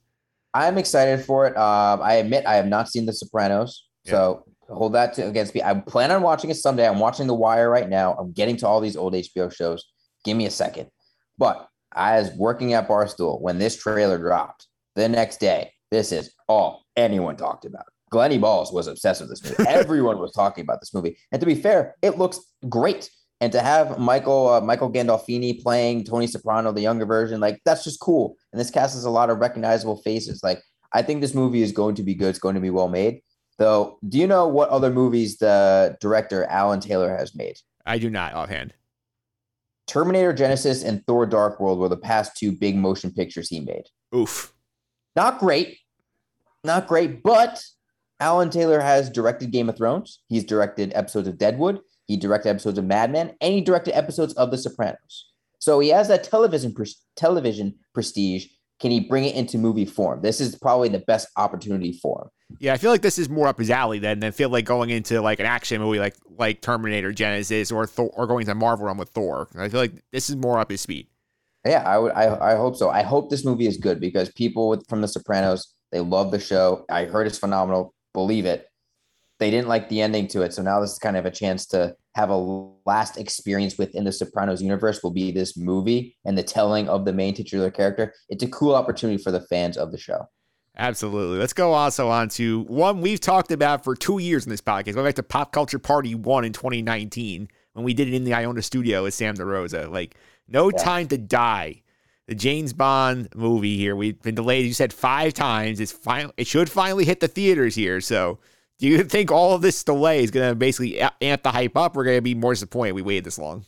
I'm 0.54 0.78
excited 0.78 1.24
for 1.24 1.48
it. 1.48 1.56
Um, 1.56 2.02
I 2.02 2.16
admit 2.16 2.46
I 2.46 2.56
have 2.56 2.68
not 2.68 2.90
seen 2.90 3.06
The 3.06 3.14
Sopranos, 3.14 3.86
so 4.06 4.44
hold 4.70 4.94
that 4.94 5.14
to, 5.14 5.28
against 5.28 5.54
me. 5.56 5.62
I 5.62 5.74
plan 5.76 6.12
on 6.12 6.22
watching 6.22 6.50
it 6.50 6.56
someday. 6.56 6.88
I'm 6.88 7.00
watching 7.00 7.28
The 7.28 7.34
Wire 7.34 7.70
right 7.70 7.90
now. 7.90 8.14
I'm 8.14 8.32
getting 8.32 8.58
to 8.58 8.68
all 8.68 8.82
these 8.82 8.98
old 8.98 9.14
HBO 9.14 9.54
shows. 9.54 9.84
Give 10.24 10.36
me 10.36 10.46
a 10.46 10.52
second. 10.52 10.90
But 11.38 11.68
as 11.96 12.32
working 12.36 12.74
at 12.74 12.88
Barstool, 12.88 13.42
when 13.42 13.60
this 13.60 13.78
trailer 13.78 14.18
dropped, 14.18 14.68
the 14.96 15.08
next 15.10 15.40
day, 15.40 15.72
this 15.92 16.12
is 16.12 16.34
all 16.48 16.84
anyone 16.96 17.36
talked 17.36 17.66
about. 17.66 17.86
Glenny 18.10 18.38
Balls 18.38 18.72
was 18.72 18.88
obsessed 18.88 19.22
with 19.22 19.30
this 19.30 19.44
movie. 19.44 19.56
Everyone 19.70 20.20
was 20.20 20.32
talking 20.32 20.64
about 20.64 20.80
this 20.80 20.94
movie. 20.94 21.18
And 21.32 21.40
to 21.40 21.46
be 21.46 21.56
fair, 21.56 21.96
it 22.02 22.18
looks 22.18 22.40
great. 22.70 23.10
And 23.42 23.52
to 23.52 23.62
have 23.62 24.00
Michael 24.00 24.48
uh, 24.48 24.62
Michael 24.62 24.92
Gandolfini 24.92 25.62
playing 25.62 26.06
Tony 26.06 26.26
Soprano, 26.26 26.72
the 26.72 26.82
younger 26.82 27.06
version, 27.06 27.42
like 27.42 27.60
that's 27.66 27.84
just 27.84 28.00
cool. 28.00 28.38
And 28.54 28.60
this 28.60 28.72
cast 28.72 28.94
has 28.94 29.04
a 29.04 29.10
lot 29.10 29.30
of 29.30 29.40
recognizable 29.40 29.98
faces. 29.98 30.42
Like 30.42 30.62
I 30.94 31.02
think 31.02 31.20
this 31.20 31.34
movie 31.34 31.62
is 31.62 31.74
going 31.74 31.96
to 31.96 32.04
be 32.04 32.16
good. 32.16 32.30
It's 32.30 32.40
going 32.40 32.56
to 32.56 32.62
be 32.62 32.70
well 32.70 32.88
made. 32.88 33.22
Though, 33.58 34.00
do 34.08 34.18
you 34.18 34.28
know 34.28 34.48
what 34.48 34.70
other 34.70 34.90
movies 34.90 35.38
the 35.38 35.98
director 36.02 36.44
Alan 36.46 36.82
Taylor 36.82 37.16
has 37.16 37.36
made? 37.36 37.58
I 37.86 37.98
do 37.98 38.10
not 38.10 38.34
offhand. 38.34 38.74
Terminator 39.88 40.34
Genisys 40.34 40.84
and 40.84 41.06
Thor 41.06 41.26
Dark 41.26 41.60
World 41.60 41.80
were 41.80 41.90
the 41.90 41.98
past 41.98 42.36
two 42.36 42.52
big 42.52 42.76
motion 42.76 43.12
pictures 43.12 43.50
he 43.50 43.60
made. 43.60 43.86
Oof. 44.14 44.54
Not 45.16 45.40
great. 45.40 45.78
Not 46.64 46.88
great, 46.88 47.22
but 47.22 47.64
Alan 48.20 48.50
Taylor 48.50 48.80
has 48.80 49.10
directed 49.10 49.52
Game 49.52 49.70
of 49.70 49.78
Thrones. 49.78 50.20
He's 50.28 50.44
directed 50.44 50.92
episodes 50.96 51.28
of 51.28 51.38
Deadwood. 51.38 51.80
He 52.08 52.18
directed 52.18 52.50
episodes 52.50 52.78
of 52.78 52.86
Mad 52.86 53.12
Men, 53.12 53.36
and 53.40 53.54
he 53.54 53.62
directed 53.62 53.96
episodes 53.96 54.34
of 54.34 54.52
The 54.52 54.58
Sopranos. 54.58 55.32
So 55.60 55.80
he 55.80 55.90
has 55.90 56.08
that 56.08 56.24
television 56.24 56.76
television 57.16 57.76
prestige. 57.94 58.48
Can 58.80 58.92
he 58.92 59.00
bring 59.00 59.26
it 59.26 59.36
into 59.36 59.58
movie 59.58 59.86
form? 59.86 60.22
This 60.22 60.42
is 60.42 60.56
probably 60.56 60.90
the 60.90 61.00
best 61.00 61.28
opportunity 61.38 61.94
for 61.94 62.24
him. 62.24 62.58
Yeah, 62.60 62.74
I 62.74 62.78
feel 62.78 62.92
like 62.92 63.02
this 63.02 63.18
is 63.18 63.30
more 63.30 63.48
up 63.48 63.58
his 63.58 63.70
alley 63.70 64.00
than 64.00 64.20
than 64.20 64.32
feel 64.32 64.50
like 64.50 64.66
going 64.66 64.90
into 64.90 65.22
like 65.22 65.40
an 65.40 65.46
action 65.46 65.82
movie 65.82 66.00
like 66.00 66.16
like 66.38 66.62
Terminator 66.62 67.12
Genisys 67.12 67.74
or 67.74 67.88
Thor 67.88 68.12
or 68.14 68.28
going 68.28 68.46
to 68.46 68.56
Marvel 68.56 68.86
run 68.86 68.98
with 68.98 69.10
Thor. 69.10 69.48
I 69.58 69.70
feel 69.70 69.80
like 69.80 70.04
this 70.12 70.30
is 70.30 70.36
more 70.36 70.60
up 70.60 70.70
his 70.70 70.82
speed. 70.82 71.08
Yeah, 71.66 71.82
I 71.84 71.98
would. 71.98 72.12
I, 72.12 72.54
I 72.54 72.56
hope 72.56 72.76
so. 72.76 72.90
I 72.90 73.02
hope 73.02 73.30
this 73.30 73.46
movie 73.46 73.66
is 73.66 73.78
good 73.78 74.00
because 74.00 74.30
people 74.34 74.70
with, 74.70 74.88
from 74.88 75.02
The 75.02 75.08
Sopranos 75.08 75.74
they 75.92 76.02
love 76.02 76.32
the 76.32 76.40
show. 76.40 76.86
I 76.90 77.06
heard 77.06 77.26
it's 77.26 77.38
phenomenal. 77.38 77.94
Believe 78.14 78.46
it. 78.46 78.68
They 79.46 79.52
didn't 79.52 79.68
like 79.68 79.90
the 79.90 80.02
ending 80.02 80.28
to 80.30 80.42
it, 80.42 80.56
so 80.56 80.64
now 80.64 80.80
this 80.80 80.94
is 80.94 80.98
kind 80.98 81.16
of 81.16 81.28
a 81.28 81.30
chance 81.30 81.68
to 81.68 81.96
have 82.16 82.32
a 82.32 82.36
last 82.88 83.16
experience 83.16 83.78
within 83.78 84.04
the 84.04 84.12
Sopranos 84.12 84.60
universe. 84.60 85.04
Will 85.04 85.12
be 85.12 85.32
this 85.32 85.56
movie 85.56 86.18
and 86.26 86.36
the 86.36 86.42
telling 86.42 86.90
of 86.90 87.06
the 87.06 87.14
main 87.14 87.36
titular 87.36 87.70
character. 87.70 88.12
It's 88.28 88.42
a 88.42 88.48
cool 88.48 88.74
opportunity 88.74 89.22
for 89.22 89.30
the 89.30 89.42
fans 89.42 89.78
of 89.78 89.92
the 89.92 90.00
show. 90.00 90.28
Absolutely. 90.80 91.38
Let's 91.38 91.54
go 91.54 91.74
also 91.74 92.10
on 92.10 92.30
to 92.30 92.62
one 92.62 93.02
we've 93.02 93.20
talked 93.20 93.52
about 93.52 93.84
for 93.84 93.96
two 93.96 94.18
years 94.18 94.46
in 94.46 94.50
this 94.50 94.62
podcast. 94.62 94.96
Going 94.96 95.06
back 95.06 95.14
to 95.14 95.22
Pop 95.22 95.52
Culture 95.52 95.78
Party 95.78 96.16
1 96.16 96.44
in 96.44 96.52
2019 96.52 97.48
when 97.74 97.86
we 97.86 97.94
did 97.94 98.08
it 98.08 98.16
in 98.16 98.24
the 98.24 98.34
Iona 98.34 98.64
studio 98.64 99.04
with 99.04 99.14
Sam 99.14 99.36
DeRosa. 99.36 99.92
Like, 99.92 100.16
No 100.48 100.72
Yeah. 100.72 100.84
Time 100.84 101.08
to 101.10 101.20
Die. 101.20 101.84
The 102.28 102.34
James 102.34 102.74
Bond 102.74 103.30
movie 103.36 103.78
here. 103.78 103.96
We've 103.96 104.20
been 104.24 104.34
delayed, 104.34 104.66
you 104.66 104.74
said, 104.74 104.92
five 104.92 105.36
times. 105.36 105.80
It's 105.80 105.92
final, 105.92 106.34
It 106.36 106.48
should 106.48 106.68
finally 106.68 107.06
hit 107.06 107.20
the 107.20 107.28
theaters 107.28 107.76
here. 107.76 108.02
So, 108.02 108.40
do 108.80 108.88
you 108.88 109.04
think 109.04 109.32
all 109.32 109.54
of 109.54 109.62
this 109.62 109.84
delay 109.84 110.24
is 110.24 110.32
going 110.32 110.50
to 110.50 110.56
basically 110.56 111.00
amp 111.00 111.44
the 111.44 111.52
hype 111.52 111.78
up? 111.78 111.96
We're 111.96 112.04
going 112.04 112.18
to 112.18 112.22
be 112.22 112.36
more 112.36 112.54
disappointed 112.54 112.94
we 112.94 113.02
waited 113.02 113.24
this 113.24 113.40
long. 113.40 113.66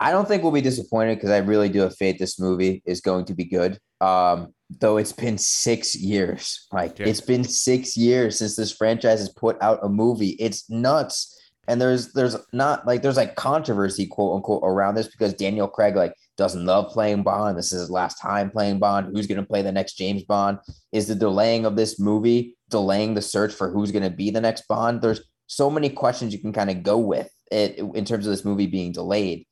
I 0.00 0.12
don't 0.12 0.28
think 0.28 0.42
we'll 0.42 0.52
be 0.52 0.60
disappointed 0.60 1.16
because 1.16 1.30
I 1.30 1.38
really 1.38 1.68
do 1.68 1.80
have 1.80 1.96
faith 1.96 2.18
this 2.18 2.38
movie 2.38 2.82
is 2.86 3.00
going 3.00 3.24
to 3.26 3.34
be 3.34 3.44
good. 3.44 3.78
Um, 4.00 4.54
though 4.80 4.96
it's 4.96 5.12
been 5.12 5.38
six 5.38 5.94
years. 5.96 6.66
Like 6.72 6.98
Yeah. 6.98 7.08
it's 7.08 7.20
been 7.20 7.42
six 7.44 7.96
years 7.96 8.38
since 8.38 8.54
this 8.54 8.72
franchise 8.72 9.18
has 9.18 9.30
put 9.30 9.60
out 9.60 9.80
a 9.82 9.88
movie. 9.88 10.36
It's 10.38 10.68
nuts. 10.70 11.34
And 11.66 11.80
there's 11.80 12.12
there's 12.14 12.36
not 12.52 12.86
like 12.86 13.02
there's 13.02 13.16
like 13.18 13.34
controversy 13.34 14.06
quote 14.06 14.36
unquote 14.36 14.62
around 14.64 14.94
this 14.94 15.08
because 15.08 15.34
Daniel 15.34 15.68
Craig 15.68 15.96
like 15.96 16.14
doesn't 16.38 16.64
love 16.64 16.90
playing 16.92 17.24
Bond. 17.24 17.58
This 17.58 17.72
is 17.72 17.80
his 17.80 17.90
last 17.90 18.14
time 18.22 18.50
playing 18.50 18.78
Bond. 18.78 19.08
Who's 19.12 19.26
gonna 19.26 19.44
play 19.44 19.60
the 19.60 19.72
next 19.72 19.94
James 19.98 20.22
Bond? 20.22 20.58
Is 20.92 21.08
the 21.08 21.14
delaying 21.14 21.66
of 21.66 21.76
this 21.76 22.00
movie 22.00 22.56
delaying 22.68 23.14
the 23.14 23.22
search 23.22 23.52
for 23.52 23.70
who's 23.70 23.92
gonna 23.92 24.10
be 24.10 24.30
the 24.30 24.40
next 24.40 24.68
Bond? 24.68 25.02
There's 25.02 25.22
so 25.46 25.70
many 25.70 25.88
questions 25.88 26.32
you 26.32 26.38
can 26.38 26.52
kind 26.52 26.70
of 26.70 26.82
go 26.82 26.98
with 26.98 27.30
it 27.50 27.78
in 27.78 28.04
terms 28.04 28.26
of 28.26 28.30
this 28.30 28.44
movie 28.44 28.66
being 28.66 28.92
delayed 28.92 29.46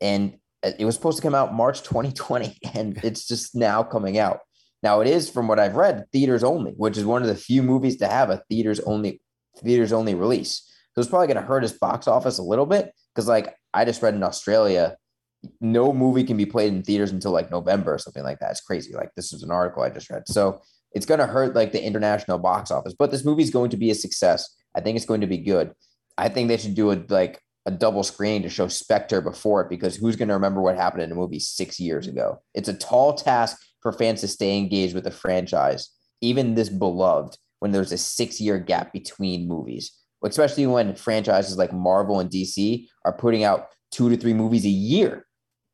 and 0.00 0.36
it 0.62 0.84
was 0.84 0.94
supposed 0.94 1.18
to 1.18 1.22
come 1.22 1.34
out 1.34 1.54
March 1.54 1.82
2020, 1.82 2.58
and 2.74 2.98
it's 3.04 3.26
just 3.26 3.54
now 3.54 3.82
coming 3.82 4.18
out. 4.18 4.40
Now 4.82 5.00
it 5.00 5.08
is, 5.08 5.30
from 5.30 5.48
what 5.48 5.58
I've 5.58 5.76
read, 5.76 6.06
theaters 6.12 6.42
only, 6.42 6.72
which 6.72 6.96
is 6.96 7.04
one 7.04 7.22
of 7.22 7.28
the 7.28 7.36
few 7.36 7.62
movies 7.62 7.96
to 7.98 8.08
have 8.08 8.30
a 8.30 8.42
theaters 8.48 8.80
only 8.80 9.20
theaters 9.58 9.92
only 9.92 10.14
release. 10.14 10.68
So 10.94 11.00
it's 11.00 11.10
probably 11.10 11.28
going 11.28 11.36
to 11.36 11.46
hurt 11.46 11.62
his 11.62 11.72
box 11.72 12.08
office 12.08 12.38
a 12.38 12.42
little 12.42 12.66
bit 12.66 12.92
because, 13.14 13.28
like, 13.28 13.54
I 13.72 13.84
just 13.84 14.02
read 14.02 14.14
in 14.14 14.22
Australia, 14.22 14.96
no 15.60 15.92
movie 15.92 16.24
can 16.24 16.36
be 16.36 16.46
played 16.46 16.72
in 16.72 16.82
theaters 16.82 17.12
until 17.12 17.32
like 17.32 17.50
November 17.50 17.94
or 17.94 17.98
something 17.98 18.22
like 18.22 18.40
that. 18.40 18.50
It's 18.50 18.60
crazy. 18.60 18.94
Like 18.94 19.10
this 19.16 19.32
is 19.32 19.42
an 19.42 19.50
article 19.50 19.82
I 19.82 19.90
just 19.90 20.10
read, 20.10 20.28
so 20.28 20.60
it's 20.94 21.06
going 21.06 21.20
to 21.20 21.26
hurt 21.26 21.54
like 21.54 21.72
the 21.72 21.82
international 21.82 22.38
box 22.38 22.70
office. 22.70 22.94
But 22.98 23.10
this 23.10 23.24
movie 23.24 23.42
is 23.42 23.50
going 23.50 23.70
to 23.70 23.76
be 23.76 23.90
a 23.90 23.94
success. 23.94 24.48
I 24.74 24.80
think 24.80 24.96
it's 24.96 25.06
going 25.06 25.20
to 25.22 25.26
be 25.26 25.38
good. 25.38 25.72
I 26.18 26.28
think 26.28 26.48
they 26.48 26.56
should 26.56 26.74
do 26.74 26.92
a 26.92 27.02
like 27.08 27.40
a 27.64 27.70
double 27.70 28.02
screen 28.02 28.42
to 28.42 28.48
show 28.48 28.68
Spectre 28.68 29.20
before 29.20 29.62
it 29.62 29.68
because 29.68 29.96
who's 29.96 30.16
going 30.16 30.28
to 30.28 30.34
remember 30.34 30.60
what 30.60 30.76
happened 30.76 31.02
in 31.02 31.12
a 31.12 31.16
movie 31.16 31.38
six 31.38 31.78
years 31.78 32.06
ago? 32.08 32.42
It's 32.54 32.68
a 32.68 32.74
tall 32.74 33.14
task 33.14 33.56
for 33.80 33.92
fans 33.92 34.20
to 34.20 34.28
stay 34.28 34.58
engaged 34.58 34.94
with 34.94 35.04
the 35.04 35.10
franchise, 35.10 35.90
even 36.20 36.54
this 36.54 36.68
beloved, 36.68 37.36
when 37.60 37.70
there's 37.70 37.92
a 37.92 37.98
six 37.98 38.40
year 38.40 38.58
gap 38.58 38.92
between 38.92 39.48
movies, 39.48 39.92
especially 40.24 40.66
when 40.66 40.94
franchises 40.96 41.56
like 41.56 41.72
Marvel 41.72 42.20
and 42.20 42.30
DC 42.30 42.86
are 43.04 43.16
putting 43.16 43.44
out 43.44 43.68
two 43.90 44.10
to 44.10 44.16
three 44.16 44.34
movies 44.34 44.64
a 44.64 44.70
year 44.70 45.26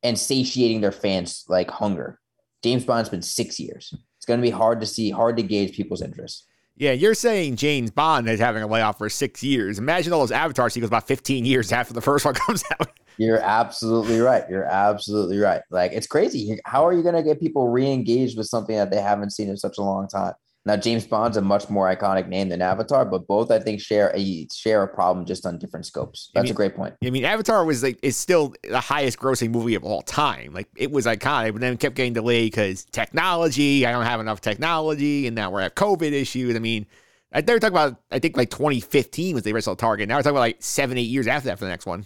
and 0.03 0.19
satiating 0.19 0.81
their 0.81 0.93
fans 0.93 1.45
like 1.49 1.71
hunger. 1.71 2.19
James 2.63 2.85
Bond's 2.85 3.09
been 3.09 3.23
six 3.23 3.59
years. 3.59 3.95
Going 4.29 4.41
to 4.41 4.43
be 4.43 4.51
hard 4.51 4.79
to 4.81 4.87
see, 4.87 5.11
hard 5.11 5.39
to 5.39 5.43
gauge 5.43 5.75
people's 5.75 6.03
interest. 6.03 6.45
Yeah, 6.77 6.93
you're 6.93 7.15
saying 7.15 7.57
James 7.57 7.91
Bond 7.91 8.29
is 8.29 8.39
having 8.39 8.63
a 8.63 8.67
layoff 8.67 8.99
for 8.99 9.09
six 9.09 9.43
years. 9.43 9.79
Imagine 9.79 10.13
all 10.13 10.21
those 10.21 10.31
Avatar 10.31 10.69
sequels 10.69 10.91
about 10.91 11.09
15 11.09 11.47
years 11.47 11.73
after 11.73 11.95
the 11.95 12.03
first 12.03 12.27
one 12.27 12.35
comes 12.47 12.63
out. 12.79 12.91
You're 13.17 13.41
absolutely 13.41 14.21
right. 14.21 14.45
You're 14.51 14.67
absolutely 14.67 15.39
right. 15.39 15.63
Like 15.71 15.93
it's 15.93 16.07
crazy. 16.07 16.61
How 16.67 16.87
are 16.87 16.93
you 16.93 17.03
going 17.03 17.15
to 17.15 17.23
get 17.23 17.41
people 17.41 17.69
re-engaged 17.69 18.37
with 18.37 18.47
something 18.49 18.77
that 18.77 18.91
they 18.91 19.01
haven't 19.01 19.31
seen 19.31 19.49
in 19.49 19.57
such 19.57 19.79
a 19.79 19.83
long 19.83 20.07
time? 20.09 20.35
Now, 20.69 20.77
James 20.77 21.07
Bond's 21.07 21.39
a 21.39 21.41
much 21.41 21.71
more 21.71 21.93
iconic 21.95 22.29
name 22.29 22.51
than 22.51 22.61
Avatar, 22.61 23.07
but 23.07 23.27
both 23.27 23.51
I 23.51 23.59
think 23.59 23.81
share 23.81 24.13
a 24.15 24.47
share 24.53 24.83
a 24.83 24.87
problem 24.89 25.25
just 25.25 25.47
on 25.47 25.59
different 25.59 25.87
scopes. 25.87 26.31
That's 26.35 26.45
mean- 26.45 26.53
a 26.53 26.55
great 26.55 26.77
point. 26.77 26.95
I 27.03 27.09
mean, 27.09 27.25
Avatar 27.25 27.65
was 27.65 27.83
like 27.83 27.99
is 28.03 28.19
still 28.19 28.55
the 28.63 28.79
highest 28.79 29.19
grossing 29.19 29.51
movie 29.51 29.75
of 29.77 29.83
all 29.83 30.03
time. 30.03 30.53
Like 30.53 30.69
it 30.77 30.91
was 30.91 31.07
iconic, 31.07 31.53
but 31.53 31.63
then 31.63 31.73
it 31.73 31.81
kept 31.81 31.95
getting 31.95 32.13
delayed 32.13 32.53
because 32.53 32.85
technology. 32.85 33.87
I 33.87 33.93
don't 33.93 34.05
have 34.05 34.21
enough 34.21 34.43
technology, 34.43 35.27
and 35.27 35.35
now 35.35 35.51
we're 35.51 35.63
at 35.63 35.75
COVID 35.75 36.13
issues. 36.13 36.55
I 36.55 36.59
mean, 36.59 36.87
I- 37.33 37.41
they 37.41 37.55
were 37.55 37.61
talking 37.61 37.75
about 37.75 37.97
I 38.11 38.19
think 38.19 38.37
like 38.37 38.51
2015 38.51 39.35
was 39.35 39.45
the 39.45 39.53
original 39.55 39.75
target. 39.75 40.07
Now 40.07 40.17
we're 40.17 40.23
talking 40.23 40.37
about 40.37 40.41
like 40.41 40.63
seven, 40.63 40.99
eight 40.99 41.09
years 41.09 41.27
after 41.27 41.49
that 41.49 41.59
for 41.59 41.65
the 41.65 41.71
next 41.71 41.87
one. 41.87 42.05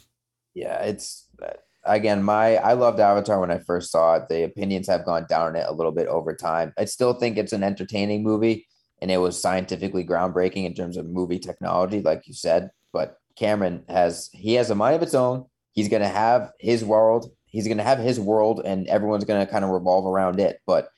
Yeah, 0.55 0.79
it's 0.85 1.27
again 1.85 2.23
my 2.23 2.57
I 2.57 2.75
loved 2.75 3.01
Avatar 3.01 3.41
when 3.41 3.51
I 3.51 3.59
first 3.59 3.91
saw 3.91 4.17
it. 4.17 4.29
The 4.29 4.45
opinions 4.45 4.89
have 4.89 5.05
gone 5.05 5.27
down 5.29 5.57
it 5.57 5.67
a 5.69 5.73
little 5.73 5.93
bit 5.93 6.07
over 6.07 6.35
time. 6.35 6.73
I 6.79 6.85
still 6.85 7.15
think 7.15 7.37
it's 7.37 7.53
an 7.53 7.63
entertaining 7.63 8.23
movie 8.23 8.67
and 9.03 9.11
it 9.11 9.19
was 9.19 9.41
scientifically 9.41 10.05
groundbreaking 10.05 10.65
in 10.65 10.75
terms 10.75 10.97
of 10.97 11.07
movie 11.07 11.41
technology, 11.41 12.01
like 12.01 12.29
you 12.29 12.35
said. 12.35 12.71
But 12.93 13.17
Cameron 13.37 13.85
has 13.89 14.31
he 14.33 14.55
has 14.55 14.71
a 14.71 14.75
mind 14.77 14.97
of 14.97 15.03
its 15.03 15.15
own. 15.15 15.47
He's 15.73 15.89
gonna 15.89 16.09
have 16.09 16.53
his 16.61 16.85
world. 16.85 17.31
He's 17.47 17.67
gonna 17.67 17.83
have 17.83 17.99
his 17.99 18.21
world, 18.21 18.63
and 18.65 18.87
everyone's 18.87 19.25
gonna 19.25 19.47
kind 19.47 19.65
of 19.65 19.71
revolve 19.71 20.07
around 20.07 20.39
it. 20.39 20.61
But 20.67 20.89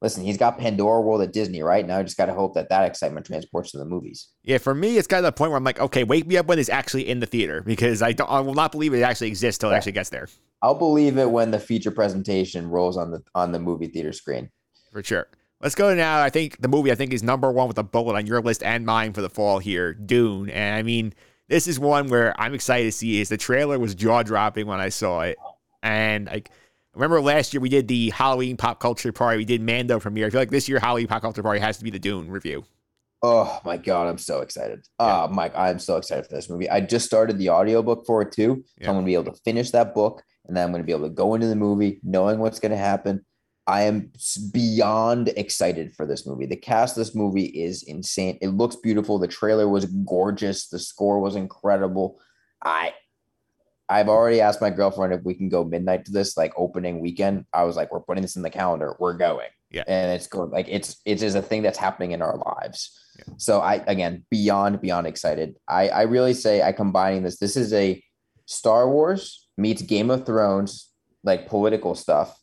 listen, 0.00 0.24
he's 0.24 0.36
got 0.36 0.58
Pandora 0.58 1.00
World 1.00 1.22
at 1.22 1.32
Disney, 1.32 1.62
right? 1.62 1.86
Now 1.86 1.98
I 1.98 2.02
just 2.02 2.16
gotta 2.16 2.34
hope 2.34 2.54
that 2.54 2.68
that 2.68 2.84
excitement 2.84 3.26
transports 3.26 3.72
to 3.72 3.78
the 3.78 3.84
movies. 3.84 4.28
Yeah, 4.42 4.58
for 4.58 4.74
me, 4.74 4.98
it's 4.98 5.06
got 5.06 5.18
to 5.18 5.22
the 5.22 5.32
point 5.32 5.50
where 5.50 5.58
I'm 5.58 5.64
like, 5.64 5.80
okay, 5.80 6.04
wake 6.04 6.26
me 6.26 6.36
up 6.36 6.46
when 6.46 6.58
it's 6.58 6.68
actually 6.68 7.08
in 7.08 7.20
the 7.20 7.26
theater 7.26 7.62
because 7.62 8.02
I 8.02 8.12
don't, 8.12 8.30
I 8.30 8.40
will 8.40 8.54
not 8.54 8.72
believe 8.72 8.94
it 8.94 9.02
actually 9.02 9.28
exists 9.28 9.58
till 9.58 9.70
it 9.70 9.74
actually 9.74 9.92
gets 9.92 10.10
there 10.10 10.28
I'll 10.62 10.74
believe 10.74 11.18
it 11.18 11.30
when 11.30 11.50
the 11.50 11.60
feature 11.60 11.90
presentation 11.90 12.68
rolls 12.68 12.96
on 12.96 13.10
the 13.10 13.22
on 13.34 13.52
the 13.52 13.58
movie 13.58 13.86
theater 13.86 14.12
screen. 14.12 14.50
for 14.92 15.02
sure. 15.02 15.28
Let's 15.60 15.74
go 15.74 15.92
now. 15.94 16.22
I 16.22 16.30
think 16.30 16.60
the 16.60 16.68
movie 16.68 16.92
I 16.92 16.94
think 16.94 17.12
is 17.12 17.22
number 17.22 17.50
one 17.50 17.66
with 17.66 17.78
a 17.78 17.82
bullet 17.82 18.14
on 18.14 18.26
your 18.26 18.40
list 18.40 18.62
and 18.62 18.86
mine 18.86 19.12
for 19.12 19.22
the 19.22 19.30
fall 19.30 19.58
here, 19.58 19.92
Dune. 19.92 20.50
And 20.50 20.76
I 20.76 20.82
mean, 20.82 21.14
this 21.48 21.66
is 21.66 21.80
one 21.80 22.08
where 22.08 22.38
I'm 22.40 22.54
excited 22.54 22.84
to 22.84 22.92
see. 22.92 23.20
Is 23.20 23.28
the 23.28 23.36
trailer 23.36 23.78
was 23.78 23.94
jaw 23.94 24.22
dropping 24.22 24.66
when 24.66 24.80
I 24.80 24.88
saw 24.88 25.20
it, 25.22 25.36
and 25.82 26.26
like. 26.26 26.50
Remember 26.98 27.20
last 27.20 27.54
year 27.54 27.60
we 27.60 27.68
did 27.68 27.86
the 27.86 28.10
Halloween 28.10 28.56
pop 28.56 28.80
culture 28.80 29.12
party. 29.12 29.38
We 29.38 29.44
did 29.44 29.62
Mando 29.62 30.00
premiere. 30.00 30.26
I 30.26 30.30
feel 30.30 30.40
like 30.40 30.50
this 30.50 30.68
year 30.68 30.80
Halloween 30.80 31.06
pop 31.06 31.22
culture 31.22 31.44
party 31.44 31.60
has 31.60 31.78
to 31.78 31.84
be 31.84 31.90
the 31.90 31.98
Dune 32.00 32.28
review. 32.28 32.64
Oh 33.22 33.60
my 33.64 33.76
god, 33.76 34.08
I'm 34.08 34.18
so 34.18 34.40
excited. 34.40 34.84
Uh 34.98 35.28
Mike, 35.30 35.52
I'm 35.56 35.78
so 35.78 35.96
excited 35.96 36.26
for 36.26 36.34
this 36.34 36.50
movie. 36.50 36.68
I 36.68 36.80
just 36.80 37.06
started 37.06 37.38
the 37.38 37.50
audiobook 37.50 38.04
for 38.04 38.22
it 38.22 38.32
too. 38.32 38.64
So 38.66 38.72
Yeah. 38.80 38.88
I'm 38.88 38.96
gonna 38.96 39.06
be 39.06 39.14
able 39.14 39.32
to 39.32 39.40
finish 39.44 39.70
that 39.70 39.94
book 39.94 40.24
and 40.46 40.56
then 40.56 40.64
I'm 40.64 40.72
gonna 40.72 40.82
be 40.82 40.90
able 40.90 41.08
to 41.08 41.14
go 41.14 41.34
into 41.34 41.46
the 41.46 41.54
movie 41.54 42.00
knowing 42.02 42.40
what's 42.40 42.58
gonna 42.58 42.76
happen. 42.76 43.24
I 43.68 43.82
am 43.82 44.10
beyond 44.52 45.28
excited 45.36 45.94
for 45.94 46.04
this 46.04 46.26
movie. 46.26 46.46
The 46.46 46.56
cast 46.56 46.96
of 46.96 47.04
this 47.04 47.14
movie 47.14 47.44
is 47.46 47.84
insane. 47.84 48.38
It 48.42 48.48
looks 48.48 48.74
beautiful. 48.74 49.20
The 49.20 49.28
trailer 49.28 49.68
was 49.68 49.84
gorgeous. 49.84 50.68
The 50.68 50.80
score 50.80 51.20
was 51.20 51.36
incredible. 51.36 52.18
I 52.64 52.94
I've 53.88 54.08
already 54.08 54.40
asked 54.40 54.60
my 54.60 54.70
girlfriend 54.70 55.14
if 55.14 55.22
we 55.24 55.34
can 55.34 55.48
go 55.48 55.64
midnight 55.64 56.04
to 56.06 56.12
this, 56.12 56.36
like 56.36 56.52
opening 56.56 57.00
weekend. 57.00 57.46
I 57.52 57.64
was 57.64 57.76
like, 57.76 57.90
we're 57.90 58.00
putting 58.00 58.22
this 58.22 58.36
in 58.36 58.42
the 58.42 58.50
calendar. 58.50 58.96
We're 58.98 59.14
going. 59.14 59.48
Yeah. 59.70 59.84
And 59.86 60.12
it's 60.12 60.26
going 60.26 60.50
like 60.50 60.66
it's 60.68 60.96
it 61.04 61.22
is 61.22 61.34
a 61.34 61.42
thing 61.42 61.62
that's 61.62 61.78
happening 61.78 62.12
in 62.12 62.22
our 62.22 62.36
lives. 62.38 62.98
Yeah. 63.18 63.34
So 63.36 63.60
I 63.60 63.82
again 63.86 64.24
beyond 64.30 64.80
beyond 64.80 65.06
excited. 65.06 65.56
I 65.68 65.88
I 65.88 66.02
really 66.02 66.34
say 66.34 66.62
I 66.62 66.72
combining 66.72 67.22
this. 67.22 67.38
This 67.38 67.56
is 67.56 67.72
a 67.72 68.02
Star 68.46 68.88
Wars 68.90 69.46
meets 69.58 69.82
Game 69.82 70.10
of 70.10 70.24
Thrones, 70.24 70.90
like 71.22 71.48
political 71.48 71.94
stuff 71.94 72.40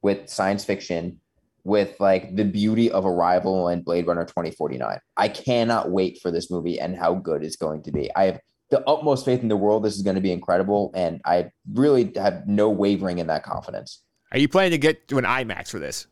with 0.00 0.28
science 0.28 0.64
fiction, 0.64 1.20
with 1.64 1.98
like 2.00 2.34
the 2.36 2.44
beauty 2.44 2.90
of 2.90 3.04
Arrival 3.04 3.68
and 3.68 3.84
Blade 3.84 4.06
Runner 4.06 4.24
2049. 4.24 4.98
I 5.16 5.28
cannot 5.28 5.90
wait 5.90 6.20
for 6.22 6.30
this 6.30 6.50
movie 6.50 6.80
and 6.80 6.96
how 6.96 7.14
good 7.14 7.44
it's 7.44 7.56
going 7.56 7.82
to 7.82 7.92
be. 7.92 8.10
I 8.16 8.24
have 8.24 8.40
the 8.72 8.80
utmost 8.88 9.26
faith 9.26 9.42
in 9.42 9.48
the 9.48 9.56
world. 9.56 9.84
This 9.84 9.94
is 9.96 10.02
going 10.02 10.14
to 10.16 10.22
be 10.22 10.32
incredible. 10.32 10.90
And 10.94 11.20
I 11.26 11.52
really 11.74 12.10
have 12.16 12.48
no 12.48 12.70
wavering 12.70 13.18
in 13.18 13.26
that 13.26 13.42
confidence. 13.44 14.00
Are 14.32 14.38
you 14.38 14.48
planning 14.48 14.70
to 14.70 14.78
get 14.78 15.06
to 15.08 15.18
an 15.18 15.24
IMAX 15.24 15.68
for 15.68 15.78
this? 15.78 16.06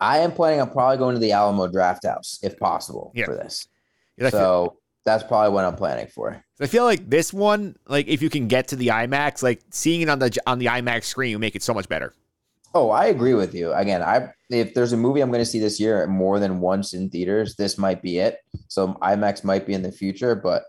I 0.00 0.18
am 0.20 0.32
planning 0.32 0.62
on 0.62 0.70
probably 0.70 0.96
going 0.96 1.14
to 1.14 1.20
the 1.20 1.32
Alamo 1.32 1.68
Drafthouse 1.68 2.38
if 2.42 2.58
possible 2.58 3.12
Yeah. 3.14 3.26
for 3.26 3.34
this. 3.34 3.68
Feel, 4.18 4.30
So 4.30 4.76
that's 5.04 5.22
probably 5.22 5.52
what 5.52 5.66
I'm 5.66 5.76
planning 5.76 6.06
for. 6.06 6.42
I 6.58 6.66
feel 6.66 6.84
like 6.84 7.10
this 7.10 7.34
one, 7.34 7.76
like 7.86 8.08
if 8.08 8.22
you 8.22 8.30
can 8.30 8.48
get 8.48 8.68
to 8.68 8.76
the 8.76 8.88
IMAX, 8.88 9.42
like 9.42 9.60
seeing 9.70 10.00
it 10.00 10.08
on 10.08 10.18
the 10.20 10.34
on 10.46 10.58
the 10.58 10.66
IMAX 10.66 11.04
screen 11.04 11.34
will 11.34 11.40
make 11.40 11.54
it 11.54 11.62
so 11.62 11.74
much 11.74 11.86
better. 11.86 12.14
Oh, 12.74 12.90
I 12.90 13.06
agree 13.06 13.34
with 13.34 13.54
you. 13.54 13.74
Again, 13.74 14.02
I 14.02 14.32
if 14.48 14.72
there's 14.72 14.94
a 14.94 14.96
movie 14.96 15.20
I'm 15.20 15.30
going 15.30 15.42
to 15.42 15.46
see 15.46 15.58
this 15.60 15.78
year 15.78 16.06
more 16.06 16.38
than 16.40 16.60
once 16.60 16.94
in 16.94 17.10
theaters, 17.10 17.56
this 17.56 17.76
might 17.76 18.00
be 18.00 18.18
it. 18.20 18.38
So 18.68 18.94
IMAX 19.02 19.44
might 19.44 19.66
be 19.66 19.74
in 19.74 19.82
the 19.82 19.92
future, 19.92 20.34
but 20.34 20.64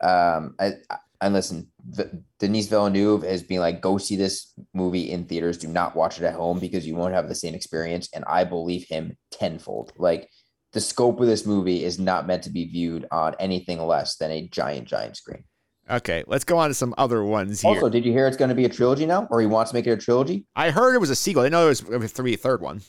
um, 0.00 0.54
I 0.58 0.72
I- 0.90 0.98
and 1.22 1.34
listen, 1.34 1.68
V- 1.86 2.04
Denise 2.38 2.68
Villeneuve 2.68 3.24
has 3.24 3.42
been 3.42 3.60
like, 3.60 3.82
go 3.82 3.98
see 3.98 4.16
this 4.16 4.54
movie 4.72 5.10
in 5.10 5.26
theaters. 5.26 5.58
Do 5.58 5.68
not 5.68 5.94
watch 5.94 6.18
it 6.18 6.24
at 6.24 6.32
home 6.32 6.58
because 6.58 6.86
you 6.86 6.96
won't 6.96 7.12
have 7.12 7.28
the 7.28 7.34
same 7.34 7.54
experience. 7.54 8.08
And 8.14 8.24
I 8.26 8.44
believe 8.44 8.86
him 8.88 9.18
tenfold. 9.30 9.92
Like 9.98 10.30
the 10.72 10.80
scope 10.80 11.20
of 11.20 11.26
this 11.26 11.44
movie 11.44 11.84
is 11.84 11.98
not 11.98 12.26
meant 12.26 12.44
to 12.44 12.50
be 12.50 12.64
viewed 12.70 13.06
on 13.12 13.34
anything 13.38 13.78
less 13.86 14.16
than 14.16 14.30
a 14.30 14.48
giant, 14.48 14.88
giant 14.88 15.18
screen. 15.18 15.44
Okay, 15.90 16.24
let's 16.26 16.44
go 16.44 16.56
on 16.56 16.70
to 16.70 16.74
some 16.74 16.94
other 16.96 17.22
ones 17.22 17.60
here. 17.60 17.68
Also, 17.74 17.90
did 17.90 18.06
you 18.06 18.12
hear 18.12 18.26
it's 18.26 18.36
going 18.38 18.48
to 18.48 18.54
be 18.54 18.64
a 18.64 18.68
trilogy 18.70 19.04
now, 19.04 19.26
or 19.30 19.42
he 19.42 19.46
wants 19.46 19.72
to 19.72 19.76
make 19.76 19.86
it 19.86 19.90
a 19.90 19.96
trilogy? 19.98 20.46
I 20.56 20.70
heard 20.70 20.94
it 20.94 21.00
was 21.00 21.10
a 21.10 21.16
sequel. 21.16 21.42
I 21.42 21.50
know 21.50 21.60
there 21.74 21.98
was 21.98 22.04
a 22.04 22.08
three 22.08 22.36
third 22.36 22.62
one. 22.62 22.80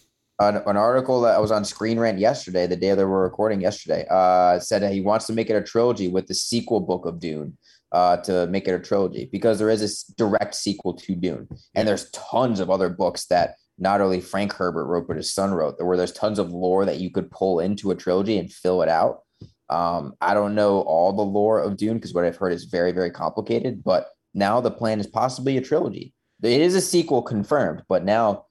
An, 0.42 0.64
an 0.66 0.78
article 0.78 1.22
that 1.22 1.40
was 1.40 1.52
on 1.52 1.64
Screen 1.64 2.00
Rant 2.00 2.18
yesterday, 2.18 2.66
the 2.66 2.76
day 2.76 2.90
that 2.96 3.08
we're 3.08 3.24
recording 3.24 3.62
yesterday, 3.62 4.06
uh, 4.10 4.60
said 4.60 4.82
that 4.82 4.94
he 4.94 5.02
wants 5.02 5.28
to 5.28 5.34
make 5.34 5.50
it 5.50 5.56
a 5.56 5.62
trilogy 5.62 6.08
with 6.08 6.28
the 6.28 6.34
sequel 6.34 6.80
book 6.80 7.06
of 7.06 7.20
Dune 7.20 7.58
uh, 7.92 8.18
to 8.18 8.48
make 8.48 8.68
it 8.68 8.74
a 8.74 8.80
trilogy 8.80 9.30
because 9.32 9.60
there 9.60 9.70
is 9.70 9.82
a 9.84 10.14
direct 10.16 10.56
sequel 10.56 10.94
to 10.94 11.16
Dune. 11.16 11.48
And 11.76 11.88
there's 11.88 12.10
tons 12.12 12.60
of 12.60 12.70
other 12.70 12.90
books 12.90 13.26
that 13.26 13.56
not 13.78 14.02
only 14.02 14.20
Frank 14.22 14.54
Herbert 14.54 14.86
wrote, 14.86 15.08
but 15.08 15.18
his 15.18 15.32
son 15.32 15.54
wrote, 15.54 15.76
where 15.80 15.98
there's 15.98 16.12
tons 16.12 16.40
of 16.40 16.52
lore 16.52 16.86
that 16.86 17.00
you 17.00 17.12
could 17.12 17.30
pull 17.32 17.60
into 17.60 17.92
a 17.92 17.96
trilogy 17.96 18.38
and 18.38 18.52
fill 18.52 18.82
it 18.82 18.90
out. 18.90 19.22
Um, 19.70 20.14
I 20.22 20.34
don't 20.34 20.56
know 20.56 20.82
all 20.82 21.14
the 21.14 21.22
lore 21.22 21.60
of 21.60 21.78
Dune 21.78 21.96
because 21.96 22.14
what 22.14 22.26
I've 22.26 22.36
heard 22.36 22.52
is 22.52 22.66
very, 22.66 22.92
very 22.92 23.10
complicated, 23.12 23.84
but 23.84 24.10
now 24.34 24.60
the 24.60 24.72
plan 24.72 25.00
is 25.00 25.08
possibly 25.08 25.58
a 25.58 25.62
trilogy. 25.62 26.14
It 26.42 26.62
is 26.62 26.76
a 26.76 26.82
sequel 26.82 27.22
confirmed, 27.22 27.84
but 27.88 28.04
now 28.04 28.46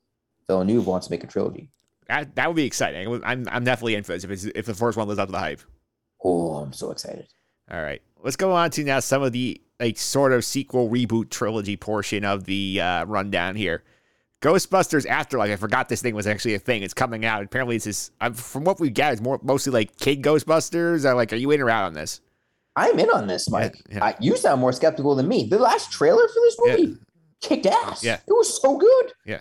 Villeneuve 0.46 0.86
wants 0.86 1.06
to 1.06 1.12
make 1.12 1.24
a 1.24 1.28
trilogy. 1.28 1.70
That, 2.10 2.34
that 2.34 2.48
would 2.48 2.56
be 2.56 2.64
exciting. 2.64 3.20
I'm, 3.24 3.46
I'm 3.48 3.64
definitely 3.64 3.94
in 3.94 4.02
for 4.04 4.12
this 4.12 4.24
if, 4.24 4.30
it's, 4.30 4.44
if 4.44 4.66
the 4.66 4.74
first 4.74 4.98
one 4.98 5.06
lives 5.08 5.18
up 5.20 5.28
to 5.28 5.32
the 5.32 5.38
hype. 5.38 5.60
Oh, 6.24 6.56
I'm 6.56 6.72
so 6.72 6.90
excited. 6.90 7.26
All 7.70 7.80
right, 7.80 8.02
let's 8.22 8.36
go 8.36 8.52
on 8.52 8.70
to 8.72 8.84
now 8.84 8.98
some 9.00 9.22
of 9.22 9.32
the 9.32 9.60
like 9.78 9.96
sort 9.96 10.32
of 10.32 10.44
sequel 10.44 10.90
reboot 10.90 11.30
trilogy 11.30 11.76
portion 11.76 12.24
of 12.24 12.44
the 12.44 12.80
uh, 12.80 13.04
rundown 13.04 13.54
here. 13.54 13.84
Ghostbusters 14.42 15.06
Afterlife. 15.06 15.50
I 15.50 15.56
forgot 15.56 15.88
this 15.88 16.00
thing 16.02 16.14
was 16.14 16.26
actually 16.26 16.54
a 16.54 16.58
thing. 16.58 16.82
It's 16.82 16.94
coming 16.94 17.24
out. 17.24 17.42
Apparently, 17.44 17.76
it's 17.76 17.84
this. 17.84 18.10
I'm, 18.20 18.34
from 18.34 18.64
what 18.64 18.80
we've 18.80 18.92
got, 18.94 19.12
it's 19.12 19.22
more 19.22 19.38
mostly 19.42 19.72
like 19.72 19.96
kid 19.98 20.22
Ghostbusters. 20.22 21.04
Are 21.04 21.14
like, 21.14 21.32
are 21.32 21.36
you 21.36 21.50
in 21.50 21.60
or 21.60 21.70
out 21.70 21.84
on 21.84 21.92
this? 21.94 22.20
I'm 22.76 22.98
in 22.98 23.10
on 23.10 23.26
this, 23.26 23.50
Mike. 23.50 23.74
yeah. 23.90 24.02
I, 24.04 24.16
you 24.20 24.36
sound 24.36 24.60
more 24.60 24.72
skeptical 24.72 25.14
than 25.14 25.28
me. 25.28 25.46
The 25.48 25.58
last 25.58 25.92
trailer 25.92 26.26
for 26.28 26.40
this 26.42 26.56
Yeah. 26.64 26.76
movie 26.76 26.98
kicked 27.42 27.66
ass. 27.66 28.02
Yeah. 28.02 28.14
It 28.26 28.32
was 28.32 28.60
so 28.60 28.78
good. 28.78 29.12
Yeah. 29.26 29.40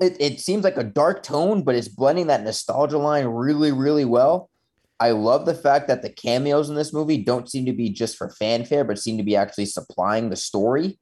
It, 0.00 0.16
it 0.20 0.40
seems 0.40 0.64
like 0.64 0.76
a 0.76 0.84
dark 0.84 1.22
tone, 1.22 1.62
but 1.62 1.74
it's 1.74 1.88
blending 1.88 2.26
that 2.28 2.42
nostalgia 2.44 2.98
line 2.98 3.26
really, 3.26 3.72
really 3.72 4.04
well. 4.04 4.50
I 4.98 5.10
love 5.10 5.44
the 5.46 5.54
fact 5.54 5.88
that 5.88 6.02
the 6.02 6.08
cameos 6.10 6.68
in 6.70 6.74
this 6.74 6.92
movie 6.92 7.22
don't 7.22 7.50
seem 7.50 7.66
to 7.66 7.72
be 7.72 7.90
just 7.90 8.16
for 8.16 8.30
fanfare, 8.30 8.84
but 8.84 8.98
seem 8.98 9.18
to 9.18 9.22
be 9.24 9.36
actually 9.36 9.66
supplying 9.66 10.30
the 10.30 10.36
story. 10.36 10.98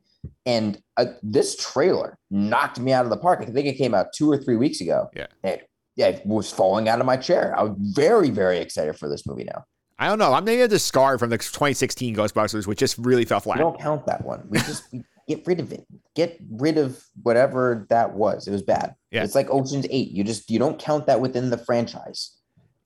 And 0.47 0.81
uh, 0.97 1.07
this 1.23 1.57
trailer 1.57 2.19
knocked 2.31 2.81
me 2.81 2.93
out 2.93 3.05
of 3.05 3.11
the 3.11 3.17
park. 3.17 3.41
I 3.43 3.47
think 3.47 3.67
it 3.67 3.75
came 3.75 3.95
out 3.95 4.13
two 4.15 4.31
or 4.31 4.37
three 4.39 4.57
weeks 4.57 4.81
ago. 4.81 5.11
Yeah. 5.15 5.27
It, 5.45 5.69
yeah, 5.97 6.09
it 6.09 6.27
was 6.27 6.51
falling 6.51 6.89
out 6.89 6.99
of 6.99 7.07
my 7.07 7.17
chair. 7.17 7.55
I'm 7.57 7.77
very, 7.79 8.31
very 8.31 8.59
excited 8.59 8.99
for 8.99 9.09
this 9.09 9.27
movie 9.27 9.45
now. 9.45 9.65
I 9.97 10.09
don't 10.09 10.19
know. 10.19 10.33
I'm 10.33 10.45
maybe 10.45 10.67
discard 10.67 11.21
from 11.21 11.31
the 11.31 11.39
2016 11.39 12.17
Ghostbusters, 12.17 12.67
which 12.67 12.81
just 12.81 12.99
really 12.99 13.25
fell 13.25 13.39
We 13.39 13.43
flat. 13.43 13.59
don't 13.59 13.79
count 13.79 14.07
that 14.07 14.25
one. 14.25 14.45
We 14.49 14.59
just 14.59 14.83
we 14.93 15.05
get 15.29 15.47
rid 15.47 15.61
of 15.61 15.73
it. 15.73 15.87
Get 16.15 16.39
rid 16.51 16.79
of 16.79 17.03
whatever 17.23 17.87
that 17.91 18.15
was. 18.15 18.47
It 18.47 18.53
was 18.53 18.63
bad. 18.63 18.95
Yeah. 19.11 19.25
It's 19.25 19.35
like 19.35 19.51
Ocean's 19.51 19.87
Eight. 19.91 20.11
You 20.11 20.25
just 20.25 20.51
you 20.51 20.59
don't 20.59 20.79
count 20.79 21.07
that 21.07 21.21
within 21.21 21.51
the 21.51 21.59
franchise. 21.59 22.37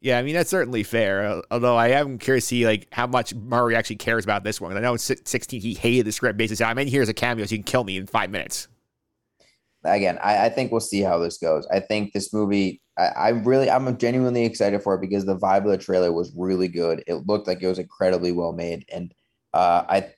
Yeah, 0.00 0.18
I 0.18 0.22
mean 0.22 0.34
that's 0.34 0.50
certainly 0.50 0.84
fair. 0.84 1.26
uh, 1.26 1.42
Although 1.50 1.76
I 1.76 1.88
am 1.88 2.18
curious 2.18 2.44
to 2.44 2.48
see 2.48 2.66
like 2.66 2.86
how 2.92 3.06
much 3.06 3.34
Murray 3.34 3.74
actually 3.74 3.96
cares 3.96 4.24
about 4.24 4.44
this 4.44 4.60
one. 4.60 4.76
I 4.76 4.80
know 4.80 4.92
in 4.92 4.98
16 4.98 5.60
he 5.60 5.74
hated 5.74 6.06
the 6.06 6.12
script. 6.12 6.38
Basically, 6.38 6.64
I'm 6.64 6.78
in 6.78 6.86
here 6.88 7.02
as 7.02 7.08
a 7.08 7.14
cameo, 7.14 7.44
so 7.46 7.52
you 7.52 7.58
can 7.58 7.64
kill 7.64 7.84
me 7.84 7.96
in 7.96 8.06
five 8.06 8.30
minutes. 8.30 8.68
Again, 9.84 10.18
I, 10.22 10.46
I 10.46 10.48
think 10.50 10.70
we'll 10.70 10.80
see 10.80 11.00
how 11.00 11.18
this 11.18 11.38
goes. 11.38 11.66
I 11.72 11.80
think 11.80 12.12
this 12.12 12.32
movie. 12.32 12.80
I, 12.96 13.06
I 13.06 13.28
really, 13.30 13.70
I'm 13.70 13.96
genuinely 13.96 14.44
excited 14.44 14.82
for 14.82 14.94
it 14.94 15.00
because 15.00 15.24
the 15.24 15.36
vibe 15.36 15.64
of 15.64 15.70
the 15.70 15.78
trailer 15.78 16.12
was 16.12 16.32
really 16.36 16.68
good. 16.68 17.02
It 17.06 17.26
looked 17.26 17.46
like 17.46 17.62
it 17.62 17.68
was 17.68 17.78
incredibly 17.78 18.32
well 18.32 18.52
made, 18.52 18.84
and 18.92 19.12
uh, 19.54 19.84
I, 19.88 20.12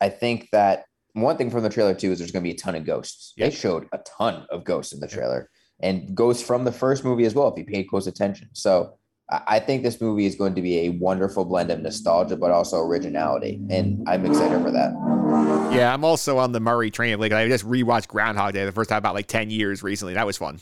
I 0.00 0.08
think 0.08 0.48
that 0.52 0.84
one 1.14 1.36
thing 1.36 1.50
from 1.50 1.62
the 1.62 1.68
trailer 1.68 1.94
too 1.94 2.12
is 2.12 2.18
there's 2.18 2.30
going 2.30 2.42
to 2.42 2.48
be 2.48 2.54
a 2.54 2.58
ton 2.58 2.74
of 2.74 2.84
ghosts. 2.84 3.32
Yeah. 3.36 3.46
They 3.48 3.54
showed 3.54 3.86
a 3.92 3.98
ton 3.98 4.46
of 4.50 4.64
ghosts 4.64 4.92
in 4.92 5.00
the 5.00 5.08
trailer, 5.08 5.50
and 5.80 6.14
ghosts 6.14 6.42
from 6.42 6.64
the 6.64 6.72
first 6.72 7.04
movie 7.04 7.24
as 7.24 7.34
well. 7.34 7.48
If 7.48 7.58
you 7.58 7.64
paid 7.64 7.84
close 7.84 8.06
attention, 8.06 8.48
so 8.52 8.94
I 9.30 9.42
I 9.46 9.58
think 9.60 9.82
this 9.82 10.00
movie 10.00 10.26
is 10.26 10.34
going 10.34 10.54
to 10.54 10.62
be 10.62 10.80
a 10.80 10.88
wonderful 10.90 11.44
blend 11.44 11.70
of 11.70 11.80
nostalgia, 11.80 12.36
but 12.36 12.50
also 12.50 12.78
originality, 12.78 13.60
and 13.70 14.06
I'm 14.08 14.26
excited 14.26 14.62
for 14.62 14.70
that. 14.70 14.92
Yeah, 15.72 15.92
I'm 15.92 16.04
also 16.04 16.38
on 16.38 16.52
the 16.52 16.60
Murray 16.60 16.90
train. 16.90 17.18
Like 17.18 17.32
I 17.32 17.48
just 17.48 17.64
rewatched 17.66 18.08
Groundhog 18.08 18.52
Day 18.52 18.64
the 18.64 18.72
first 18.72 18.90
time 18.90 18.98
about 18.98 19.14
like 19.14 19.26
10 19.26 19.50
years 19.50 19.82
recently. 19.82 20.14
That 20.14 20.26
was 20.26 20.36
fun. 20.36 20.60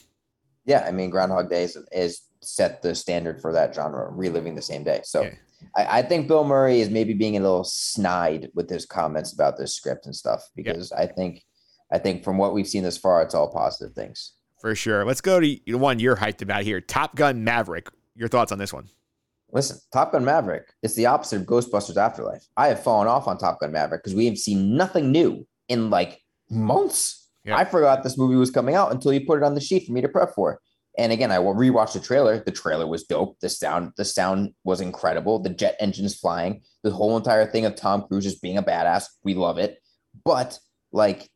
Yeah, 0.65 0.85
I 0.87 0.93
mean, 0.93 1.11
Groundhog 1.11 1.51
Day 1.51 1.65
is, 1.65 1.77
is 1.91 2.23
set 2.43 2.81
the 2.83 2.95
standard 2.95 3.41
for 3.41 3.53
that 3.53 3.75
genre, 3.75 4.09
reliving 4.13 4.55
the 4.55 4.63
same 4.63 4.85
day. 4.85 5.01
So 5.05 5.23
Yeah. 5.23 5.35
I, 5.77 5.99
I 5.99 6.03
think 6.03 6.29
Bill 6.29 6.45
Murray 6.45 6.81
is 6.81 6.91
maybe 6.91 7.15
being 7.15 7.37
a 7.37 7.41
little 7.41 7.65
snide 7.65 8.51
with 8.55 8.69
his 8.69 8.87
comments 8.87 9.33
about 9.33 9.57
this 9.57 9.75
script 9.75 10.07
and 10.07 10.15
stuff 10.15 10.49
because 10.55 10.93
I 10.93 11.07
think 11.07 11.45
I 11.93 11.99
think 11.99 12.25
from 12.25 12.39
what 12.39 12.55
we've 12.55 12.69
seen 12.69 12.85
this 12.85 12.99
far, 12.99 13.23
it's 13.23 13.35
all 13.35 13.53
positive 13.53 13.95
things. 13.95 14.35
For 14.61 14.75
sure. 14.75 15.05
Let's 15.05 15.21
go 15.21 15.41
to 15.41 15.57
the 15.67 15.75
one 15.75 15.99
you're 15.99 16.17
hyped 16.17 16.43
about 16.43 16.63
here. 16.63 16.81
Top 16.81 17.17
Gun 17.17 17.45
Maverick. 17.45 17.89
Your 18.15 18.29
thoughts 18.29 18.53
on 18.53 18.59
this 18.59 18.73
one? 18.73 18.89
Listen, 19.53 19.79
Top 19.93 20.13
Gun 20.13 20.25
Maverick, 20.25 20.73
it's 20.83 20.95
the 20.95 21.07
opposite 21.07 21.41
of 21.41 21.47
Ghostbusters 21.47 21.97
Afterlife. 21.97 22.47
I 22.57 22.69
have 22.69 22.83
fallen 22.83 23.09
off 23.09 23.27
on 23.27 23.37
Top 23.37 23.61
Gun 23.61 23.73
Maverick 23.73 24.03
because 24.03 24.15
we 24.15 24.27
have 24.27 24.39
seen 24.39 24.77
nothing 24.77 25.11
new 25.11 25.47
in 25.69 25.91
like 25.91 26.23
months. 26.49 27.29
Yeah. 27.45 27.57
I 27.57 27.65
forgot 27.65 28.03
this 28.03 28.19
movie 28.19 28.37
was 28.37 28.51
coming 28.51 28.75
out 28.75 28.93
until 28.93 29.13
you 29.13 29.27
put 29.27 29.39
it 29.39 29.45
on 29.45 29.55
the 29.55 29.61
sheet 29.61 29.87
for 29.87 29.93
me 29.93 30.03
to 30.03 30.09
prep 30.09 30.35
for. 30.35 30.61
And 30.99 31.13
again, 31.13 31.31
I 31.31 31.37
rewatched 31.37 31.95
the 31.95 32.01
trailer. 32.01 32.43
The 32.45 32.51
trailer 32.51 32.87
was 32.87 33.05
dope. 33.05 33.39
The 33.41 33.49
sound, 33.49 33.93
the 33.97 34.05
sound 34.05 34.55
was 34.65 34.81
incredible. 34.81 35.39
The 35.39 35.51
jet 35.51 35.77
engines 35.81 36.19
flying, 36.19 36.63
the 36.83 36.91
whole 36.91 37.17
entire 37.17 37.47
thing 37.47 37.65
of 37.65 37.77
Tom 37.77 38.03
Cruise 38.03 38.25
just 38.25 38.43
being 38.43 38.59
a 38.59 38.63
badass. 38.63 39.05
We 39.23 39.35
love 39.35 39.59
it. 39.59 39.79
But 40.25 40.59
like 40.93 41.31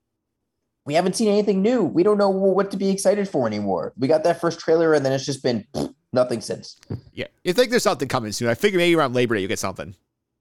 we 0.87 0.95
haven't 0.95 1.17
seen 1.17 1.29
anything 1.29 1.63
new. 1.63 1.83
We 1.83 2.03
don't 2.03 2.19
know 2.19 2.29
what 2.29 2.71
to 2.73 2.77
be 2.77 2.91
excited 2.91 3.29
for 3.29 3.47
anymore. 3.47 3.95
We 3.97 4.09
got 4.09 4.25
that 4.25 4.41
first 4.41 4.61
trailer 4.61 4.93
and 4.93 5.05
then 5.05 5.13
it's 5.13 5.25
just 5.25 5.43
been 5.43 5.67
nothing 6.13 6.41
since. 6.41 6.79
Yeah. 7.13 7.27
You 7.43 7.53
think 7.53 7.71
there's 7.71 7.83
something 7.83 8.09
coming 8.09 8.33
soon? 8.33 8.49
I 8.49 8.55
figure 8.55 8.79
maybe 8.79 8.95
around 8.95 9.15
Labor 9.15 9.35
Day 9.35 9.41
you 9.41 9.49
get 9.49 9.59
something. 9.59 9.95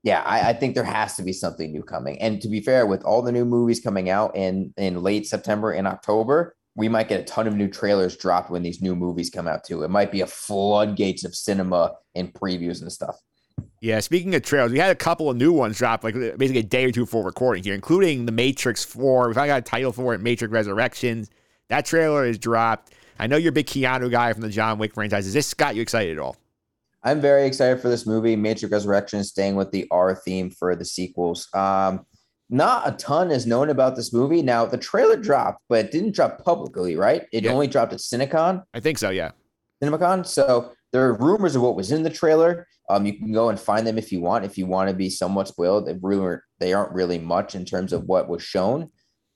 Yeah, 0.04 0.22
I, 0.24 0.50
I 0.50 0.54
think 0.54 0.76
there 0.76 0.84
has 0.84 1.16
to 1.16 1.24
be 1.24 1.32
something 1.32 1.72
new 1.72 1.82
coming. 1.82 2.22
And 2.22 2.42
to 2.42 2.50
be 2.50 2.60
fair, 2.60 2.86
with 2.86 3.04
all 3.04 3.22
the 3.22 3.32
new 3.32 3.46
movies 3.46 3.80
coming 3.80 4.10
out 4.10 4.36
in 4.36 4.74
in 4.76 5.02
late 5.02 5.26
September 5.26 5.72
and 5.72 5.88
October, 5.88 6.58
we 6.76 6.90
might 6.90 7.08
get 7.08 7.22
a 7.22 7.24
ton 7.24 7.48
of 7.48 7.56
new 7.56 7.68
trailers 7.68 8.18
dropped 8.18 8.50
when 8.50 8.64
these 8.64 8.82
new 8.82 8.96
movies 8.96 9.30
come 9.30 9.48
out 9.48 9.64
too. 9.64 9.84
It 9.84 9.90
might 9.90 10.12
be 10.12 10.22
a 10.22 10.28
floodgates 10.28 11.24
of 11.24 11.36
cinema 11.36 11.94
and 12.16 12.34
previews 12.34 12.82
and 12.82 12.92
stuff. 12.92 13.18
Yeah, 13.82 14.00
speaking 14.00 14.34
of 14.34 14.42
trailers, 14.42 14.72
we 14.72 14.80
had 14.80 14.92
a 14.92 14.96
couple 14.96 15.30
of 15.30 15.38
new 15.38 15.52
ones 15.52 15.78
drop, 15.78 16.04
like 16.04 16.16
basically 16.16 16.60
a 16.60 16.64
day 16.64 16.86
or 16.86 16.92
two 16.92 17.02
before 17.02 17.24
recording 17.24 17.64
here, 17.64 17.76
including 17.76 18.26
The 18.26 18.32
Matrix 18.32 18.84
4. 18.84 19.28
We 19.28 19.34
finally 19.34 19.50
got 19.50 19.60
a 19.60 19.62
title 19.62 19.92
for 19.92 20.14
it, 20.14 20.22
Matrix 20.22 20.52
Resurrections. 20.52 21.30
That 21.70 21.86
trailer 21.86 22.26
is 22.26 22.40
dropped. 22.40 22.94
I 23.20 23.28
know 23.28 23.36
you're 23.36 23.50
a 23.50 23.54
big 23.54 23.68
Keanu 23.68 24.10
guy 24.10 24.34
from 24.34 24.42
the 24.42 24.50
John 24.50 24.80
Wick 24.80 24.94
franchise. 24.94 25.28
Is 25.28 25.34
this 25.34 25.54
got 25.54 25.76
you 25.76 25.82
excited 25.82 26.18
at 26.18 26.20
all? 26.20 26.38
I'm 27.04 27.20
very 27.20 27.46
excited 27.46 27.82
for 27.82 27.90
this 27.90 28.08
movie, 28.08 28.36
Matrix 28.36 28.72
Resurrection, 28.72 29.24
staying 29.24 29.56
with 29.56 29.72
the 29.72 29.86
R 29.92 30.16
theme 30.16 30.50
for 30.50 30.76
the 30.76 30.86
sequels. 30.86 31.50
Um, 31.54 32.06
not 32.50 32.88
a 32.88 32.92
ton 32.92 33.32
is 33.32 33.46
known 33.48 33.70
about 33.70 33.96
this 33.96 34.14
movie. 34.14 34.42
Now, 34.42 34.66
the 34.66 34.78
trailer 34.78 35.16
dropped, 35.18 35.62
but 35.70 35.86
it 35.86 35.92
didn't 35.92 36.14
drop 36.14 36.44
publicly, 36.44 36.96
right? 36.96 37.26
It 37.32 37.46
Yeah. 37.46 37.52
only 37.54 37.68
dropped 37.68 37.94
at 37.94 38.00
Cinecon. 38.00 38.64
I 38.74 38.80
think 38.80 38.98
so, 38.98 39.10
yeah. 39.10 39.32
CinemaCon. 39.82 40.26
So 40.26 40.72
there 40.92 41.06
are 41.08 41.14
rumors 41.14 41.56
of 41.56 41.62
what 41.62 41.76
was 41.76 41.92
in 41.92 42.04
the 42.04 42.10
trailer. 42.10 42.68
Um, 42.90 43.06
you 43.06 43.18
can 43.18 43.32
go 43.32 43.50
and 43.50 43.60
find 43.60 43.88
them 43.88 43.98
if 43.98 44.12
you 44.12 44.22
want. 44.22 44.46
If 44.46 44.58
you 44.58 44.66
want 44.66 44.90
to 44.90 44.96
be 44.96 45.10
somewhat 45.10 45.48
spoiled, 45.48 45.88
they 45.88 45.98
really 46.02 46.38
they 46.60 46.74
aren't 46.74 46.94
really 46.94 47.18
much 47.18 47.56
in 47.56 47.66
terms 47.66 47.94
of 47.94 48.04
what 48.06 48.28
was 48.30 48.44
shown, 48.44 48.90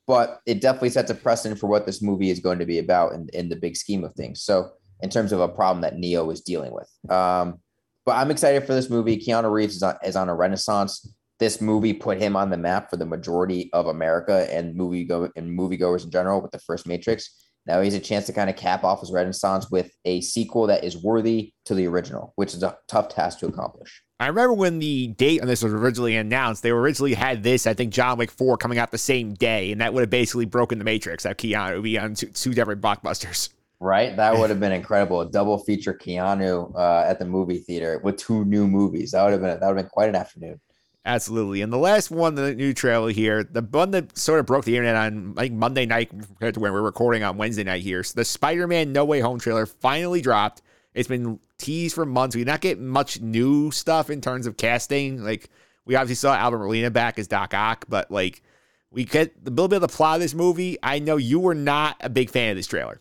but 0.05 0.41
it 0.45 0.62
definitely 0.62 0.89
sets 0.89 1.10
a 1.10 1.16
precedent 1.16 1.60
for 1.60 1.68
what 1.68 1.86
this 1.86 2.01
movie 2.01 2.30
is 2.30 2.39
going 2.39 2.60
to 2.60 2.66
be 2.66 2.78
about 2.80 3.14
in, 3.14 3.28
in 3.34 3.49
the 3.49 3.55
big 3.55 3.76
scheme 3.78 4.03
of 4.03 4.14
things. 4.14 4.41
So 4.43 4.70
in 5.01 5.10
terms 5.10 5.32
of 5.32 5.39
a 5.39 5.47
problem 5.47 5.82
that 5.82 5.97
Neo 5.97 6.30
is 6.30 6.41
dealing 6.41 6.74
with, 6.74 6.89
um, 7.10 7.60
but 8.05 8.16
I'm 8.18 8.32
excited 8.32 8.66
for 8.66 8.74
this 8.74 8.89
movie. 8.89 9.18
Keanu 9.18 9.51
Reeves 9.51 9.76
is 9.78 9.84
on, 9.84 9.95
is 10.03 10.16
on 10.16 10.30
a 10.30 10.36
renaissance. 10.36 11.10
This 11.39 11.61
movie 11.61 11.93
put 11.93 12.17
him 12.17 12.35
on 12.35 12.49
the 12.49 12.57
map 12.57 12.89
for 12.89 12.97
the 12.97 13.05
majority 13.05 13.69
of 13.73 13.88
America 13.88 14.47
and 14.51 14.75
movie 14.75 15.03
go 15.03 15.29
and 15.35 15.57
moviegoers 15.57 16.03
in 16.03 16.11
general 16.11 16.41
with 16.41 16.51
the 16.51 16.59
first 16.59 16.88
Matrix. 16.88 17.29
Now 17.67 17.81
he 17.81 17.85
has 17.85 17.93
a 17.93 17.99
chance 17.99 18.25
to 18.27 18.33
kind 18.33 18.49
of 18.49 18.55
cap 18.55 18.83
off 18.83 19.01
his 19.01 19.11
renaissance 19.11 19.69
with 19.69 19.91
a 20.05 20.21
sequel 20.21 20.67
that 20.67 20.83
is 20.83 20.97
worthy 20.97 21.51
to 21.65 21.75
the 21.75 21.85
original, 21.88 22.33
which 22.38 22.53
is 22.53 22.63
a 22.63 22.77
tough 22.88 23.09
task 23.09 23.39
to 23.39 23.47
accomplish. 23.47 24.01
I 24.19 24.27
remember 24.27 24.53
when 24.53 24.79
the 24.79 25.07
date 25.07 25.41
on 25.41 25.47
this 25.47 25.61
was 25.61 25.73
originally 25.73 26.15
announced, 26.15 26.63
they 26.63 26.71
originally 26.71 27.13
had 27.13 27.43
this, 27.43 27.67
I 27.67 27.75
think, 27.75 27.93
John 27.93 28.17
Wick 28.17 28.31
4 28.31 28.57
coming 28.57 28.79
out 28.79 28.89
the 28.89 28.97
same 28.97 29.35
day, 29.35 29.71
and 29.71 29.79
that 29.79 29.93
would 29.93 30.01
have 30.01 30.09
basically 30.09 30.45
broken 30.45 30.79
the 30.79 30.85
Matrix. 30.85 31.23
That 31.23 31.38
Keanu 31.38 31.75
would 31.75 31.83
be 31.83 31.99
on 31.99 32.15
two, 32.15 32.27
two 32.27 32.55
different 32.55 32.81
blockbusters. 32.81 33.49
Right? 33.79 34.15
That 34.15 34.35
would 34.39 34.49
have 34.49 34.59
been 34.59 34.71
incredible. 34.71 35.21
A 35.21 35.29
double 35.29 35.59
feature 35.59 35.93
Keanu 35.93 36.73
uh, 36.75 37.03
at 37.05 37.19
the 37.19 37.25
movie 37.25 37.59
theater 37.59 38.01
with 38.03 38.17
two 38.17 38.43
new 38.45 38.67
movies. 38.67 39.11
That 39.11 39.23
would 39.23 39.33
have 39.33 39.41
been 39.41 39.59
that 39.59 39.67
would 39.67 39.77
have 39.77 39.85
been 39.85 39.89
quite 39.89 40.09
an 40.09 40.15
afternoon. 40.15 40.59
Absolutely. 41.08 41.62
And 41.62 41.72
the 41.72 41.78
last 41.78 42.12
one, 42.12 42.36
the 42.36 42.53
new 42.53 42.74
trailer 42.74 43.12
here, 43.12 43.41
the 43.41 43.62
one 43.62 43.91
that 43.91 44.18
sort 44.18 44.41
of 44.41 44.45
broke 44.45 44.66
the 44.66 44.76
internet 44.76 44.97
on 44.97 45.36
like 45.36 45.53
Monday 45.53 45.86
night 45.86 46.10
compared 46.10 46.53
to 46.55 46.60
when 46.60 46.74
we're 46.74 46.82
recording 46.82 47.24
on 47.24 47.38
Wednesday 47.38 47.64
night 47.64 47.82
here. 47.82 48.03
So 48.03 48.20
the 48.20 48.26
Spider-Man 48.26 48.91
No 48.91 49.05
Way 49.05 49.22
Home 49.22 49.39
trailer 49.39 49.66
finally 49.66 50.20
dropped. 50.20 50.62
It's 50.93 51.08
been 51.08 51.39
teased 51.58 51.95
for 51.95 52.05
months. 52.05 52.36
We 52.36 52.41
did 52.41 52.51
not 52.51 52.60
get 52.60 52.78
much 52.78 53.22
new 53.22 53.72
stuff 53.72 54.10
in 54.10 54.20
terms 54.20 54.47
of 54.47 54.58
casting. 54.58 55.24
Like 55.24 55.49
we 55.86 55.95
obviously 55.95 56.28
saw 56.28 56.36
Alfred 56.36 56.62
Molina 56.62 56.91
back 56.91 57.18
as 57.18 57.30
Doc 57.30 57.53
Ock, 57.53 57.86
but 57.88 58.12
like 58.12 58.43
we 58.91 59.05
get 59.05 59.34
a 59.45 59.49
little 59.49 59.70
bit 59.70 59.78
of 59.78 59.84
the 59.84 59.88
plot 59.88 60.16
of 60.16 60.22
this 60.22 60.34
movie. 60.34 60.78
I 60.84 60.99
know 60.99 61.16
you 61.16 61.39
were 61.39 61.55
not 61.55 61.95
a 62.01 62.10
big 62.10 62.30
fan 62.30 62.49
of 62.49 62.58
this 62.58 62.68
trailer. 62.68 62.99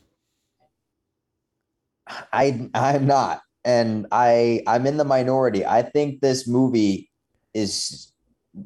I 2.33 2.71
I'm 2.73 3.09
not, 3.09 3.43
and 3.65 4.07
I 4.13 4.63
I'm 4.69 4.87
in 4.87 4.97
the 4.97 5.05
minority. 5.05 5.67
I 5.67 5.83
think 5.83 6.21
this 6.21 6.47
movie 6.47 7.06
is 7.57 8.13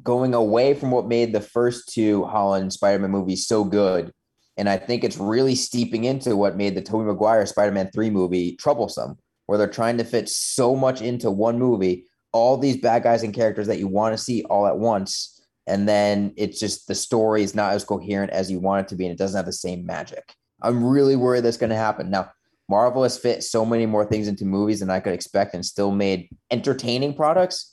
going 0.03 0.33
away 0.33 0.73
from 0.73 0.91
what 0.91 1.07
made 1.07 1.33
the 1.33 1.41
first 1.41 1.93
two 1.93 2.23
Holland 2.25 2.73
Spider-Man 2.73 3.11
movies 3.11 3.47
so 3.47 3.63
good, 3.63 4.11
and 4.57 4.69
I 4.69 4.77
think 4.77 5.03
it's 5.03 5.17
really 5.17 5.55
steeping 5.55 6.03
into 6.03 6.35
what 6.35 6.57
made 6.57 6.75
the 6.75 6.81
Tobey 6.81 7.05
Maguire 7.05 7.45
Spider-Man 7.45 7.89
three 7.93 8.09
movie 8.09 8.55
troublesome, 8.57 9.17
where 9.45 9.57
they're 9.57 9.67
trying 9.67 9.97
to 9.97 10.03
fit 10.03 10.29
so 10.29 10.75
much 10.75 11.01
into 11.01 11.31
one 11.31 11.57
movie, 11.57 12.05
all 12.33 12.57
these 12.57 12.77
bad 12.77 13.03
guys 13.03 13.23
and 13.23 13.33
characters 13.33 13.67
that 13.67 13.79
you 13.79 13.87
want 13.87 14.15
to 14.15 14.23
see 14.23 14.43
all 14.43 14.67
at 14.67 14.77
once, 14.77 15.41
and 15.67 15.87
then 15.87 16.33
it's 16.37 16.59
just 16.59 16.87
the 16.87 16.95
story 16.95 17.43
is 17.43 17.55
not 17.55 17.73
as 17.73 17.83
coherent 17.83 18.31
as 18.31 18.51
you 18.51 18.59
want 18.59 18.85
it 18.85 18.89
to 18.89 18.95
be, 18.95 19.05
and 19.05 19.13
it 19.13 19.17
doesn't 19.17 19.37
have 19.37 19.45
the 19.45 19.53
same 19.53 19.85
magic. 19.85 20.33
I'm 20.61 20.83
really 20.83 21.15
worried 21.15 21.43
that's 21.43 21.57
going 21.57 21.71
to 21.71 21.75
happen 21.75 22.09
now. 22.09 22.31
Marvel 22.69 23.03
has 23.03 23.17
fit 23.17 23.43
so 23.43 23.65
many 23.65 23.85
more 23.85 24.05
things 24.05 24.29
into 24.29 24.45
movies 24.45 24.79
than 24.79 24.89
I 24.89 25.01
could 25.01 25.13
expect 25.13 25.53
and 25.53 25.65
still 25.65 25.91
made 25.91 26.29
entertaining 26.51 27.13
products. 27.13 27.70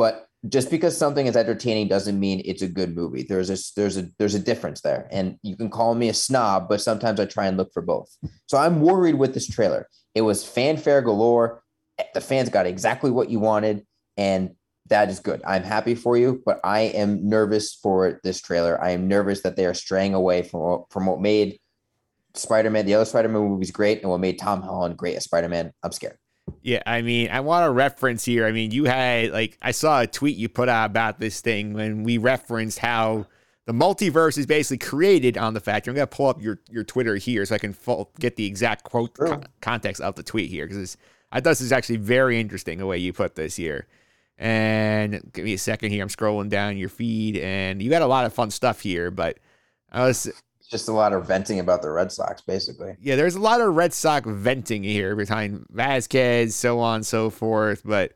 But 0.00 0.30
just 0.48 0.70
because 0.70 0.96
something 0.96 1.26
is 1.26 1.36
entertaining 1.36 1.88
doesn't 1.88 2.18
mean 2.18 2.40
it's 2.46 2.62
a 2.62 2.68
good 2.68 2.96
movie. 2.96 3.22
There's 3.22 3.50
a 3.50 3.58
there's 3.76 3.98
a 3.98 4.08
there's 4.18 4.34
a 4.34 4.38
difference 4.38 4.80
there. 4.80 5.06
And 5.12 5.36
you 5.42 5.58
can 5.58 5.68
call 5.68 5.94
me 5.94 6.08
a 6.08 6.14
snob, 6.14 6.70
but 6.70 6.80
sometimes 6.80 7.20
I 7.20 7.26
try 7.26 7.48
and 7.48 7.58
look 7.58 7.70
for 7.74 7.82
both. 7.82 8.08
So 8.46 8.56
I'm 8.56 8.80
worried 8.80 9.16
with 9.16 9.34
this 9.34 9.46
trailer. 9.46 9.86
It 10.14 10.22
was 10.22 10.42
fanfare 10.42 11.02
galore. 11.02 11.62
Eh, 11.98 12.04
the 12.14 12.22
fans 12.22 12.48
got 12.48 12.64
exactly 12.64 13.10
what 13.10 13.28
you 13.28 13.40
wanted, 13.40 13.86
and 14.16 14.52
that 14.86 15.10
is 15.10 15.20
good. 15.20 15.42
I'm 15.46 15.64
happy 15.64 15.94
for 15.94 16.16
you, 16.16 16.42
but 16.46 16.60
I 16.64 16.80
am 17.02 17.28
nervous 17.28 17.74
for 17.74 18.20
this 18.24 18.40
trailer. 18.40 18.82
I 18.82 18.92
am 18.92 19.06
nervous 19.06 19.42
that 19.42 19.56
they 19.56 19.66
are 19.66 19.74
straying 19.74 20.14
away 20.14 20.44
from 20.44 20.84
from 20.88 21.04
what 21.04 21.20
made 21.20 21.60
Spider-Man, 22.32 22.86
the 22.86 22.94
other 22.94 23.04
Spider-Man 23.04 23.42
movies 23.42 23.70
great, 23.70 24.00
and 24.00 24.10
what 24.10 24.20
made 24.20 24.38
Tom 24.38 24.62
Holland 24.62 24.96
great 24.96 25.16
as 25.16 25.24
Spider-Man. 25.24 25.72
I'm 25.82 25.92
scared. 25.92 26.16
Yeah, 26.62 26.82
I 26.86 27.02
mean, 27.02 27.30
I 27.30 27.40
want 27.40 27.64
to 27.64 27.70
reference 27.70 28.24
here. 28.24 28.46
I 28.46 28.52
mean, 28.52 28.70
you 28.70 28.84
had 28.84 29.32
like 29.32 29.58
I 29.62 29.70
saw 29.70 30.00
a 30.00 30.06
tweet 30.06 30.36
you 30.36 30.48
put 30.48 30.68
out 30.68 30.86
about 30.86 31.18
this 31.18 31.40
thing 31.40 31.72
when 31.72 32.04
we 32.04 32.18
referenced 32.18 32.78
how 32.78 33.26
the 33.66 33.72
multiverse 33.72 34.36
is 34.38 34.46
basically 34.46 34.78
created 34.78 35.38
on 35.38 35.54
the 35.54 35.60
fact. 35.60 35.86
I'm 35.86 35.94
gonna 35.94 36.06
pull 36.06 36.28
up 36.28 36.42
your 36.42 36.60
your 36.70 36.84
Twitter 36.84 37.16
here 37.16 37.44
so 37.46 37.54
I 37.54 37.58
can 37.58 37.72
full, 37.72 38.10
get 38.18 38.36
the 38.36 38.46
exact 38.46 38.84
quote 38.84 39.14
con- 39.14 39.44
context 39.60 40.00
of 40.00 40.14
the 40.14 40.22
tweet 40.22 40.50
here 40.50 40.66
because 40.66 40.96
I 41.32 41.36
thought 41.36 41.50
this 41.50 41.60
is 41.60 41.72
actually 41.72 41.96
very 41.96 42.40
interesting 42.40 42.78
the 42.78 42.86
way 42.86 42.98
you 42.98 43.12
put 43.12 43.36
this 43.36 43.56
here. 43.56 43.86
And 44.38 45.20
give 45.32 45.44
me 45.44 45.52
a 45.52 45.58
second 45.58 45.90
here. 45.90 46.02
I'm 46.02 46.08
scrolling 46.08 46.48
down 46.48 46.78
your 46.78 46.88
feed, 46.88 47.36
and 47.36 47.82
you 47.82 47.90
got 47.90 48.02
a 48.02 48.06
lot 48.06 48.24
of 48.24 48.32
fun 48.32 48.50
stuff 48.50 48.80
here. 48.80 49.10
But 49.10 49.38
I 49.92 50.04
was 50.04 50.30
just 50.70 50.88
a 50.88 50.92
lot 50.92 51.12
of 51.12 51.26
venting 51.26 51.58
about 51.58 51.82
the 51.82 51.90
Red 51.90 52.12
Sox, 52.12 52.40
basically. 52.40 52.96
yeah, 53.00 53.16
there's 53.16 53.34
a 53.34 53.40
lot 53.40 53.60
of 53.60 53.74
Red 53.74 53.92
Sox 53.92 54.26
venting 54.28 54.84
here 54.84 55.16
behind 55.16 55.66
Vázquez, 55.74 56.52
so 56.52 56.78
on 56.78 56.96
and 56.96 57.06
so 57.06 57.30
forth. 57.30 57.82
But 57.84 58.12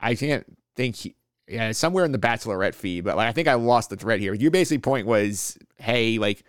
I 0.00 0.14
can't 0.14 0.46
think. 0.76 0.96
He, 0.96 1.16
yeah, 1.48 1.72
somewhere 1.72 2.04
in 2.04 2.12
the 2.12 2.18
Bachelorette 2.18 2.76
feed, 2.76 3.02
but 3.02 3.16
like 3.16 3.28
I 3.28 3.32
think 3.32 3.48
I 3.48 3.54
lost 3.54 3.90
the 3.90 3.96
thread 3.96 4.20
here. 4.20 4.34
Your 4.34 4.52
basic 4.52 4.82
point 4.82 5.06
was, 5.06 5.58
hey, 5.78 6.16
like 6.18 6.44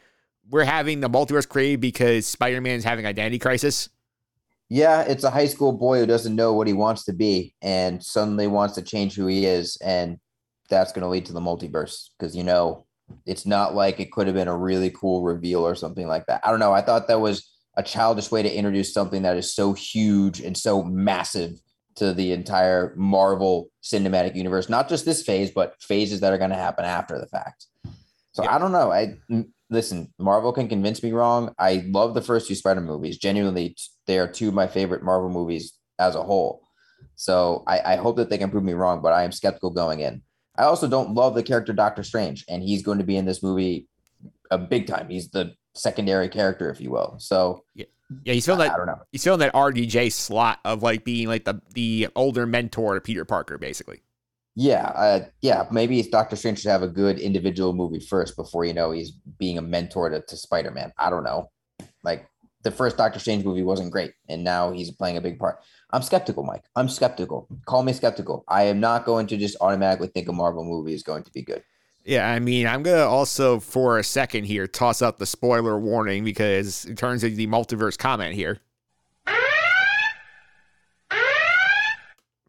we're 0.51 0.63
having 0.63 0.99
the 0.99 1.09
multiverse 1.09 1.47
created 1.49 1.81
because 1.81 2.27
Spider-Man's 2.27 2.83
having 2.83 3.07
identity 3.07 3.39
crisis. 3.39 3.89
Yeah, 4.69 5.01
it's 5.01 5.23
a 5.23 5.31
high 5.31 5.47
school 5.47 5.71
boy 5.73 5.99
who 5.99 6.05
doesn't 6.05 6.35
know 6.35 6.53
what 6.53 6.67
he 6.67 6.73
wants 6.73 7.03
to 7.05 7.13
be 7.13 7.55
and 7.61 8.03
suddenly 8.03 8.47
wants 8.47 8.75
to 8.75 8.81
change 8.81 9.15
who 9.15 9.27
he 9.27 9.45
is. 9.45 9.77
And 9.83 10.19
that's 10.69 10.91
going 10.91 11.01
to 11.01 11.09
lead 11.09 11.25
to 11.25 11.33
the 11.33 11.41
multiverse 11.41 12.09
because, 12.17 12.35
you 12.35 12.43
know, 12.43 12.85
it's 13.25 13.45
not 13.45 13.75
like 13.75 13.99
it 13.99 14.11
could 14.11 14.27
have 14.27 14.35
been 14.35 14.47
a 14.47 14.57
really 14.57 14.89
cool 14.89 15.23
reveal 15.23 15.65
or 15.65 15.75
something 15.75 16.07
like 16.07 16.25
that. 16.27 16.41
I 16.43 16.51
don't 16.51 16.59
know. 16.59 16.73
I 16.73 16.81
thought 16.81 17.07
that 17.07 17.21
was 17.21 17.49
a 17.77 17.83
childish 17.83 18.31
way 18.31 18.43
to 18.43 18.53
introduce 18.53 18.93
something 18.93 19.21
that 19.21 19.37
is 19.37 19.53
so 19.53 19.73
huge 19.73 20.39
and 20.41 20.57
so 20.57 20.83
massive 20.83 21.59
to 21.95 22.13
the 22.13 22.31
entire 22.31 22.93
Marvel 22.95 23.69
cinematic 23.83 24.35
universe, 24.35 24.69
not 24.69 24.89
just 24.89 25.05
this 25.05 25.23
phase, 25.23 25.51
but 25.51 25.75
phases 25.81 26.19
that 26.21 26.33
are 26.33 26.37
going 26.37 26.49
to 26.49 26.55
happen 26.55 26.85
after 26.85 27.19
the 27.19 27.27
fact. 27.27 27.65
So 28.33 28.45
I 28.45 28.57
don't 28.57 28.71
know. 28.71 28.91
I 28.91 29.15
mm, 29.29 29.47
listen. 29.69 30.13
Marvel 30.17 30.53
can 30.53 30.69
convince 30.69 31.03
me 31.03 31.11
wrong. 31.11 31.53
I 31.59 31.85
love 31.87 32.13
the 32.13 32.21
first 32.21 32.47
two 32.47 32.55
Spider 32.55 32.81
movies. 32.81 33.17
Genuinely, 33.17 33.75
they 34.07 34.19
are 34.19 34.27
two 34.27 34.49
of 34.49 34.53
my 34.53 34.67
favorite 34.67 35.03
Marvel 35.03 35.29
movies 35.29 35.73
as 35.99 36.15
a 36.15 36.23
whole. 36.23 36.61
So 37.15 37.63
I, 37.67 37.93
I 37.93 37.95
hope 37.97 38.15
that 38.17 38.29
they 38.29 38.37
can 38.37 38.49
prove 38.49 38.63
me 38.63 38.73
wrong, 38.73 39.01
but 39.01 39.13
I 39.13 39.23
am 39.23 39.31
skeptical 39.31 39.69
going 39.69 39.99
in. 39.99 40.21
I 40.57 40.63
also 40.63 40.87
don't 40.87 41.13
love 41.13 41.35
the 41.35 41.43
character 41.43 41.73
Doctor 41.73 42.03
Strange, 42.03 42.45
and 42.49 42.61
he's 42.61 42.83
going 42.83 42.97
to 42.97 43.03
be 43.03 43.17
in 43.17 43.25
this 43.25 43.41
movie 43.41 43.87
a 44.49 44.57
big 44.57 44.87
time. 44.87 45.09
He's 45.09 45.29
the 45.29 45.53
secondary 45.73 46.29
character, 46.29 46.69
if 46.69 46.81
you 46.81 46.91
will. 46.91 47.15
So 47.19 47.63
Yeah, 47.75 47.85
he's 48.25 48.45
filling 48.45 48.61
I, 48.61 48.67
that 48.67 48.73
I 48.73 48.77
don't 48.77 48.87
know. 48.87 49.01
he's 49.11 49.23
filling 49.23 49.39
that 49.39 49.53
RDJ 49.53 50.11
slot 50.11 50.59
of 50.65 50.83
like 50.83 51.05
being 51.05 51.27
like 51.27 51.45
the 51.45 51.61
the 51.73 52.09
older 52.15 52.45
mentor 52.45 52.95
to 52.95 53.01
Peter 53.01 53.25
Parker, 53.25 53.57
basically. 53.57 54.01
Yeah, 54.55 54.87
uh, 54.87 55.25
yeah. 55.41 55.65
Maybe 55.71 56.01
Doctor 56.03 56.35
Strange 56.35 56.59
should 56.59 56.71
have 56.71 56.83
a 56.83 56.87
good 56.87 57.19
individual 57.19 57.71
movie 57.71 58.01
first 58.01 58.35
before 58.35 58.65
you 58.65 58.73
know 58.73 58.91
he's 58.91 59.11
being 59.11 59.57
a 59.57 59.61
mentor 59.61 60.09
to, 60.09 60.21
to 60.21 60.37
Spider 60.37 60.71
Man. 60.71 60.91
I 60.97 61.09
don't 61.09 61.23
know. 61.23 61.49
Like 62.03 62.27
the 62.63 62.71
first 62.71 62.97
Doctor 62.97 63.19
Strange 63.19 63.45
movie 63.45 63.63
wasn't 63.63 63.91
great, 63.91 64.11
and 64.27 64.43
now 64.43 64.71
he's 64.71 64.91
playing 64.91 65.17
a 65.17 65.21
big 65.21 65.39
part. 65.39 65.59
I'm 65.93 66.01
skeptical, 66.01 66.43
Mike. 66.43 66.63
I'm 66.75 66.87
skeptical. 66.87 67.47
Call 67.65 67.83
me 67.83 67.93
skeptical. 67.93 68.43
I 68.47 68.63
am 68.63 68.79
not 68.79 69.05
going 69.05 69.27
to 69.27 69.37
just 69.37 69.57
automatically 69.59 70.07
think 70.07 70.29
a 70.29 70.33
Marvel 70.33 70.63
movie 70.63 70.93
is 70.93 71.03
going 71.03 71.23
to 71.23 71.31
be 71.31 71.41
good. 71.41 71.63
Yeah, 72.03 72.29
I 72.29 72.39
mean, 72.39 72.65
I'm 72.65 72.81
gonna 72.81 73.05
also 73.05 73.59
for 73.59 73.99
a 73.99 74.03
second 74.03 74.45
here 74.45 74.65
toss 74.67 75.01
out 75.01 75.19
the 75.19 75.25
spoiler 75.25 75.79
warning 75.79 76.23
because 76.23 76.85
in 76.85 76.95
terms 76.95 77.23
of 77.23 77.35
the 77.35 77.45
multiverse 77.47 77.97
comment 77.97 78.33
here. 78.33 78.59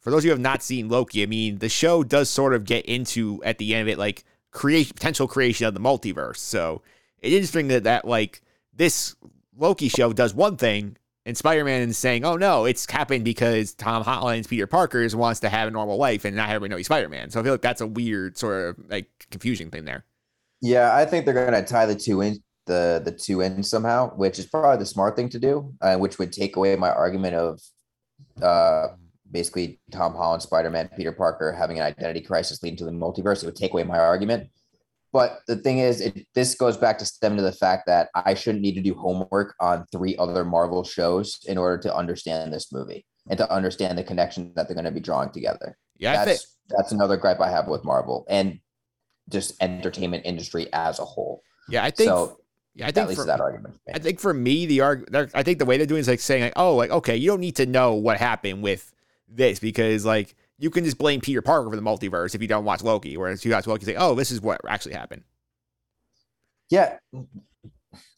For 0.01 0.11
those 0.11 0.21
of 0.21 0.25
you 0.25 0.31
who 0.31 0.35
have 0.35 0.41
not 0.41 0.63
seen 0.65 0.89
Loki, 0.89 1.23
I 1.23 1.27
mean, 1.27 1.59
the 1.59 1.69
show 1.69 2.03
does 2.03 2.29
sort 2.29 2.55
of 2.55 2.65
get 2.65 2.85
into 2.87 3.41
at 3.45 3.59
the 3.59 3.75
end 3.75 3.83
of 3.83 3.93
it 3.93 3.99
like 3.99 4.25
create 4.51 4.93
potential 4.95 5.29
creation 5.29 5.67
of 5.67 5.75
the 5.75 5.81
multiverse. 5.81 6.39
So 6.39 6.83
it 7.21 7.33
is 7.33 7.37
interesting 7.37 7.69
that 7.69 7.85
that 7.85 8.05
like 8.07 8.43
this 8.75 9.15
Loki 9.57 9.89
show 9.89 10.13
does 10.13 10.35
one 10.35 10.57
thing, 10.57 10.97
and 11.25 11.37
Spider 11.37 11.65
Man 11.65 11.89
is 11.89 11.99
saying, 11.99 12.25
"Oh 12.25 12.37
no, 12.37 12.65
it's 12.65 12.91
happened 12.91 13.25
because 13.25 13.75
Tom 13.75 14.03
Holland's 14.03 14.47
Peter 14.49 14.67
Parker's 14.67 15.15
wants 15.15 15.41
to 15.41 15.49
have 15.49 15.69
a 15.69 15.71
normal 15.71 15.97
life, 15.97 16.25
and 16.25 16.37
not 16.37 16.49
everybody 16.49 16.71
know 16.71 16.77
he's 16.77 16.87
Spider 16.87 17.09
Man." 17.09 17.31
So 17.31 17.41
I 17.41 17.43
feel 17.43 17.53
like 17.53 17.63
that's 17.63 17.81
a 17.81 17.87
weird 17.87 18.37
sort 18.37 18.71
of 18.71 18.91
like 18.91 19.09
confusing 19.31 19.71
thing 19.71 19.85
there. 19.85 20.05
Yeah, 20.61 20.95
I 20.95 21.05
think 21.05 21.25
they're 21.25 21.35
going 21.35 21.53
to 21.53 21.65
tie 21.65 21.87
the 21.87 21.95
two 21.95 22.21
in 22.21 22.39
the 22.67 23.03
the 23.05 23.13
two 23.13 23.41
in 23.41 23.63
somehow, 23.63 24.15
which 24.17 24.39
is 24.39 24.47
probably 24.47 24.79
the 24.79 24.87
smart 24.87 25.17
thing 25.17 25.29
to 25.31 25.39
do, 25.39 25.73
uh, 25.81 25.97
which 25.97 26.19
would 26.19 26.33
take 26.33 26.57
away 26.57 26.75
my 26.77 26.91
argument 26.91 27.35
of 27.37 27.61
uh, 28.43 28.89
basically 29.31 29.81
Tom 29.91 30.15
Holland, 30.15 30.43
Spider 30.43 30.71
Man, 30.71 30.89
Peter 30.97 31.13
Parker 31.13 31.53
having 31.53 31.79
an 31.79 31.85
identity 31.85 32.21
crisis 32.21 32.63
leading 32.63 32.79
to 32.79 32.85
the 32.85 32.93
multiverse. 32.93 33.43
It 33.43 33.47
would 33.47 33.57
take 33.57 33.73
away 33.73 33.85
my 33.85 33.99
argument. 33.99 34.49
But 35.13 35.41
the 35.47 35.57
thing 35.57 35.79
is, 35.79 36.01
it, 36.01 36.27
this 36.35 36.55
goes 36.55 36.77
back 36.77 36.99
to 36.99 37.05
stem 37.05 37.37
to 37.37 37.43
the 37.43 37.53
fact 37.53 37.87
that 37.87 38.09
I 38.15 38.35
shouldn't 38.35 38.63
need 38.63 38.75
to 38.75 38.81
do 38.81 38.95
homework 38.95 39.55
on 39.61 39.85
three 39.93 40.17
other 40.17 40.45
Marvel 40.45 40.85
shows 40.85 41.39
in 41.47 41.59
order 41.59 41.77
to 41.83 41.95
understand 41.95 42.53
this 42.53 42.73
movie 42.73 43.05
and 43.29 43.37
to 43.39 43.51
understand 43.53 43.99
the 43.99 44.05
connection 44.05 44.53
that 44.57 44.69
they're 44.69 44.75
going 44.75 44.87
to 44.87 44.91
be 44.91 45.01
drawing 45.01 45.31
together. 45.31 45.77
Yeah, 45.99 46.13
I 46.13 46.25
that's 46.25 46.27
think 46.27 46.41
that's 46.79 46.93
another 46.93 47.17
gripe 47.17 47.41
I 47.41 47.51
have 47.51 47.69
with 47.69 47.85
Marvel 47.85 48.25
and 48.29 48.59
just 49.29 49.63
entertainment 49.63 50.25
industry 50.25 50.73
as 50.73 50.99
a 50.99 51.05
whole. 51.05 51.43
yeah, 51.69 51.85
I 51.85 51.91
think 51.91 52.09
so 52.09 52.39
yeah, 52.75 52.87
I 52.87 52.91
that 52.91 52.95
think 52.95 53.09
leads 53.09 53.21
for, 53.21 53.27
that 53.27 53.41
argument. 53.41 53.79
I 53.93 53.99
think 53.99 54.19
for 54.19 54.33
me, 54.33 54.65
the 54.65 54.81
arg- 54.81 55.31
I 55.35 55.43
think 55.43 55.59
the 55.59 55.67
way 55.67 55.77
they're 55.77 55.87
doing 55.87 56.01
is 56.01 56.09
like 56.09 56.21
saying 56.21 56.43
like, 56.43 56.53
oh, 56.57 56.75
like 56.75 56.91
okay, 56.91 57.17
you 57.17 57.29
don't 57.29 57.41
need 57.41 57.57
to 57.57 57.67
know 57.67 57.95
what 57.95 58.17
happened 58.17 58.63
with 58.63 58.93
this 59.29 59.59
because 59.59 60.07
like 60.07 60.35
you 60.59 60.71
can 60.71 60.85
just 60.85 60.99
blame 60.99 61.21
Peter 61.21 61.43
Parker 61.43 61.71
for 61.71 61.77
the 61.77 61.83
multiverse 61.83 62.35
if 62.35 62.43
you 62.43 62.49
don't 62.49 62.65
watch 62.65 62.83
Loki. 62.83 63.17
Whereas 63.17 63.45
you 63.45 63.51
watch 63.51 63.67
Loki, 63.67 63.85
say, 63.85 63.97
oh, 63.97 64.15
this 64.15 64.31
is 64.31 64.41
what 64.41 64.61
actually 64.69 64.95
happened. 64.95 65.23
Yeah. 66.71 66.99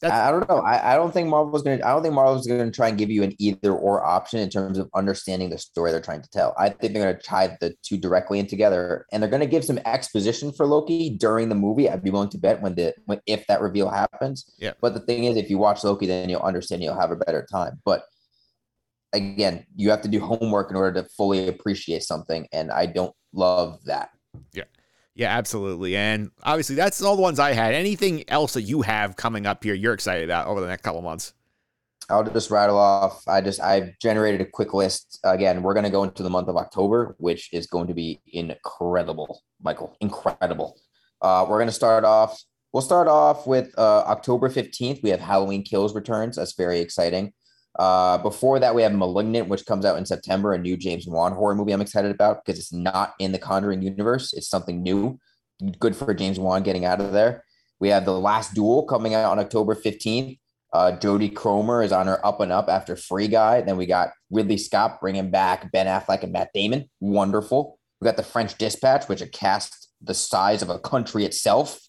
That's- 0.00 0.20
I, 0.20 0.30
don't 0.30 0.48
know. 0.48 0.58
I, 0.58 0.92
I 0.92 0.96
don't 0.96 1.12
think 1.12 1.28
Marvel's 1.28 1.62
gonna 1.62 1.80
I 1.84 1.90
don't 1.90 2.02
think 2.02 2.14
Marvel's 2.14 2.46
gonna 2.46 2.70
try 2.70 2.88
and 2.88 2.98
give 2.98 3.10
you 3.10 3.24
an 3.24 3.34
either 3.38 3.72
or 3.72 4.04
option 4.04 4.38
in 4.38 4.48
terms 4.48 4.78
of 4.78 4.88
understanding 4.94 5.50
the 5.50 5.58
story 5.58 5.90
they're 5.90 6.00
trying 6.00 6.22
to 6.22 6.30
tell. 6.30 6.54
I 6.56 6.68
think 6.68 6.92
they're 6.92 7.02
gonna 7.02 7.20
tie 7.20 7.56
the 7.60 7.74
two 7.82 7.96
directly 7.96 8.38
in 8.38 8.46
together 8.46 9.06
and 9.10 9.20
they're 9.20 9.30
gonna 9.30 9.46
give 9.46 9.64
some 9.64 9.80
exposition 9.84 10.52
for 10.52 10.66
Loki 10.66 11.10
during 11.10 11.48
the 11.48 11.54
movie. 11.56 11.88
I'd 11.88 12.04
be 12.04 12.10
willing 12.10 12.28
to 12.30 12.38
bet 12.38 12.62
when 12.62 12.76
the 12.76 12.94
when 13.06 13.20
if 13.26 13.46
that 13.48 13.60
reveal 13.60 13.88
happens. 13.88 14.48
Yeah. 14.58 14.74
But 14.80 14.94
the 14.94 15.00
thing 15.00 15.24
is 15.24 15.36
if 15.36 15.50
you 15.50 15.58
watch 15.58 15.82
Loki, 15.82 16.06
then 16.06 16.28
you'll 16.28 16.42
understand 16.42 16.82
you'll 16.82 17.00
have 17.00 17.10
a 17.10 17.16
better 17.16 17.44
time. 17.50 17.80
But 17.84 18.04
again, 19.14 19.64
you 19.76 19.90
have 19.90 20.02
to 20.02 20.08
do 20.08 20.20
homework 20.20 20.70
in 20.70 20.76
order 20.76 21.02
to 21.02 21.08
fully 21.10 21.48
appreciate 21.48 22.02
something. 22.02 22.46
And 22.52 22.70
I 22.70 22.86
don't 22.86 23.14
love 23.32 23.82
that. 23.84 24.10
Yeah, 24.52 24.64
Yeah, 25.14 25.36
absolutely. 25.36 25.96
And 25.96 26.30
obviously, 26.42 26.76
that's 26.76 27.00
all 27.00 27.16
the 27.16 27.22
ones 27.22 27.38
I 27.38 27.52
had. 27.52 27.74
Anything 27.74 28.28
else 28.28 28.54
that 28.54 28.62
you 28.62 28.82
have 28.82 29.16
coming 29.16 29.46
up 29.46 29.64
here 29.64 29.74
you're 29.74 29.94
excited 29.94 30.24
about 30.24 30.46
over 30.48 30.60
the 30.60 30.66
next 30.66 30.82
couple 30.82 31.00
months? 31.02 31.32
I'll 32.10 32.24
just 32.24 32.50
rattle 32.50 32.76
off. 32.76 33.22
I 33.26 33.40
just 33.40 33.60
I've 33.62 33.98
generated 33.98 34.40
a 34.42 34.44
quick 34.44 34.74
list. 34.74 35.20
Again, 35.24 35.62
we're 35.62 35.72
gonna 35.74 35.88
go 35.88 36.04
into 36.04 36.22
the 36.22 36.28
month 36.28 36.48
of 36.48 36.56
October, 36.56 37.14
which 37.18 37.50
is 37.52 37.66
going 37.66 37.86
to 37.86 37.94
be 37.94 38.20
incredible, 38.26 39.42
Michael. 39.62 39.96
Incredible. 40.00 40.78
Uh, 41.22 41.46
we're 41.48 41.58
gonna 41.58 41.72
start 41.72 42.04
off. 42.04 42.42
We'll 42.72 42.82
start 42.82 43.08
off 43.08 43.46
with 43.46 43.72
uh, 43.78 44.02
October 44.06 44.50
fifteenth. 44.50 45.00
We 45.02 45.10
have 45.10 45.20
Halloween 45.20 45.62
Kills 45.62 45.94
returns. 45.94 46.36
That's 46.36 46.54
very 46.54 46.80
exciting. 46.80 47.32
Uh, 47.78 48.18
before 48.18 48.60
that, 48.60 48.74
we 48.74 48.82
have 48.82 48.94
Malignant, 48.94 49.48
which 49.48 49.66
comes 49.66 49.84
out 49.84 49.98
in 49.98 50.06
September, 50.06 50.52
a 50.52 50.58
new 50.58 50.76
James 50.76 51.06
Wan 51.06 51.32
horror 51.32 51.54
movie 51.54 51.72
I'm 51.72 51.80
excited 51.80 52.10
about 52.10 52.44
because 52.44 52.58
it's 52.58 52.72
not 52.72 53.14
in 53.18 53.32
the 53.32 53.38
Conjuring 53.38 53.82
universe. 53.82 54.32
It's 54.32 54.48
something 54.48 54.82
new. 54.82 55.18
Good 55.78 55.96
for 55.96 56.12
James 56.14 56.38
Wan 56.38 56.62
getting 56.62 56.84
out 56.84 57.00
of 57.00 57.12
there. 57.12 57.44
We 57.80 57.88
have 57.88 58.04
The 58.04 58.18
Last 58.18 58.54
Duel 58.54 58.84
coming 58.84 59.14
out 59.14 59.30
on 59.30 59.38
October 59.38 59.74
15th. 59.74 60.38
Uh, 60.72 60.92
Jodie 60.98 61.34
Comer 61.34 61.82
is 61.82 61.92
on 61.92 62.08
her 62.08 62.24
up 62.26 62.40
and 62.40 62.50
up 62.50 62.68
after 62.68 62.96
Free 62.96 63.28
Guy. 63.28 63.60
Then 63.60 63.76
we 63.76 63.86
got 63.86 64.10
Ridley 64.30 64.58
Scott 64.58 65.00
bringing 65.00 65.30
back 65.30 65.70
Ben 65.70 65.86
Affleck 65.86 66.24
and 66.24 66.32
Matt 66.32 66.50
Damon. 66.52 66.90
Wonderful. 67.00 67.78
We 68.00 68.06
got 68.06 68.16
The 68.16 68.24
French 68.24 68.58
Dispatch, 68.58 69.08
which 69.08 69.20
a 69.20 69.26
cast 69.26 69.88
the 70.02 70.14
size 70.14 70.62
of 70.62 70.70
a 70.70 70.78
country 70.78 71.24
itself. 71.24 71.80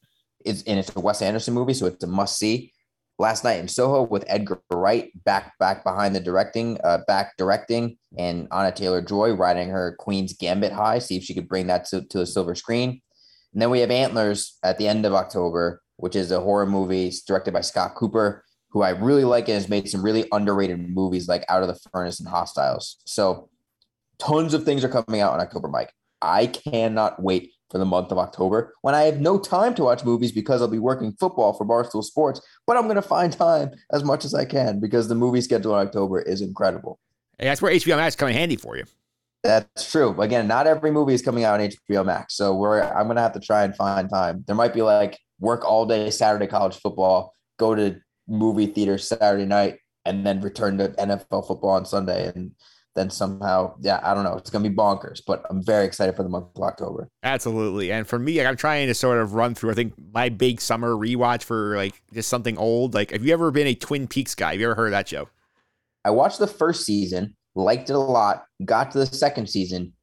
Is 0.45 0.63
and 0.63 0.77
it's 0.77 0.95
a 0.95 0.99
Wes 0.99 1.23
Anderson 1.23 1.55
movie, 1.55 1.73
so 1.73 1.87
it's 1.87 2.03
a 2.03 2.07
must 2.07 2.37
see. 2.37 2.71
Last 3.17 3.45
night 3.45 3.59
in 3.59 3.67
Soho 3.69 4.03
with 4.03 4.25
Edgar 4.27 4.61
Wright 4.69 5.11
back 5.23 5.57
back 5.57 5.83
behind 5.83 6.13
the 6.13 6.19
directing, 6.19 6.79
uh, 6.83 6.99
back 7.07 7.37
directing, 7.37 7.97
and 8.17 8.47
Anya 8.51 8.73
Taylor-Joy 8.73 9.31
riding 9.33 9.69
her 9.69 9.95
Queen's 9.99 10.33
Gambit 10.33 10.73
high. 10.73 10.99
See 10.99 11.15
if 11.15 11.23
she 11.23 11.33
could 11.33 11.47
bring 11.47 11.67
that 11.67 11.85
to, 11.85 12.01
to 12.01 12.19
the 12.19 12.25
silver 12.25 12.55
screen. 12.55 13.01
And 13.53 13.61
then 13.61 13.69
we 13.69 13.79
have 13.79 13.89
Antlers 13.91 14.57
at 14.63 14.77
the 14.77 14.87
end 14.87 15.05
of 15.05 15.13
October, 15.13 15.81
which 15.95 16.15
is 16.15 16.31
a 16.31 16.41
horror 16.41 16.65
movie 16.65 17.09
directed 17.25 17.53
by 17.53 17.61
Scott 17.61 17.95
Cooper, 17.95 18.43
who 18.71 18.81
I 18.81 18.89
really 18.89 19.23
like 19.23 19.47
and 19.47 19.55
has 19.55 19.69
made 19.69 19.87
some 19.87 20.03
really 20.03 20.27
underrated 20.33 20.89
movies 20.89 21.29
like 21.29 21.45
Out 21.47 21.61
of 21.61 21.69
the 21.69 21.79
Furnace 21.93 22.19
and 22.19 22.27
Hostiles. 22.27 22.97
So 23.05 23.49
tons 24.19 24.53
of 24.53 24.65
things 24.65 24.83
are 24.83 24.89
coming 24.89 25.21
out 25.21 25.31
on 25.31 25.39
October, 25.39 25.69
Mike. 25.69 25.93
I 26.21 26.47
cannot 26.47 27.23
wait 27.23 27.53
for 27.69 27.77
the 27.77 27.85
month 27.85 28.11
of 28.11 28.17
October 28.17 28.73
when 28.81 28.95
I 28.95 29.03
have 29.03 29.19
no 29.19 29.39
time 29.39 29.73
to 29.75 29.83
watch 29.83 30.03
movies 30.03 30.31
because 30.31 30.61
I'll 30.61 30.67
be 30.67 30.79
working 30.79 31.13
football 31.13 31.53
for 31.53 31.65
Barstool 31.65 32.03
Sports, 32.03 32.41
but 32.67 32.77
I'm 32.77 32.83
going 32.83 32.95
to 32.95 33.01
find 33.01 33.33
time 33.33 33.71
as 33.91 34.03
much 34.03 34.25
as 34.25 34.33
I 34.33 34.45
can 34.45 34.79
because 34.79 35.07
the 35.07 35.15
movie 35.15 35.41
schedule 35.41 35.77
in 35.79 35.87
October 35.87 36.21
is 36.21 36.41
incredible. 36.41 36.99
And 37.39 37.47
that's 37.47 37.61
where 37.61 37.73
HBO 37.73 37.97
Max 37.97 38.13
is 38.13 38.19
coming 38.19 38.35
handy 38.35 38.55
for 38.55 38.77
you. 38.77 38.85
That's 39.43 39.91
true. 39.91 40.19
Again, 40.21 40.47
not 40.47 40.65
every 40.65 40.89
movie 40.89 41.13
is 41.13 41.21
coming 41.21 41.43
out 41.43 41.59
on 41.59 41.69
HBO 41.69 42.03
Max, 42.03 42.35
so 42.35 42.55
we're 42.55 42.81
I'm 42.81 43.05
gonna 43.05 43.21
have 43.21 43.33
to 43.33 43.39
try 43.39 43.63
and 43.63 43.75
find 43.75 44.09
time. 44.09 44.43
There 44.47 44.55
might 44.55 44.73
be 44.73 44.81
like 44.81 45.19
work 45.39 45.63
all 45.63 45.85
day 45.85 46.09
Saturday 46.09 46.47
college 46.47 46.77
football, 46.77 47.31
go 47.57 47.75
to 47.75 47.99
movie 48.27 48.65
theater 48.65 48.97
Saturday 48.97 49.45
night, 49.45 49.77
and 50.03 50.25
then 50.25 50.41
return 50.41 50.79
to 50.79 50.89
NFL 50.89 51.45
football 51.45 51.71
on 51.71 51.85
Sunday, 51.85 52.31
and 52.33 52.53
then 52.95 53.09
somehow, 53.09 53.75
yeah, 53.81 53.99
I 54.03 54.13
don't 54.13 54.23
know. 54.23 54.35
It's 54.35 54.49
gonna 54.49 54.67
be 54.67 54.75
bonkers, 54.75 55.21
but 55.25 55.45
I'm 55.49 55.63
very 55.63 55.85
excited 55.85 56.15
for 56.15 56.23
the 56.23 56.29
month 56.29 56.47
of 56.55 56.63
October. 56.63 57.09
Absolutely. 57.23 57.91
And 57.91 58.07
for 58.07 58.17
me, 58.17 58.37
like, 58.37 58.47
I'm 58.47 58.55
trying 58.55 58.87
to 58.87 58.93
sort 58.93 59.19
of 59.19 59.33
run 59.33 59.53
through, 59.53 59.71
I 59.71 59.73
think, 59.73 59.93
my 60.13 60.29
big 60.29 60.61
summer 60.61 60.93
rewatch 60.93 61.43
for 61.43 61.75
like 61.75 62.01
just 62.13 62.29
something 62.29 62.57
old. 62.57 62.93
Like, 62.93 63.11
have 63.11 63.25
you 63.25 63.33
ever 63.33 63.51
been 63.51 63.67
a 63.67 63.75
Twin 63.75 64.07
Peaks 64.07 64.33
guy? 64.33 64.51
Have 64.51 64.59
you 64.59 64.67
ever 64.67 64.75
heard 64.75 64.87
of 64.87 64.91
that 64.91 65.07
show? 65.07 65.29
I 66.05 66.11
watched 66.11 66.39
the 66.39 66.47
first 66.47 66.85
season, 66.85 67.35
liked 67.55 67.89
it 67.89 67.95
a 67.95 67.99
lot, 67.99 68.45
got 68.63 68.91
to 68.91 68.99
the 68.99 69.05
second 69.05 69.49
season, 69.49 69.93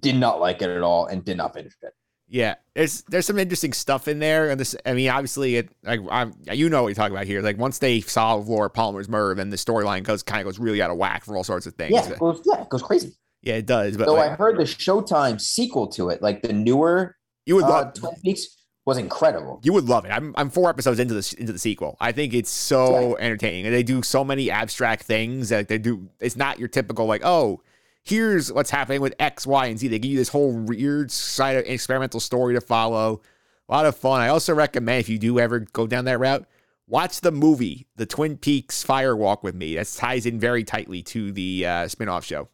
did 0.00 0.16
not 0.16 0.40
like 0.40 0.62
it 0.62 0.70
at 0.70 0.82
all, 0.82 1.06
and 1.06 1.24
did 1.24 1.36
not 1.36 1.54
finish 1.54 1.74
it. 1.82 1.92
Yeah, 2.30 2.56
there's 2.74 3.02
there's 3.02 3.26
some 3.26 3.38
interesting 3.38 3.72
stuff 3.72 4.06
in 4.06 4.18
there, 4.18 4.50
and 4.50 4.60
this 4.60 4.76
I 4.84 4.92
mean, 4.92 5.08
obviously, 5.08 5.56
it 5.56 5.70
like 5.82 6.00
I'm, 6.10 6.34
you 6.52 6.68
know 6.68 6.82
what 6.82 6.88
you're 6.88 6.94
talking 6.94 7.14
about 7.14 7.26
here. 7.26 7.40
Like 7.40 7.56
once 7.56 7.78
they 7.78 8.00
solve 8.02 8.48
Laura 8.48 8.68
Palmer's 8.68 9.08
murder, 9.08 9.34
then 9.34 9.48
the 9.48 9.56
storyline 9.56 10.02
goes 10.02 10.22
kind 10.22 10.40
of 10.40 10.44
goes 10.44 10.58
really 10.58 10.82
out 10.82 10.90
of 10.90 10.98
whack 10.98 11.24
for 11.24 11.36
all 11.36 11.44
sorts 11.44 11.66
of 11.66 11.74
things. 11.74 11.92
Yeah, 11.92 12.08
it 12.08 12.18
goes, 12.18 12.42
yeah, 12.44 12.62
it 12.62 12.68
goes 12.68 12.82
crazy. 12.82 13.16
Yeah, 13.40 13.54
it 13.54 13.66
does. 13.66 13.96
But 13.96 14.06
So 14.06 14.14
like, 14.14 14.30
I 14.30 14.34
heard 14.34 14.58
the 14.58 14.64
Showtime 14.64 15.40
sequel 15.40 15.86
to 15.88 16.10
it, 16.10 16.20
like 16.20 16.42
the 16.42 16.52
newer 16.52 17.16
you 17.46 17.54
would 17.54 17.64
uh, 17.64 17.70
love 17.70 17.94
Twin 17.94 18.14
Peaks, 18.22 18.46
was 18.84 18.98
incredible. 18.98 19.60
you 19.62 19.72
would 19.72 19.86
love 19.86 20.04
it. 20.04 20.10
I'm 20.10 20.34
I'm 20.36 20.50
four 20.50 20.68
episodes 20.68 21.00
into 21.00 21.14
this 21.14 21.32
into 21.32 21.52
the 21.52 21.58
sequel. 21.58 21.96
I 21.98 22.12
think 22.12 22.34
it's 22.34 22.50
so 22.50 23.16
entertaining, 23.16 23.64
and 23.64 23.74
they 23.74 23.82
do 23.82 24.02
so 24.02 24.22
many 24.22 24.50
abstract 24.50 25.04
things 25.04 25.48
that 25.48 25.68
they 25.68 25.78
do. 25.78 26.10
It's 26.20 26.36
not 26.36 26.58
your 26.58 26.68
typical 26.68 27.06
like 27.06 27.22
oh. 27.24 27.62
Here's 28.08 28.50
what's 28.50 28.70
happening 28.70 29.02
with 29.02 29.14
X, 29.18 29.46
Y, 29.46 29.66
and 29.66 29.78
Z. 29.78 29.88
They 29.88 29.98
give 29.98 30.10
you 30.10 30.16
this 30.16 30.30
whole 30.30 30.50
weird 30.50 31.10
side 31.10 31.56
of 31.56 31.66
experimental 31.66 32.20
story 32.20 32.54
to 32.54 32.60
follow. 32.62 33.20
A 33.68 33.72
lot 33.72 33.84
of 33.84 33.96
fun. 33.96 34.22
I 34.22 34.28
also 34.28 34.54
recommend 34.54 35.00
if 35.00 35.10
you 35.10 35.18
do 35.18 35.38
ever 35.38 35.60
go 35.60 35.86
down 35.86 36.06
that 36.06 36.18
route, 36.18 36.46
watch 36.86 37.20
the 37.20 37.30
movie, 37.30 37.86
The 37.96 38.06
Twin 38.06 38.38
Peaks 38.38 38.82
Fire 38.82 39.14
Walk 39.14 39.42
with 39.42 39.54
Me. 39.54 39.74
That 39.74 39.94
ties 39.94 40.24
in 40.24 40.40
very 40.40 40.64
tightly 40.64 41.02
to 41.02 41.32
the 41.32 41.66
uh, 41.66 41.88
spin-off 41.88 42.24
show. 42.24 42.48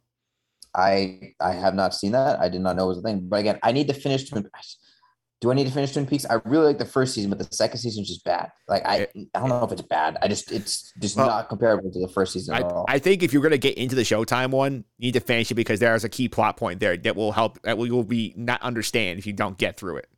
I 0.74 1.34
I 1.40 1.52
have 1.52 1.76
not 1.76 1.94
seen 1.94 2.11
that. 2.12 2.40
I 2.40 2.48
did 2.48 2.61
not 2.61 2.74
know 2.74 2.86
it 2.86 2.88
was 2.88 2.98
a 2.98 3.02
thing. 3.02 3.28
But 3.28 3.38
again, 3.38 3.61
I 3.62 3.70
need 3.70 3.86
to 3.86 3.94
finish 3.94 4.28
Twin. 4.28 4.50
Do 5.45 5.51
I 5.51 5.55
need 5.55 5.66
to 5.66 5.70
finish 5.74 5.92
Twin 5.92 6.07
Peaks? 6.07 6.24
I 6.24 6.40
really 6.47 6.64
like 6.64 6.78
the 6.78 6.86
first 6.86 7.12
season, 7.12 7.28
but 7.28 7.38
the 7.38 7.45
second 7.55 7.76
season 7.76 8.01
is 8.01 8.09
just 8.09 8.24
bad. 8.24 8.51
Like 8.66 8.82
I, 8.86 9.07
I 9.34 9.38
don't 9.40 9.51
know 9.51 9.62
if 9.62 9.72
it's 9.72 9.82
bad. 9.82 10.16
I 10.22 10.26
just 10.26 10.51
it's 10.51 10.90
just 10.99 11.18
Well, 11.18 11.26
not 11.26 11.51
comparable 11.51 11.92
to 11.92 12.01
the 12.01 12.09
first 12.09 12.32
season 12.32 12.55
I, 12.55 12.60
at 12.60 12.64
all. 12.64 12.86
I 12.89 12.98
think 12.98 13.23
if 13.23 13.35
you're 13.35 13.43
gonna 13.43 13.59
get 13.59 13.77
into 13.77 13.94
the 13.94 14.05
Showtime 14.05 14.52
one, 14.52 14.86
you 14.97 15.09
need 15.09 15.12
to 15.12 15.20
finish 15.20 15.51
it 15.51 15.55
because 15.55 15.81
there's 15.81 16.02
a 16.02 16.09
key 16.09 16.31
plot 16.31 16.56
point 16.56 16.81
there 16.81 16.97
that 16.97 17.14
will 17.14 17.31
help 17.32 17.60
that 17.60 17.77
will 17.77 17.86
you'll 17.86 18.05
be 18.05 18.32
not 18.39 18.62
understand 18.62 19.18
if 19.18 19.27
you 19.27 19.35
don't 19.35 19.59
get 19.59 19.77
through 19.77 19.98
it. 19.98 20.09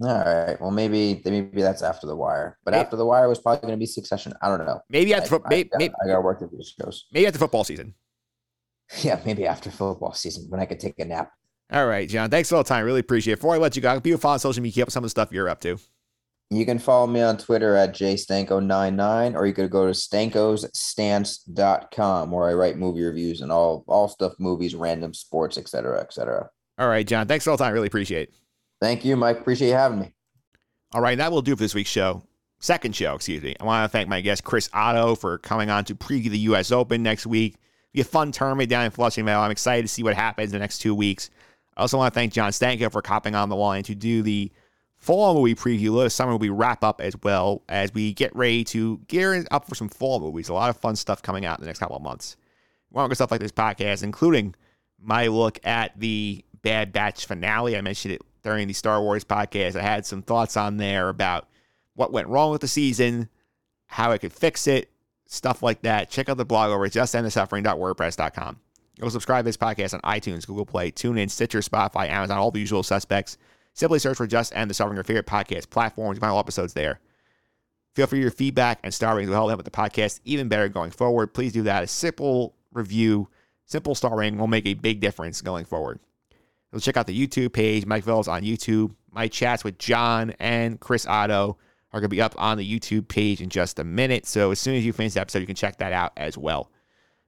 all 0.00 0.10
right. 0.16 0.60
Well, 0.60 0.70
maybe 0.70 1.20
maybe 1.24 1.60
that's 1.60 1.82
after 1.82 2.06
the 2.06 2.14
wire. 2.14 2.56
But 2.64 2.74
after 2.74 2.94
the 2.94 3.04
wire 3.04 3.28
was 3.28 3.40
probably 3.40 3.62
going 3.62 3.72
to 3.72 3.78
be 3.78 3.86
Succession. 3.86 4.32
I 4.42 4.46
don't 4.46 4.64
know. 4.64 4.78
Maybe 4.90 5.12
after 5.12 5.44
I, 5.44 5.48
maybe, 5.48 5.70
got- 5.70 5.78
maybe, 5.80 5.94
I 6.04 6.06
gotta 6.06 6.20
work 6.20 6.38
through 6.38 6.50
these 6.52 6.72
shows. 6.80 7.06
maybe 7.12 7.26
after 7.26 7.40
football 7.40 7.64
season. 7.64 7.94
Yeah, 9.02 9.20
maybe 9.26 9.44
after 9.44 9.72
football 9.72 10.12
season 10.14 10.46
when 10.50 10.60
I 10.60 10.66
could 10.66 10.78
take 10.78 11.00
a 11.00 11.04
nap. 11.04 11.32
All 11.70 11.86
right, 11.86 12.08
John. 12.08 12.30
Thanks 12.30 12.48
for 12.48 12.56
all 12.56 12.62
the 12.62 12.68
time. 12.68 12.84
Really 12.84 13.00
appreciate 13.00 13.34
it. 13.34 13.36
Before 13.36 13.54
I 13.54 13.58
let 13.58 13.76
you 13.76 13.82
go, 13.82 14.00
people 14.00 14.18
follow 14.18 14.34
on 14.34 14.38
social 14.38 14.62
media, 14.62 14.74
keep 14.74 14.84
up 14.84 14.90
some 14.90 15.04
of 15.04 15.06
the 15.06 15.10
stuff 15.10 15.32
you're 15.32 15.48
up 15.48 15.60
to. 15.62 15.78
You 16.50 16.64
can 16.64 16.78
follow 16.78 17.06
me 17.06 17.20
on 17.20 17.36
Twitter 17.36 17.76
at 17.76 17.94
jstanko99, 17.94 19.34
or 19.34 19.46
you 19.46 19.52
could 19.52 19.70
go 19.70 19.84
to 19.84 19.92
stankosstance.com 19.92 22.30
where 22.30 22.48
I 22.48 22.54
write 22.54 22.78
movie 22.78 23.02
reviews 23.02 23.42
and 23.42 23.52
all 23.52 23.84
all 23.86 24.08
stuff, 24.08 24.32
movies, 24.38 24.74
random 24.74 25.12
sports, 25.12 25.58
etc., 25.58 26.00
etc. 26.00 26.48
All 26.78 26.88
right, 26.88 27.06
John. 27.06 27.26
Thanks 27.26 27.44
for 27.44 27.50
all 27.50 27.58
the 27.58 27.64
time. 27.64 27.74
Really 27.74 27.88
appreciate 27.88 28.28
it. 28.28 28.34
Thank 28.80 29.04
you, 29.04 29.14
Mike. 29.14 29.40
Appreciate 29.40 29.68
you 29.68 29.74
having 29.74 30.00
me. 30.00 30.14
All 30.94 31.02
right, 31.02 31.18
that 31.18 31.30
will 31.30 31.42
do 31.42 31.54
for 31.54 31.60
this 31.60 31.74
week's 31.74 31.90
show. 31.90 32.22
second 32.60 32.96
show, 32.96 33.14
excuse 33.14 33.42
me. 33.42 33.54
I 33.60 33.64
want 33.64 33.84
to 33.84 33.92
thank 33.92 34.08
my 34.08 34.22
guest 34.22 34.42
Chris 34.42 34.70
Oddo 34.72 35.16
for 35.16 35.36
coming 35.36 35.68
on 35.68 35.84
to 35.84 35.94
preview 35.94 36.30
the 36.30 36.38
U.S. 36.38 36.72
Open 36.72 37.02
next 37.02 37.26
week. 37.26 37.56
Be 37.92 38.00
a 38.00 38.04
fun 38.04 38.32
tournament 38.32 38.70
down 38.70 38.86
in 38.86 38.90
Flushing 38.90 39.26
Meadow. 39.26 39.40
I'm 39.40 39.50
excited 39.50 39.82
to 39.82 39.88
see 39.88 40.02
what 40.02 40.14
happens 40.14 40.50
in 40.50 40.52
the 40.52 40.60
next 40.60 40.78
two 40.78 40.94
weeks. 40.94 41.28
I 41.78 41.82
also 41.82 41.96
want 41.96 42.12
to 42.12 42.18
thank 42.18 42.32
John 42.32 42.50
Stanko 42.50 42.90
for 42.90 43.00
copping 43.00 43.36
on 43.36 43.48
the 43.48 43.56
line 43.56 43.84
to 43.84 43.94
do 43.94 44.22
the 44.22 44.50
fall 44.96 45.34
movie 45.34 45.54
preview. 45.54 45.90
Let 45.92 46.10
summer 46.10 46.32
movie 46.32 46.50
wrap 46.50 46.82
up 46.82 47.00
as 47.00 47.14
well 47.22 47.62
as 47.68 47.94
we 47.94 48.12
get 48.12 48.34
ready 48.34 48.64
to 48.64 48.98
gear 49.06 49.44
up 49.52 49.68
for 49.68 49.76
some 49.76 49.88
fall 49.88 50.18
movies. 50.18 50.48
A 50.48 50.54
lot 50.54 50.70
of 50.70 50.76
fun 50.76 50.96
stuff 50.96 51.22
coming 51.22 51.46
out 51.46 51.58
in 51.58 51.62
the 51.62 51.68
next 51.68 51.78
couple 51.78 51.96
of 51.96 52.02
months. 52.02 52.36
More 52.92 53.14
stuff 53.14 53.30
like 53.30 53.40
this 53.40 53.52
podcast, 53.52 54.02
including 54.02 54.56
my 55.00 55.28
look 55.28 55.60
at 55.64 55.98
the 55.98 56.44
Bad 56.62 56.92
Batch 56.92 57.26
finale. 57.26 57.76
I 57.76 57.80
mentioned 57.80 58.14
it 58.14 58.22
during 58.42 58.66
the 58.66 58.74
Star 58.74 59.00
Wars 59.00 59.24
podcast. 59.24 59.76
I 59.76 59.82
had 59.82 60.04
some 60.04 60.22
thoughts 60.22 60.56
on 60.56 60.78
there 60.78 61.08
about 61.08 61.48
what 61.94 62.12
went 62.12 62.26
wrong 62.26 62.50
with 62.50 62.60
the 62.60 62.68
season, 62.68 63.28
how 63.86 64.10
I 64.10 64.18
could 64.18 64.32
fix 64.32 64.66
it, 64.66 64.90
stuff 65.26 65.62
like 65.62 65.82
that. 65.82 66.10
Check 66.10 66.28
out 66.28 66.38
the 66.38 66.44
blog 66.44 66.70
over 66.70 66.86
at 66.86 66.92
justendthesuffering.wordpress.com. 66.92 68.58
Go 68.98 69.08
subscribe 69.08 69.44
to 69.44 69.48
this 69.48 69.56
podcast 69.56 69.94
on 69.94 70.00
iTunes, 70.00 70.46
Google 70.46 70.66
Play, 70.66 70.90
TuneIn, 70.90 71.30
Stitcher, 71.30 71.60
Spotify, 71.60 72.08
Amazon, 72.08 72.38
all 72.38 72.50
the 72.50 72.60
usual 72.60 72.82
suspects. 72.82 73.38
Simply 73.74 74.00
search 74.00 74.16
for 74.16 74.26
Just 74.26 74.54
End 74.56 74.68
the 74.68 74.74
Suffering, 74.74 74.96
your 74.96 75.04
favorite 75.04 75.26
podcast 75.26 75.70
platforms. 75.70 76.16
You 76.16 76.20
find 76.20 76.32
all 76.32 76.40
episodes 76.40 76.72
there. 76.72 77.00
Feel 77.94 78.06
free 78.06 78.20
your 78.20 78.30
feedback 78.30 78.80
and 78.82 78.92
star 78.92 79.14
ratings 79.14 79.30
will 79.30 79.36
help 79.36 79.56
with 79.56 79.64
the 79.64 79.70
podcast 79.70 80.20
even 80.24 80.48
better 80.48 80.68
going 80.68 80.90
forward. 80.90 81.32
Please 81.34 81.52
do 81.52 81.62
that. 81.62 81.84
A 81.84 81.86
simple 81.86 82.54
review, 82.72 83.28
simple 83.66 83.94
star 83.94 84.16
rating 84.16 84.38
will 84.38 84.46
make 84.46 84.66
a 84.66 84.74
big 84.74 85.00
difference 85.00 85.42
going 85.42 85.64
forward. 85.64 86.00
So 86.72 86.80
check 86.80 86.96
out 86.96 87.06
the 87.06 87.26
YouTube 87.26 87.52
page, 87.52 87.86
Mike 87.86 88.04
Phillips 88.04 88.28
on 88.28 88.42
YouTube. 88.42 88.94
My 89.10 89.28
chats 89.28 89.64
with 89.64 89.78
John 89.78 90.34
and 90.38 90.78
Chris 90.78 91.06
Oddo 91.06 91.56
are 91.92 92.00
going 92.00 92.10
to 92.10 92.14
be 92.14 92.20
up 92.20 92.34
on 92.36 92.58
the 92.58 92.78
YouTube 92.78 93.08
page 93.08 93.40
in 93.40 93.48
just 93.48 93.78
a 93.78 93.84
minute. 93.84 94.26
So 94.26 94.50
as 94.50 94.58
soon 94.58 94.74
as 94.74 94.84
you 94.84 94.92
finish 94.92 95.14
the 95.14 95.20
episode, 95.20 95.38
you 95.38 95.46
can 95.46 95.56
check 95.56 95.78
that 95.78 95.92
out 95.92 96.12
as 96.16 96.36
well. 96.36 96.70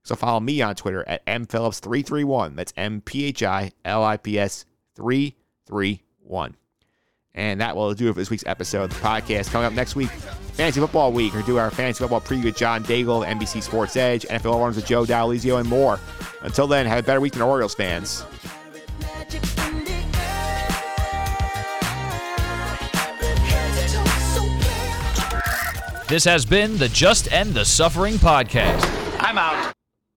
So 0.02 0.14
follow 0.14 0.40
me 0.40 0.62
on 0.62 0.74
Twitter 0.74 1.06
at 1.06 1.24
mphillips331. 1.26 2.56
That's 2.56 2.72
M 2.76 3.00
P 3.00 3.26
H 3.26 3.42
I 3.42 3.72
L 3.84 4.02
I 4.02 4.16
P 4.16 4.38
S 4.38 4.64
331. 4.96 6.56
And 7.34 7.60
that 7.60 7.76
will 7.76 7.94
do 7.94 8.08
it 8.08 8.14
for 8.14 8.18
this 8.18 8.30
week's 8.30 8.46
episode 8.46 8.84
of 8.84 8.90
the 8.90 8.96
podcast. 8.96 9.50
Coming 9.50 9.66
up 9.66 9.72
next 9.72 9.94
week, 9.94 10.10
Fantasy 10.10 10.80
Football 10.80 11.12
Week. 11.12 11.32
We're 11.32 11.42
do 11.42 11.58
our 11.58 11.70
Fantasy 11.70 12.02
Football 12.02 12.20
preview 12.20 12.44
with 12.44 12.56
John 12.56 12.82
Daigle, 12.84 13.26
NBC 13.26 13.62
Sports 13.62 13.96
Edge, 13.96 14.24
NFL 14.24 14.60
runs 14.60 14.76
with 14.76 14.86
Joe 14.86 15.04
Dallizio, 15.04 15.60
and 15.60 15.68
more. 15.68 16.00
Until 16.42 16.66
then, 16.66 16.86
have 16.86 16.98
a 16.98 17.02
better 17.02 17.20
week 17.20 17.34
than 17.34 17.42
Orioles 17.42 17.74
fans. 17.74 18.24
This 26.08 26.24
has 26.24 26.44
been 26.44 26.76
the 26.76 26.88
Just 26.88 27.32
End 27.32 27.54
the 27.54 27.64
Suffering 27.64 28.14
podcast. 28.14 28.84
I'm 29.20 29.38
out. 29.38 29.72